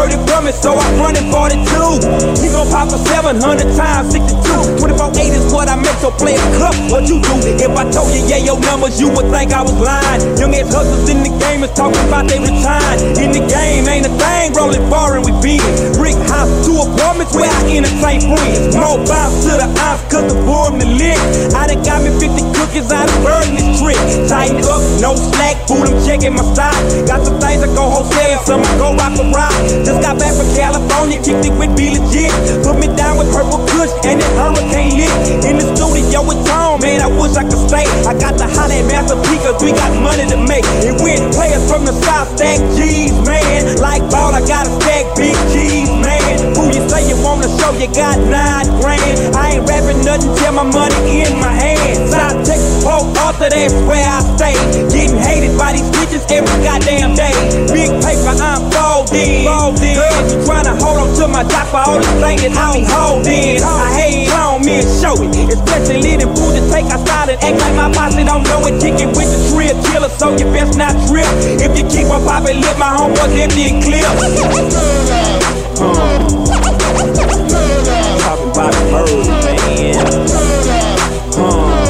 35 0.01 0.30
it, 0.51 0.59
so 0.59 0.75
I 0.75 0.87
run 0.99 1.15
it 1.15 1.25
42. 1.31 2.43
He 2.43 2.51
gon' 2.51 2.67
pop 2.67 2.91
a 2.91 2.99
700 2.99 3.39
times, 3.79 4.11
62. 4.11 4.83
24 4.83 5.15
8 5.15 5.31
is 5.31 5.47
what 5.53 5.71
I 5.71 5.75
meant, 5.79 5.97
so 6.03 6.11
play 6.11 6.35
a 6.35 6.47
club. 6.59 6.75
What 6.91 7.07
you 7.07 7.23
do? 7.23 7.35
If 7.55 7.71
I 7.71 7.87
told 7.91 8.11
you, 8.11 8.21
yeah, 8.27 8.43
your 8.43 8.59
numbers, 8.59 8.99
you 8.99 9.07
would 9.07 9.31
think 9.31 9.55
I 9.55 9.63
was 9.63 9.75
lying. 9.79 10.21
Young 10.37 10.53
ass 10.53 10.67
hustlers 10.67 11.07
in 11.07 11.23
the 11.23 11.31
game 11.39 11.63
is 11.63 11.71
talking 11.71 12.03
about 12.07 12.27
they 12.27 12.39
retired. 12.39 12.99
In 13.17 13.31
the 13.31 13.43
game, 13.47 13.87
ain't 13.87 14.05
a 14.05 14.13
thing, 14.19 14.53
rolling 14.53 14.83
far 14.91 15.15
and 15.15 15.23
we 15.23 15.31
beat 15.39 15.63
it. 15.63 15.95
Brick 15.95 16.19
house, 16.27 16.51
two 16.67 16.75
apartments 16.75 17.31
where 17.33 17.49
I 17.49 17.61
entertain 17.71 18.19
friends. 18.27 18.75
More 18.75 18.99
bounce 19.07 19.47
to 19.47 19.55
the 19.55 19.67
eyes, 19.71 20.01
cut 20.11 20.27
the 20.27 20.35
board 20.43 20.75
the 20.81 20.89
lick. 20.89 21.19
I 21.53 21.69
done 21.69 21.85
got 21.85 22.01
me 22.01 22.11
50 22.17 22.41
cookies, 22.57 22.89
I 22.91 23.05
done 23.05 23.21
burned 23.23 23.53
this 23.55 23.79
trick. 23.79 23.99
Tighten 24.27 24.65
up, 24.65 24.81
no 24.99 25.15
slack, 25.15 25.55
food, 25.69 25.87
I'm 25.87 25.97
checking 26.03 26.33
my 26.33 26.43
style. 26.51 26.81
Got 27.05 27.23
some 27.23 27.37
things 27.39 27.61
that 27.61 27.71
go 27.77 27.85
wholesale, 27.85 28.41
some 28.43 28.65
I 28.65 28.73
go 28.81 28.97
rock 28.97 29.13
a 29.15 29.25
rock. 29.29 29.53
Just 29.85 30.01
got 30.01 30.17
back 30.17 30.33
from 30.41 30.55
California, 30.57 31.17
kicked 31.21 31.45
it 31.45 31.53
with 31.53 31.69
B-Legit. 31.77 32.33
Put 32.65 32.81
me 32.81 32.89
down 32.97 33.17
with 33.17 33.29
Purple 33.29 33.61
Kush 33.69 33.93
and 34.09 34.17
this 34.17 34.31
Hurricane 34.33 34.97
Lit. 34.97 35.45
In 35.45 35.61
the 35.61 35.65
studio 35.77 36.25
with 36.25 36.41
Tom, 36.49 36.81
man, 36.81 37.01
I 37.01 37.07
wish 37.13 37.37
I 37.37 37.45
could 37.45 37.61
stay. 37.69 37.85
I 38.09 38.17
got 38.17 38.37
the 38.41 38.49
holla 38.49 38.73
at 38.73 38.85
Master 38.89 39.17
P, 39.21 39.37
cause 39.45 39.61
we 39.61 39.71
got 39.71 39.93
money 40.01 40.25
to 40.25 40.37
make. 40.37 40.65
And 40.81 40.97
with 40.97 41.21
players 41.33 41.61
from 41.69 41.85
the 41.85 41.93
South, 42.01 42.33
stack 42.37 42.57
G's, 42.73 43.13
man. 43.21 43.77
Like 43.77 44.01
ball, 44.09 44.33
I 44.33 44.41
got 44.41 44.65
a 44.65 44.71
stack 44.81 45.05
big 45.15 45.37
G's. 45.53 46.00
Who 46.55 46.67
you 46.71 46.81
say 46.89 47.07
you 47.09 47.17
wanna 47.23 47.47
show 47.59 47.71
you 47.77 47.87
got 47.93 48.17
nine 48.27 48.67
grand. 48.81 49.35
I 49.35 49.59
ain't 49.59 49.69
rapping 49.69 50.03
nothing 50.03 50.33
till 50.35 50.53
my 50.53 50.63
money 50.63 51.23
in 51.23 51.39
my 51.39 51.51
hand. 51.51 52.09
South 52.09 52.43
Texas, 52.45 52.83
Port 52.83 53.17
Arthur, 53.17 53.49
that's 53.49 53.73
where 53.87 54.03
I 54.03 54.19
stay. 54.35 54.55
Getting 54.91 55.17
hated 55.17 55.57
by 55.57 55.73
these 55.73 55.89
bitches 55.95 56.25
every 56.31 56.57
goddamn 56.63 57.15
day. 57.15 57.33
Big 57.71 57.91
paper, 58.03 58.35
I'm. 58.39 58.71
Folding. 58.71 59.45
Girls, 59.45 60.33
you 60.33 60.39
tryna 60.47 60.79
hold 60.79 60.97
on 60.97 61.09
to 61.17 61.27
my 61.27 61.43
top 61.43 61.67
for 61.67 61.77
all 61.77 61.99
the 61.99 62.07
things 62.23 62.41
that 62.43 62.55
I'm 62.55 62.83
holding. 62.87 63.61
I 63.61 63.93
hate 63.99 64.27
it 64.27 64.33
on 64.33 64.63
me 64.63 64.79
and 64.79 64.89
show 65.01 65.15
it. 65.19 65.31
Especially 65.51 66.01
leading 66.01 66.33
food 66.35 66.55
to 66.55 66.61
take 66.71 66.85
outside 66.91 67.29
and 67.29 67.39
act 67.43 67.59
like 67.59 67.75
my 67.75 67.91
boss 67.91 68.15
they 68.15 68.23
don't 68.23 68.43
know 68.43 68.65
it. 68.67 68.79
Kicking 68.79 69.09
with 69.15 69.29
the 69.31 69.39
drill 69.51 69.75
killer, 69.91 70.09
so 70.09 70.31
you 70.37 70.45
best 70.51 70.77
not 70.77 70.95
trip. 71.07 71.27
If 71.59 71.77
you 71.77 71.83
keep 71.89 72.07
on 72.11 72.23
popping, 72.23 72.61
let 72.61 72.77
my 72.77 72.91
homeboys 72.95 73.35
empty 73.37 73.69
and 73.69 73.83
clear. 73.83 74.07
Talking 78.21 78.51
about 78.51 78.73
the 78.73 78.83
bird, 78.91 79.27
man. 79.43 81.80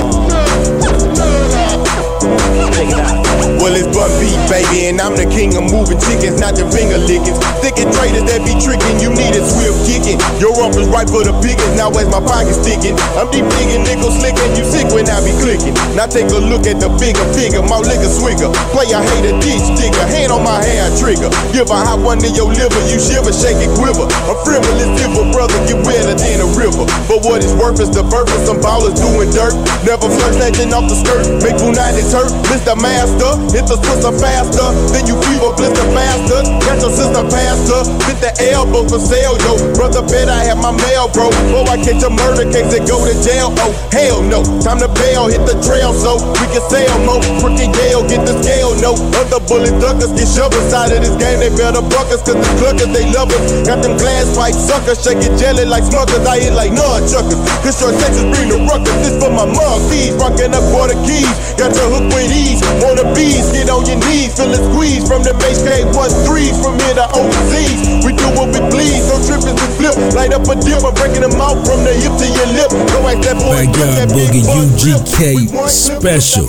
Well, 2.81 3.77
it's 3.77 3.85
Bun 3.93 4.09
B, 4.17 4.33
baby, 4.49 4.89
and 4.89 4.97
I'm 4.97 5.13
the 5.13 5.29
king 5.29 5.53
of 5.53 5.69
moving 5.69 6.01
chickens, 6.01 6.41
not 6.41 6.57
the 6.57 6.65
finger 6.73 6.97
lickings. 6.97 7.37
Thinking 7.61 7.93
traders 7.93 8.25
that 8.25 8.41
be 8.41 8.57
tricking, 8.57 8.97
you 8.97 9.13
need 9.13 9.37
a 9.37 9.43
swift 9.45 9.85
kicking. 9.85 10.17
Your 10.41 10.57
is 10.73 10.89
right 10.89 11.05
for 11.05 11.21
the 11.21 11.29
biggest, 11.45 11.77
now 11.77 11.93
as 11.93 12.09
my 12.09 12.17
pocket 12.17 12.57
sticking. 12.57 12.97
I'm 13.13 13.29
deep 13.29 13.45
digging, 13.61 13.85
nickel 13.85 14.09
slicking, 14.09 14.57
you 14.57 14.65
sick 14.65 14.89
when 14.89 15.05
I 15.05 15.21
be 15.21 15.29
clicking. 15.45 15.77
Now 15.93 16.09
take 16.09 16.33
a 16.33 16.41
look 16.41 16.65
at 16.65 16.81
the 16.81 16.89
bigger 16.97 17.21
figure, 17.37 17.61
my 17.61 17.77
liquor 17.77 18.09
swigger. 18.09 18.49
Play 18.73 18.89
a 18.97 18.97
hater, 18.97 19.37
ditch 19.37 19.67
digger, 19.77 20.05
hand 20.09 20.33
on 20.33 20.41
my 20.41 20.57
hair 20.65 20.89
trigger. 20.97 21.29
Give 21.53 21.69
a 21.69 21.77
hot 21.77 22.01
one 22.01 22.17
to 22.25 22.29
your 22.33 22.49
liver, 22.49 22.81
you 22.89 22.97
shiver, 22.97 23.29
shake 23.29 23.61
it, 23.61 23.69
quiver. 23.77 24.09
A 24.09 24.33
frivolous 24.41 24.89
diver, 24.97 25.29
brother, 25.29 25.61
get 25.69 25.77
wetter 25.85 26.17
than 26.17 26.41
a 26.41 26.49
river. 26.57 26.89
But 27.05 27.21
what 27.29 27.45
it's 27.45 27.53
worth 27.53 27.77
is 27.77 27.93
the 27.93 28.01
of 28.01 28.41
some 28.41 28.57
ballers 28.57 28.97
doing 28.97 29.29
dirt. 29.29 29.53
Never 29.85 30.09
flirt, 30.09 30.33
snatching 30.33 30.73
off 30.73 30.89
the 30.89 30.97
skirt, 30.97 31.29
make 31.45 31.61
United 31.61 32.09
hurt. 32.09 32.33
Mr. 32.49 32.70
Master, 32.75 33.35
hit 33.51 33.67
the 33.67 33.75
sister 33.75 34.13
faster, 34.15 34.67
then 34.95 35.03
you 35.03 35.19
fever, 35.27 35.51
blister 35.59 35.87
faster. 35.91 36.39
Got 36.63 36.79
your 36.79 36.93
sister 36.93 37.23
faster. 37.27 37.81
hit 38.07 38.17
the 38.23 38.31
elbow 38.55 38.87
for 38.87 39.01
sale, 39.01 39.35
yo. 39.43 39.59
Brother, 39.75 39.99
bet 40.07 40.31
I 40.31 40.47
have 40.47 40.61
my 40.61 40.71
mail, 40.71 41.11
bro. 41.11 41.27
Before 41.51 41.67
I 41.67 41.75
catch 41.75 41.99
a 41.99 42.09
murder 42.09 42.47
case 42.47 42.71
and 42.71 42.87
go 42.87 43.03
to 43.03 43.15
jail, 43.19 43.51
oh, 43.59 43.75
hell 43.91 44.23
no. 44.23 44.39
Time 44.63 44.79
to 44.79 44.87
bail, 45.03 45.27
hit 45.27 45.43
the 45.43 45.59
trail 45.59 45.91
so 45.91 46.15
we 46.39 46.45
can 46.55 46.63
sail 46.71 46.95
more. 47.03 47.19
Crooked 47.43 47.75
Yale, 47.75 48.07
get 48.07 48.23
the 48.23 48.39
scale, 48.39 48.71
no. 48.79 48.95
Other 49.19 49.43
bullet 49.43 49.75
duckers 49.83 50.15
get 50.15 50.31
shoved 50.31 50.55
inside 50.55 50.95
of 50.95 51.03
this 51.03 51.15
game, 51.19 51.43
they 51.43 51.51
better 51.51 51.83
buck 51.83 52.07
us, 52.07 52.23
cause 52.23 52.39
the 52.39 52.47
cluckers, 52.55 52.91
they 52.95 53.03
love 53.11 53.27
us. 53.35 53.67
Got 53.67 53.83
them 53.83 53.99
glass 53.99 54.31
pipe 54.31 54.55
suckers, 54.55 55.03
shaking 55.03 55.35
jelly 55.35 55.67
like 55.67 55.83
smuckers. 55.83 56.23
I 56.23 56.39
hit 56.39 56.55
like 56.55 56.71
nunchuckers. 56.71 57.41
Cause 57.67 57.77
your 57.83 57.91
Texas 57.99 58.23
bring 58.31 58.47
the 58.47 58.63
ruckus, 58.63 58.95
this 59.03 59.15
for 59.19 59.27
my 59.27 59.43
mug 59.43 59.83
thieves, 59.91 60.15
rocking 60.15 60.55
up 60.55 60.63
quarter 60.71 60.95
keys. 61.03 61.27
Got 61.59 61.75
your 61.75 61.89
hook 61.91 62.07
with 62.15 62.31
ease, 62.31 62.60
wanna 62.83 63.05
bees, 63.13 63.51
get 63.51 63.69
on 63.69 63.85
your 63.85 63.97
knees, 64.07 64.35
feel 64.37 64.51
it 64.51 64.61
squeeze 64.71 65.03
from 65.07 65.23
the 65.23 65.33
base 65.41 65.61
K13s 65.63 66.57
from 66.61 66.77
here 66.85 66.95
to 66.95 67.05
overseas. 67.15 68.05
We 68.05 68.13
do 68.13 68.27
what 68.37 68.53
we 68.53 68.59
please, 68.69 69.05
no 69.09 69.17
tripping 69.23 69.57
we 69.57 69.67
flip. 69.77 69.95
Light 70.13 70.33
up 70.33 70.45
a 70.45 70.55
dip, 70.59 70.83
I'm 70.83 70.93
breaking 70.95 71.25
them 71.25 71.39
out 71.41 71.59
from 71.65 71.83
the 71.83 71.93
hip 71.93 72.13
to 72.17 72.27
your 72.27 72.49
lip. 72.53 72.71
Go 72.91 72.99
that 73.05 73.37
boy. 73.39 73.53
Backyard 73.65 74.09
Boogie 74.13 74.45
UGK 74.45 75.69
special. 75.69 76.45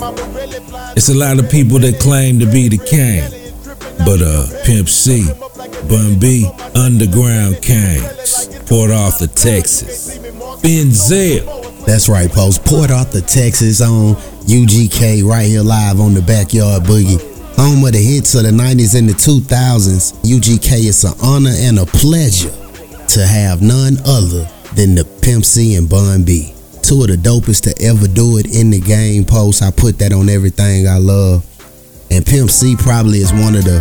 It's 0.95 1.09
a 1.09 1.17
lot 1.17 1.39
of 1.39 1.49
people 1.49 1.79
that 1.79 1.99
claim 1.99 2.39
to 2.39 2.45
be 2.45 2.69
the 2.69 2.77
king, 2.77 3.23
but 4.05 4.21
uh, 4.21 4.45
Pimp 4.65 4.87
C, 4.89 5.25
Bun 5.89 6.19
B, 6.19 6.47
Underground 6.75 7.61
Kings, 7.61 8.47
Port 8.67 8.91
Arthur, 8.91 9.27
Texas, 9.27 10.17
Benzel. 10.61 11.62
That's 11.85 12.07
right, 12.07 12.31
Post. 12.31 12.63
Port 12.65 12.91
Arthur, 12.91 13.21
Texas 13.21 13.81
on 13.81 14.15
UGK 14.47 15.23
right 15.23 15.45
here 15.45 15.61
live 15.61 15.99
on 15.99 16.13
the 16.13 16.21
Backyard 16.21 16.83
Boogie. 16.83 17.21
Home 17.57 17.85
of 17.85 17.91
the 17.91 17.99
hits 17.99 18.35
of 18.35 18.43
the 18.43 18.51
90s 18.51 18.97
and 18.97 19.07
the 19.07 19.13
2000s. 19.13 20.13
UGK 20.23 20.71
is 20.87 21.03
an 21.03 21.13
honor 21.21 21.51
and 21.53 21.79
a 21.79 21.85
pleasure 21.85 22.51
to 23.09 23.27
have 23.27 23.61
none 23.61 23.97
other 24.05 24.47
than 24.75 24.95
the 24.95 25.05
Pimp 25.21 25.43
C 25.43 25.75
and 25.75 25.89
Bun 25.89 26.23
B. 26.23 26.53
Two 26.81 27.01
of 27.01 27.07
the 27.07 27.17
dopest 27.17 27.63
to 27.63 27.83
ever 27.83 28.07
do 28.07 28.37
it 28.37 28.55
in 28.55 28.69
the 28.69 28.79
game, 28.79 29.25
Post. 29.25 29.61
I 29.61 29.69
put 29.69 29.99
that 29.99 30.13
on 30.13 30.29
everything 30.29 30.87
I 30.87 30.97
love. 30.97 31.45
And 32.09 32.25
Pimp 32.25 32.49
C 32.49 32.75
probably 32.77 33.19
is 33.19 33.31
one 33.33 33.55
of 33.55 33.65
the 33.65 33.79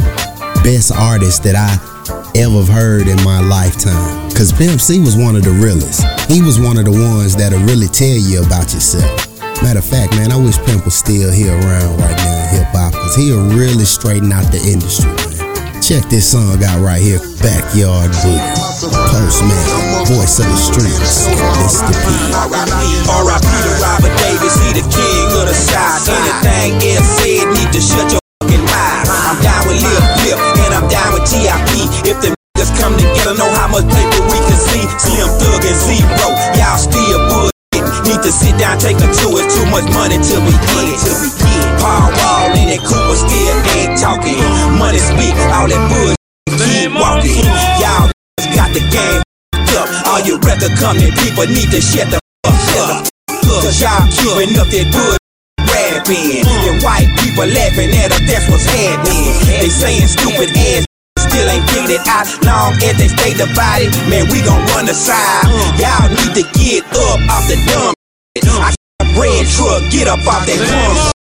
best 0.65 0.93
artists 0.93 1.39
that 1.41 1.55
I 1.55 1.92
ever 2.35 2.65
heard 2.67 3.07
in 3.07 3.17
my 3.23 3.41
lifetime. 3.41 4.31
Cause 4.33 4.53
Pimp 4.53 4.81
C 4.81 4.99
was 4.99 5.17
one 5.17 5.37
of 5.37 5.45
the 5.45 5.53
realest. 5.53 6.03
He 6.31 6.43
was 6.43 6.59
one 6.59 6.79
of 6.79 6.85
the 6.85 6.95
ones 6.95 7.37
that'll 7.37 7.63
really 7.69 7.89
tell 7.89 8.17
you 8.17 8.43
about 8.43 8.73
yourself. 8.75 9.31
Matter 9.63 9.79
of 9.79 9.87
fact, 9.87 10.17
man, 10.19 10.33
I 10.33 10.37
wish 10.37 10.59
Pimp 10.67 10.85
was 10.85 10.99
still 10.99 11.31
here 11.31 11.55
around 11.55 11.95
right 12.03 12.19
now 12.19 12.35
in 12.43 12.59
hip 12.59 12.71
hop, 12.75 12.93
cause 12.95 13.15
he'll 13.15 13.47
really 13.55 13.87
straighten 13.87 14.33
out 14.33 14.51
the 14.51 14.59
industry, 14.59 15.13
man. 15.39 15.83
Check 15.83 16.03
this 16.11 16.31
song 16.31 16.63
out 16.63 16.83
right 16.83 17.03
here, 17.03 17.19
Backyard 17.43 18.11
Boogie. 18.23 18.43
Postman, 19.11 19.63
voice 20.11 20.43
of 20.43 20.47
the 20.51 20.59
streets, 20.59 21.31
Mr. 21.31 21.95
P. 21.95 22.07
R.I.P. 22.35 23.47
to 23.47 23.73
Robert 23.79 24.15
Davis, 24.19 24.55
he 24.63 24.79
the 24.79 24.87
king 24.91 25.29
of 25.39 25.47
the 25.47 25.55
South. 25.55 26.07
Anything 26.11 26.83
else 26.99 27.11
said, 27.23 27.47
need 27.55 27.71
to 27.71 27.83
shut 27.83 28.11
your 28.11 28.23
fucking 28.43 28.65
mouth. 28.67 29.07
I'm 29.11 29.39
down 29.43 29.63
with 29.71 29.79
Lil 29.83 30.03
Flip, 30.19 30.39
and 30.67 30.75
I'm 30.75 30.87
down 30.91 31.15
with 31.15 31.31
T.I.P. 31.31 31.72
If 32.13 32.21
the 32.21 32.37
niggas 32.37 32.77
come 32.77 32.93
together, 32.93 33.33
know 33.41 33.49
how 33.57 33.73
much 33.73 33.89
paper 33.89 34.21
we 34.29 34.37
can 34.45 34.61
see. 34.61 34.85
Slim 35.01 35.33
Thug 35.41 35.65
and 35.65 35.79
Z-Ro, 35.81 36.29
y'all 36.61 36.77
still 36.77 37.21
bullshit. 37.33 37.85
Need 38.05 38.21
to 38.21 38.29
sit 38.29 38.53
down, 38.61 38.77
take 38.77 39.01
a 39.01 39.09
tour. 39.17 39.41
It's 39.41 39.57
too 39.57 39.65
much 39.73 39.89
money 39.97 40.21
to 40.21 40.37
be 40.45 40.53
get. 40.53 41.01
Paul 41.81 42.13
Wall 42.13 42.53
and 42.53 42.69
that 42.69 42.85
Cooper 42.85 43.17
still 43.17 43.57
ain't 43.81 43.97
talking. 43.97 44.37
Money 44.77 45.01
speak, 45.01 45.33
all 45.57 45.65
that 45.65 45.83
bullshit. 45.89 46.21
Keep 46.53 46.93
walking. 47.01 47.49
Y'all 47.81 48.13
got 48.61 48.69
the 48.77 48.85
game 48.93 49.25
up. 49.73 49.89
All 50.13 50.21
you 50.21 50.37
record 50.45 50.77
company 50.77 51.17
people 51.17 51.49
need 51.49 51.73
to 51.73 51.81
shut 51.81 52.13
the 52.13 52.21
fuck 52.45 53.09
up. 53.09 53.09
Cause 53.41 53.81
y'all 53.81 54.05
keeping 54.13 54.53
up 54.61 54.69
that 54.69 54.85
good 54.93 55.17
rapping. 55.65 56.45
And 56.45 56.77
white 56.85 57.09
people 57.25 57.49
laughing 57.49 57.89
at 58.05 58.13
us, 58.13 58.21
that's 58.29 58.45
what's 58.53 58.69
happening. 58.69 59.33
They 59.49 59.73
saying 59.73 60.13
stupid 60.13 60.53
ass 60.53 60.92
still 61.33 61.49
ain't 61.49 61.67
get 61.73 61.89
it 61.89 62.05
out 62.07 62.29
long 62.45 62.77
as 62.85 62.95
they 63.01 63.09
stay 63.09 63.33
divided. 63.33 63.89
Man, 64.13 64.29
we 64.29 64.45
gon' 64.45 64.61
run 64.77 64.89
aside. 64.89 65.49
Y'all 65.81 66.09
need 66.13 66.37
to 66.37 66.45
get 66.53 66.85
up 66.93 67.21
off 67.33 67.49
the 67.49 67.57
dumb. 67.73 67.95
I 68.37 68.75
got 68.77 68.77
a 69.01 69.21
red 69.21 69.47
truck, 69.49 69.81
get 69.91 70.09
up 70.09 70.21
off 70.29 70.45
that 70.45 70.61
drum. 70.61 71.22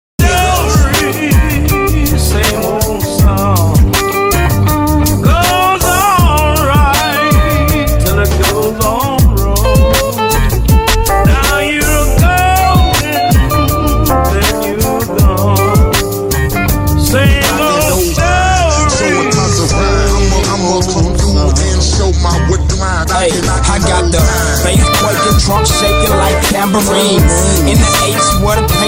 Trunk 25.48 25.66
shaking 25.66 26.14
like 26.20 26.36
tambourines. 26.52 27.60
In 27.64 27.80
the 27.80 27.90
H, 28.04 28.44
what 28.44 28.58
a 28.60 28.64
as 28.68 28.87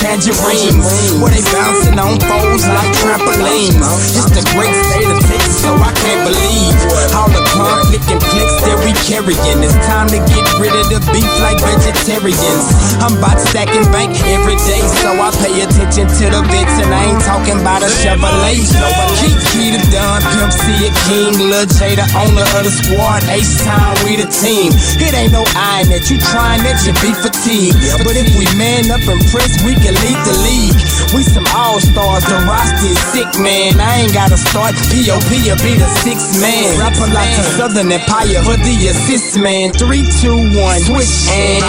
tangerines. 0.00 1.12
Where 1.20 1.30
they 1.30 1.44
bouncing 1.52 1.98
on 2.00 2.16
foes 2.24 2.64
like 2.64 2.90
trampolines. 3.04 3.76
It's 4.16 4.32
the 4.32 4.44
great 4.56 4.72
state 4.88 5.06
of 5.06 5.20
Texas, 5.28 5.60
so 5.60 5.76
I 5.76 5.92
can't 6.00 6.24
believe 6.24 6.74
all 7.12 7.28
the 7.28 7.44
conflict 7.52 8.08
and 8.08 8.22
flicks 8.32 8.56
that 8.64 8.80
we 8.80 8.96
carrying. 9.04 9.60
It's 9.60 9.76
time 9.84 10.08
to 10.08 10.18
get 10.32 10.44
rid 10.56 10.72
of 10.72 10.88
the 10.88 11.00
beef 11.12 11.28
like 11.44 11.60
vegetarians. 11.60 12.64
I'm 13.04 13.20
about 13.20 13.38
stacking 13.38 13.84
bank 13.92 14.16
every 14.24 14.56
day, 14.64 14.80
so 15.04 15.12
I 15.20 15.28
pay 15.44 15.54
attention 15.60 16.08
to 16.08 16.24
the 16.32 16.42
bits, 16.48 16.74
and 16.80 16.88
I 16.88 17.12
ain't 17.12 17.22
talking 17.22 17.60
about 17.60 17.84
a 17.84 17.90
Chevrolet. 18.00 18.64
Kiki 19.20 19.76
the 19.76 19.80
Don, 19.92 20.24
Pimp 20.24 20.52
C 20.52 20.88
a 20.88 20.90
King, 21.06 21.36
Lil 21.36 21.68
J 21.68 21.94
the 22.00 22.06
owner 22.16 22.46
of 22.56 22.62
the 22.64 22.72
squad. 22.72 23.20
Ace 23.28 23.60
time, 23.60 23.94
we 24.08 24.16
the 24.16 24.28
team. 24.32 24.72
It 24.96 25.12
ain't 25.12 25.36
no 25.36 25.44
iron 25.52 25.92
that 25.92 26.08
you 26.08 26.16
trying 26.32 26.64
that 26.64 26.80
you 26.88 26.96
be 27.04 27.12
fatigued. 27.12 27.76
But 28.00 28.16
if 28.16 28.32
we 28.38 28.48
man 28.56 28.88
up 28.88 29.04
and 29.04 29.20
press, 29.28 29.60
we 29.66 29.76
can 29.76 29.89
lead 29.92 30.18
the 30.26 30.36
league. 30.46 30.78
We 31.14 31.22
some 31.26 31.46
all 31.56 31.80
stars, 31.80 32.24
the 32.24 32.38
roster 32.46 32.86
is 32.86 32.98
sick, 33.10 33.26
man. 33.42 33.80
I 33.80 34.06
ain't 34.06 34.14
gotta 34.14 34.38
start. 34.38 34.74
POP 34.90 35.30
will 35.30 35.58
be 35.58 35.74
the 35.74 35.88
sixth 36.06 36.40
man. 36.40 36.78
Rapper 36.78 37.10
like 37.12 37.34
the 37.34 37.42
Southern 37.58 37.90
Empire 37.90 38.42
for 38.46 38.56
the 38.56 38.76
assist 38.88 39.38
man. 39.38 39.72
Three, 39.72 40.06
two, 40.22 40.38
one, 40.54 40.80
switch 40.80 41.26
and. 41.30 41.64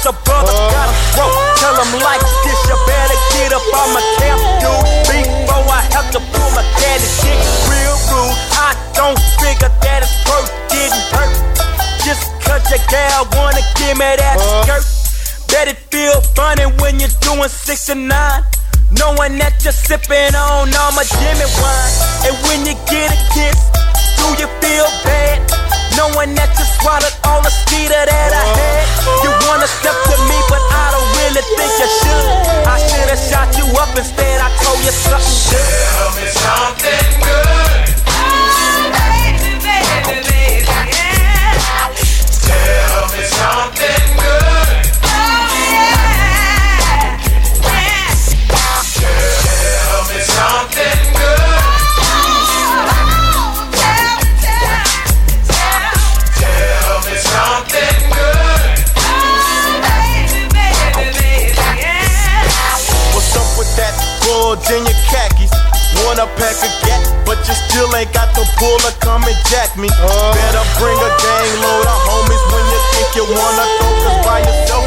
Cause 0.00 0.16
a 0.16 0.24
brother 0.24 0.48
uh-huh. 0.48 0.72
got 0.72 0.88
a 0.88 0.96
throat. 1.12 1.36
Tell 1.60 1.76
him 1.76 1.92
like 2.00 2.24
this, 2.40 2.56
you 2.64 2.76
better 2.88 3.20
get 3.36 3.52
up 3.52 3.60
on 3.68 3.92
my 3.92 4.00
camp, 4.16 4.40
dude. 4.64 4.80
Before 5.04 5.60
I 5.68 5.84
have 5.92 6.08
to 6.16 6.20
pull 6.32 6.50
my 6.56 6.64
daddy 6.80 7.04
shit 7.20 7.36
real 7.68 8.00
rude. 8.08 8.32
I 8.56 8.72
don't 8.96 9.20
figure 9.36 9.68
that 9.68 10.00
it's 10.00 10.16
worth 10.24 10.48
getting 10.72 11.04
hurt. 11.12 11.36
Just 12.00 12.32
cause 12.40 12.64
your 12.72 12.80
gal 12.88 13.28
wanna 13.36 13.60
give 13.76 14.00
me 14.00 14.08
that 14.16 14.40
uh-huh. 14.40 14.64
skirt. 14.64 14.84
Bet 15.52 15.68
it 15.68 15.76
feel 15.92 16.16
funny 16.32 16.64
when 16.80 16.96
you're 16.96 17.12
doing 17.20 17.52
six 17.52 17.92
and 17.92 18.08
nine. 18.08 18.40
Knowing 18.96 19.36
that 19.36 19.60
you're 19.60 19.76
sipping 19.76 20.32
on 20.32 20.72
all 20.80 20.92
my 20.96 21.04
Jimmy 21.04 21.44
wine. 21.60 21.92
And 22.24 22.34
when 22.48 22.64
you 22.64 22.72
get 22.88 23.12
a 23.12 23.20
kiss, 23.36 23.68
do 24.16 24.32
you 24.40 24.48
feel 24.64 24.88
bad? 25.04 25.79
Knowing 25.96 26.34
that 26.34 26.50
you 26.58 26.66
swallowed 26.78 27.16
all 27.24 27.40
the 27.42 27.50
skeeter 27.50 28.04
that 28.04 28.30
I 28.34 28.44
had. 28.58 28.84
You 29.24 29.30
wanna 29.48 29.66
step 29.66 29.94
to 29.94 30.16
me, 30.28 30.38
but 30.48 30.62
I 30.70 30.86
don't 30.94 31.10
really 31.18 31.44
think 31.56 31.72
you 31.80 31.88
should. 32.00 32.26
I 32.66 32.76
should've 32.78 33.22
shot 33.30 33.48
you 33.58 33.66
up 33.78 33.90
instead. 33.96 34.40
I 34.40 34.48
told 34.62 34.80
you 34.84 34.92
something. 34.92 35.56
Tell 35.56 36.10
me 36.16 36.26
something 36.30 37.08
good. 37.24 37.69
Still 67.54 67.90
ain't 67.96 68.12
got 68.12 68.34
the 68.34 68.44
pull 68.58 68.78
to 68.86 68.92
come 69.00 69.24
and 69.24 69.38
jack 69.50 69.74
me. 69.76 69.88
Better 69.88 70.64
bring 70.78 70.98
a 70.98 71.10
gang 71.18 71.52
load 71.62 71.86
of 71.86 71.98
homies 72.06 72.44
when 72.52 72.64
you 72.70 72.80
think 72.94 73.08
you 73.16 73.24
wanna 73.26 73.66
throw, 73.78 73.92
cause 74.04 74.20
by 74.26 74.38
yourself, 74.44 74.84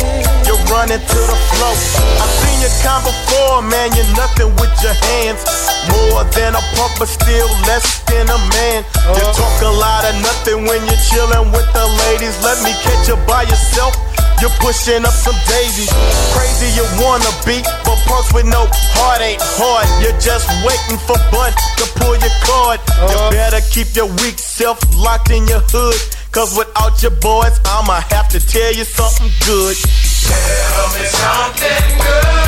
you're 0.48 0.64
running 0.72 1.02
to 1.02 1.20
the 1.28 1.38
flow. 1.56 1.76
I've 2.22 2.34
seen 2.40 2.58
you 2.64 2.72
come 2.86 3.04
before, 3.04 3.62
man, 3.62 3.92
you're 3.96 4.14
nothing 4.16 4.52
with 4.60 4.74
your 4.84 4.96
hands. 5.12 5.44
More 5.92 6.24
than 6.32 6.56
a 6.56 6.64
punk, 6.80 6.96
but 7.00 7.10
still 7.12 7.50
less 7.68 8.00
than 8.08 8.30
a 8.30 8.40
man. 8.56 8.86
You 9.12 9.24
talk 9.36 9.58
a 9.62 9.74
lot 9.74 10.08
of 10.08 10.16
nothing 10.24 10.64
when 10.64 10.80
you're 10.88 11.04
chilling 11.12 11.52
with 11.52 11.68
the 11.74 11.86
ladies. 12.08 12.36
Let 12.44 12.64
me 12.64 12.72
catch 12.84 13.08
you 13.08 13.18
by 13.28 13.44
yourself. 13.44 13.92
You're 14.40 14.56
pushing 14.60 15.04
up 15.04 15.16
some 15.16 15.36
daisies. 15.48 15.92
Crazy 16.36 16.68
you 16.76 16.84
wanna 17.00 17.32
be, 17.48 17.64
punks 18.08 18.34
with 18.34 18.46
no 18.46 18.68
heart 18.96 19.22
ain't 19.22 19.42
hard. 19.42 19.86
You're 20.04 20.18
just 20.20 20.48
waiting 20.64 21.00
for 21.06 21.18
Bud 21.32 21.54
to 21.80 21.86
pull 22.00 22.16
your 22.18 22.36
card. 22.44 22.80
You 22.88 23.16
uh-huh. 23.16 23.32
better 23.32 23.62
keep 23.72 23.96
your 23.96 24.08
weak 24.24 24.38
self 24.40 24.80
locked 24.96 25.32
in 25.32 25.48
your 25.48 25.62
hood. 25.72 26.00
Cause 26.32 26.58
without 26.58 27.02
your 27.02 27.14
boys, 27.22 27.60
I'ma 27.66 28.02
have 28.10 28.28
to 28.30 28.40
tell 28.40 28.74
you 28.74 28.84
something 28.84 29.30
good. 29.46 29.78
Tell 29.78 30.90
me 30.98 31.06
something 31.06 31.84
good. 32.02 32.43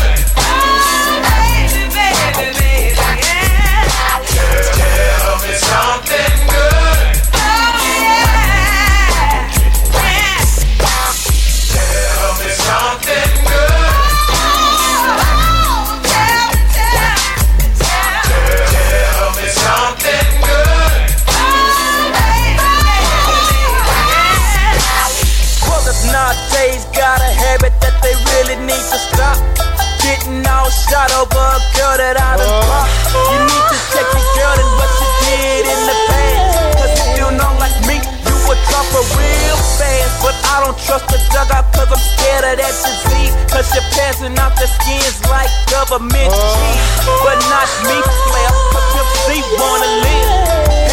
Girl 31.96 32.12
that 32.12 32.20
I 32.20 32.36
done 32.36 32.52
pop. 32.68 32.88
You 33.32 33.40
need 33.40 33.66
to 33.72 33.78
check 33.96 34.08
your 34.12 34.28
girl 34.36 34.56
and 34.60 34.72
what 34.76 34.90
she 35.00 35.08
did 35.24 35.64
in 35.64 35.82
the 35.88 35.96
past. 36.12 36.44
Cause 36.76 36.94
if 37.00 37.10
you 37.16 37.28
know 37.32 37.52
like 37.60 37.78
me, 37.88 37.98
you 38.04 38.36
would 38.48 38.62
drop 38.68 38.88
her 38.92 39.06
real 39.16 39.58
fast. 39.80 40.12
But 40.20 40.36
I 40.52 40.56
don't 40.66 40.78
trust 40.84 41.08
the 41.08 41.20
dugout 41.32 41.72
cause 41.72 41.88
I'm 41.88 42.04
scared 42.20 42.46
of 42.52 42.56
that 42.60 42.76
disease. 42.84 43.34
Cause 43.52 43.68
you're 43.72 43.90
passing 43.96 44.36
out 44.40 44.54
the 44.60 44.68
skins 44.68 45.24
like 45.32 45.52
government 45.72 46.32
uh-huh. 46.32 46.56
cheese. 46.60 46.84
But 47.24 47.40
not 47.48 47.70
me, 47.88 47.98
player. 48.28 48.54
Cause 48.76 49.10
C 49.24 49.40
wanna 49.56 49.92
live. 50.04 50.32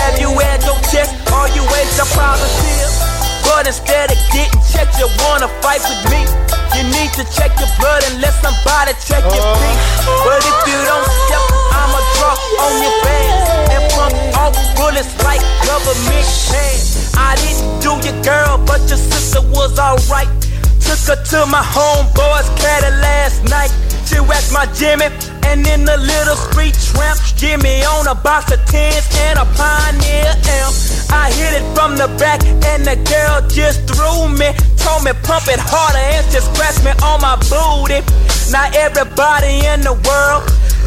Have 0.06 0.16
you 0.22 0.30
had 0.38 0.62
your 0.62 0.78
test? 0.86 1.10
Are 1.34 1.50
you 1.50 1.62
HR 1.66 2.06
positive? 2.14 2.61
But 3.62 3.68
instead 3.68 4.10
of 4.10 4.18
getting 4.34 4.58
checked, 4.74 4.98
you 4.98 5.06
wanna 5.22 5.46
fight 5.62 5.78
with 5.86 6.02
me. 6.10 6.26
You 6.74 6.82
need 6.82 7.14
to 7.14 7.22
check 7.30 7.54
your 7.62 7.70
blood 7.78 8.02
and 8.10 8.18
let 8.18 8.34
somebody 8.42 8.90
check 9.06 9.22
your 9.22 9.38
oh. 9.38 9.54
feet. 9.54 9.78
But 10.26 10.42
if 10.42 10.58
you 10.66 10.78
don't 10.82 11.06
step, 11.06 11.44
I'ma 11.70 12.02
drop 12.18 12.42
on 12.58 12.72
your 12.82 12.96
fans 13.06 13.46
and 13.70 13.82
pump 13.94 14.14
off 14.42 14.58
bullets 14.74 15.14
like 15.22 15.38
government 15.62 16.26
hands. 16.50 17.14
I 17.14 17.38
didn't 17.38 17.78
do 17.78 17.94
your 18.02 18.18
girl, 18.26 18.58
but 18.66 18.82
your 18.90 18.98
sister 18.98 19.38
was 19.54 19.78
alright. 19.78 20.26
Took 20.82 20.98
her 21.06 21.22
to 21.22 21.46
my 21.46 21.62
homeboy's 21.62 22.50
caddy 22.58 22.90
last 22.98 23.46
night. 23.46 23.70
She 24.06 24.18
whacked 24.20 24.52
my 24.52 24.66
Jimmy 24.74 25.06
and 25.46 25.66
in 25.66 25.84
the 25.84 25.96
little 25.96 26.36
street 26.36 26.74
tramp. 26.92 27.18
Jimmy 27.36 27.84
on 27.84 28.06
a 28.06 28.14
box 28.14 28.52
of 28.52 28.60
tens 28.66 29.06
and 29.26 29.38
a 29.38 29.46
Pioneer 29.56 30.32
amp. 30.60 30.74
I 31.10 31.30
hit 31.32 31.60
it 31.60 31.66
from 31.74 31.96
the 31.96 32.08
back 32.18 32.44
and 32.44 32.84
the 32.84 32.96
girl 33.08 33.40
just 33.48 33.86
threw 33.88 34.28
me. 34.28 34.50
Told 34.78 35.04
me 35.04 35.12
pump 35.22 35.46
it 35.48 35.60
harder 35.60 35.98
and 35.98 36.24
just 36.30 36.52
scratch 36.54 36.78
me 36.84 36.92
on 37.02 37.20
my 37.20 37.36
booty. 37.50 38.00
Now 38.50 38.70
everybody 38.74 39.66
in 39.66 39.80
the 39.82 39.94
world 39.94 40.42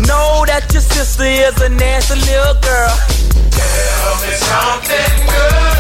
know 0.07 0.43
that 0.47 0.67
your 0.73 0.81
sister 0.81 1.23
is 1.23 1.55
a 1.61 1.69
nasty 1.69 2.15
little 2.15 2.57
girl. 2.61 2.95
Tell 3.51 4.15
me 4.21 4.31
something 4.35 5.13
good. 5.27 5.74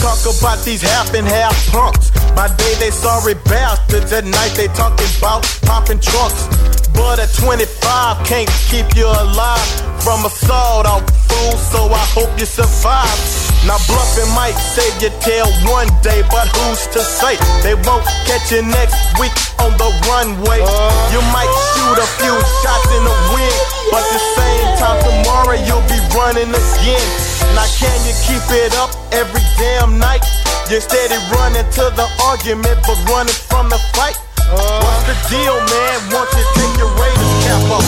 Talk 0.00 0.18
about 0.24 0.64
these 0.64 0.82
half 0.82 1.14
and 1.14 1.26
half 1.26 1.54
punks. 1.70 2.10
By 2.34 2.48
day 2.56 2.74
they 2.78 2.90
sorry 2.90 3.34
bastards, 3.34 4.12
at 4.12 4.24
night 4.24 4.52
they 4.56 4.68
talking 4.68 5.08
about 5.18 5.42
popping 5.62 6.00
trunks. 6.00 6.48
But 6.94 7.18
at 7.18 7.32
25 7.34 8.26
can't 8.26 8.50
keep 8.70 8.96
you 8.96 9.06
alive 9.06 9.68
from 10.02 10.24
assault, 10.24 10.86
off 10.86 11.04
fool, 11.28 11.56
so 11.58 11.86
I 11.92 12.04
hope 12.14 12.38
you 12.38 12.46
survive. 12.46 13.43
Now 13.64 13.80
bluffing 13.88 14.28
might 14.36 14.52
save 14.76 14.92
your 15.00 15.14
tail 15.24 15.48
one 15.64 15.88
day, 16.04 16.20
but 16.28 16.44
who's 16.52 16.84
to 16.92 17.00
say 17.00 17.40
they 17.64 17.72
won't 17.88 18.04
catch 18.28 18.52
you 18.52 18.60
next 18.60 19.00
week 19.16 19.32
on 19.56 19.72
the 19.80 19.88
runway? 20.04 20.60
You 21.08 21.20
might 21.32 21.48
shoot 21.72 21.96
a 21.96 22.08
few 22.20 22.36
shots 22.60 22.88
in 22.92 23.02
the 23.08 23.16
wind, 23.32 23.60
but 23.88 24.04
the 24.12 24.20
same 24.36 24.68
time 24.76 25.00
tomorrow 25.00 25.56
you'll 25.64 25.88
be 25.88 25.96
running 26.12 26.52
again. 26.52 27.08
Now 27.56 27.64
can 27.80 27.96
you 28.04 28.12
keep 28.28 28.44
it 28.52 28.76
up 28.76 28.92
every 29.16 29.40
damn 29.56 29.98
night? 29.98 30.24
You're 30.68 30.84
steady 30.84 31.16
running 31.32 31.64
to 31.80 31.88
the 31.96 32.04
argument, 32.20 32.84
but 32.84 33.00
running 33.08 33.38
from 33.48 33.72
the 33.72 33.80
fight. 33.96 34.20
What's 34.52 35.08
the 35.08 35.16
deal, 35.32 35.56
man? 35.56 35.96
Won't 36.12 36.28
you 36.36 36.44
take 36.52 36.76
your 36.76 36.92
Raiders 37.00 37.32
cap 37.48 37.64
off? 37.72 37.84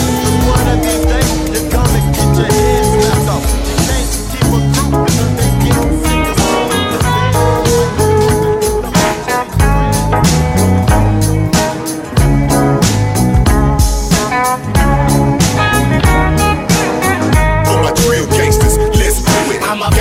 one 0.49 0.69
of 0.73 0.81
these 0.81 1.05
days 1.05 1.76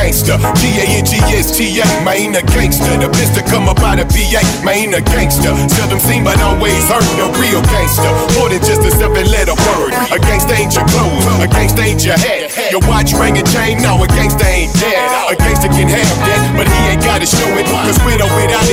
gangster. 0.06 0.38
G-A-N-G-S-T-A, 0.62 1.86
man, 2.06 2.38
a 2.38 2.44
gangster. 2.54 2.94
The 3.02 3.10
to 3.10 3.42
come 3.50 3.66
up 3.66 3.82
out 3.82 3.98
of 3.98 4.08
PA, 4.14 4.42
man, 4.62 4.94
a 4.94 5.02
gangster. 5.02 5.50
Seldom 5.74 5.98
seen 5.98 6.24
but 6.24 6.38
always 6.46 6.86
heard, 6.86 7.02
a 7.18 7.26
real 7.42 7.62
gangster. 7.74 8.12
More 8.38 8.50
than 8.54 8.62
just 8.62 8.86
a 8.86 8.92
seven 8.94 9.26
letter 9.34 9.58
word. 9.58 9.98
A 10.14 10.22
gangster 10.22 10.54
ain't 10.54 10.78
your 10.78 10.86
clothes, 10.94 11.26
a 11.42 11.48
gangster 11.50 11.82
ain't 11.82 12.06
your 12.06 12.18
hat. 12.22 12.54
Your 12.70 12.86
watch, 12.86 13.18
ring, 13.18 13.38
and 13.38 13.48
chain, 13.50 13.82
no, 13.82 13.98
a 13.98 14.08
gangster 14.14 14.46
ain't 14.46 14.74
that. 14.78 15.34
A 15.34 15.36
gangster 15.36 15.74
can 15.74 15.90
have 15.90 16.14
that, 16.22 16.42
but 16.54 16.70
he 16.70 16.80
ain't 16.94 17.02
gotta 17.02 17.26
show 17.26 17.50
it. 17.58 17.66
Cause 17.66 17.98
with 18.06 18.22
or 18.22 18.30
without 18.38 18.65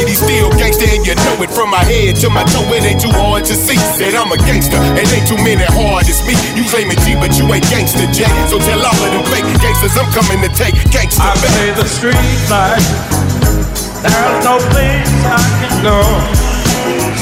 and 0.90 1.06
you 1.06 1.14
know 1.14 1.38
it. 1.42 1.50
From 1.50 1.70
my 1.70 1.82
head 1.84 2.16
to 2.24 2.28
my 2.30 2.42
toe, 2.50 2.66
it 2.74 2.82
ain't 2.82 3.00
too 3.00 3.12
hard 3.14 3.44
to 3.46 3.54
see. 3.54 3.78
Said 3.94 4.14
I'm 4.14 4.32
a 4.32 4.38
gangster, 4.38 4.80
it 4.98 5.06
ain't 5.12 5.28
too 5.28 5.38
many 5.38 5.62
hard. 5.78 6.06
You 6.08 6.14
G, 7.06 7.14
but 7.18 7.36
you 7.38 7.46
ain't 7.52 7.66
gangster, 7.70 8.06
J. 8.10 8.26
So 8.50 8.58
tell 8.58 8.82
all 8.82 8.90
of 8.90 9.10
them 9.14 9.24
fake 9.30 9.46
gangsters 9.62 9.94
I'm 9.94 10.10
coming 10.10 10.42
to 10.42 10.50
take 10.50 10.74
gangster 10.90 11.22
I 11.22 11.34
the 11.78 11.86
street 11.86 12.40
life. 12.50 12.82
There's 14.02 14.44
no 14.44 14.58
place 14.74 15.14
I 15.30 15.42
can 15.62 15.74
go. 15.86 15.98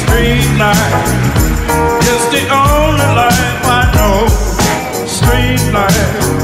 Street 0.05 0.49
life 0.57 1.41
is 2.09 2.25
the 2.33 2.45
only 2.49 3.09
life 3.13 3.61
I 3.69 3.83
know. 3.97 4.29
Street 5.07 5.63
life. 5.73 6.41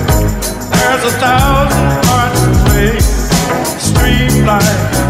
There's 0.70 1.05
a 1.09 1.14
thousand 1.18 1.88
parts 2.05 2.40
to 2.44 2.51
play. 2.68 2.98
Street 3.80 4.44
life. 4.44 5.06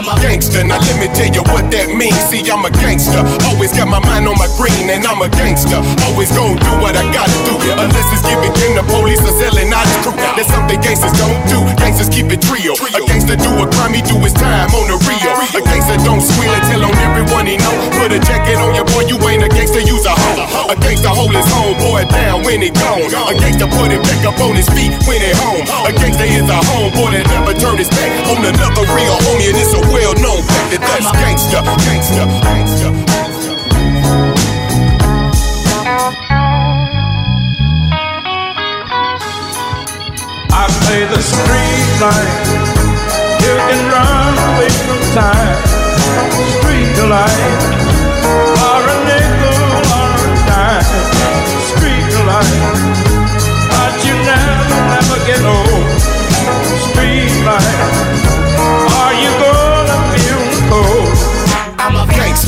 I'm 0.00 0.08
a 0.08 0.16
gangster, 0.16 0.64
now 0.64 0.80
let 0.80 0.96
me 0.96 1.12
tell 1.12 1.28
you 1.28 1.44
what 1.52 1.68
that 1.76 1.92
means. 1.92 2.16
See, 2.32 2.40
I'm 2.48 2.64
a 2.64 2.72
gangster, 2.72 3.20
always 3.52 3.68
got 3.76 3.84
my 3.84 4.00
mind 4.00 4.24
on 4.24 4.32
my 4.40 4.48
green, 4.56 4.88
and 4.88 5.04
I'm 5.04 5.20
a 5.20 5.28
gangster. 5.28 5.76
Always 6.08 6.32
gonna 6.32 6.56
do 6.56 6.72
what 6.80 6.96
I 6.96 7.04
gotta 7.12 7.36
do, 7.44 7.52
unless 7.68 8.08
it's 8.08 8.24
giving 8.24 8.48
game 8.56 8.80
to 8.80 8.84
police 8.88 9.20
or 9.20 9.36
selling 9.36 9.68
out 9.68 9.84
his 9.84 10.00
crew. 10.00 10.16
That's 10.40 10.48
something 10.48 10.80
gangsters 10.80 11.12
don't 11.20 11.36
do. 11.52 11.60
Gangsters 11.76 12.08
keep 12.08 12.32
it 12.32 12.40
real. 12.48 12.80
A 12.96 13.00
gangster 13.04 13.36
do 13.36 13.52
a 13.60 13.68
crime, 13.76 13.92
he 13.92 14.00
do 14.00 14.16
his 14.24 14.32
time 14.32 14.72
on 14.72 14.88
the 14.88 14.96
real. 15.04 15.36
A 15.52 15.60
gangster 15.68 16.00
don't 16.00 16.24
squeal 16.24 16.48
and 16.48 16.64
tell 16.72 16.80
on 16.80 16.96
everyone 17.04 17.44
he 17.44 17.60
know. 17.60 17.76
Put 18.00 18.16
a 18.16 18.20
jacket 18.24 18.56
on 18.56 18.72
your 18.72 18.88
boy, 18.96 19.04
you 19.04 19.20
ain't 19.28 19.44
a 19.44 19.52
gangster, 19.52 19.84
use 19.84 20.08
a 20.08 20.16
hoe. 20.16 20.72
A 20.72 20.80
gangster 20.80 21.12
hold 21.12 21.36
his 21.36 21.44
homeboy 21.52 22.08
down 22.08 22.40
when 22.48 22.64
he 22.64 22.72
gone. 22.72 23.04
A 23.04 23.36
gangster 23.36 23.68
put 23.68 23.92
him 23.92 24.00
back 24.00 24.24
up 24.24 24.40
on 24.40 24.56
his 24.56 24.68
feet 24.72 24.96
when 25.04 25.20
he 25.20 25.28
home. 25.36 25.60
A 25.84 25.92
gangster 25.92 26.24
is 26.24 26.48
a 26.48 26.56
homeboy 26.72 27.20
that 27.20 27.28
never 27.28 27.52
turn 27.52 27.76
his 27.76 27.92
back 27.92 28.08
on 28.32 28.40
another 28.40 28.88
real 28.96 29.12
homie, 29.28 29.52
and 29.52 29.60
it's 29.60 29.76
a 29.76 29.89
well-known 29.92 30.42
fact 30.42 30.70
that 30.70 30.82
that's 30.86 31.10
gangster, 31.18 31.62
gangster, 31.86 32.26
gangster. 32.46 32.90
I 40.52 40.64
play 40.84 41.02
the 41.10 41.22
street 41.22 41.90
life. 41.98 42.38
You 43.42 43.54
can 43.66 43.82
run 43.90 44.34
away 44.50 44.70
from 44.86 45.00
time. 45.18 45.58
Street 46.58 46.96
life. 47.10 47.62
For 48.54 48.82
a 48.94 48.96
nickel 49.10 49.58
or 49.98 50.10
a 50.22 50.34
dime. 50.46 50.86
Street 51.70 52.12
life. 52.30 52.62
But 53.70 53.94
you 54.06 54.14
never, 54.22 54.78
never 54.94 55.18
get 55.26 55.42
old. 55.44 55.69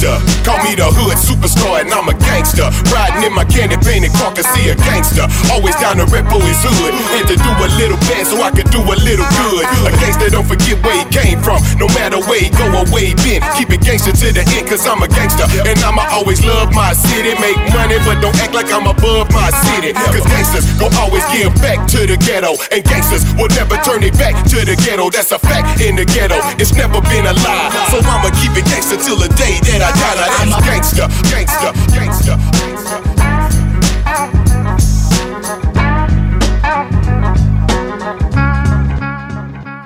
Gangster. 0.03 0.43
Call 0.45 0.59
me 0.65 0.75
the 0.75 0.87
hood 0.87 1.17
superstar, 1.17 1.81
and 1.81 1.91
I'm 1.93 2.09
a 2.09 2.15
gangster. 2.53 2.93
Riding 2.93 3.25
in 3.25 3.33
my 3.35 3.45
candy 3.45 3.77
painted 3.77 4.13
car, 4.13 4.33
can 4.33 4.45
see 4.45 4.69
a 4.69 4.77
gangster. 4.77 5.27
Always 5.51 5.75
down 5.77 5.97
to 5.97 6.07
rep 6.07 6.29
for 6.29 6.41
his 6.45 6.61
hood. 6.61 6.95
And 7.17 7.25
to 7.29 7.37
do 7.37 7.51
a 7.51 7.69
little 7.81 7.97
bad 8.09 8.27
so 8.27 8.41
I 8.43 8.51
could 8.51 8.71
do 8.71 8.81
a 8.81 8.97
little 9.01 9.27
good. 9.27 9.65
A 9.89 9.91
gangster 10.01 10.29
don't 10.31 10.47
forget 10.47 10.81
where 10.85 10.97
he 10.97 11.05
came 11.09 11.41
from. 11.41 11.61
No 11.79 11.89
matter 11.97 12.21
where 12.29 12.41
he 12.41 12.51
go 12.51 12.69
or 12.73 12.85
where 12.93 13.05
he 13.05 13.15
been. 13.25 13.41
Keep 13.57 13.73
it 13.73 13.81
gangster 13.81 14.13
to 14.13 14.29
the 14.33 14.45
end, 14.57 14.69
cause 14.69 14.87
I'm 14.87 15.03
a 15.03 15.09
gangster. 15.09 15.49
And 15.65 15.79
I'ma 15.81 16.05
always 16.13 16.45
love 16.45 16.73
my 16.73 16.93
city. 16.93 17.33
Make 17.41 17.59
money, 17.73 17.99
but 18.05 18.21
don't 18.21 18.37
act 18.39 18.55
like 18.55 18.71
I'm 18.73 18.87
above 18.87 19.33
my 19.33 19.51
city. 19.73 19.93
Cause 19.93 20.27
gangsters 20.29 20.67
will 20.79 20.93
always 21.01 21.25
give 21.33 21.53
back 21.61 21.89
to 21.97 22.07
the 22.07 22.17
ghetto. 22.17 22.57
And 22.71 22.85
gangsters 22.85 23.25
will 23.35 23.51
never 23.57 23.77
turn 23.81 24.03
it 24.03 24.15
back 24.19 24.37
to 24.53 24.65
the 24.65 24.77
ghetto. 24.77 25.11
That's 25.11 25.33
a 25.33 25.39
fact 25.39 25.81
in 25.81 25.97
the 25.97 26.05
ghetto. 26.05 26.37
It's 26.61 26.75
never 26.75 27.01
been 27.09 27.27
a 27.27 27.35
lie. 27.45 27.71
So 27.91 27.99
I'ma 28.05 28.31
keep 28.41 28.53
it 28.57 28.67
gangster 28.69 29.01
till 29.01 29.17
the 29.17 29.29
day 29.41 29.59
that 29.73 29.81
I 29.81 29.91
die. 29.97 30.11
That's 30.13 30.65
gangster, 30.67 31.07
gangster, 31.31 31.73
gangster, 31.95 32.33
gangster. 32.33 32.42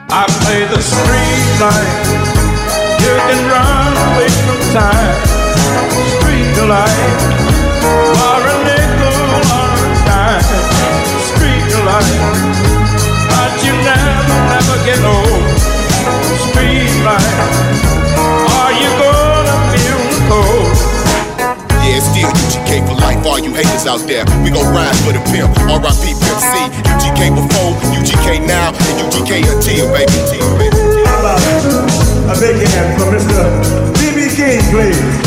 I 0.09 0.25
play 0.41 0.63
the 0.65 0.81
street 0.81 1.49
life. 1.61 1.95
You 3.03 3.15
can 3.29 3.41
run 3.53 3.93
away 4.07 4.31
from 4.45 4.61
time. 4.73 5.17
For 7.83 8.41
a 8.43 8.57
nickel 8.67 9.19
or 9.55 9.77
a 9.85 9.93
dime. 10.09 10.47
Street 11.31 11.71
life. 11.85 12.21
But 13.31 13.53
you 13.65 13.75
never, 13.87 14.37
never 14.51 14.77
get 14.85 15.01
old. 15.05 15.46
UGK 22.67 22.87
for 22.87 22.95
life. 22.95 23.25
All 23.27 23.39
you 23.39 23.55
haters 23.55 23.87
out 23.87 24.01
there, 24.07 24.25
we 24.43 24.51
gon' 24.51 24.67
ride 24.75 24.95
for 25.05 25.13
the 25.13 25.23
pimp. 25.31 25.51
R.I.P. 25.71 26.15
Pimp 26.19 26.41
C. 26.41 26.55
UGK 26.91 27.35
before, 27.35 27.73
UGK 27.95 28.47
now, 28.47 28.75
and 28.75 28.99
UGK 29.07 29.47
until, 29.55 29.93
baby. 29.93 30.13
Until, 30.19 30.59
baby. 30.59 30.77
A 32.27 32.35
big 32.41 32.69
hand 32.69 33.01
for 33.01 33.09
Mr. 33.15 33.43
B.B. 33.95 34.35
King, 34.35 34.61
please. 34.71 35.26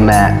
A 0.00 0.40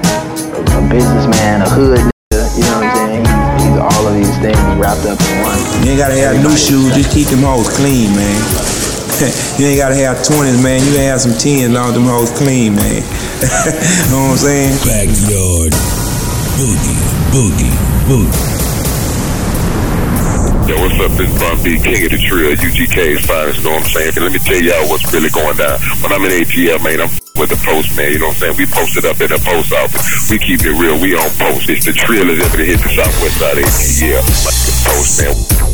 a, 0.56 0.78
a 0.78 0.88
businessman, 0.88 1.60
a 1.62 1.68
hood 1.68 1.98
nigga, 1.98 2.56
you 2.56 2.64
know 2.64 2.80
what 2.80 2.88
I'm 2.88 2.96
saying? 2.96 3.24
He's, 3.24 3.64
he's 3.68 3.78
all 3.78 4.06
of 4.08 4.14
these 4.14 4.36
things 4.40 4.58
wrapped 4.80 5.04
up 5.04 5.20
in 5.20 5.42
one. 5.44 5.58
You 5.84 5.92
ain't 5.92 6.00
gotta 6.00 6.16
have 6.16 6.40
new 6.42 6.56
shoes, 6.56 6.94
just 6.96 7.12
keep 7.12 7.28
them 7.28 7.44
hoes 7.44 7.68
clean, 7.68 8.08
man. 8.16 8.40
you 9.60 9.66
ain't 9.68 9.80
gotta 9.80 9.96
have 9.96 10.24
20s, 10.24 10.62
man. 10.62 10.80
You 10.80 10.96
can 10.96 11.04
have 11.12 11.20
some 11.20 11.32
10s, 11.32 11.72
long 11.72 11.92
them 11.92 12.04
hoes 12.08 12.30
clean, 12.36 12.74
man. 12.76 13.02
You 13.40 14.12
know 14.12 14.36
what 14.36 14.36
I'm 14.36 14.44
saying? 14.44 14.76
Backyard 14.84 15.72
boogie, 16.60 17.00
boogie, 17.32 17.74
boogie. 18.04 18.48
Yo, 20.68 20.76
what's 20.76 21.00
up? 21.00 21.10
This 21.18 21.32
Bun 21.40 21.56
B, 21.64 21.80
King 21.80 22.04
of 22.04 22.10
the 22.12 22.20
Trill, 22.28 22.52
UGK's 22.52 23.24
finest, 23.26 23.58
you 23.58 23.64
know 23.64 23.80
what 23.80 23.82
I'm 23.82 23.92
saying? 23.92 24.12
And 24.14 24.24
let 24.24 24.32
me 24.32 24.38
tell 24.38 24.60
y'all 24.60 24.88
what's 24.88 25.12
really 25.12 25.30
going 25.30 25.56
down. 25.56 25.80
When 26.00 26.12
I'm 26.12 26.22
in 26.24 26.30
ATL, 26.30 26.84
man, 26.84 27.00
I'm 27.00 27.29
with 27.40 27.48
the 27.48 27.56
postman, 27.64 28.12
you 28.12 28.18
know 28.18 28.26
what 28.26 28.32
I'm 28.32 28.52
saying? 28.52 28.56
We 28.58 28.66
posted 28.66 29.06
up 29.06 29.18
at 29.22 29.30
the 29.30 29.40
post 29.40 29.72
office. 29.72 30.30
We 30.30 30.38
keep 30.38 30.60
it 30.60 30.76
real, 30.76 31.00
we 31.00 31.16
on 31.16 31.30
post. 31.40 31.70
It's 31.70 31.86
the 31.86 31.92
Trill 31.92 32.28
is 32.28 32.38
ever 32.44 32.62
hit 32.62 32.78
the 32.80 32.88
southwest 32.88 33.38
side 33.38 33.56
ATL. 33.56 34.20
Like 34.44 34.60
the 34.68 34.74
postman. 34.84 35.69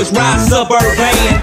Is 0.00 0.10
ride 0.14 0.38
suburban. 0.38 0.86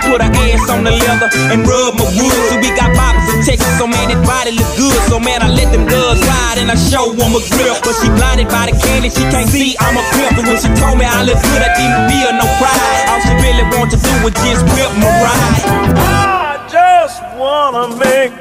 Put 0.07 0.23
her 0.23 0.32
ass 0.32 0.69
on 0.72 0.84
the 0.84 0.91
leather 0.91 1.30
and 1.52 1.68
rub 1.68 1.99
my 1.99 2.07
wood. 2.15 2.40
So 2.49 2.56
we 2.64 2.72
got 2.72 2.95
bottles 2.95 3.27
in 3.36 3.44
Texas, 3.44 3.68
so 3.77 3.86
man, 3.88 4.07
it 4.11 4.19
body 4.23 4.56
look 4.56 4.69
good. 4.80 4.95
So 5.11 5.19
man, 5.19 5.44
I 5.44 5.52
let 5.52 5.72
them 5.76 5.86
girls 5.88 6.23
ride 6.23 6.57
and 6.60 6.72
I 6.72 6.77
show 6.80 7.11
them 7.11 7.36
a 7.36 7.41
grip. 7.52 7.76
But 7.84 7.95
she 7.99 8.07
blinded 8.15 8.48
by 8.48 8.72
the 8.72 8.76
candy, 8.80 9.11
she 9.11 9.23
can't 9.27 9.49
see 9.49 9.76
I'm 9.80 9.99
a 9.99 10.03
pimp. 10.15 10.40
And 10.40 10.48
when 10.48 10.60
she 10.60 10.72
told 10.80 10.95
me 10.98 11.06
I 11.06 11.23
look 11.27 11.40
good, 11.40 11.61
I 11.61 11.72
didn't 11.76 12.03
feel 12.07 12.32
no 12.32 12.48
pride. 12.60 13.03
All 13.11 13.19
she 13.19 13.34
really 13.44 13.65
want 13.76 13.91
to 13.91 13.99
do 13.99 14.11
was 14.23 14.34
just 14.40 14.64
whip 14.72 14.91
my 15.03 15.11
ride. 15.19 15.64
I 15.99 16.64
just 16.72 17.19
wanna 17.36 17.91
make 17.99 18.32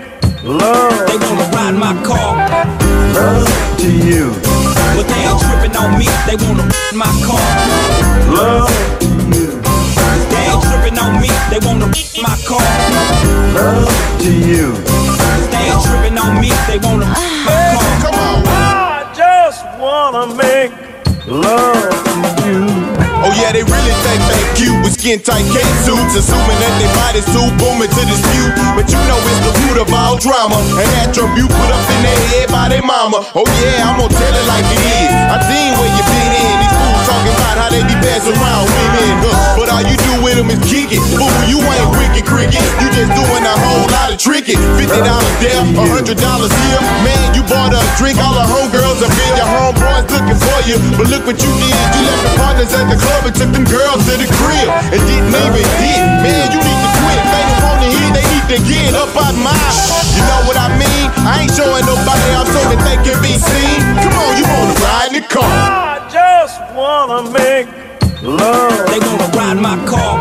love. 0.46 0.94
They 1.10 1.18
wanna 1.18 1.46
ride 1.58 1.74
my 1.74 1.94
car. 2.06 2.38
Love 3.18 3.50
to 3.82 3.88
you. 3.90 4.30
But 4.94 5.10
they 5.10 5.26
ain't 5.26 5.40
tripping 5.42 5.74
on 5.74 5.98
me, 5.98 6.06
they 6.30 6.38
wanna 6.46 6.62
ride 6.62 6.94
my 6.94 7.10
car. 7.26 7.42
Love 8.30 9.03
they 11.54 11.62
wanna 11.62 11.86
ride 11.86 12.18
my 12.18 12.34
car. 12.42 12.58
love 13.54 13.86
to 14.18 14.30
you. 14.34 14.74
They 15.54 15.70
ain't 15.70 15.82
tripping 15.86 16.18
on 16.18 16.42
me, 16.42 16.50
they 16.66 16.82
wanna 16.82 17.06
ride 17.06 17.46
my 17.46 17.78
car. 17.78 18.10
Come 18.10 18.18
on. 18.18 18.42
I 18.42 19.06
just 19.14 19.62
wanna 19.78 20.34
make 20.34 20.74
love 21.30 21.94
to 22.10 22.18
you. 22.42 22.66
Oh 23.22 23.30
yeah, 23.38 23.54
they 23.54 23.62
really 23.62 23.94
think 24.02 24.20
they 24.26 24.42
cute 24.58 24.74
with 24.82 24.98
skin 24.98 25.22
tight 25.22 25.46
K 25.54 25.62
suits, 25.86 26.18
assuming 26.18 26.58
that 26.58 26.74
they 26.82 26.90
bodies 26.98 27.26
too 27.30 27.46
booming 27.62 27.86
to 27.86 28.02
dispute. 28.02 28.52
But 28.74 28.90
you 28.90 28.98
know 29.06 29.18
it's 29.22 29.42
the 29.46 29.54
root 29.62 29.78
of 29.78 29.94
all 29.94 30.18
drama, 30.18 30.58
an 30.58 30.90
attribute 31.06 31.54
put 31.54 31.70
up 31.70 31.86
in 31.94 32.00
their 32.02 32.20
head 32.34 32.48
by 32.50 32.66
their 32.66 32.82
mama. 32.82 33.22
Oh 33.30 33.46
yeah, 33.62 33.86
I'm 33.86 34.02
gonna 34.02 34.10
tell 34.10 34.34
it 34.34 34.46
like 34.50 34.66
it 34.74 34.82
is. 34.82 35.10
I 35.30 35.38
seen 35.46 35.70
where 35.78 35.92
you 35.94 36.02
been 36.02 36.34
in. 36.34 36.63
Talking 37.14 37.30
about 37.30 37.56
how 37.62 37.70
they 37.70 37.86
be 37.86 37.94
passing 38.02 38.34
around 38.34 38.66
women, 38.74 39.06
huh? 39.22 39.54
But 39.54 39.70
all 39.70 39.86
you 39.86 39.94
do 39.94 40.18
with 40.18 40.34
them 40.34 40.50
is 40.50 40.58
kick 40.66 40.90
it. 40.90 40.98
Fool, 41.14 41.30
you 41.46 41.62
ain't 41.62 41.86
wicked 41.94 42.26
cricket. 42.26 42.58
You 42.82 42.90
just 42.90 43.06
doing 43.14 43.44
a 43.46 43.54
whole 43.54 43.86
lot 43.86 44.10
of 44.10 44.18
tricking. 44.18 44.58
Fifty 44.74 44.98
dollars 44.98 45.36
there, 45.38 45.62
a 45.62 45.84
hundred 45.94 46.18
dollars 46.18 46.50
here. 46.50 46.82
Man, 47.06 47.38
you 47.38 47.46
bought 47.46 47.70
a 47.70 47.78
drink, 48.02 48.18
all 48.18 48.34
the 48.34 48.42
homegirls 48.42 48.98
have 48.98 49.14
been 49.14 49.34
your 49.38 49.46
homeboys 49.46 50.10
looking 50.10 50.38
for 50.42 50.58
you. 50.66 50.74
But 50.98 51.06
look 51.06 51.22
what 51.22 51.38
you 51.38 51.50
did. 51.62 51.70
You 51.70 52.02
left 52.02 52.22
the 52.26 52.32
partners 52.34 52.74
at 52.74 52.90
the 52.90 52.98
club 52.98 53.30
and 53.30 53.34
took 53.38 53.50
them 53.54 53.66
girls 53.70 54.02
to 54.10 54.18
the 54.18 54.26
crib 54.34 54.66
and 54.90 54.98
didn't 55.06 55.30
even 55.30 55.66
hit. 55.78 56.02
Man, 56.18 56.50
you 56.50 56.58
need 56.66 56.80
to 56.82 56.90
quit. 56.98 57.20
They 57.30 57.42
don't 57.46 57.78
to 57.78 57.88
hit, 57.94 58.10
they 58.10 58.26
need 58.26 58.46
to 58.50 58.58
get 58.66 58.90
up 58.98 59.14
out 59.14 59.38
mine. 59.38 59.74
You 60.18 60.22
know 60.26 60.50
what 60.50 60.58
I 60.58 60.66
mean? 60.82 61.06
I 61.22 61.46
ain't 61.46 61.54
showing 61.54 61.86
nobody 61.86 62.26
out 62.34 62.50
so 62.50 62.58
that 62.74 62.80
they 62.82 62.98
can 63.06 63.14
be 63.22 63.38
seen. 63.38 63.86
Come 64.02 64.18
on, 64.18 64.34
you 64.34 64.44
wanna 64.50 64.74
ride 64.82 65.14
in 65.14 65.22
the 65.22 65.26
car. 65.30 65.93
Wanna 66.74 67.30
make 67.30 67.68
love. 68.20 68.86
They 68.90 68.98
wanna 68.98 69.30
ride 69.38 69.58
my 69.62 69.76
car. 69.86 70.18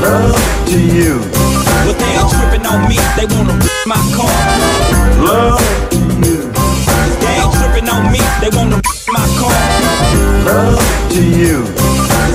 Love 0.00 0.66
to 0.66 0.78
you. 0.78 1.18
But 1.84 1.98
they 1.98 2.14
ain't 2.14 2.30
tripping 2.30 2.64
on 2.66 2.88
me, 2.88 2.96
they 3.16 3.26
wanna 3.26 3.58
my 3.86 3.98
car. 4.14 4.30
Love 5.18 5.58
to 5.90 5.98
you. 6.22 6.52
They 7.18 7.34
ain't 7.34 7.52
tripping 7.58 7.88
on 7.88 8.12
me, 8.12 8.20
they 8.40 8.50
wanna 8.56 8.80
my 9.10 9.26
car. 9.40 9.58
love 10.46 11.10
to 11.10 11.20
you. 11.20 11.64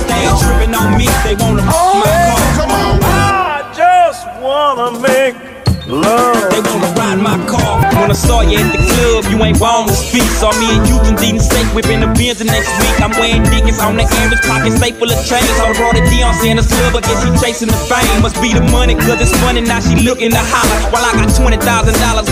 They 0.08 0.28
ain't 0.28 0.38
tripping 0.40 0.74
on 0.74 0.98
me, 0.98 1.08
they 1.24 1.34
wanna 1.40 1.62
ride 1.62 1.72
my 1.72 2.12
car. 2.28 2.58
Come 2.58 2.70
on. 2.70 3.00
I 3.02 3.72
just 3.74 4.26
wanna 4.42 5.00
make 5.00 5.57
They 5.88 6.60
wanna 6.68 6.92
ride 7.00 7.16
my 7.16 7.40
car. 7.48 7.80
When 7.96 8.12
I 8.12 8.18
saw 8.18 8.44
you 8.44 8.60
at 8.60 8.68
the 8.76 8.80
club, 8.92 9.24
you 9.32 9.40
ain't 9.40 9.56
born 9.56 9.88
to 9.88 9.96
speak. 9.96 10.28
Saw 10.36 10.52
me 10.60 10.76
and 10.76 10.84
you 10.84 11.00
and 11.08 11.16
eating 11.24 11.40
steak 11.40 11.64
whipping 11.72 12.04
the 12.04 12.12
Benz 12.12 12.38
the 12.38 12.44
next 12.44 12.68
week. 12.76 12.92
I'm 13.00 13.08
wearing 13.16 13.40
Dickens 13.48 13.80
on 13.80 13.96
the 13.96 14.04
average 14.04 14.44
pocket, 14.44 14.76
stay 14.76 14.92
full 14.92 15.08
of 15.08 15.16
change. 15.24 15.48
I 15.56 15.72
brought 15.72 15.96
a 15.96 16.04
Dion 16.12 16.36
in 16.44 16.60
the 16.60 16.64
club, 16.68 16.92
I 16.92 17.00
guess 17.00 17.24
he 17.24 17.32
chasing 17.40 17.72
the 17.72 17.80
fame. 17.88 18.20
Must 18.20 18.36
be 18.44 18.52
the 18.52 18.60
money, 18.68 19.00
cause 19.00 19.16
it's 19.16 19.32
funny. 19.40 19.64
Now 19.64 19.80
she 19.80 19.96
looking 20.04 20.28
to 20.28 20.44
holler. 20.52 20.76
While 20.92 21.08
I 21.08 21.16
got 21.16 21.32
$20,000 21.32 21.56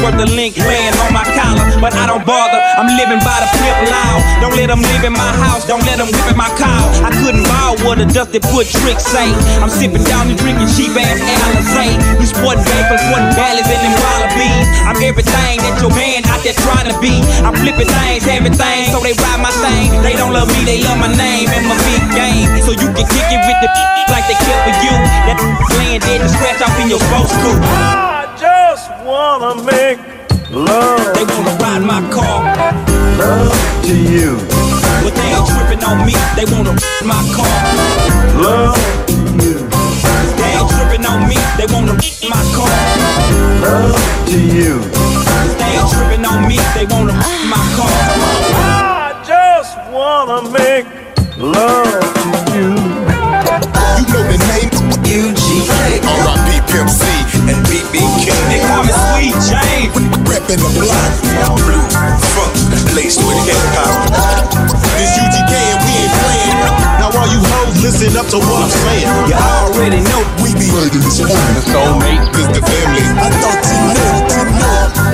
worth 0.04 0.20
of 0.20 0.28
link 0.36 0.52
playing 0.60 0.92
on 1.00 1.16
my 1.16 1.24
collar. 1.24 1.64
But 1.80 1.96
I 1.96 2.04
don't 2.12 2.28
bother, 2.28 2.60
I'm 2.76 2.92
living 3.00 3.24
by 3.24 3.40
the 3.40 3.48
pimp 3.56 3.88
loud. 3.88 4.20
Don't 4.44 4.56
let 4.60 4.68
them 4.68 4.84
live 4.84 5.00
in 5.00 5.16
my 5.16 5.32
house, 5.40 5.64
don't 5.64 5.80
let 5.88 5.96
them 5.96 6.12
whip 6.12 6.28
in 6.28 6.36
my 6.36 6.52
car. 6.60 6.84
I 7.00 7.08
couldn't 7.24 7.48
buy 7.48 7.72
what 7.88 7.96
a 7.96 8.04
dusty 8.04 8.36
foot 8.52 8.68
trick 8.68 9.00
say. 9.00 9.32
I'm 9.64 9.72
sipping 9.72 10.04
down 10.04 10.28
and 10.28 10.36
drinking 10.36 10.68
cheap 10.76 10.92
ass 10.92 11.24
Alizé. 11.24 12.20
You 12.20 12.28
sporting 12.28 12.60
vapors, 12.68 13.00
sporting 13.00 13.32
ballads 13.46 13.70
and 13.70 13.78
them 13.78 13.94
wallabies. 14.02 14.66
I'm 14.82 14.98
everything 14.98 15.62
that 15.62 15.78
your 15.78 15.92
man 15.94 16.26
out 16.26 16.42
there 16.42 16.58
trying 16.66 16.90
to 16.90 16.96
be. 16.98 17.22
I'm 17.46 17.54
flipping 17.54 17.86
things, 17.86 18.26
everything, 18.26 18.90
so 18.90 18.98
they 18.98 19.14
ride 19.22 19.38
my 19.38 19.54
thing. 19.62 20.02
They 20.02 20.18
don't 20.18 20.34
love 20.34 20.50
me, 20.50 20.66
they 20.66 20.82
love 20.82 20.98
my 20.98 21.10
name 21.14 21.46
and 21.54 21.64
my 21.70 21.78
big 21.86 22.02
game. 22.10 22.50
So 22.66 22.74
you 22.74 22.90
can 22.90 23.06
kick 23.06 23.28
it 23.30 23.42
with 23.46 23.58
the 23.62 23.70
like 24.12 24.26
they 24.26 24.38
care 24.42 24.60
for 24.66 24.74
you. 24.82 24.94
That 25.30 25.38
laying 25.78 26.02
dead 26.02 26.26
to 26.26 26.28
scratch 26.28 26.58
off 26.58 26.74
in 26.82 26.90
your 26.90 26.98
sports 26.98 27.30
coupe. 27.38 27.62
I 27.62 28.26
just 28.34 28.90
wanna 29.06 29.62
make 29.62 30.02
love. 30.50 31.06
They 31.14 31.24
wanna 31.30 31.54
ride 31.62 31.84
my 31.86 32.02
car. 32.10 32.42
Love 33.14 33.54
to 33.86 33.94
you. 33.94 34.42
But 35.06 35.14
they 35.14 35.30
ain't 35.30 35.46
tripping 35.46 35.82
on 35.86 36.02
me, 36.02 36.18
they 36.34 36.46
wanna 36.50 36.74
ride 36.74 37.06
my 37.14 37.22
car. 37.30 37.54
Love 38.42 38.74
to 39.06 39.14
you. 39.38 39.54
They 40.34 40.50
ain't 40.58 40.66
tripping 40.66 41.06
on 41.06 41.30
me, 41.30 41.38
they 41.54 41.70
wanna 41.70 41.94
ride 41.94 42.26
my 42.34 42.42
car. 42.58 42.95
Love 43.62 43.96
to 44.28 44.38
you. 44.38 44.80
They 45.56 45.80
ain't 45.80 45.88
tripping 45.90 46.24
on 46.24 46.46
me, 46.46 46.58
they 46.76 46.86
wanna 46.92 47.12
ride 47.16 47.46
my 47.48 47.62
car. 47.76 47.88
I 47.88 49.22
just 49.24 49.74
wanna 49.90 50.44
make 50.52 50.86
love 51.38 51.88
to 51.88 52.28
you. 52.52 52.76
You 53.96 54.04
know 54.12 54.24
the 54.28 54.38
name 54.52 54.68
UGK, 55.08 56.04
R.I.P. 56.04 56.50
Pimp 56.68 56.90
C, 56.90 57.00
and 57.48 57.60
BB 57.64 57.96
King. 58.20 58.44
They 58.52 58.60
call 58.60 58.84
me 58.84 58.92
Sweet 58.92 59.36
Jane. 59.48 59.88
Reppin' 60.28 60.60
the 60.60 60.70
block, 60.76 61.12
blue, 61.56 61.80
funk, 62.36 62.52
laced 62.94 63.24
with 63.24 63.40
hip 63.48 63.56
hop. 63.72 64.12
This 65.00 65.16
UGK 65.16 65.52
and 65.56 65.80
we 65.80 65.92
ain't 66.04 66.12
playing. 66.12 66.56
Now 67.00 67.08
all 67.16 67.28
you 67.32 67.40
hoes 67.40 67.65
listen 67.86 68.16
up 68.16 68.26
to 68.26 68.38
what 68.38 68.64
I'm 68.64 68.70
saying. 68.70 69.06
You 69.30 69.36
already 69.38 70.00
know 70.10 70.18
we 70.42 70.50
be 70.58 70.66
Murder 70.74 70.98
this 70.98 71.20
woman, 71.22 71.54
the 71.54 71.62
soulmate. 71.70 72.18
this 72.34 72.48
the 72.50 72.62
family. 72.66 73.02
I 73.14 73.30
thought 73.38 73.62
you 73.70 73.78
knew, 73.94 74.26
you 74.34 74.42
knew. 74.58 75.06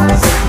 Ladies 0.00 0.39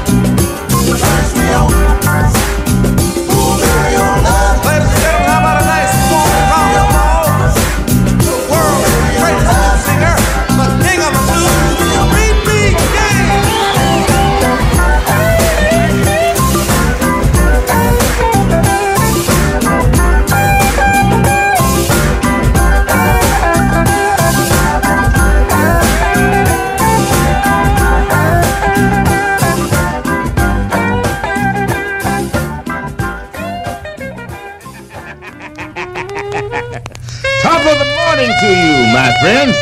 friends. 39.21 39.55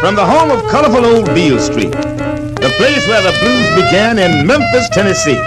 From 0.00 0.14
the 0.14 0.24
home 0.24 0.50
of 0.50 0.60
colorful 0.70 1.04
old 1.06 1.26
Beale 1.34 1.58
Street, 1.58 1.92
the 1.92 2.72
place 2.76 3.08
where 3.08 3.22
the 3.22 3.32
blues 3.40 3.68
began 3.74 4.18
in 4.18 4.46
Memphis, 4.46 4.88
Tennessee. 4.90 5.40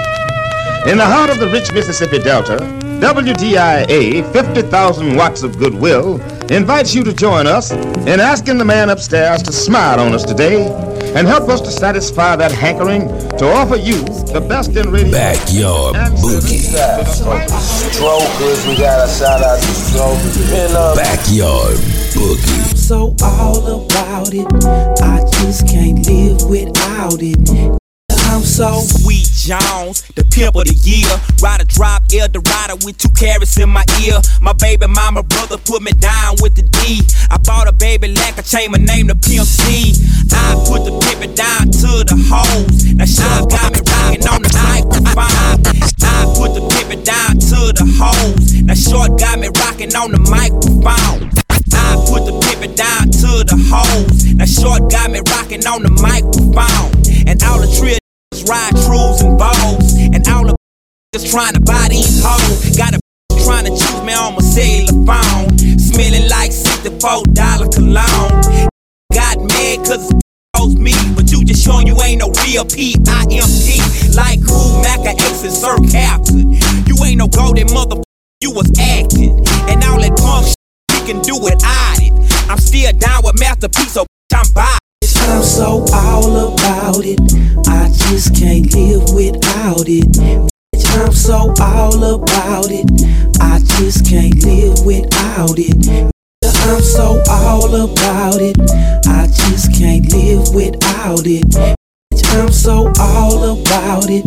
In 0.89 0.97
the 0.97 1.05
heart 1.05 1.29
of 1.29 1.39
the 1.39 1.47
rich 1.47 1.71
Mississippi 1.71 2.17
Delta, 2.17 2.57
WDIA 3.01 4.33
50,000 4.33 5.15
watts 5.15 5.43
of 5.43 5.59
goodwill 5.59 6.19
invites 6.51 6.95
you 6.95 7.03
to 7.03 7.13
join 7.13 7.45
us 7.45 7.71
in 7.71 8.19
asking 8.19 8.57
the 8.57 8.65
man 8.65 8.89
upstairs 8.89 9.43
to 9.43 9.51
smile 9.51 9.99
on 9.99 10.13
us 10.13 10.23
today 10.23 10.65
and 11.15 11.27
help 11.27 11.47
us 11.47 11.61
to 11.61 11.69
satisfy 11.69 12.35
that 12.35 12.51
hankering 12.51 13.09
to 13.37 13.45
offer 13.45 13.75
you 13.75 14.01
the 14.33 14.43
best 14.49 14.75
in 14.75 14.89
radio. 14.89 15.11
Backyard 15.11 15.95
Boogie. 16.17 16.65
Strokers, 17.93 18.67
we 18.67 18.75
got 18.75 19.07
a 19.07 19.11
shout 19.11 19.43
out 19.43 19.59
to 19.59 19.67
Strokers. 19.67 20.97
Backyard 20.97 21.94
Boogie. 22.15 22.75
so 22.75 23.13
all 23.21 23.85
about 23.85 24.33
it. 24.33 24.47
I 25.03 25.19
just 25.41 25.67
can't 25.67 25.99
live 26.07 26.47
without 26.49 27.19
it. 27.19 27.79
I'm 28.31 28.41
so 28.41 28.81
Sweet 28.83 29.27
Jones, 29.31 30.01
the 30.15 30.23
pimp 30.23 30.55
of 30.55 30.65
the 30.65 30.75
year. 30.83 31.11
Ride 31.43 31.61
a 31.61 31.65
drop, 31.65 32.03
Eldorado 32.11 32.75
with 32.83 32.97
two 32.97 33.09
carats 33.09 33.59
in 33.59 33.69
my 33.69 33.83
ear. 34.03 34.19
My 34.41 34.53
baby 34.53 34.87
mama 34.87 35.23
brother 35.23 35.57
put 35.57 35.81
me 35.81 35.91
down 35.91 36.35
with 36.41 36.55
the 36.55 36.63
D. 36.63 37.03
I 37.29 37.37
bought 37.37 37.67
a 37.67 37.73
baby 37.73 38.07
lack, 38.15 38.39
I 38.39 38.41
changed 38.41 38.71
my 38.71 38.79
name 38.79 39.07
to 39.07 39.15
Pimp 39.15 39.45
C. 39.45 39.91
I 40.31 40.55
put 40.67 40.83
the 40.83 40.95
pimpin' 41.03 41.35
down 41.35 41.67
to 41.67 41.91
the 42.03 42.15
hoes. 42.31 42.95
Now 42.95 43.05
Sean 43.05 43.47
got 43.47 43.71
me 43.75 43.83
rocking 43.91 44.27
on 44.27 44.41
the 44.41 44.51
microphone. 44.55 45.15
I 45.19 46.23
put 46.35 46.55
the 46.55 46.63
pimpin' 46.63 47.03
down 47.03 47.39
to 47.39 47.59
the 47.75 47.85
hoes. 47.99 48.61
Now 48.63 48.73
Short 48.73 49.19
got 49.19 49.39
me 49.39 49.47
rocking 49.63 49.95
on 49.95 50.11
the 50.11 50.19
microphone. 50.19 51.31
I 51.95 51.97
put 52.03 52.27
the 52.27 52.35
pimpin' 52.43 52.75
down 52.75 53.07
to 53.07 53.31
the 53.47 53.55
hoes. 53.55 54.35
Now 54.35 54.43
Short 54.43 54.91
got 54.91 55.11
me 55.11 55.23
rocking 55.31 55.63
on 55.63 55.79
the 55.79 55.93
microphone. 55.95 56.91
And 57.23 57.39
all 57.47 57.63
the 57.63 57.71
trill 57.71 57.95
ride 58.51 58.75
trues 58.83 59.23
and 59.23 59.39
balls. 59.39 59.95
And 60.11 60.19
all 60.27 60.43
the 60.43 60.55
just 61.15 61.31
trying 61.31 61.53
to 61.55 61.61
buy 61.63 61.87
these 61.87 62.19
hoes. 62.19 62.75
Got 62.75 62.95
a 62.95 62.99
trying 63.47 63.63
to 63.63 63.71
choose 63.71 64.03
me 64.03 64.11
on 64.11 64.35
my 64.35 64.43
cellular 64.43 65.07
phone. 65.07 65.55
Smelling 65.79 66.27
like 66.27 66.51
$64 66.51 67.31
cologne. 67.71 68.67
Got 69.15 69.39
mad 69.39 69.87
cause 69.87 70.11
me, 70.75 70.91
but 71.15 71.31
you 71.31 71.45
just 71.45 71.63
showing 71.63 71.87
you 71.87 71.95
ain't 72.03 72.19
no 72.19 72.27
real 72.43 72.65
P-I-M-P. 72.67 73.67
Like 74.11 74.43
who, 74.43 74.83
Maca 74.83 75.15
Ace 75.15 75.47
and 75.47 75.55
Sir 75.55 75.79
Captain. 75.87 76.59
You 76.91 76.99
ain't 77.07 77.19
no 77.23 77.27
golden 77.27 77.67
motherfucker, 77.71 78.03
you 78.41 78.51
was 78.51 78.67
acting. 78.79 79.39
And 79.71 79.79
all 79.83 80.01
that 80.03 80.17
punk 80.19 80.55
can 81.05 81.21
do 81.21 81.37
without 81.37 82.01
it. 82.01 82.13
I'm 82.49 82.57
still 82.57 82.91
down 82.97 83.21
with 83.23 83.39
Masterpiece, 83.39 83.93
so 83.93 84.05
I'm 84.33 84.51
by. 84.53 84.77
I'm 85.27 85.43
so 85.43 85.85
all 85.93 86.53
about 86.53 87.05
it. 87.05 87.19
I 87.67 87.89
just 88.09 88.35
can't 88.35 88.73
live 88.73 89.13
without 89.13 89.87
it. 89.87 90.09
Bitch, 90.73 91.05
I'm 91.05 91.13
so 91.13 91.53
all 91.61 92.03
about 92.03 92.71
it. 92.71 92.89
I 93.39 93.59
just 93.77 94.05
can't 94.07 94.43
live 94.43 94.83
without 94.83 95.59
it. 95.59 96.11
I'm 96.43 96.81
so 96.81 97.21
all 97.29 97.75
about 97.75 98.41
it. 98.41 98.57
I 99.05 99.27
just 99.27 99.77
can't 99.77 100.11
live 100.11 100.55
without 100.55 101.27
it. 101.27 101.45
Bitch, 102.11 102.41
I'm 102.41 102.51
so 102.51 102.91
all 102.99 103.61
about 103.61 104.09
it. 104.09 104.25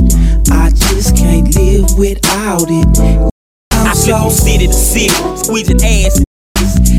I 0.53 0.71
just 0.71 1.17
can't 1.17 1.53
live 1.57 1.99
without 1.99 2.67
it. 2.69 3.33
I 3.73 3.95
flip 3.95 4.17
from 4.17 4.31
city 4.31 4.69
to 4.69 4.73
city, 4.73 5.09
squeezing 5.37 5.83
ass. 5.83 6.28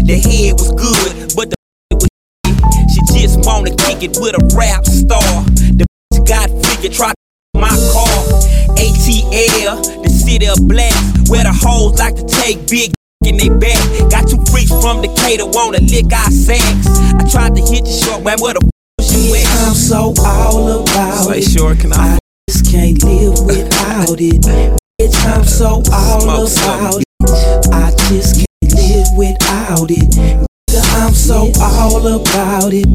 The 0.10 0.18
head 0.18 0.58
was 0.58 0.74
good, 0.74 1.38
but 1.38 1.54
the 1.54 1.58
was 1.94 2.10
She 3.14 3.22
just 3.22 3.46
wanna 3.46 3.70
kick 3.78 4.02
it 4.02 4.18
with 4.18 4.34
a 4.34 4.42
rap 4.58 4.82
star. 4.84 5.22
The 5.78 5.86
bitch 5.86 6.26
got 6.34 6.50
figure 6.66 6.90
try 6.90 7.14
to 7.14 7.62
my 7.62 7.70
car. 7.94 8.10
ATL, 8.74 9.78
the 10.02 10.10
city 10.10 10.48
of 10.50 10.58
blacks, 10.68 11.30
where 11.30 11.44
the 11.46 11.54
hoes 11.54 12.00
like 12.00 12.16
to 12.16 12.26
take 12.26 12.66
big 12.68 12.90
in 13.22 13.38
they 13.38 13.50
back. 13.54 13.78
Got 14.10 14.26
two 14.26 14.42
freaks 14.50 14.74
from 14.82 15.06
Decatur, 15.06 15.46
wanna 15.46 15.78
lick 15.86 16.10
our 16.10 16.32
sacks. 16.34 16.90
I 17.14 17.22
tried 17.30 17.54
to 17.54 17.62
hit 17.62 17.86
you 17.86 17.94
short, 17.94 18.24
man, 18.26 18.42
where 18.42 18.56
the 18.58 18.66
f- 18.66 19.14
you 19.14 19.36
at? 19.38 19.46
I'm 19.62 19.76
so 19.78 20.14
all 20.26 20.82
about 20.90 21.30
Say, 21.30 21.38
it. 21.38 21.52
sure, 21.54 21.76
can 21.76 21.94
I? 21.94 22.18
just 22.50 22.66
can't 22.66 22.98
live 23.04 23.46
without 23.46 24.18
it. 24.18 24.42
Bitch, 24.98 25.26
I'm 25.30 25.44
so 25.46 25.84
all 25.94 26.26
about 26.26 26.98
it. 26.98 27.09
Without 29.80 29.92
it. 29.92 30.48
I'm 30.96 31.14
so 31.14 31.52
all 31.62 32.08
about 32.08 32.74
it. 32.74 32.88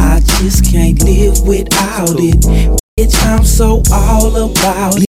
I 0.00 0.20
just 0.40 0.64
can't 0.70 1.02
live 1.04 1.40
without 1.46 2.16
it. 2.18 2.40
Bitch, 2.98 3.26
I'm 3.26 3.44
so 3.44 3.82
all 3.92 4.50
about 4.50 4.96
it. 4.96 5.06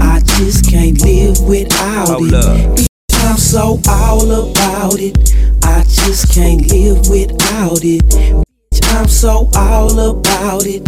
I 0.00 0.20
just 0.38 0.70
can't 0.70 1.00
live 1.02 1.40
without 1.40 2.20
it. 2.20 2.32
Bitch, 2.32 2.86
I'm 3.24 3.36
so 3.36 3.80
all 3.88 4.30
about 4.30 4.98
it. 4.98 5.16
I 5.64 5.82
just 5.84 6.32
can't 6.32 6.70
live 6.70 7.08
without 7.08 7.84
it. 7.84 8.04
Bitch, 8.72 8.96
I'm 8.96 9.08
so 9.08 9.48
all 9.54 9.98
about 9.98 10.66
it. 10.66 10.82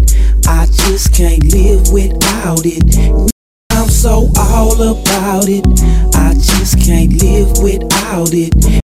I 0.46 0.66
just 0.66 1.14
can't 1.14 1.44
live 1.52 1.90
without 1.92 2.64
it. 2.64 3.30
I'm 3.70 3.88
so 3.88 4.30
all 4.38 4.80
about 4.82 5.48
it. 5.48 5.66
I 6.14 6.34
just 6.34 6.78
can't 6.84 7.20
live 7.22 7.58
without 7.58 8.32
it. 8.32 8.81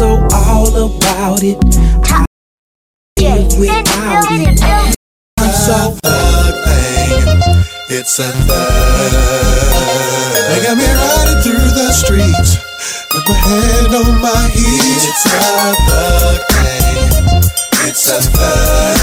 I'm 0.00 0.28
so 0.30 0.36
all 0.46 0.70
about 0.94 1.42
it. 1.42 1.58
I 2.06 2.24
live 3.18 3.50
without 3.58 4.30
it. 4.30 4.62
I'm 5.38 5.50
so 5.50 5.98
It's 7.90 8.20
a 8.20 8.30
thug. 8.46 9.12
They 10.54 10.62
got 10.62 10.78
me 10.78 10.86
riding 10.86 11.42
through 11.42 11.66
the 11.74 11.90
streets 11.90 12.62
with 13.10 13.26
my 13.26 13.34
hand 13.42 13.94
on 13.98 14.22
my 14.22 14.46
heat. 14.54 15.02
It's 15.02 15.26
a 15.26 15.74
thug 15.90 16.46
thing. 16.46 17.10
It's 17.90 18.06
a 18.06 18.22
thug. 18.22 19.02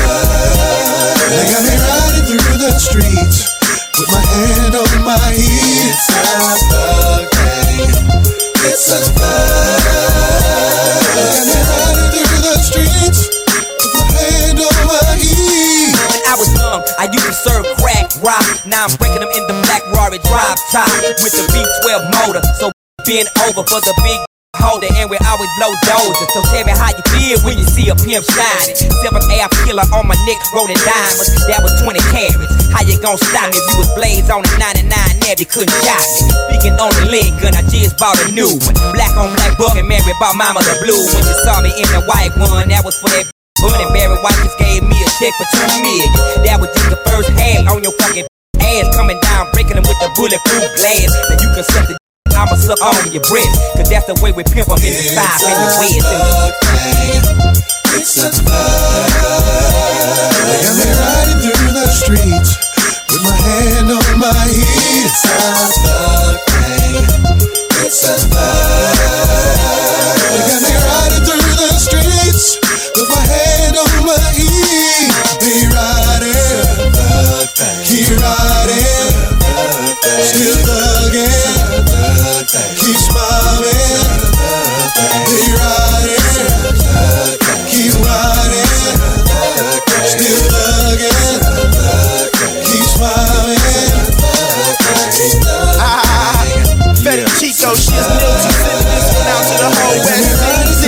They 1.27 1.43
got 1.51 1.63
me 1.67 1.75
riding 1.75 2.23
through 2.23 2.55
the 2.55 2.71
streets 2.79 3.51
with 3.99 4.09
my 4.15 4.23
hand 4.31 4.75
on 4.79 5.03
my 5.03 5.19
heat. 5.35 5.91
It's 5.91 6.07
a 6.07 6.55
thug 6.71 7.27
thing. 7.35 7.91
It's 8.63 8.91
a 8.93 8.99
thug. 9.11 10.34
I 16.97 17.09
used 17.11 17.25
to 17.25 17.35
serve 17.35 17.65
crack 17.81 18.09
rock. 18.21 18.45
Now 18.65 18.85
I'm 18.87 18.93
breaking 18.97 19.21
them 19.21 19.31
in 19.33 19.43
the 19.49 19.55
black 19.65 19.83
Rari 19.93 20.19
drive 20.23 20.59
top 20.71 20.89
with 21.21 21.33
the 21.33 21.45
V12 21.51 21.93
motor. 22.13 22.43
So 22.59 22.71
bend 23.05 23.29
over 23.47 23.61
for 23.67 23.81
the 23.81 23.93
big 24.01 24.19
holder 24.57 24.87
and 24.97 25.11
we 25.11 25.17
always 25.27 25.51
blow 25.59 25.71
dozers. 25.85 26.29
So 26.31 26.41
tell 26.49 26.65
me 26.65 26.73
how 26.73 26.95
you 26.95 27.03
feel 27.11 27.37
when 27.45 27.57
you 27.59 27.67
see 27.67 27.91
a 27.91 27.95
pimp 27.95 28.23
shining. 28.25 28.77
Seven 29.03 29.21
AF 29.21 29.51
killer 29.67 29.85
on 29.93 30.07
my 30.07 30.17
neck 30.25 30.39
rolling 30.55 30.79
diamonds. 30.81 31.29
That 31.45 31.61
was 31.61 31.75
20 31.83 31.99
carats. 32.09 32.71
How 32.71 32.81
you 32.81 32.97
gonna 33.01 33.19
stop 33.19 33.51
me 33.51 33.57
if 33.59 33.65
you 33.73 33.77
was 33.83 33.91
blazed 33.93 34.31
on 34.31 34.41
the 34.41 34.55
99 34.57 34.89
Never 35.25 35.45
couldn't 35.45 35.73
shot 35.81 36.05
me. 36.21 36.31
Speaking 36.53 36.77
on 36.77 36.93
the 37.01 37.09
leg 37.09 37.33
gun, 37.41 37.57
I 37.57 37.65
just 37.67 37.97
bought 37.97 38.15
a 38.23 38.31
new 38.31 38.45
one. 38.45 38.75
Black 38.93 39.13
on 39.17 39.33
black 39.35 39.57
book 39.57 39.73
and 39.75 39.87
Mary 39.89 40.13
bought 40.21 40.37
mama 40.37 40.61
the 40.61 40.77
blue 40.85 41.01
one. 41.01 41.23
You 41.25 41.35
saw 41.41 41.61
me 41.65 41.73
in 41.75 41.89
the 41.91 42.05
white 42.05 42.31
one, 42.37 42.69
that 42.69 42.85
was 42.85 42.95
for 43.01 43.09
that 43.09 43.25
Bunny 43.65 43.89
Barry 43.91 44.13
White 44.21 44.37
just 44.43 44.59
gave 44.59 44.83
me 44.83 44.93
a 44.93 44.94
check 45.19 45.31
for 45.39 45.47
two 45.47 45.63
million. 45.79 46.11
That 46.43 46.59
was 46.59 46.67
just 46.75 46.91
the 46.91 46.99
first 47.07 47.31
hand 47.39 47.71
on 47.71 47.79
your 47.83 47.95
fucking 48.03 48.27
ass 48.59 48.91
coming 48.95 49.19
down, 49.23 49.47
breaking 49.55 49.79
them 49.79 49.87
with 49.87 49.99
the 50.03 50.11
bulletproof 50.11 50.67
glass. 50.75 51.09
Then 51.31 51.39
you 51.39 51.49
can 51.55 51.63
suck 51.63 51.87
the 51.87 51.95
I'ma 52.35 52.59
suck 52.59 52.81
on 52.83 53.11
your 53.15 53.23
breath, 53.31 53.47
cause 53.79 53.87
that's 53.87 54.11
the 54.11 54.19
way 54.19 54.35
we 54.35 54.43
pimp 54.43 54.67
up 54.67 54.83
in 54.83 54.91
the 54.91 55.15
and 55.15 55.55
the 55.55 56.35
it's 57.95 58.19
a 58.19 58.27
thug. 58.27 59.07
They 60.51 60.59
got 60.67 60.75
me 60.75 60.83
riding 60.99 61.39
through 61.47 61.71
the 61.71 61.87
streets 61.87 62.59
with 63.07 63.23
my 63.23 63.31
hand 63.39 63.87
on 63.87 64.19
my 64.19 64.35
hip. 64.51 64.67
It's 64.99 65.23
a 65.23 65.71
thug 65.79 66.35
thing. 66.43 67.07
It's 67.87 68.03
a 68.03 68.19
thug. 68.19 68.99
They 70.27 70.43
got 70.43 70.59
me 70.59 70.75
riding 70.75 71.23
through 71.23 71.55
the 71.55 71.71
streets 71.79 72.59
with 72.99 73.07
my 73.15 73.23
hand 73.23 73.77
on 73.79 74.05
my. 74.05 74.24
He 75.55 75.63
riding, 75.67 76.35
he 77.87 78.03
riding, 78.19 79.07
still 80.19 80.57
thugging. 80.67 81.79
Keep 82.75 82.97
smiling, 82.99 84.03
he 85.31 85.55
riding, 85.55 86.27
keep 87.71 87.95
riding, 88.03 88.99
still 90.03 90.43
thugging. 90.51 91.39
Keep 92.67 92.83
smiling. 92.91 93.55
Ah, 95.79 96.43
Fetty 96.99 97.23
Chico, 97.39 97.71
she's 97.75 97.95
new 97.95 98.19
to 98.19 98.51
this 98.91 99.07
one 99.15 99.31
out 99.31 99.47
to 99.47 99.55
the 99.55 99.71
whole 99.71 100.03
West 100.03 100.35
DC. 100.43 100.83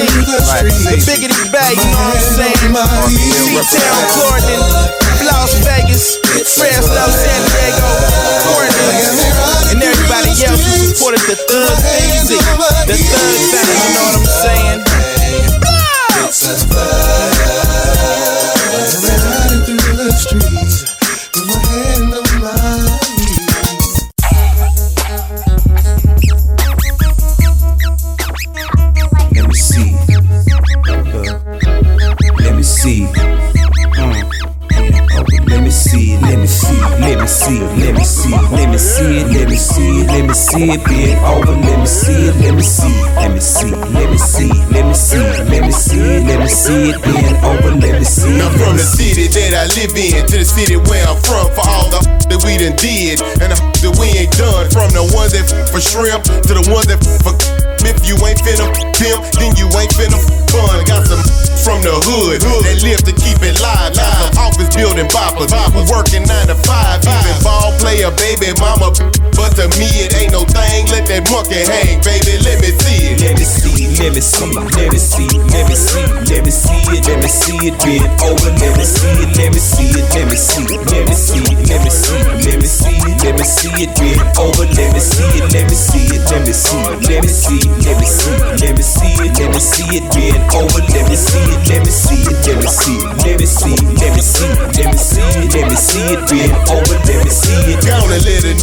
Biggity 1.07 1.51
Bay, 1.53 1.71
you 1.71 1.87
know 1.87 2.16
I'm 2.37 2.53
saying? 2.53 2.57
C-Town, 3.67 4.03
Clorton, 4.13 4.61
Las 5.25 5.57
Vegas, 5.65 6.21
Fresno, 6.53 7.09
San 7.09 7.41
Diego, 7.49 7.89
Portland, 8.45 9.73
and 9.73 9.81
everybody 9.81 10.29
else 10.45 10.61
who 10.61 10.93
supported 10.93 11.21
the 11.25 11.33
Thug 11.33 11.77
Easy, 12.13 12.37
the 12.85 12.93
Thug 12.93 13.35
Center, 13.41 13.73
you 13.73 13.89
know 13.97 14.05
what 14.05 14.21
I'm 14.21 14.29
saying? 14.29 14.79
It's 16.29 17.36
See. 37.37 37.59
Let 37.61 37.93
me 37.93 38.03
see. 38.03 38.33
Let 38.33 38.69
me 38.71 38.77
see 38.79 39.21
it. 39.21 39.27
Let 39.29 39.47
me 39.47 39.55
see 39.55 40.01
it. 40.01 40.07
Let 40.07 40.25
me 40.25 40.33
see 40.33 40.71
it. 40.73 40.83
Bend 40.83 41.21
over. 41.21 41.53
Let 41.53 41.79
me 41.79 41.85
see 41.85 42.33
it. 42.33 42.35
Let 42.41 42.55
me 42.55 42.63
see. 42.63 42.89
Let 43.13 43.31
me 43.31 43.39
see. 43.39 43.71
Let 43.93 44.09
me 44.09 44.17
see. 44.17 44.49
Let 44.73 44.85
me 44.89 44.93
see. 44.93 45.21
Let 45.45 45.61
me 45.61 45.71
see 45.71 46.01
it. 46.01 46.25
Let 46.25 46.39
me 46.41 46.47
see 46.49 46.89
it. 46.89 47.01
Bend 47.03 47.37
over. 47.45 47.75
Let 47.77 47.99
me 48.01 48.05
see 48.05 48.33
it. 48.33 48.41
Now 48.41 48.49
from 48.57 48.73
the 48.77 48.81
city 48.81 49.27
that 49.29 49.53
I 49.53 49.69
live 49.77 49.93
in 49.93 50.25
to 50.25 50.37
the 50.41 50.45
city 50.45 50.77
where 50.89 51.05
I'm 51.05 51.21
from, 51.21 51.45
for 51.53 51.61
all 51.61 51.85
the 51.93 52.01
that 52.27 52.41
we 52.41 52.57
done 52.57 52.75
did 52.81 53.21
and 53.37 53.53
the 53.53 53.57
that 53.85 53.93
we 54.01 54.07
ain't 54.17 54.33
done. 54.33 54.65
From 54.73 54.89
the 54.97 55.05
ones 55.13 55.37
that 55.37 55.45
for 55.69 55.79
shrimp 55.79 56.25
to 56.25 56.51
the 56.57 56.65
ones 56.73 56.89
that 56.89 56.97
for 57.21 57.37
if 57.87 58.03
you 58.03 58.15
ain't 58.27 58.39
finna 58.43 58.67
pimp, 58.93 59.23
then 59.39 59.55
you 59.55 59.71
ain't 59.79 59.93
finna 59.95 60.19
fun. 60.51 60.83
Got 60.83 61.07
some 61.07 61.23
from 61.63 61.83
the 61.83 61.95
hood 62.07 62.39
that 62.63 62.79
live 62.83 63.03
to 63.07 63.13
keep 63.15 63.39
it 63.43 63.59
live. 63.59 63.95
Got 63.95 64.11
some 64.19 64.35
office 64.39 64.71
building 64.75 65.07
boppers 65.11 65.51
who 65.71 65.81
working 65.91 66.23
nine 66.27 66.47
to 66.51 66.57
five. 66.67 67.03
Even 67.03 67.37
ball 67.43 67.71
player, 67.79 68.11
baby 68.19 68.51
mama. 68.59 68.91
But 69.35 69.55
to 69.57 69.71
me 69.79 69.87
it 70.03 70.15
ain't 70.19 70.31
no 70.35 70.43
thing. 70.43 70.87
Let 70.91 71.07
that 71.07 71.27
monkey 71.31 71.63
hang, 71.63 72.03
baby. 72.03 72.39
Let 72.43 72.59
me 72.59 72.71
see 72.75 73.15
it. 73.15 73.17
Let 73.23 73.35
me 73.39 73.43
see, 73.43 73.87
let 73.97 74.13
me 74.13 74.21
see, 74.21 74.45
let 74.77 74.93
me 74.93 74.99
see, 74.99 75.27
let 75.51 75.67
me 75.67 75.75
see, 75.75 76.05
let 76.29 76.45
me 76.45 76.51
see 76.51 76.79
it, 76.93 77.01
let 77.07 77.17
me 77.17 77.27
see 77.27 77.57
it, 77.65 77.75
bend 77.81 78.05
over, 78.21 78.53
let 78.61 78.77
me 78.77 78.85
see 78.85 79.09
it, 79.09 79.35
let 79.35 79.49
me 79.51 79.59
see 79.59 79.89
it, 79.89 80.05
let 80.13 80.29
me 80.29 80.37
see, 80.37 80.63
let 80.63 81.09
me 81.09 81.15
see, 81.17 81.41
let 81.65 81.81
me 81.81 81.89
see, 81.89 82.13
let 82.45 82.61
me 82.61 82.67
see, 82.69 82.93
let 83.25 83.33
me 83.35 83.43
see 83.43 83.73
it, 83.83 83.91
bend 83.97 84.21
over, 84.37 84.69
see 85.17 85.41
it, 85.41 85.49
let 85.53 85.65
me 85.65 85.73
see 85.73 86.05
it, 86.13 86.21
let 86.29 86.45
me 86.45 86.53
see, 86.53 86.77
it, 86.77 87.01
let 87.09 87.21
me 87.25 87.29
see, 87.29 87.61
let 87.81 87.97
me 87.97 88.05
see, 88.05 88.37
let 88.61 88.73
me 88.77 88.83
see 88.85 89.13
it, 89.17 89.33
let 89.41 89.49
me 89.49 89.59
see 89.59 89.89
it, 89.97 90.05
bend 90.13 90.45
over, 90.53 90.81
let 90.93 91.09
me 91.09 91.17
see 91.17 91.41
it, 91.41 91.61
let 91.69 91.81
me 91.81 91.89
see 91.91 92.21
it, 92.21 92.37
let 92.45 92.57
me 92.61 92.69
see, 92.69 93.01
let 93.25 93.39
me 93.41 93.45
see, 93.49 93.77
let 93.97 94.13
me 94.13 94.21
see, 94.21 94.53
let 94.77 94.87
me 94.93 94.97
see 94.97 95.25
it, 95.41 95.53
let 95.57 95.65
me 95.69 95.75
see 95.75 96.05
it, 96.13 96.21
bend 96.29 96.53
over, 96.69 96.95
let 97.09 97.19
me 97.25 97.31
see 97.31 97.57
it. 97.73 97.81
Gonna 97.81 98.19
let 98.21 98.43
it 98.45 98.61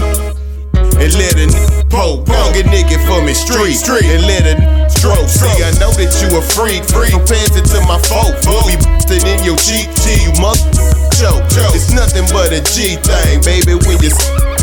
and 0.94 1.12
let 1.18 1.35
a 1.35 1.47
n- 1.51 1.89
poke. 1.90 2.26
Pound 2.26 2.55
get 2.55 2.66
nigga 2.70 3.02
for 3.06 3.18
me 3.24 3.35
street, 3.35 3.74
street 3.74 4.06
and 4.06 4.22
let 4.31 4.47
a 4.47 4.55
n- 4.55 4.90
stroke. 4.90 5.26
See, 5.26 5.51
I 5.59 5.74
know 5.82 5.90
that 5.98 6.12
you 6.22 6.31
a 6.39 6.43
freak, 6.55 6.86
freak. 6.86 7.14
Pass 7.26 7.56
it 7.59 7.66
to 7.74 7.81
my 7.90 7.98
folk. 8.06 8.31
We'll 8.47 8.62
be 9.10 9.18
in 9.26 9.43
your 9.43 9.59
cheek, 9.59 9.90
G, 10.06 10.22
you 10.22 10.32
must 10.39 10.70
choke. 11.18 11.43
It's 11.74 11.90
nothing 11.90 12.26
but 12.31 12.55
a 12.55 12.62
G 12.62 12.94
thing, 13.02 13.43
baby. 13.43 13.74
When 13.74 13.98
you 13.98 14.10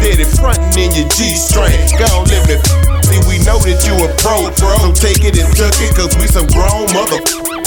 it 0.03 0.29
frontin' 0.37 0.73
in 0.77 0.91
your 0.93 1.07
G 1.09 1.35
string, 1.35 1.77
go 1.97 2.05
on, 2.17 2.27
let 2.27 2.47
me. 2.47 2.57
See, 3.05 3.21
we 3.27 3.37
know 3.45 3.59
that 3.61 3.83
you 3.85 3.93
a 4.01 4.07
pro, 4.21 4.49
bro. 4.57 4.73
So 4.81 4.91
take 4.93 5.23
it 5.23 5.37
and 5.37 5.49
tuck 5.55 5.75
it, 5.77 5.93
cause 5.95 6.15
we 6.17 6.27
some 6.27 6.47
grown 6.47 6.87
mother 6.93 7.19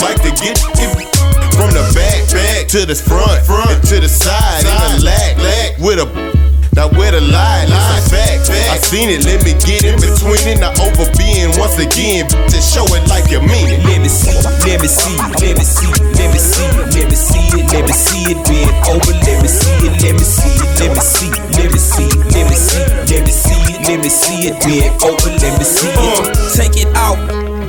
like 0.02 0.20
to 0.22 0.32
get 0.42 0.58
it 0.58 1.14
from 1.54 1.70
the 1.70 1.84
back, 1.94 2.26
back 2.32 2.66
to 2.68 2.84
the 2.84 2.94
front, 2.94 3.44
front 3.46 3.82
to 3.88 4.00
the 4.00 4.08
side, 4.08 4.64
in 4.64 4.98
the 4.98 5.04
lag, 5.04 5.38
lag 5.38 5.80
with 5.80 5.98
a 5.98 6.43
now 6.74 6.90
where 6.98 7.12
the 7.14 7.22
lie, 7.22 7.64
lie, 7.70 8.02
fact, 8.10 8.50
fact. 8.50 8.70
I 8.70 8.78
seen 8.82 9.08
it, 9.08 9.24
let 9.24 9.42
me 9.46 9.54
get 9.62 9.86
in 9.86 9.96
between 9.96 10.42
it. 10.50 10.58
Not 10.58 10.74
over 10.82 11.06
being 11.14 11.54
once 11.58 11.78
again, 11.78 12.26
to 12.26 12.58
show 12.58 12.84
it 12.94 13.06
like 13.08 13.30
you 13.30 13.40
mean 13.40 13.70
it. 13.70 13.80
Let 13.86 14.02
me 14.02 14.10
see, 14.10 14.34
let 14.66 14.82
me 14.82 14.88
see, 14.90 15.14
let 15.38 15.54
me 15.54 15.64
see, 15.64 15.90
let 16.18 16.28
me 16.34 16.40
see, 16.42 16.66
let 16.94 17.06
me 17.06 17.16
see 17.16 17.46
it, 17.54 17.64
let 17.70 17.82
me 17.86 17.94
see 17.94 18.34
it, 18.34 18.38
bend 18.42 18.74
over, 18.90 19.14
let 19.22 19.38
me 19.42 19.48
see 19.48 19.86
it, 19.86 19.94
let 20.02 20.14
me 20.18 20.24
see 20.26 20.50
it, 20.50 20.70
let 20.82 20.90
me 20.90 21.02
see, 21.02 21.30
let 21.54 21.68
me 21.70 21.78
see, 21.78 22.10
let 22.34 22.44
me 22.50 22.56
see, 22.58 22.82
let 23.06 23.22
me 23.22 23.32
see 23.32 23.62
it, 23.70 23.78
let 23.86 23.98
me 24.02 24.10
see 24.10 24.38
it, 24.50 24.54
bend 24.66 24.92
over, 25.02 25.30
let 25.30 25.54
me 25.58 25.64
see 25.64 25.90
it. 25.90 26.24
Take 26.58 26.76
it 26.82 26.90
out, 26.98 27.18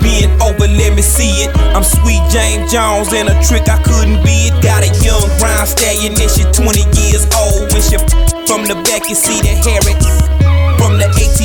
bend 0.01 0.33
over, 0.41 0.67
let 0.67 0.97
me 0.97 1.01
see 1.01 1.45
it. 1.45 1.49
I'm 1.77 1.83
sweet 1.83 2.21
James 2.33 2.71
Jones 2.71 3.13
and 3.13 3.29
a 3.29 3.35
trick 3.45 3.69
I 3.69 3.77
couldn't 3.85 4.23
be 4.25 4.49
it. 4.49 4.55
Got 4.63 4.81
a 4.81 4.89
young 5.05 5.29
brown 5.37 5.67
stallion 5.67 6.17
and 6.17 6.31
she 6.31 6.43
20 6.57 6.83
years 6.97 7.29
old. 7.37 7.69
When 7.69 7.81
she 7.81 7.97
from 8.47 8.63
the 8.65 8.75
back, 8.85 9.09
you 9.09 9.15
see 9.15 9.41
the 9.41 9.53
hair 9.65 9.81
it. 9.85 10.01
From 10.77 10.97
the 10.97 11.05
AT 11.05 11.39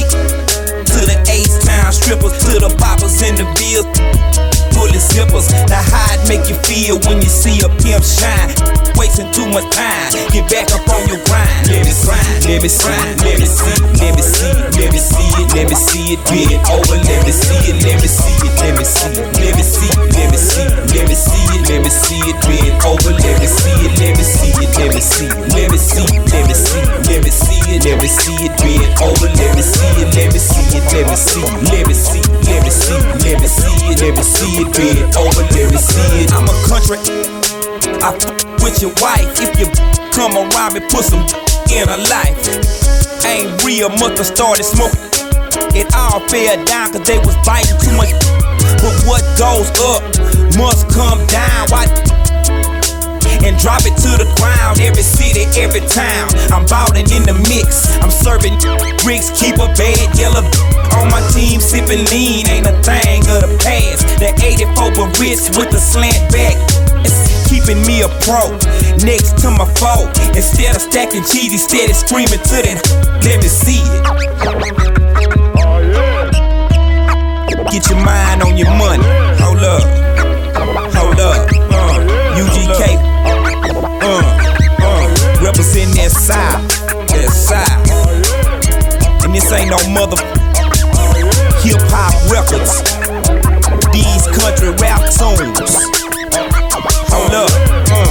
to 0.91 1.01
to 1.01 1.07
the 1.07 1.17
Ace 1.31 1.65
Town 1.65 1.93
strippers, 1.93 2.39
to 2.45 2.59
the 2.59 2.75
poppers 2.79 3.23
in 3.23 3.37
the 3.37 3.45
bills. 3.57 4.60
Bullet 4.75 5.03
zippers, 5.03 5.51
now 5.69 5.83
how 5.83 6.15
it 6.15 6.23
make 6.29 6.49
you 6.49 6.57
feel 6.67 6.99
when 7.07 7.23
you 7.23 7.31
see 7.31 7.61
a 7.65 7.69
pimp 7.81 8.05
shine? 8.05 8.51
Wasting 8.97 9.31
too 9.33 9.49
much 9.49 9.67
time, 9.73 10.11
get 10.31 10.49
back 10.51 10.71
up 10.73 10.87
on 10.89 11.07
your 11.09 11.21
grind. 11.25 11.69
Let 11.69 11.85
me 11.85 11.93
see, 11.93 12.11
let 12.47 12.63
me 12.63 12.69
see, 12.69 12.91
let 13.25 13.39
me 13.41 13.47
see, 13.47 13.81
let 13.99 14.13
me 14.17 14.23
see, 14.23 14.53
let 14.77 14.91
me 14.93 15.01
see 15.01 15.31
it, 15.41 15.49
let 15.55 15.67
me 15.69 15.77
see 15.77 16.15
it, 16.15 16.21
bend 16.29 16.61
over, 16.69 16.97
let 17.01 17.21
me 17.25 17.33
see 17.33 17.71
it, 17.71 17.83
let 17.85 17.97
me 18.01 18.09
see 18.09 18.37
it, 18.47 18.53
let 18.61 18.77
me 18.77 18.85
see 18.85 19.31
let 19.41 19.57
me 19.57 19.63
see, 19.65 19.89
let 20.13 20.31
me 20.31 20.37
see, 20.37 20.69
let 20.93 21.09
me 21.09 21.15
see 21.15 21.49
it, 21.57 21.69
let 21.69 21.81
me 21.83 21.91
see 21.91 22.21
it, 22.21 22.37
bend 22.45 22.85
over, 22.85 23.11
let 23.11 23.41
me 23.41 23.47
see 23.47 23.73
it, 23.83 23.93
let 23.99 24.13
me 24.17 24.25
see 24.25 24.53
it, 24.53 24.71
let 24.79 24.95
me 24.95 25.01
see, 25.01 25.29
let 25.51 25.71
me 25.71 25.79
see, 25.79 26.07
let 26.31 26.45
me 26.47 26.55
see, 26.55 26.85
let 27.09 27.25
me 27.25 27.31
see 27.31 27.61
it, 27.73 27.85
let 27.85 27.97
me 28.01 28.09
see 28.09 28.37
it, 28.45 28.53
bend 28.61 28.93
over, 29.01 29.29
let 29.33 29.57
me 29.57 29.63
see 29.63 29.91
it, 30.01 30.09
let 30.15 30.29
me 30.33 30.39
see 30.39 30.77
it, 30.77 30.85
let 30.93 31.09
me 31.09 31.17
see, 31.17 31.41
let 31.71 31.87
me 31.89 31.95
see, 31.95 32.23
let 32.47 32.61
me 32.63 32.71
see, 32.71 33.01
let 33.25 33.41
me 33.41 33.49
see 33.49 33.81
it, 33.91 34.01
let 34.01 34.15
me 34.17 34.23
see 34.23 34.60
it, 34.60 34.60
over, 34.67 35.43
let 35.57 35.71
me 35.73 35.77
see 35.79 36.25
it. 36.25 36.33
I'm 36.33 36.45
a 36.45 36.57
country. 36.69 36.99
I 38.05 38.13
f- 38.13 38.63
with 38.63 38.81
your 38.83 38.93
wife. 39.01 39.25
If 39.41 39.57
you 39.59 39.67
come 40.13 40.37
around 40.37 40.75
me, 40.75 40.81
put 40.91 41.05
some 41.05 41.25
in 41.73 41.89
her 41.89 42.01
life. 42.13 42.37
Ain't 43.25 43.65
real, 43.65 43.89
must 43.89 44.19
have 44.19 44.27
started 44.27 44.65
smoking. 44.65 45.01
It 45.73 45.89
all 45.95 46.21
fell 46.29 46.65
down 46.65 46.93
cause 46.93 47.07
they 47.07 47.19
was 47.19 47.37
biting 47.47 47.79
too 47.81 47.97
much. 47.97 48.13
But 48.85 48.95
what 49.09 49.23
goes 49.39 49.71
up 49.81 50.03
must 50.57 50.89
come 50.91 51.25
down. 51.27 51.69
Why? 51.71 51.87
And 53.41 53.57
drop 53.59 53.83
it 53.89 53.97
to 54.05 54.11
the 54.21 54.29
ground. 54.37 54.81
Every 54.81 55.03
city, 55.03 55.49
every 55.57 55.81
town. 55.89 56.29
I'm 56.53 56.67
ballin' 56.67 57.09
in 57.09 57.25
the 57.25 57.37
mix. 57.49 57.89
I'm 58.05 58.11
serving 58.13 58.57
bricks, 59.03 59.33
keep 59.33 59.57
a 59.57 59.69
bad 59.75 60.07
yellow 60.19 60.45
on 61.01 61.09
my 61.09 61.23
team, 61.33 61.61
sipping 61.61 62.05
lean. 62.13 62.49
Ain't 62.49 62.67
a 62.67 62.77
thing 62.85 63.25
of 63.33 63.41
the 63.47 63.53
past. 63.63 64.05
The 64.21 64.33
84 64.37 64.93
but 64.93 65.19
rich 65.19 65.49
with 65.57 65.71
the 65.71 65.81
slant 65.81 66.21
back. 66.33 66.57
It's 67.05 67.49
keeping 67.49 67.81
me 67.87 68.03
a 68.03 68.09
pro 68.27 68.53
next 69.05 69.39
to 69.43 69.51
my 69.51 69.67
foe. 69.81 70.11
Instead 70.37 70.77
of 70.77 70.83
stacking 70.83 71.25
cheesy, 71.25 71.59
steady 71.59 71.93
screaming 71.93 72.43
to 72.53 72.59
that. 72.61 72.79
Let 73.25 73.41
me 73.41 73.49
see 73.49 73.81
it. 73.81 74.05
Oh, 75.57 75.91
Get 77.71 77.89
your 77.89 78.03
mind 78.05 78.43
on 78.43 78.57
your 78.57 78.71
money. 78.77 79.05
Hold 79.39 79.63
up. 79.63 80.10
Represent 85.61 85.95
that 85.97 86.11
side. 86.11 86.71
That 87.13 87.29
side. 87.29 87.85
And 89.25 89.35
this 89.35 89.53
ain't 89.53 89.69
no 89.69 89.77
mother 89.93 90.17
hip 91.61 91.77
hop 91.93 92.17
records. 92.33 92.81
These 93.93 94.25
country 94.41 94.73
rap 94.81 95.05
tunes. 95.13 95.77
Hold 97.13 97.35
up. 97.37 97.53
Uh, 97.93 98.09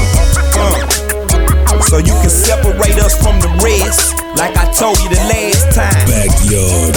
uh. 0.61 1.81
So 1.81 1.97
you 1.97 2.13
can 2.21 2.29
separate 2.29 2.99
us 3.01 3.17
from 3.17 3.39
the 3.41 3.49
rest, 3.65 4.13
like 4.37 4.55
I 4.55 4.71
told 4.73 4.99
you 4.99 5.09
the 5.09 5.21
last 5.33 5.73
time. 5.73 6.05
Backyard 6.05 6.95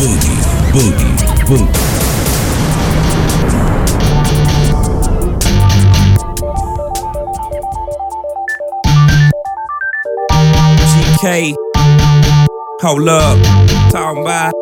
boogie, 0.00 0.38
boogie, 0.72 1.12
boogie. 1.44 2.07
GK. 11.18 11.54
Hold 12.80 13.08
up. 13.08 13.38
Talking 13.90 14.22
about. 14.22 14.54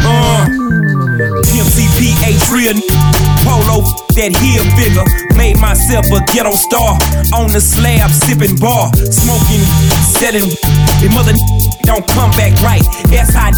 Uh. 0.00 0.46
Pimp 1.46 1.68
CPH 1.68 2.50
real 2.52 2.74
Polo 3.44 3.86
that 4.16 4.34
heel 4.42 4.64
figure. 4.74 5.04
Made 5.36 5.58
myself 5.58 6.06
a 6.10 6.20
ghetto 6.32 6.52
star. 6.52 6.98
On 7.34 7.52
the 7.52 7.60
slab, 7.60 8.10
sipping 8.10 8.56
bar. 8.56 8.90
Smoking, 8.94 9.62
selling. 10.18 10.50
The 10.98 11.08
mother 11.14 11.34
don't 11.86 12.06
come 12.10 12.30
back 12.34 12.58
right. 12.58 12.82
That's 13.06 13.30
how 13.30 13.54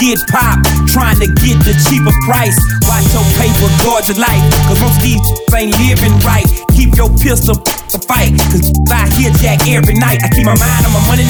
get 0.00 0.18
pop. 0.32 0.64
Trying 0.88 1.20
to 1.20 1.28
get 1.44 1.60
the 1.60 1.76
cheaper 1.84 2.14
price. 2.24 2.56
Watch 2.88 3.04
your 3.12 3.26
paper, 3.36 3.68
guard 3.84 4.08
your 4.08 4.16
life. 4.16 4.40
Cause 4.64 4.80
most 4.80 4.98
these 5.04 5.20
ain't 5.54 5.76
living 5.84 6.16
right. 6.24 6.48
Keep 6.72 6.96
your 6.96 7.12
pistol 7.20 7.54
to 7.92 7.98
fight. 8.08 8.32
Cause 8.48 8.72
I 8.90 9.04
hear 9.20 9.30
Jack 9.36 9.68
every 9.68 9.94
night. 10.00 10.24
I 10.24 10.28
keep 10.32 10.48
my 10.48 10.56
mind 10.56 10.82
on 10.88 10.92
my 10.96 11.04
money. 11.12 11.28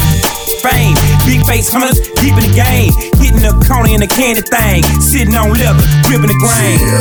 Fame, 0.62 0.94
big 1.26 1.46
face 1.46 1.70
hunters, 1.70 2.00
deep 2.18 2.34
in 2.34 2.42
the 2.42 2.54
game, 2.54 2.90
hitting 3.22 3.42
the 3.42 3.54
corner 3.62 3.94
in 3.94 4.00
the 4.00 4.08
candy 4.08 4.42
thing, 4.42 4.82
sitting 5.00 5.34
on 5.36 5.54
leather, 5.54 5.78
gripping 6.02 6.26
the 6.26 6.34
grain. 6.34 6.82
Yeah. 6.82 6.98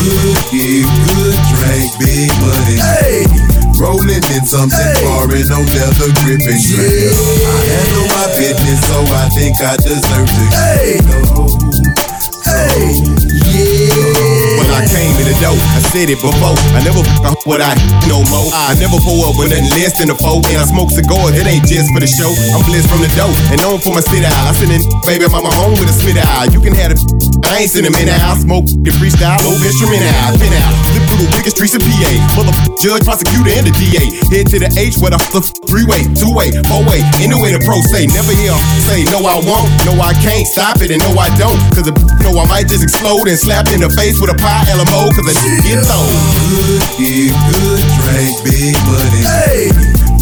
Good 0.00 0.36
give, 0.48 0.88
good 1.04 1.36
drink, 1.52 1.92
big 2.00 2.30
money. 2.40 2.80
Hey. 2.80 3.65
Rolling 3.78 4.24
in 4.32 4.46
something 4.46 4.94
foreign, 5.04 5.48
no 5.48 5.60
leather 5.60 6.08
gripping 6.24 6.60
drink. 6.64 7.12
I 7.44 7.60
handle 7.68 8.08
my 8.08 8.26
business, 8.32 8.80
so 8.88 9.04
I 9.04 9.28
think 9.36 9.60
I 9.60 9.76
deserve 9.76 10.28
to 10.32 10.44
hey. 10.56 11.00
go. 11.04 11.46
Hey, 12.44 13.04
yeah. 13.52 14.25
When 14.66 14.74
I 14.74 14.82
came 14.82 15.14
in 15.14 15.30
the 15.30 15.36
door, 15.38 15.54
I 15.54 15.80
said 15.94 16.10
it 16.10 16.18
before. 16.18 16.58
I 16.74 16.82
never 16.82 16.98
f 16.98 17.38
what 17.46 17.62
I 17.62 17.78
no 18.10 18.26
more. 18.26 18.50
I 18.50 18.74
never 18.82 18.98
pull 18.98 19.22
up 19.22 19.38
with 19.38 19.54
nothing 19.54 19.70
less 19.78 19.94
than 19.94 20.10
a 20.10 20.16
four. 20.18 20.42
And 20.50 20.58
I 20.58 20.66
smoke 20.66 20.90
cigars, 20.90 21.38
it 21.38 21.46
ain't 21.46 21.62
just 21.70 21.86
for 21.94 22.02
the 22.02 22.10
show. 22.10 22.34
I'm 22.50 22.66
blessed 22.66 22.90
from 22.90 22.98
the 22.98 23.10
dough 23.14 23.30
and 23.54 23.62
known 23.62 23.78
for 23.78 23.94
my 23.94 24.02
spit 24.02 24.26
out. 24.26 24.34
I 24.34 24.50
send 24.58 24.74
in 24.74 24.82
baby 25.06 25.30
mama 25.30 25.54
home 25.54 25.78
with 25.78 25.86
a 25.86 25.94
spit 25.94 26.18
out. 26.18 26.50
You 26.50 26.58
can 26.58 26.74
have 26.74 26.90
it. 26.90 26.98
I 27.46 27.62
ain't 27.62 27.70
sending 27.70 27.94
them 27.94 28.02
in 28.02 28.10
the 28.10 28.18
house, 28.18 28.42
smoke, 28.42 28.66
get 28.82 28.98
freestyle, 28.98 29.38
low 29.46 29.54
instrument 29.54 30.02
out, 30.18 30.34
pin 30.34 30.50
out. 30.50 30.74
Flip 30.90 31.04
through 31.06 31.22
the 31.22 31.30
biggest 31.30 31.54
streets 31.54 31.78
of 31.78 31.82
PA. 31.86 32.12
Mother 32.34 32.50
judge, 32.82 33.06
prosecutor, 33.06 33.54
and 33.54 33.70
the 33.70 33.74
DA. 33.78 34.02
Head 34.34 34.50
to 34.50 34.58
the 34.58 34.70
H 34.74 34.98
where 34.98 35.14
the 35.14 35.20
three 35.70 35.86
way, 35.86 36.02
two 36.18 36.34
way, 36.34 36.50
four 36.66 36.82
way. 36.90 37.06
Anyway, 37.22 37.54
the 37.54 37.62
pro 37.62 37.78
say, 37.86 38.10
never 38.10 38.34
hear 38.34 38.50
say, 38.82 39.06
no, 39.14 39.22
I 39.22 39.38
won't, 39.46 39.70
no, 39.86 39.94
I 40.02 40.10
can't 40.18 40.42
stop 40.42 40.82
it, 40.82 40.90
and 40.90 40.98
no, 41.06 41.14
I 41.14 41.30
don't. 41.38 41.54
Cause 41.70 41.86
the 41.86 41.94
know 42.26 42.34
I 42.34 42.46
might 42.50 42.66
just 42.66 42.82
explode 42.82 43.30
and 43.30 43.38
slap 43.38 43.70
in 43.70 43.78
the 43.78 43.90
face 43.94 44.18
with 44.18 44.34
a 44.34 44.38
pie 44.42 44.55
LMO, 44.72 45.12
cause 45.12 45.26
the 45.26 45.34
get 45.64 45.84
thrown. 45.84 46.08
Good 46.96 47.34
good 47.52 47.82
drink, 48.00 48.34
big 48.44 48.76
money. 48.88 49.22
Hey. 49.24 49.68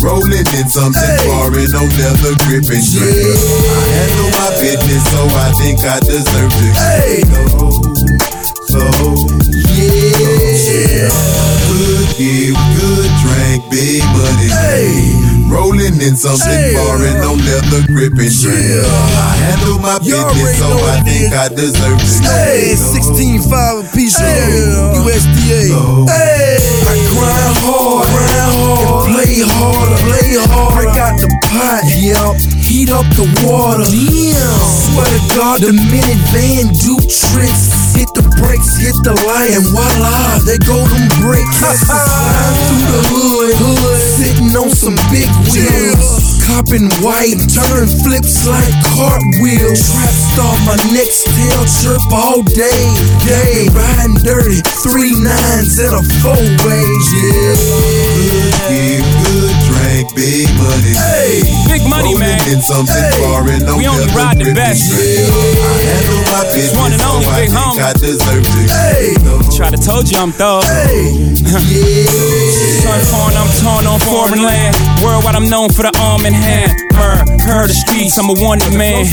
Rolling 0.02 0.44
in 0.59 0.69
something 0.69 1.01
hey. 1.01 1.24
foreign, 1.24 1.70
no 1.73 1.86
leather 1.97 2.35
gripping 2.44 2.85
drink. 2.85 3.39
I 3.65 3.89
handle 3.94 4.31
my 4.36 4.51
business, 4.61 5.05
so 5.09 5.20
I 5.31 5.48
think 5.56 5.81
I 5.81 6.01
deserve 6.01 6.52
to 6.52 6.69
hey. 6.77 7.23
go. 7.31 7.70
So, 8.69 8.82
yeah. 9.73 11.53
Good 11.74 12.06
give, 12.14 12.55
good 12.78 13.10
drink, 13.18 13.66
big 13.66 14.02
money. 14.14 14.46
Hey. 14.46 15.34
Rolling 15.51 15.98
in 16.01 16.14
something 16.14 16.46
Chill. 16.46 16.78
foreign, 16.78 17.18
no 17.18 17.34
leather 17.34 17.82
gripping 17.90 18.30
drink. 18.30 18.86
I 18.86 19.34
handle 19.42 19.78
my 19.82 19.98
business, 19.98 20.59
so 20.59 20.70
I 20.70 21.02
think 21.02 21.34
I 21.34 21.48
deserve 21.51 21.98
to 21.98 22.30
Hey, 22.30 22.74
16 22.78 23.42
5 23.42 23.51
a 23.51 23.82
piece 23.90 24.14
Chill. 24.14 25.02
USDA. 25.02 25.74
Hey, 26.06 26.62
I 26.86 26.94
grind 27.10 27.59
hard, 27.59 27.59
grind 27.59 27.59
hard, 27.59 27.82
and 27.82 27.84
play 29.24 29.40
harder, 29.40 29.96
play 30.05 30.36
hard. 30.52 30.84
Break 30.84 30.96
out 31.01 31.16
the 31.20 31.30
pot, 31.48 31.84
yep. 31.96 32.36
Heat 32.60 32.90
up 32.92 33.06
the 33.16 33.24
water. 33.48 33.84
Damn. 33.88 34.60
Swear 34.84 35.09
to 35.09 35.20
God, 35.36 35.59
the 35.60 35.72
minivan 35.72 36.72
do 36.84 37.01
tricks. 37.09 37.96
Hit 37.96 38.09
the 38.14 38.24
brakes, 38.40 38.76
hit 38.76 38.96
the 39.02 39.14
light, 39.24 39.56
and 39.56 39.64
voila, 39.72 40.38
they 40.44 40.59
go 40.59 40.76
them 40.76 41.09
bricks. 41.20 41.56
Slide 41.84 42.55
through 42.68 42.86
the 42.92 43.02
hood, 43.09 43.55
hood, 43.56 44.01
sitting 44.01 44.52
on 44.56 44.70
some 44.70 44.96
big 45.10 45.30
wheels. 45.52 46.23
Copping 46.47 46.91
white, 47.01 47.41
turn 47.49 47.89
flips 48.05 48.47
like 48.47 48.75
cartwheels. 48.93 49.81
Trap 49.91 50.15
star, 50.33 50.55
my 50.66 50.77
next 50.93 51.25
still 51.25 51.65
chirp 51.65 52.05
all 52.12 52.43
day, 52.43 52.85
day. 53.25 53.69
Riding 53.73 54.21
dirty, 54.23 54.61
three 54.85 55.12
nines 55.16 55.79
and 55.79 55.95
a 55.97 56.03
four 56.21 56.37
way, 56.65 56.85
yeah. 57.16 57.57
Good 58.69 59.23
drink, 60.12 60.16
big 60.16 60.48
money. 60.56 60.93
Hey, 60.93 61.43
big 61.68 61.82
money, 61.89 62.14
Rolling 62.14 62.18
man. 62.20 62.40
in 62.52 62.60
something 62.62 62.94
Hey. 62.94 63.10
foreign, 63.20 63.64
no 63.66 63.76
We 63.76 63.86
only 63.86 64.06
ride 64.14 64.39
the 64.39 64.52
best. 64.55 64.90
drink. 64.90 65.01
I 65.01 65.02
handle 65.89 66.22
my 66.32 66.43
business, 66.52 66.76
one 66.76 66.93
and 66.93 67.02
only, 67.02 67.26
I 67.26 67.28
big 67.40 67.51
think 67.51 67.64
homie. 67.64 67.82
I 67.82 67.93
deserve 67.93 68.44
to 68.44 68.51
Hey. 68.74 69.14
Try 69.56 69.70
to 69.70 69.76
told 69.78 70.10
you 70.10 70.18
I'm 70.18 70.32
thug. 70.32 70.64
Son 70.64 70.74
foreign, 73.10 73.36
I'm 73.39 73.48
torn 73.62 73.86
on 73.86 73.98
foreign 74.01 74.43
land. 74.43 74.74
Worldwide, 75.02 75.35
I'm 75.35 75.48
known 75.48 75.70
for 75.70 75.82
the 75.82 75.93
arm 76.01 76.26
in 76.26 76.35
hand. 76.35 76.72
Heard, 76.94 77.26
heard 77.40 77.68
the 77.70 77.74
streets, 77.74 78.18
I'm 78.18 78.28
a 78.31 78.35
wanted 78.35 78.72
man. 78.76 79.05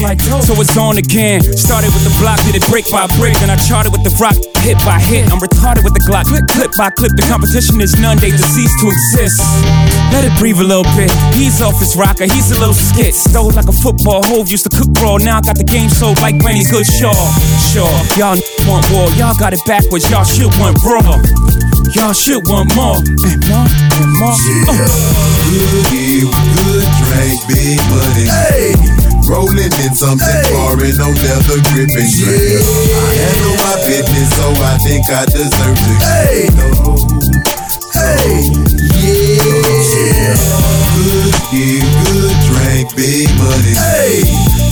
So 0.42 0.54
it's 0.60 0.76
on 0.78 0.98
again. 0.98 1.42
Started 1.42 1.92
with 1.94 2.04
the 2.04 2.12
block, 2.20 2.40
did 2.46 2.56
it 2.56 2.66
brick 2.70 2.86
by 2.92 3.08
brick. 3.18 3.38
Then 3.40 3.50
I 3.50 3.56
charted 3.56 3.92
with 3.94 4.04
the 4.04 4.12
rock, 4.20 4.36
hit 4.66 4.78
by 4.86 5.00
hit. 5.00 5.32
I'm 5.32 5.40
retarded 5.40 5.84
with 5.86 5.94
the 5.94 6.02
Glock, 6.10 6.26
clip, 6.26 6.48
clip 6.50 6.72
by 6.78 6.90
clip. 6.90 7.12
The 7.16 7.22
competition 7.30 7.80
is 7.82 7.96
none, 8.02 8.18
they 8.18 8.32
deceased 8.32 8.80
to 8.82 8.88
exist. 8.90 9.40
Let 10.12 10.26
it 10.26 10.34
breathe 10.40 10.60
a 10.60 10.64
little 10.66 10.81
bit. 10.96 11.12
He's 11.34 11.62
off 11.62 11.80
his 11.80 11.96
rocker, 11.96 12.26
he's 12.26 12.52
a 12.52 12.60
little 12.60 12.74
skit. 12.74 13.16
Stole 13.16 13.52
like 13.52 13.68
a 13.68 13.76
football, 13.76 14.24
Hove 14.24 14.50
used 14.50 14.70
to 14.70 14.74
cook 14.74 14.90
raw. 15.02 15.18
Now 15.18 15.38
I 15.38 15.42
got 15.42 15.58
the 15.58 15.64
game 15.64 15.90
sold 15.90 16.22
like 16.22 16.38
Granny 16.40 16.64
Goodshaw. 16.64 17.14
Sure, 17.70 17.86
sure. 17.86 18.18
y'all 18.18 18.38
want 18.68 18.86
war, 18.92 19.10
y'all 19.18 19.38
got 19.38 19.54
it 19.54 19.62
backwards, 19.66 20.10
y'all 20.10 20.24
should 20.24 20.52
want 20.60 20.78
raw. 20.84 21.02
Y'all 21.96 22.14
should 22.14 22.48
want 22.48 22.72
more 22.76 22.98
and 23.28 23.42
more 23.48 23.68
and 23.68 24.12
more. 24.16 24.38
Uh. 24.70 25.32
Good 25.52 25.92
eat, 25.92 26.24
good 26.56 26.88
drink, 27.04 27.38
big 27.52 27.80
money. 27.92 28.28
Hey! 28.32 29.02
Rolling 29.28 29.72
in 29.84 29.94
something 29.94 30.44
foreign, 30.52 30.96
no 30.98 31.12
leather 31.12 31.60
gripping. 31.72 32.10
Yeah. 32.16 32.60
I 32.60 33.12
handle 33.20 33.56
my 33.60 33.76
business, 33.86 34.30
so 34.36 34.48
I 34.56 34.78
think 34.80 35.04
I 35.10 35.26
deserve 35.26 35.78
to 35.78 35.94
hey. 36.00 36.48
know. 36.56 36.96
Hey, 37.94 38.71
Good 39.62 41.36
eat, 41.54 41.86
good 42.06 42.36
drink, 42.50 42.96
big 42.96 43.30
money. 43.38 43.76
Hey! 43.78 44.24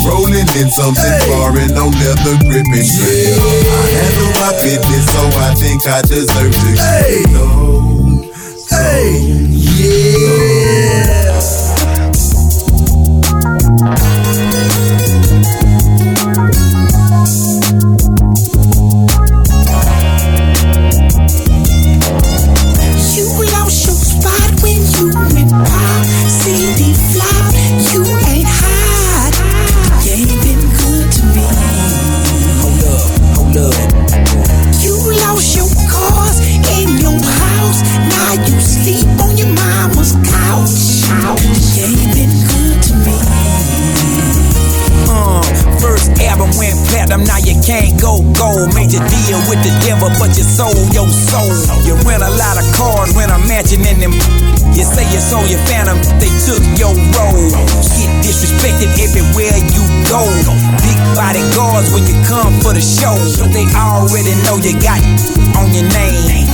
Rolling 0.07 0.47
in 0.57 0.69
something 0.71 1.03
hey. 1.03 1.27
foreign, 1.27 1.73
no 1.75 1.89
leather 1.89 2.37
gripping. 2.45 2.87
Yeah. 2.87 3.37
I 3.37 3.93
handle 3.93 4.31
my 4.41 4.51
business, 4.61 5.05
so 5.11 5.21
I 5.37 5.53
think 5.55 5.85
I 5.85 6.01
deserve 6.01 6.53
to 6.53 6.71
hey. 6.77 7.23
know. 7.33 8.25
Hey, 8.69 9.21
yeah. 9.51 11.09
You 11.13 11.18
go 48.60 48.65
gold. 48.65 48.76
Major 48.76 48.99
deal 49.07 49.40
with 49.48 49.61
the 49.64 49.73
devil, 49.86 50.10
but 50.19 50.36
you 50.36 50.44
sold 50.44 50.76
your 50.94 51.07
soul. 51.07 51.52
You 51.86 51.95
rent 52.03 52.23
a 52.23 52.31
lot 52.36 52.60
of 52.60 52.65
cars 52.76 53.14
when 53.15 53.31
I'm 53.31 53.48
mentioning 53.48 53.99
them. 53.99 54.14
You 54.76 54.84
say 54.84 55.07
you 55.11 55.19
sold 55.19 55.49
your 55.49 55.60
phantom, 55.68 55.99
they 56.19 56.31
took 56.44 56.64
your 56.76 56.94
role. 57.15 57.49
Get 57.95 58.11
disrespected 58.23 58.91
everywhere 58.99 59.56
you 59.56 59.84
go. 60.07 60.23
Big 60.84 60.99
bodyguards 61.15 61.91
when 61.94 62.03
you 62.07 62.15
come 62.27 62.53
for 62.61 62.73
the 62.73 62.84
show, 62.84 63.15
they 63.52 63.68
already 63.76 64.36
know 64.45 64.57
you 64.60 64.76
got 64.80 65.02
on 65.57 65.72
your 65.73 65.88
name. 65.91 66.48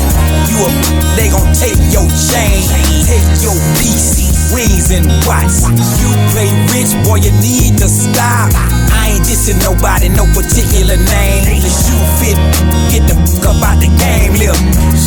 You 0.50 0.58
a 0.62 0.70
they 1.16 1.30
gon' 1.30 1.54
take 1.54 1.80
your 1.94 2.08
chain, 2.10 2.62
take 3.06 3.28
your 3.42 3.56
piece 3.80 4.35
rings 4.54 4.92
and 4.92 5.08
watch. 5.26 5.64
You 6.02 6.10
play 6.34 6.50
rich, 6.74 6.92
boy, 7.06 7.24
you 7.24 7.32
need 7.42 7.78
to 7.80 7.88
stop. 7.88 8.52
I 8.92 9.18
ain't 9.18 9.26
dissing 9.26 9.62
nobody, 9.64 10.10
no 10.10 10.26
particular 10.34 10.98
name. 10.98 11.62
The 11.62 11.72
shoe 11.72 12.04
fit, 12.20 12.38
get 12.92 13.04
the 13.08 13.16
fuck 13.26 13.56
up 13.56 13.64
out 13.64 13.80
the 13.80 13.90
game, 13.98 14.34
lil. 14.38 14.58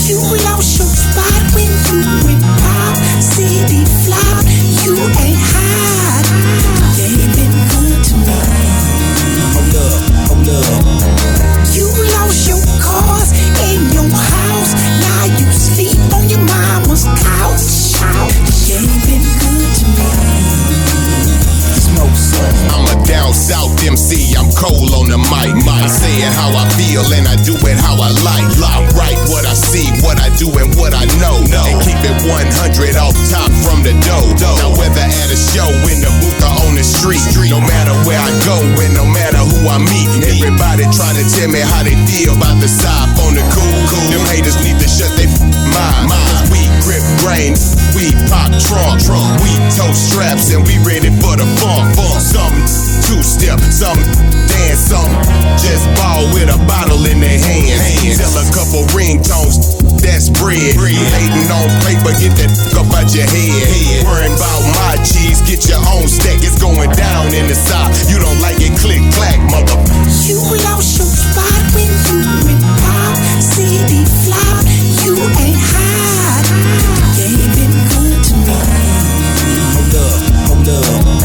You 0.08 0.18
lost 0.48 0.78
your 0.78 0.88
spot 0.88 1.42
when 1.54 1.68
you 1.90 1.98
went 2.24 2.42
pop. 2.42 2.96
CD 3.20 3.84
flop, 4.06 4.44
you 4.82 4.94
ain't 5.22 5.38
hot. 5.38 6.24
Ain't 6.98 7.30
been 7.36 7.52
good 7.70 7.98
to 8.08 8.14
me. 8.24 8.38
Hold 9.54 9.74
up, 9.76 10.02
hold 10.30 10.48
up. 10.48 11.18
You 11.74 11.86
lost 12.16 12.48
your 12.48 12.62
cars 12.80 13.30
in 13.70 13.92
your 13.92 14.08
house. 14.08 14.72
Now 15.02 15.24
you 15.38 15.46
sleep 15.52 15.98
on 16.14 16.28
your 16.28 16.40
mama's 16.40 17.04
couch. 17.04 17.87
You 18.00 18.76
ain't 18.76 19.06
been 19.06 19.22
good 19.22 19.74
to 19.74 20.82
me. 20.82 20.87
I'm 21.98 22.86
a 22.86 22.96
down 23.06 23.34
south 23.34 23.74
MC, 23.82 24.38
I'm 24.38 24.46
cold 24.54 24.94
on 24.94 25.10
the 25.10 25.18
mic. 25.18 25.50
I 25.66 25.90
say 25.90 26.14
it 26.22 26.30
how 26.30 26.54
I 26.54 26.62
feel 26.78 27.02
and 27.10 27.26
I 27.26 27.34
do 27.42 27.58
it 27.58 27.78
how 27.78 27.98
I 27.98 28.10
like. 28.22 28.46
I 28.62 28.86
write 28.94 29.18
what 29.26 29.42
I 29.42 29.54
see, 29.54 29.90
what 30.06 30.18
I 30.22 30.30
do, 30.38 30.46
and 30.62 30.70
what 30.78 30.94
I 30.94 31.10
know. 31.18 31.42
And 31.42 31.76
keep 31.82 31.98
it 32.06 32.14
100 32.22 32.94
off 33.02 33.18
top 33.26 33.50
from 33.66 33.82
the 33.82 33.94
dough. 34.06 34.30
Now 34.62 34.70
whether 34.78 35.02
at 35.02 35.28
a 35.34 35.38
show, 35.38 35.66
in 35.90 35.98
the 35.98 36.12
booth, 36.22 36.38
or 36.38 36.54
on 36.70 36.78
the 36.78 36.86
street, 36.86 37.22
no 37.50 37.58
matter 37.58 37.94
where 38.06 38.20
I 38.20 38.30
go 38.46 38.58
and 38.62 38.94
no 38.94 39.02
matter 39.02 39.42
who 39.42 39.66
I 39.66 39.82
meet, 39.82 40.10
everybody 40.22 40.86
try 40.94 41.10
to 41.18 41.24
tell 41.34 41.50
me 41.50 41.62
how 41.62 41.82
they 41.82 41.98
feel 42.06 42.38
about 42.38 42.62
the 42.62 42.70
side 42.70 43.10
on 43.26 43.34
the 43.34 43.42
cool. 43.50 43.78
Them 44.14 44.22
haters 44.30 44.58
need 44.62 44.78
to 44.78 44.86
shut 44.86 45.10
their 45.18 45.30
mind. 45.74 46.14
Cause 46.14 46.46
we 46.54 46.62
grip 46.86 47.02
grain, 47.24 47.58
we 47.98 48.14
pop 48.30 48.54
trunk, 48.62 49.02
we 49.42 49.50
toast 49.74 50.12
straps, 50.12 50.54
and 50.54 50.62
we 50.62 50.78
ready 50.86 51.10
for 51.18 51.34
the 51.34 51.46
funk. 51.58 51.87
Funk. 51.94 52.18
Some 52.20 52.56
two 53.08 53.22
step, 53.22 53.60
some 53.72 53.98
dance, 54.50 54.90
some 54.90 55.12
just 55.60 55.86
ball 55.96 56.28
with 56.34 56.48
a 56.52 56.58
bottle 56.68 57.00
in 57.06 57.20
their 57.20 57.38
hands. 57.40 58.18
Tell 58.18 58.34
a 58.36 58.44
couple 58.52 58.84
ringtones, 58.92 59.80
that's 60.02 60.28
bread. 60.28 60.76
Hating 60.76 61.50
on 61.52 61.68
paper, 61.86 62.12
get 62.20 62.34
that 62.40 62.50
f- 62.52 62.76
up 62.76 62.90
out 62.94 63.08
your 63.14 63.26
head. 63.28 64.04
Worrying 64.04 64.36
about 64.36 64.62
my 64.76 64.94
cheese, 65.04 65.40
get 65.46 65.64
your 65.68 65.80
own 65.94 66.06
stack. 66.08 66.40
It's 66.44 66.60
going 66.60 66.90
down 66.92 67.32
in 67.32 67.46
the 67.48 67.56
south. 67.56 67.92
You 68.10 68.18
don't 68.20 68.40
like 68.40 68.60
it, 68.60 68.74
click 68.80 69.02
clack, 69.16 69.38
mother. 69.48 69.78
You 70.28 70.36
lost 70.68 70.98
your 70.98 71.08
spot 71.08 71.62
when 71.72 71.88
you 72.12 72.18
went 72.44 72.62
pop. 72.84 73.16
CD 73.40 74.04
flop, 74.26 74.64
you 75.04 75.14
ain't 75.16 75.56
hot. 75.56 76.44
You 77.16 77.24
ain't 77.24 77.52
been 77.56 77.74
good 77.88 78.20
to 78.20 78.34
me. 78.44 78.58
Hold 79.72 79.94
up, 79.96 80.20
hold 80.48 80.68
up. 80.68 81.17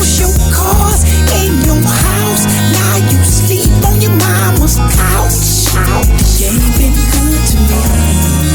You 0.00 0.06
your 0.24 0.32
cars 0.50 1.04
in 1.44 1.60
your 1.66 1.76
house. 1.76 2.46
Now 2.72 2.96
you 3.10 3.22
sleep 3.22 3.70
on 3.84 4.00
your 4.00 4.12
mama's 4.12 4.76
couch. 4.76 5.74
You 6.40 6.46
ain't 6.46 6.78
been 6.78 6.94
good 6.94 7.46
to 7.48 7.56
me. 7.68 8.49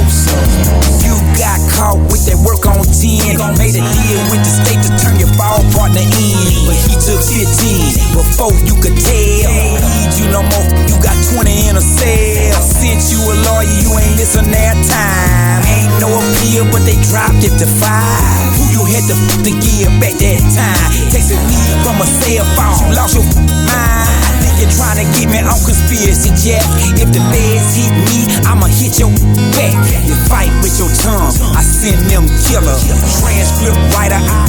Smoke. 0.00 1.04
You 1.04 1.14
got 1.36 1.60
caught 1.76 2.00
with 2.08 2.24
that 2.24 2.40
work 2.40 2.64
on 2.64 2.80
10. 2.80 3.36
Made 3.60 3.76
a 3.76 3.84
deal 3.84 4.20
with 4.32 4.40
the 4.40 4.52
state 4.64 4.80
to 4.88 4.90
turn 4.96 5.20
your 5.20 5.28
ball 5.36 5.60
partner 5.76 6.00
in. 6.00 6.64
But 6.64 6.78
he 6.80 6.96
took 6.96 7.20
15 7.20 8.16
before 8.16 8.56
you 8.64 8.74
could 8.80 8.96
tell. 8.96 9.52
Need 9.52 10.12
you 10.16 10.26
no 10.32 10.40
more, 10.48 10.68
you 10.88 10.96
got 11.04 11.16
20 11.36 11.68
in 11.68 11.76
a 11.76 11.84
cell. 11.84 12.56
I 12.56 12.60
sent 12.64 13.04
you 13.12 13.20
a 13.20 13.34
lawyer, 13.52 13.68
you 13.84 13.90
ain't 14.00 14.16
listen 14.16 14.48
that 14.48 14.76
time. 14.88 15.60
Ain't 15.68 15.92
no 16.00 16.08
appeal, 16.08 16.64
but 16.72 16.82
they 16.88 16.96
dropped 17.12 17.44
it 17.44 17.52
to 17.60 17.68
five. 17.68 18.48
Who 18.56 18.64
you 18.72 18.82
had 18.88 19.04
to 19.12 19.16
f- 19.16 19.44
to 19.44 19.52
give 19.60 19.92
back 20.00 20.16
that 20.16 20.40
time? 20.56 20.88
Texting 21.12 21.42
me 21.44 21.60
from 21.84 22.00
a 22.00 22.06
cell 22.08 22.48
phone, 22.56 22.88
you 22.88 22.96
lost 22.96 23.12
your 23.20 23.26
mind. 23.68 24.08
I 24.24 24.32
think 24.40 24.56
you're 24.64 24.72
trying 24.72 25.04
to 25.04 25.06
get 25.20 25.28
me 25.28 25.38
on 25.44 25.58
conspiracy, 25.60 26.32
Jack. 26.40 26.64
If 26.96 27.12
the 27.12 27.20
feds 27.28 27.76
hit 27.76 27.92
me, 28.08 28.18
I'ma 28.48 28.66
hit 28.72 28.98
your 28.98 29.12
back. 29.56 29.74
You 29.90 30.14
fight 30.30 30.52
with 30.62 30.78
your 30.78 30.90
tongue, 31.02 31.34
I 31.56 31.62
send 31.62 32.06
them 32.10 32.26
killer. 32.46 32.78
Transcript 33.18 33.78
writer, 33.94 34.20
I 34.22 34.46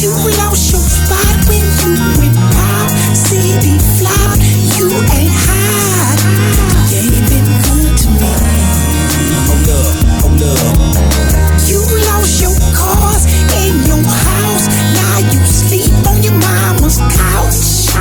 You 0.00 0.10
lost 0.40 0.72
your 0.72 0.82
spot 0.82 1.36
when 1.46 1.62
you 1.82 1.92
went 2.18 2.34
pop. 2.34 2.90
CD 3.14 3.78
flop, 3.98 4.38
you 4.78 4.90
ain't 5.14 5.30
hot. 5.30 6.18
You 6.90 7.06
ain't 7.06 7.26
been 7.30 7.46
good 7.62 7.92
to 8.02 8.08
me. 8.18 8.32
hold 9.46 9.68
up, 9.70 9.94
hold 10.26 10.42
up. 10.42 11.10
You 11.70 11.78
lost 12.10 12.42
your 12.42 12.56
cars 12.74 13.30
in 13.62 13.86
your 13.86 14.02
house. 14.02 14.66
Now 14.96 15.18
you 15.30 15.40
sleep 15.46 15.94
on 16.08 16.22
your 16.22 16.34
mama's 16.34 16.98
couch. 16.98 17.94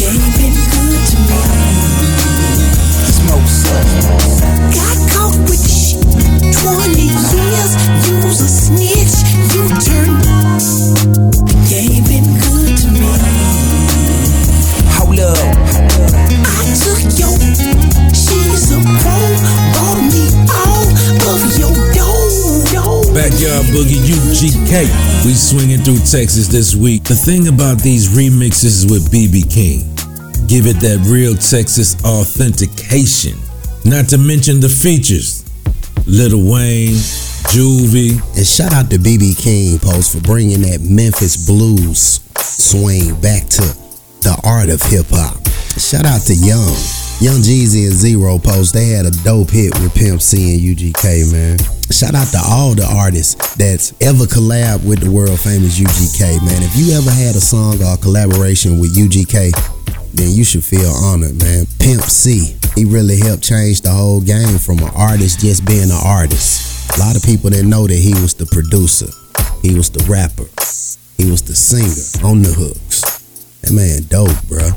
You 0.00 0.08
ain't 0.12 0.36
been 0.36 0.52
good 0.52 1.00
to 1.08 1.16
me. 1.28 1.67
Got 4.74 4.98
caught 5.10 5.38
with 5.48 5.64
shit. 5.64 6.02
20 6.02 7.02
years, 7.02 7.72
a 8.26 8.48
snitch. 8.48 9.14
You 9.54 9.68
turned. 9.80 10.28
She's 18.14 18.72
a 18.72 18.80
pro. 19.02 19.18
Backyard 23.14 23.66
Boogie 23.66 23.98
UGK. 24.06 25.24
We 25.24 25.34
swinging 25.34 25.80
through 25.80 25.98
Texas 25.98 26.46
this 26.48 26.76
week. 26.76 27.04
The 27.04 27.14
thing 27.14 27.48
about 27.48 27.78
these 27.78 28.08
remixes 28.08 28.88
with 28.90 29.10
BB 29.10 29.52
King 29.52 29.97
give 30.48 30.66
it 30.66 30.80
that 30.80 31.04
real 31.04 31.34
Texas 31.36 31.94
authentication. 32.04 33.36
Not 33.84 34.08
to 34.08 34.18
mention 34.18 34.60
the 34.60 34.68
features. 34.68 35.44
Lil 36.08 36.40
Wayne, 36.50 36.96
Juvie. 37.52 38.16
And 38.34 38.46
shout 38.46 38.72
out 38.72 38.90
to 38.90 38.96
BB 38.96 39.36
King 39.36 39.78
Post 39.78 40.16
for 40.16 40.22
bringing 40.22 40.62
that 40.62 40.80
Memphis 40.80 41.46
blues 41.46 42.24
swing 42.40 43.12
back 43.20 43.44
to 43.60 43.62
the 44.24 44.40
art 44.42 44.70
of 44.70 44.80
hip 44.82 45.06
hop. 45.10 45.36
Shout 45.76 46.06
out 46.06 46.22
to 46.22 46.34
Young. 46.34 46.74
Young 47.20 47.42
Jeezy 47.42 47.84
and 47.90 47.94
Z-Ro 47.94 48.38
Post, 48.38 48.74
they 48.74 48.94
had 48.94 49.04
a 49.04 49.10
dope 49.26 49.50
hit 49.50 49.74
with 49.80 49.92
Pimp 49.94 50.22
C 50.22 50.54
and 50.54 50.62
UGK, 50.62 51.32
man. 51.32 51.58
Shout 51.90 52.14
out 52.14 52.28
to 52.28 52.38
all 52.38 52.74
the 52.74 52.86
artists 52.86 53.34
that's 53.56 53.92
ever 54.00 54.24
collab 54.24 54.86
with 54.86 55.00
the 55.00 55.10
world 55.10 55.40
famous 55.40 55.80
UGK, 55.80 56.40
man. 56.46 56.62
If 56.62 56.76
you 56.76 56.94
ever 56.94 57.10
had 57.10 57.34
a 57.34 57.40
song 57.40 57.82
or 57.82 57.94
a 57.94 57.98
collaboration 57.98 58.78
with 58.78 58.94
UGK, 58.94 59.50
then 60.12 60.30
you 60.30 60.44
should 60.44 60.64
feel 60.64 60.90
honored, 60.90 61.38
man. 61.40 61.66
Pimp 61.78 62.02
C, 62.02 62.56
he 62.74 62.84
really 62.84 63.18
helped 63.18 63.42
change 63.42 63.82
the 63.82 63.90
whole 63.90 64.20
game 64.20 64.58
from 64.58 64.78
an 64.78 64.90
artist 64.94 65.40
just 65.40 65.66
being 65.66 65.90
an 65.90 66.02
artist. 66.04 66.96
A 66.96 67.00
lot 67.00 67.16
of 67.16 67.22
people 67.22 67.50
didn't 67.50 67.70
know 67.70 67.86
that 67.86 67.94
he 67.94 68.14
was 68.20 68.34
the 68.34 68.46
producer, 68.46 69.08
he 69.62 69.74
was 69.74 69.90
the 69.90 70.04
rapper, 70.10 70.48
he 71.16 71.30
was 71.30 71.42
the 71.42 71.54
singer 71.54 72.26
on 72.26 72.42
the 72.42 72.52
hooks. 72.52 73.02
That 73.62 73.72
man 73.72 74.02
dope, 74.08 74.46
bro. 74.48 74.70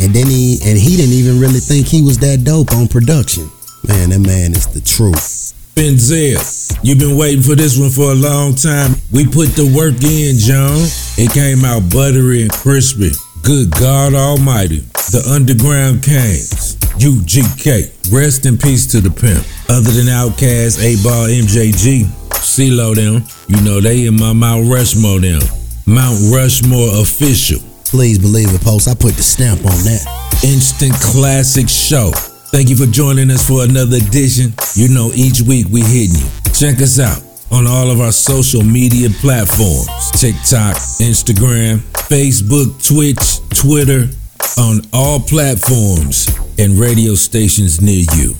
And 0.00 0.14
then 0.14 0.26
he 0.26 0.58
and 0.64 0.78
he 0.78 0.96
didn't 0.96 1.14
even 1.14 1.38
really 1.38 1.60
think 1.60 1.86
he 1.86 2.02
was 2.02 2.18
that 2.18 2.44
dope 2.44 2.72
on 2.72 2.88
production. 2.88 3.50
Man, 3.86 4.10
that 4.10 4.20
man 4.20 4.52
is 4.52 4.66
the 4.66 4.80
truth. 4.80 5.52
Benzel, 5.74 6.36
you've 6.82 6.98
been 6.98 7.16
waiting 7.16 7.42
for 7.42 7.54
this 7.54 7.78
one 7.78 7.90
for 7.90 8.12
a 8.12 8.14
long 8.14 8.54
time. 8.54 8.92
We 9.10 9.24
put 9.24 9.56
the 9.56 9.64
work 9.72 9.96
in, 10.04 10.36
John. 10.36 10.84
It 11.16 11.32
came 11.32 11.64
out 11.64 11.90
buttery 11.92 12.42
and 12.42 12.52
crispy. 12.52 13.12
Good 13.42 13.72
God 13.72 14.14
Almighty. 14.14 14.86
The 15.10 15.26
Underground 15.34 16.00
Kings. 16.00 16.76
UGK. 17.02 18.12
Rest 18.12 18.46
in 18.46 18.56
peace 18.56 18.86
to 18.92 19.00
the 19.00 19.10
pimp. 19.10 19.42
Other 19.68 19.90
than 19.90 20.06
Outkast, 20.06 20.78
8Ball, 20.78 21.42
MJG, 21.42 22.06
CeeLo 22.38 22.94
them, 22.94 23.26
you 23.48 23.60
know 23.64 23.80
they 23.80 24.06
in 24.06 24.14
my 24.14 24.32
Mount 24.32 24.70
Rushmore 24.70 25.18
them. 25.18 25.42
Mount 25.86 26.32
Rushmore 26.32 27.02
official. 27.02 27.58
Please 27.84 28.18
believe 28.20 28.54
it, 28.54 28.60
Post. 28.60 28.86
I 28.86 28.94
put 28.94 29.14
the 29.14 29.24
stamp 29.24 29.58
on 29.66 29.78
that. 29.90 30.06
Instant 30.44 30.94
Classic 30.94 31.68
Show. 31.68 32.12
Thank 32.54 32.70
you 32.70 32.76
for 32.76 32.86
joining 32.86 33.28
us 33.32 33.46
for 33.46 33.64
another 33.64 33.96
edition. 33.96 34.54
You 34.76 34.88
know, 34.88 35.10
each 35.14 35.42
week 35.42 35.66
we 35.68 35.80
hitting 35.80 36.14
you. 36.14 36.28
Check 36.54 36.80
us 36.80 37.00
out 37.00 37.31
on 37.52 37.66
all 37.66 37.90
of 37.90 38.00
our 38.00 38.12
social 38.12 38.62
media 38.62 39.10
platforms 39.20 40.10
TikTok, 40.12 40.76
Instagram, 41.00 41.78
Facebook, 42.08 42.72
Twitch, 42.86 43.40
Twitter, 43.56 44.08
on 44.58 44.80
all 44.92 45.20
platforms 45.20 46.28
and 46.58 46.78
radio 46.78 47.14
stations 47.14 47.80
near 47.80 48.04
you. 48.16 48.34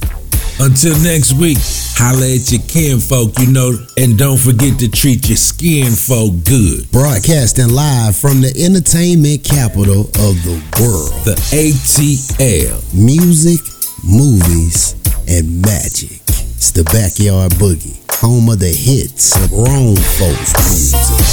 Until 0.60 0.96
next 1.02 1.32
week, 1.34 1.58
holla 1.96 2.34
at 2.34 2.52
your 2.52 2.62
kin 2.68 3.00
folk, 3.00 3.38
you 3.38 3.50
know, 3.50 3.72
and 3.96 4.16
don't 4.18 4.38
forget 4.38 4.78
to 4.78 4.88
treat 4.88 5.28
your 5.28 5.36
skin 5.36 5.90
folk 5.92 6.32
good. 6.44 6.90
Broadcasting 6.92 7.70
live 7.70 8.16
from 8.16 8.40
the 8.40 8.52
entertainment 8.62 9.42
capital 9.44 10.02
of 10.22 10.34
the 10.44 10.62
world. 10.80 11.24
The 11.24 11.34
ATL. 11.50 12.78
Music, 12.94 13.60
movies, 14.04 14.94
and 15.26 15.62
magic. 15.62 16.41
It's 16.62 16.70
the 16.70 16.84
Backyard 16.84 17.50
Boogie, 17.54 17.98
home 18.20 18.48
of 18.48 18.60
the 18.60 18.68
hits 18.68 19.34
of 19.34 19.50
grown 19.50 19.96
folks 19.96 20.52
music. 20.70 21.32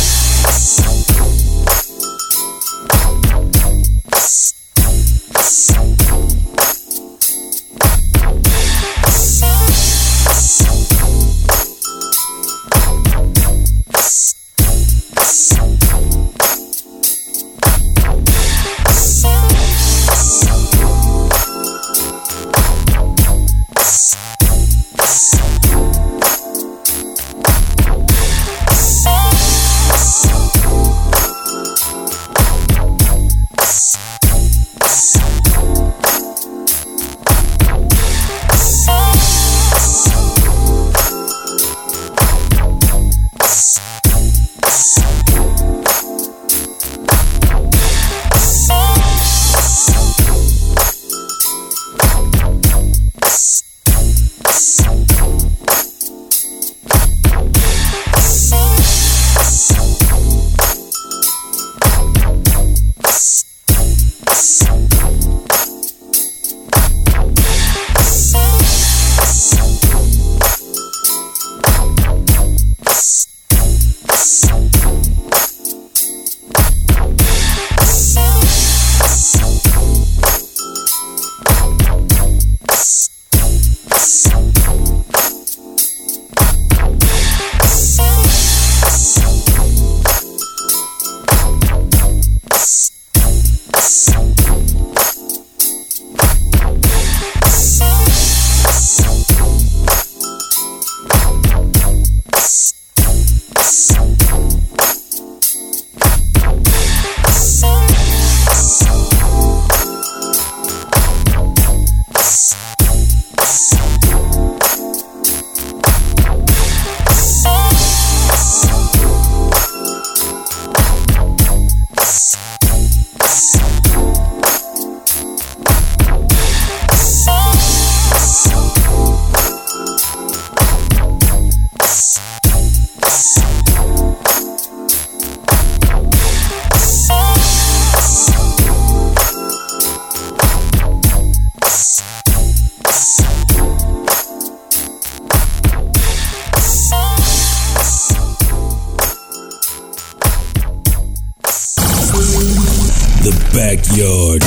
The 153.29 153.37
Backyard 153.53 154.41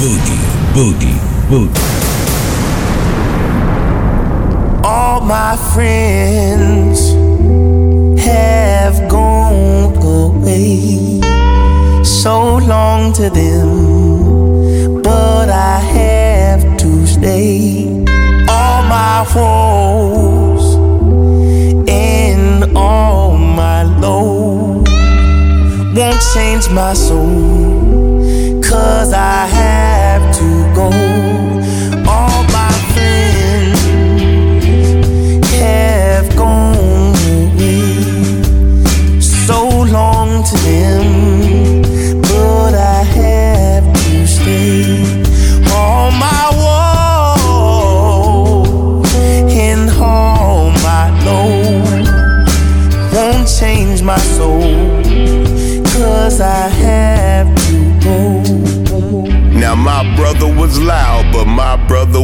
Boogie, 0.00 0.44
Boogie, 0.74 1.18
Boogie. 1.48 1.82
All 4.84 5.20
my 5.20 5.56
friends 5.72 7.12
have 8.24 9.08
gone 9.08 9.94
away. 10.02 11.20
So 12.02 12.56
long 12.56 13.12
to 13.12 13.30
them, 13.30 15.00
but 15.02 15.48
I 15.48 15.78
have 15.78 16.76
to 16.78 17.06
stay. 17.06 17.86
All 18.48 18.82
my 18.82 19.24
woes 19.32 20.21
change 26.34 26.70
my 26.70 26.94
soul. 26.94 28.60
Cause 28.62 29.12
I 29.12 29.46
have 29.46 29.81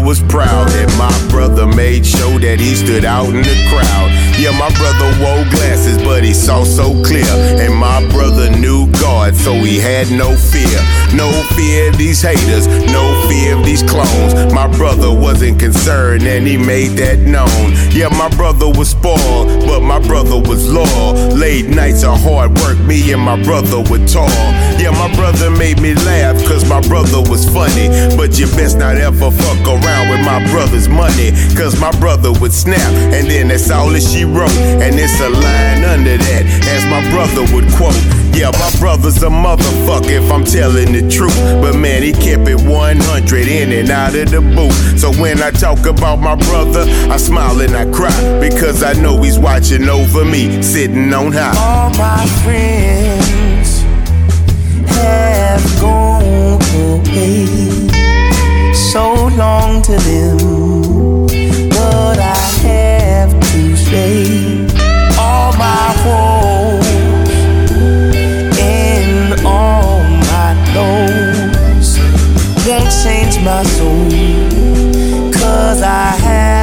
was 0.08 0.22
proud. 0.22 0.70
And 0.70 0.90
my 0.96 1.27
brother 1.48 1.76
made 1.76 2.04
sure 2.04 2.38
that 2.38 2.60
he 2.60 2.74
stood 2.74 3.04
out 3.04 3.28
in 3.28 3.42
the 3.42 3.56
crowd. 3.70 4.10
Yeah, 4.38 4.54
my 4.54 4.70
brother 4.78 5.08
wore 5.18 5.42
glasses, 5.50 5.98
but 5.98 6.22
he 6.22 6.32
saw 6.32 6.62
so 6.62 6.92
clear. 7.02 7.26
And 7.58 7.74
my 7.74 8.06
brother 8.10 8.50
knew 8.50 8.86
God, 9.00 9.34
so 9.34 9.52
he 9.54 9.78
had 9.80 10.10
no 10.12 10.36
fear. 10.36 10.78
No 11.14 11.26
fear 11.56 11.88
of 11.88 11.98
these 11.98 12.22
haters, 12.22 12.68
no 12.92 13.26
fear 13.28 13.58
of 13.58 13.64
these 13.64 13.82
clones. 13.82 14.52
My 14.52 14.68
brother 14.68 15.12
wasn't 15.12 15.58
concerned, 15.58 16.22
and 16.22 16.46
he 16.46 16.56
made 16.56 16.94
that 17.02 17.18
known. 17.18 17.74
Yeah, 17.90 18.08
my 18.10 18.28
brother 18.36 18.68
was 18.68 18.90
spoiled, 18.90 19.48
but 19.66 19.80
my 19.80 19.98
brother 19.98 20.38
was 20.38 20.70
loyal. 20.70 21.14
Late 21.34 21.68
nights 21.68 22.04
of 22.04 22.22
hard 22.22 22.54
work, 22.60 22.78
me 22.86 23.12
and 23.12 23.22
my 23.22 23.42
brother 23.42 23.78
were 23.90 24.04
tall. 24.06 24.28
Yeah, 24.78 24.92
my 24.92 25.12
brother 25.16 25.50
made 25.50 25.80
me 25.80 25.94
laugh, 25.94 26.36
cause 26.46 26.68
my 26.68 26.80
brother 26.82 27.22
was 27.28 27.48
funny. 27.50 27.88
But 28.16 28.38
you 28.38 28.46
best 28.54 28.78
not 28.78 28.96
ever 28.96 29.32
fuck 29.32 29.66
around 29.66 30.10
with 30.10 30.22
my 30.22 30.38
brother's 30.52 30.88
money, 30.88 31.32
cause 31.56 31.78
my 31.80 31.90
brother 31.98 32.32
would 32.40 32.52
snap, 32.52 32.92
and 33.12 33.28
then 33.30 33.48
that's 33.48 33.70
all 33.70 33.90
that 33.90 34.02
she 34.02 34.24
wrote. 34.24 34.50
And 34.82 34.94
it's 34.98 35.20
a 35.20 35.28
line 35.28 35.84
under 35.84 36.16
that, 36.16 36.44
as 36.68 36.84
my 36.86 37.02
brother 37.10 37.42
would 37.54 37.68
quote. 37.76 37.96
Yeah, 38.38 38.52
my 38.52 38.70
brother's 38.78 39.22
a 39.24 39.28
motherfucker 39.28 40.10
if 40.22 40.30
I'm 40.30 40.44
telling 40.44 40.92
the 40.92 41.10
truth. 41.10 41.34
But 41.60 41.74
man, 41.74 42.02
he 42.02 42.12
kept 42.12 42.46
it 42.46 42.60
100 42.60 43.48
in 43.48 43.72
and 43.72 43.90
out 43.90 44.14
of 44.14 44.30
the 44.30 44.40
booth. 44.40 44.98
So 44.98 45.10
when 45.20 45.42
I 45.42 45.50
talk 45.50 45.86
about 45.86 46.20
my 46.20 46.36
brother, 46.36 46.84
I 47.10 47.16
smile 47.16 47.60
and 47.60 47.74
I 47.74 47.90
cry 47.90 48.38
because 48.38 48.82
I 48.84 48.92
know 48.92 49.20
he's 49.22 49.38
watching 49.38 49.88
over 49.88 50.24
me, 50.24 50.62
sitting 50.62 51.12
on 51.12 51.32
high. 51.32 51.56
All 51.58 51.90
my 51.98 52.24
friends 52.44 53.82
have 54.94 55.80
gone 55.80 56.62
away. 56.76 57.46
So 58.74 59.26
long 59.36 59.82
to 59.82 59.96
them, 59.96 60.38
All 63.90 65.52
my 65.56 65.94
woes 66.04 67.30
and 68.60 69.46
all 69.46 70.02
my 70.28 70.52
lows 70.74 71.98
won't 72.66 72.90
change 73.02 73.42
my 73.42 73.62
soul. 73.62 74.10
Cause 75.32 75.80
I 75.80 76.10
have 76.20 76.57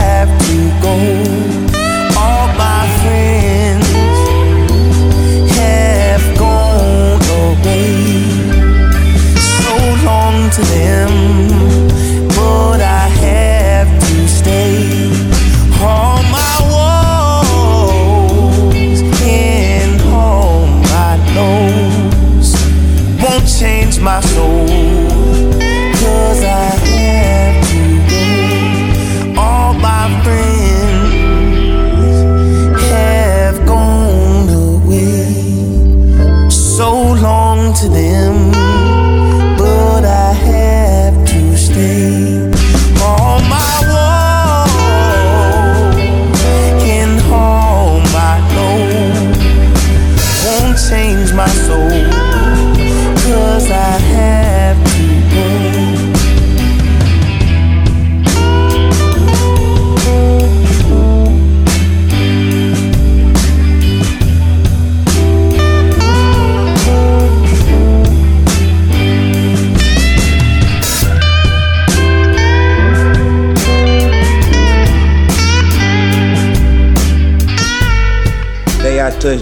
my 24.05 24.19
soul. 24.21 24.74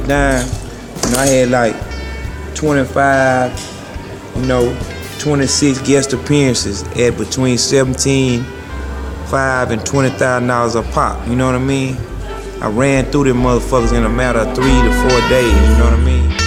You 0.04 0.10
know, 0.10 1.18
I 1.18 1.26
had 1.26 1.50
like 1.50 1.76
25, 2.56 4.34
you 4.38 4.46
know, 4.46 4.78
26 5.20 5.82
guest 5.88 6.14
appearances 6.14 6.84
at 6.98 7.18
between 7.18 7.58
17, 7.58 8.44
5 8.44 9.72
and 9.72 9.86
20,000 9.86 10.48
dollars 10.48 10.76
a 10.76 10.84
pop. 10.84 11.28
You 11.28 11.36
know 11.36 11.46
what 11.46 11.56
I 11.56 11.60
mean? 11.60 11.98
I 12.62 12.68
ran 12.68 13.06
through 13.06 13.26
them 13.26 13.38
motherfuckers 13.38 13.94
in 13.96 14.04
a 14.04 14.10
matter 14.10 14.40
of 14.40 14.56
three 14.56 14.66
to 14.66 15.10
four 15.10 15.30
days. 15.30 15.54
You 15.54 15.78
know 15.78 15.86
what 15.86 15.94
I 15.94 16.04
mean? 16.04 16.43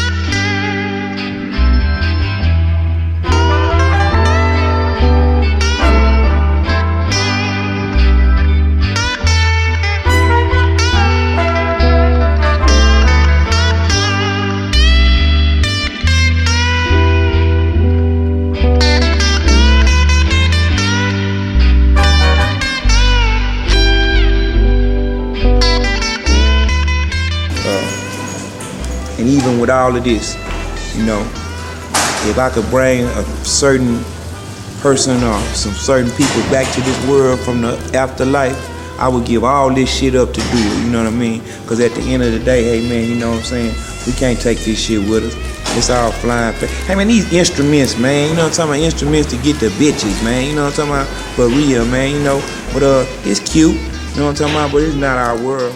With 29.66 29.74
all 29.74 29.97
of 29.97 30.05
this, 30.05 30.36
you 30.97 31.05
know, 31.05 31.20
if 32.30 32.38
I 32.38 32.51
could 32.51 32.66
bring 32.70 33.02
a 33.05 33.24
certain 33.44 33.98
person 34.80 35.16
or 35.24 35.40
some 35.55 35.72
certain 35.72 36.10
people 36.12 36.40
back 36.52 36.72
to 36.74 36.80
this 36.82 37.09
world 37.09 37.40
from 37.40 37.62
the 37.62 37.74
afterlife, 37.93 38.56
I 39.01 39.09
would 39.09 39.26
give 39.26 39.43
all 39.43 39.74
this 39.74 39.93
shit 39.93 40.14
up 40.14 40.28
to 40.28 40.40
do 40.40 40.47
it. 40.52 40.84
You 40.84 40.90
know 40.90 41.02
what 41.02 41.12
I 41.12 41.16
mean? 41.16 41.40
Because 41.62 41.80
at 41.80 41.90
the 41.93 42.01
end 42.02 42.22
of 42.22 42.30
the 42.30 42.38
day, 42.38 42.62
hey 42.62 42.88
man, 42.88 43.09
you 43.09 43.16
know 43.16 43.30
what 43.30 43.38
I'm 43.38 43.44
saying? 43.44 43.74
We 44.06 44.12
can't 44.12 44.40
take 44.40 44.59
this 44.59 44.78
shit 44.78 45.01
with 45.01 45.24
us. 45.24 45.76
It's 45.76 45.90
all 45.90 46.12
flying. 46.12 46.55
Hey 46.55 46.94
man, 46.94 47.09
these 47.09 47.32
instruments, 47.32 47.98
man. 47.98 48.30
You 48.30 48.36
know 48.36 48.44
what 48.44 48.51
I'm 48.51 48.68
talking 48.68 48.70
about? 48.70 48.84
Instruments 48.84 49.30
to 49.30 49.36
get 49.43 49.59
the 49.59 49.68
bitches, 49.70 50.22
man. 50.22 50.47
You 50.47 50.55
know 50.55 50.66
what 50.66 50.78
I'm 50.78 50.86
talking 50.86 50.93
about? 50.93 51.34
For 51.34 51.48
real, 51.48 51.84
man. 51.86 52.14
You 52.14 52.22
know, 52.22 52.38
but 52.72 52.84
uh, 52.84 53.05
it's 53.24 53.40
cute. 53.40 53.74
You 53.74 54.20
know 54.20 54.26
what 54.26 54.28
I'm 54.28 54.34
talking 54.36 54.55
about? 54.55 54.70
But 54.70 54.82
it's 54.84 54.94
not 54.94 55.18
our 55.18 55.43
world. 55.43 55.74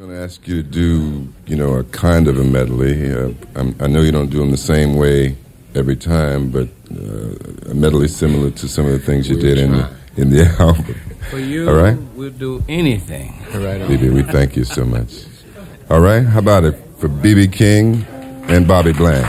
I'm 0.00 0.06
going 0.06 0.16
to 0.16 0.24
ask 0.24 0.48
you 0.48 0.62
to 0.62 0.66
do, 0.66 1.28
you 1.46 1.56
know, 1.56 1.74
a 1.74 1.84
kind 1.84 2.26
of 2.26 2.38
a 2.38 2.42
medley. 2.42 3.12
Uh, 3.12 3.34
I'm, 3.54 3.76
I 3.80 3.86
know 3.86 4.00
you 4.00 4.10
don't 4.10 4.30
do 4.30 4.38
them 4.38 4.50
the 4.50 4.56
same 4.56 4.96
way 4.96 5.36
every 5.74 5.94
time, 5.94 6.50
but 6.50 6.68
uh, 6.90 7.70
a 7.70 7.74
medley 7.74 8.08
similar 8.08 8.50
to 8.50 8.66
some 8.66 8.86
of 8.86 8.92
the 8.92 8.98
things 8.98 9.28
you 9.28 9.36
We'll 9.36 9.44
did 9.44 9.58
in 9.58 9.72
the, 9.72 9.92
in 10.16 10.30
the 10.30 10.44
album. 10.58 10.94
For 11.28 11.38
you, 11.38 11.68
All 11.68 11.74
right? 11.74 11.98
we'll 12.14 12.30
do 12.30 12.64
anything. 12.66 13.44
Right 13.52 13.82
on. 13.82 13.90
BB, 13.90 14.14
we 14.14 14.22
thank 14.22 14.56
you 14.56 14.64
so 14.64 14.86
much. 14.86 15.24
All 15.90 16.00
right, 16.00 16.24
how 16.24 16.38
about 16.38 16.64
it 16.64 16.82
for 16.96 17.10
BB 17.10 17.52
King 17.52 18.02
and 18.48 18.66
Bobby 18.66 18.94
Bland? 18.94 19.26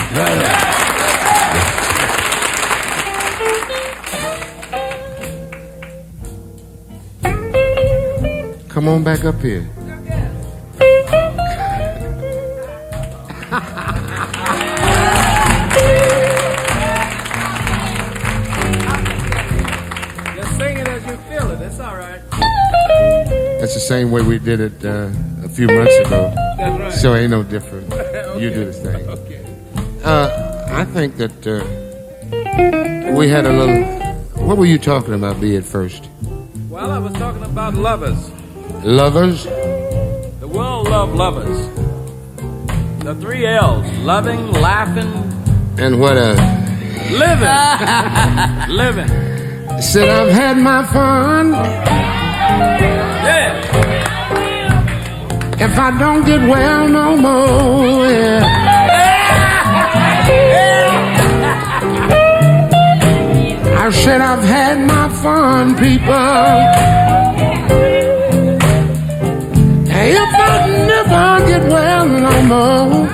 Come 8.70 8.88
on 8.88 9.04
back 9.04 9.26
up 9.26 9.42
here. 9.42 9.70
That's 23.72 23.84
the 23.84 23.88
same 23.88 24.12
way 24.12 24.22
we 24.22 24.38
did 24.38 24.60
it 24.60 24.84
uh, 24.84 25.10
a 25.46 25.48
few 25.48 25.66
months 25.66 25.96
ago. 26.00 26.30
That's 26.58 26.78
right. 26.78 26.92
So 26.92 27.16
ain't 27.16 27.32
no 27.32 27.42
different. 27.42 27.88
You 28.38 28.50
do 28.50 28.66
the 28.66 28.74
thing. 28.74 29.08
Okay. 29.08 29.46
Uh, 30.04 30.66
I 30.72 30.84
think 30.84 31.16
that 31.16 31.48
uh, 31.48 31.64
we 33.16 33.30
had 33.30 33.46
a 33.46 33.54
little. 33.54 33.82
What 34.46 34.58
were 34.58 34.66
you 34.66 34.78
talking 34.78 35.14
about, 35.14 35.40
B, 35.40 35.56
at 35.56 35.64
first? 35.64 36.10
Well, 36.70 36.92
I 36.92 36.98
was 36.98 37.14
talking 37.14 37.44
about 37.44 37.76
lovers. 37.76 38.30
Lovers? 38.84 39.46
The 39.46 40.50
world 40.52 40.90
love 40.90 41.16
lovers. 41.16 41.66
The 43.06 43.16
three 43.22 43.46
L's: 43.46 43.90
loving, 44.00 44.52
laughing, 44.52 45.14
And 45.78 45.98
what 45.98 46.18
uh 46.18 46.36
living. 47.10 48.68
living. 48.76 49.08
Said 49.82 50.10
I've 50.10 50.34
had 50.34 50.58
my 50.58 50.86
fun. 50.88 53.11
Yeah. 53.24 53.52
If 55.66 55.78
I 55.78 55.90
don't 56.00 56.26
get 56.26 56.42
well 56.50 56.88
no 56.88 57.16
more, 57.18 58.08
yeah. 58.08 58.72
I 63.84 63.90
said 63.92 64.22
I've 64.22 64.44
had 64.44 64.78
my 64.88 65.10
fun, 65.22 65.76
people. 65.76 67.02
If 70.04 70.34
I 70.34 70.68
never 70.92 71.48
get 71.48 71.64
well 71.70 72.06
no 72.08 72.36
more. 72.52 73.08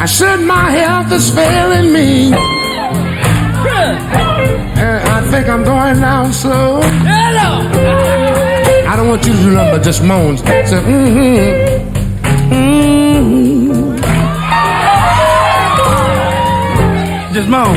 I 0.00 0.06
said 0.06 0.36
my 0.36 0.70
health 0.70 1.12
is 1.12 1.30
failing 1.30 1.92
me. 1.92 2.57
Think 5.38 5.50
I'm 5.50 5.62
going 5.62 6.00
down 6.00 6.32
slow. 6.32 6.80
I 6.82 6.94
don't 8.96 9.06
want 9.06 9.24
you 9.24 9.32
to 9.34 9.38
do 9.38 9.50
nothing 9.52 9.70
but 9.70 9.84
just 9.84 10.02
moans. 10.02 10.40
Say, 10.40 10.64
mm-hmm. 10.64 11.78
Mm-hmm. 12.52 14.02
Just 17.34 17.48
moan. 17.48 17.76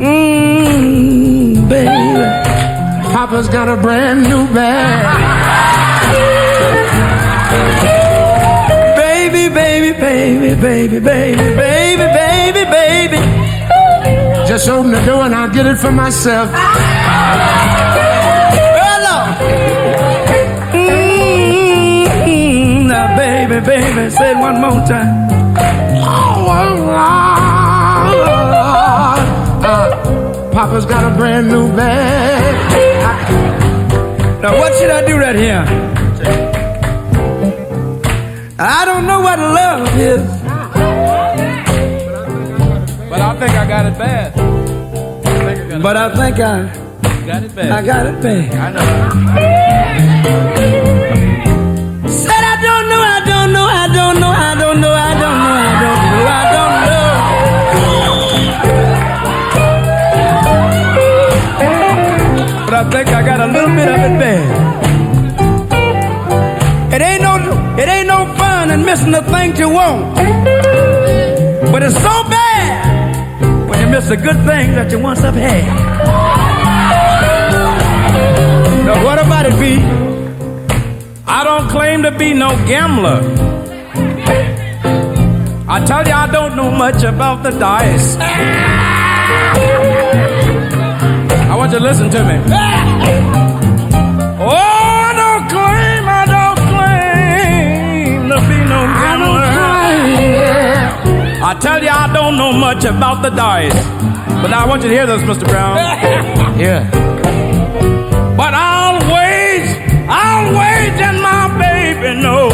Mm, 0.00 1.68
baby. 1.68 2.24
Papa's 3.12 3.48
got 3.48 3.68
a 3.68 3.76
brand 3.80 4.24
new 4.24 4.44
bag. 4.52 5.06
Baby, 8.96 9.48
baby, 9.54 9.92
baby, 9.96 10.54
baby, 10.60 10.98
baby, 10.98 11.54
baby, 11.54 12.06
baby, 12.12 12.64
baby. 12.64 13.37
Just 14.48 14.68
open 14.68 14.92
the 14.92 15.04
door 15.04 15.24
and 15.24 15.34
I'll 15.34 15.50
get 15.52 15.66
it 15.66 15.76
for 15.76 15.92
myself. 15.92 16.48
Mm, 22.18 22.86
now, 22.88 23.16
baby, 23.16 23.60
baby, 23.64 24.10
say 24.10 24.30
it 24.32 24.38
one 24.38 24.60
more 24.60 24.80
time. 24.86 25.28
Uh, 29.64 30.50
Papa's 30.52 30.86
got 30.86 31.12
a 31.12 31.16
brand 31.16 31.48
new 31.48 31.68
bag. 31.76 32.54
Now, 34.42 34.56
what 34.58 34.74
should 34.78 34.90
I 34.90 35.04
do 35.06 35.18
right 35.18 35.36
here? 35.36 35.64
I 38.58 38.84
don't 38.86 39.06
know 39.06 39.20
what 39.20 39.38
love 39.38 39.88
is, 39.98 40.22
but 43.10 43.20
I 43.20 43.36
think 43.38 43.52
I 43.52 43.66
got 43.68 43.86
it 43.86 43.98
bad. 43.98 44.37
But 45.80 45.96
I 45.96 46.08
think 46.14 46.40
I 46.40 46.66
Got 47.24 47.42
it 47.44 47.54
bad. 47.54 47.70
I 47.70 47.82
got 47.86 48.06
it 48.06 48.20
bad. 48.20 48.54
I 48.54 48.70
know. 48.72 48.80
Said 52.08 52.44
I 52.52 52.56
don't 52.66 52.88
know, 52.90 53.00
I 53.00 53.20
don't 53.24 53.52
know, 53.52 53.64
I 53.64 53.86
don't 53.94 54.18
know, 54.20 54.32
I 54.48 54.54
don't 54.58 54.80
know, 54.80 54.92
I 54.92 55.14
don't 55.22 55.38
know, 55.44 55.54
I 55.54 55.74
don't 55.82 56.02
know, 56.10 56.26
I 56.26 56.44
don't 56.56 56.74
know. 56.88 57.06
But 62.64 62.74
I 62.74 62.90
think 62.90 63.08
I 63.08 63.22
got 63.24 63.40
a 63.40 63.46
little 63.46 63.74
bit 63.76 63.88
of 63.88 64.00
it 64.08 64.18
bad. 64.18 64.44
It 66.92 67.00
ain't 67.02 67.22
no, 67.22 67.36
it 67.78 67.88
ain't 67.88 68.08
no 68.08 68.26
fun 68.36 68.70
in 68.72 68.84
missing 68.84 69.12
the 69.12 69.22
thing 69.22 69.54
you 69.56 69.68
want. 69.68 70.17
Miss 74.08 74.16
the 74.16 74.24
good 74.24 74.36
things 74.46 74.74
that 74.74 74.90
you 74.90 74.98
once 74.98 75.20
have 75.20 75.34
had. 75.34 75.64
Now 78.86 79.04
what 79.04 79.18
about 79.18 79.46
it, 79.46 79.58
B? 79.60 79.78
I 81.26 81.44
don't 81.44 81.68
claim 81.68 82.02
to 82.02 82.10
be 82.10 82.32
no 82.34 82.56
gambler. 82.66 83.20
I 85.68 85.84
tell 85.84 86.06
you, 86.06 86.12
I 86.12 86.30
don't 86.30 86.56
know 86.56 86.70
much 86.70 87.02
about 87.02 87.42
the 87.42 87.50
dice. 87.50 88.16
I 91.50 91.54
want 91.56 91.72
you 91.72 91.78
to 91.78 91.84
listen 91.84 92.10
to 92.10 92.24
me. 92.24 92.87
I 101.48 101.54
tell 101.54 101.82
you, 101.82 101.88
I 101.88 102.12
don't 102.12 102.36
know 102.36 102.52
much 102.52 102.84
about 102.84 103.22
the 103.22 103.30
dice. 103.30 103.72
But 104.42 104.52
I 104.52 104.66
want 104.68 104.82
you 104.82 104.90
to 104.90 104.94
hear 104.94 105.06
this, 105.06 105.22
Mr. 105.22 105.48
Brown. 105.48 105.78
Yeah. 106.60 106.82
But 108.36 108.52
I'll 108.52 108.98
wait, 109.16 109.64
I'll 110.10 110.46
wait, 110.60 110.94
and 111.08 111.22
my 111.22 111.44
baby 111.64 112.20
knows. 112.20 112.52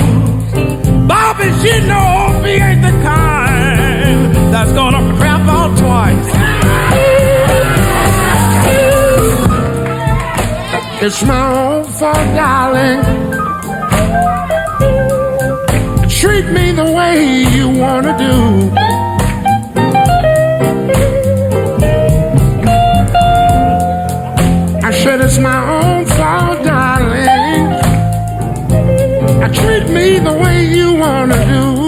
Bobby, 1.09 1.49
she 1.61 1.75
knows 1.91 2.45
he 2.47 2.53
ain't 2.53 2.83
the 2.83 2.95
kind 3.03 4.55
that's 4.55 4.73
gonna 4.73 5.03
crap 5.19 5.41
out 5.49 5.77
twice. 5.77 6.31
It's 11.03 11.23
my 11.25 11.45
own 11.53 11.85
fault, 11.85 12.15
darling. 12.37 13.34
Treat 16.25 16.47
me 16.47 16.73
the 16.73 16.91
way 16.91 17.45
you 17.55 17.69
wanna 17.69 18.17
do. 18.17 18.35
I 24.83 24.91
said 24.91 25.21
it's 25.21 25.37
my 25.37 25.61
own 25.79 26.07
fault, 26.07 26.65
darling. 26.65 27.67
I 29.45 29.49
treat 29.53 29.87
me 29.93 30.19
the 30.19 30.33
way 30.33 30.65
you 30.65 30.95
wanna 30.95 31.39
do. 31.45 31.84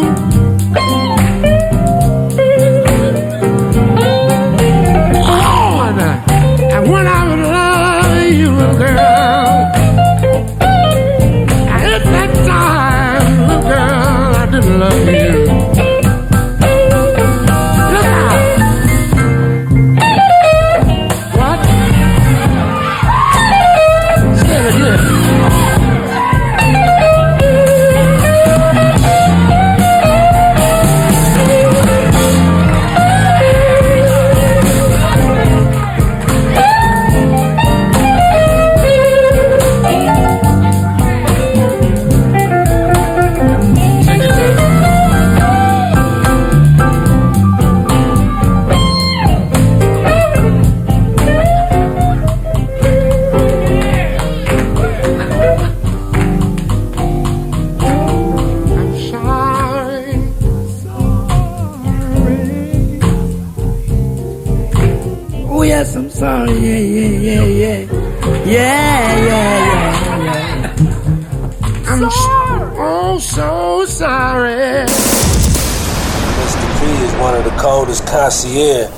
Concierge. 78.26 78.90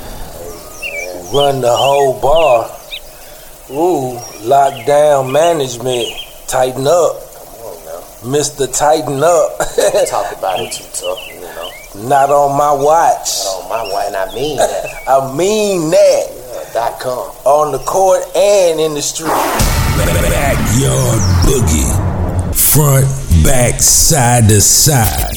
Run 1.31 1.61
the 1.61 1.75
whole 1.75 2.19
bar. 2.19 2.65
Ooh, 3.69 4.17
lockdown 4.41 5.31
management. 5.31 6.07
Tighten 6.47 6.87
up. 6.87 7.13
Mr. 8.25 8.65
Tighten 8.75 9.21
up. 9.23 9.59
Talk 10.09 10.31
about 10.37 10.59
it 10.59 10.71
too 10.73 10.83
tough, 10.93 11.27
you 11.27 11.41
know. 11.41 12.09
Not 12.09 12.31
on 12.31 12.57
my 12.57 12.73
watch. 12.73 13.29
Not 13.45 13.61
on 13.61 13.69
my 13.69 13.93
watch, 13.93 14.07
and 14.07 14.15
I 14.15 14.33
mean 14.33 14.57
that. 14.57 15.03
I 15.07 15.35
mean 15.37 15.91
that. 15.91 16.25
Yeah, 16.31 16.73
dot 16.73 16.99
com. 16.99 17.29
On 17.45 17.71
the 17.71 17.79
court 17.79 18.23
and 18.35 18.79
in 18.79 18.95
the 18.95 19.01
street. 19.03 19.29
Backyard 19.99 21.19
boogie. 21.45 21.93
Front, 22.55 23.05
back, 23.43 23.79
side 23.79 24.49
to 24.49 24.59
side. 24.59 25.35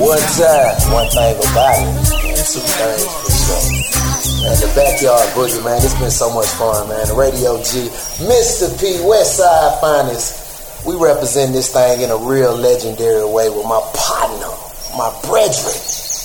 One 0.00 0.18
time. 0.18 0.92
One 0.92 1.08
thing 1.10 1.39
about 1.50 1.74
it, 1.82 2.46
two 2.46 2.62
things 2.62 3.02
for 3.02 3.30
sure. 3.34 3.90
Man, 4.46 4.56
the 4.62 4.70
backyard 4.74 5.28
boogie, 5.34 5.62
man, 5.64 5.82
it's 5.82 5.98
been 5.98 6.10
so 6.10 6.30
much 6.32 6.46
fun, 6.56 6.88
man. 6.88 7.06
The 7.08 7.14
Radio 7.14 7.60
G, 7.62 7.90
Mista 8.24 8.70
P, 8.78 9.02
Westside 9.02 9.80
Finest. 9.80 10.86
We 10.86 10.96
represent 10.96 11.52
this 11.52 11.72
thing 11.72 12.00
in 12.00 12.10
a 12.10 12.16
real 12.16 12.56
legendary 12.56 13.26
way 13.26 13.50
with 13.50 13.66
my 13.66 13.82
partner, 13.92 14.48
my 14.96 15.12
brethren, 15.28 15.76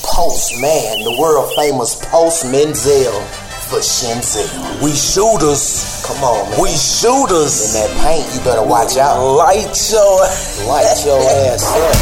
Postman, 0.06 1.04
the 1.04 1.18
world 1.20 1.52
famous 1.58 2.00
Post 2.08 2.46
Menzel 2.46 3.20
for 3.68 3.82
Shenzel. 3.82 4.48
We 4.80 4.94
shooters. 4.94 6.06
Come 6.06 6.24
on, 6.24 6.50
man. 6.52 6.62
We 6.62 6.70
shooters. 6.70 7.74
In 7.74 7.82
that 7.82 7.92
paint, 8.06 8.24
you 8.32 8.40
better 8.46 8.64
watch 8.64 8.96
out. 8.96 9.20
Light 9.20 9.74
your 9.92 10.22
Light 10.70 11.04
your 11.04 11.20
ass 11.52 11.66
up. 11.68 11.98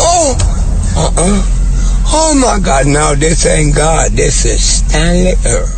Oh, 0.00 0.55
uh-uh. 0.96 1.42
Oh 2.08 2.34
my 2.40 2.58
God, 2.64 2.86
no, 2.86 3.14
this 3.14 3.46
ain't 3.46 3.74
God. 3.74 4.12
This 4.12 4.44
is 4.44 4.78
Stanley 4.78 5.34
Earl. 5.46 5.76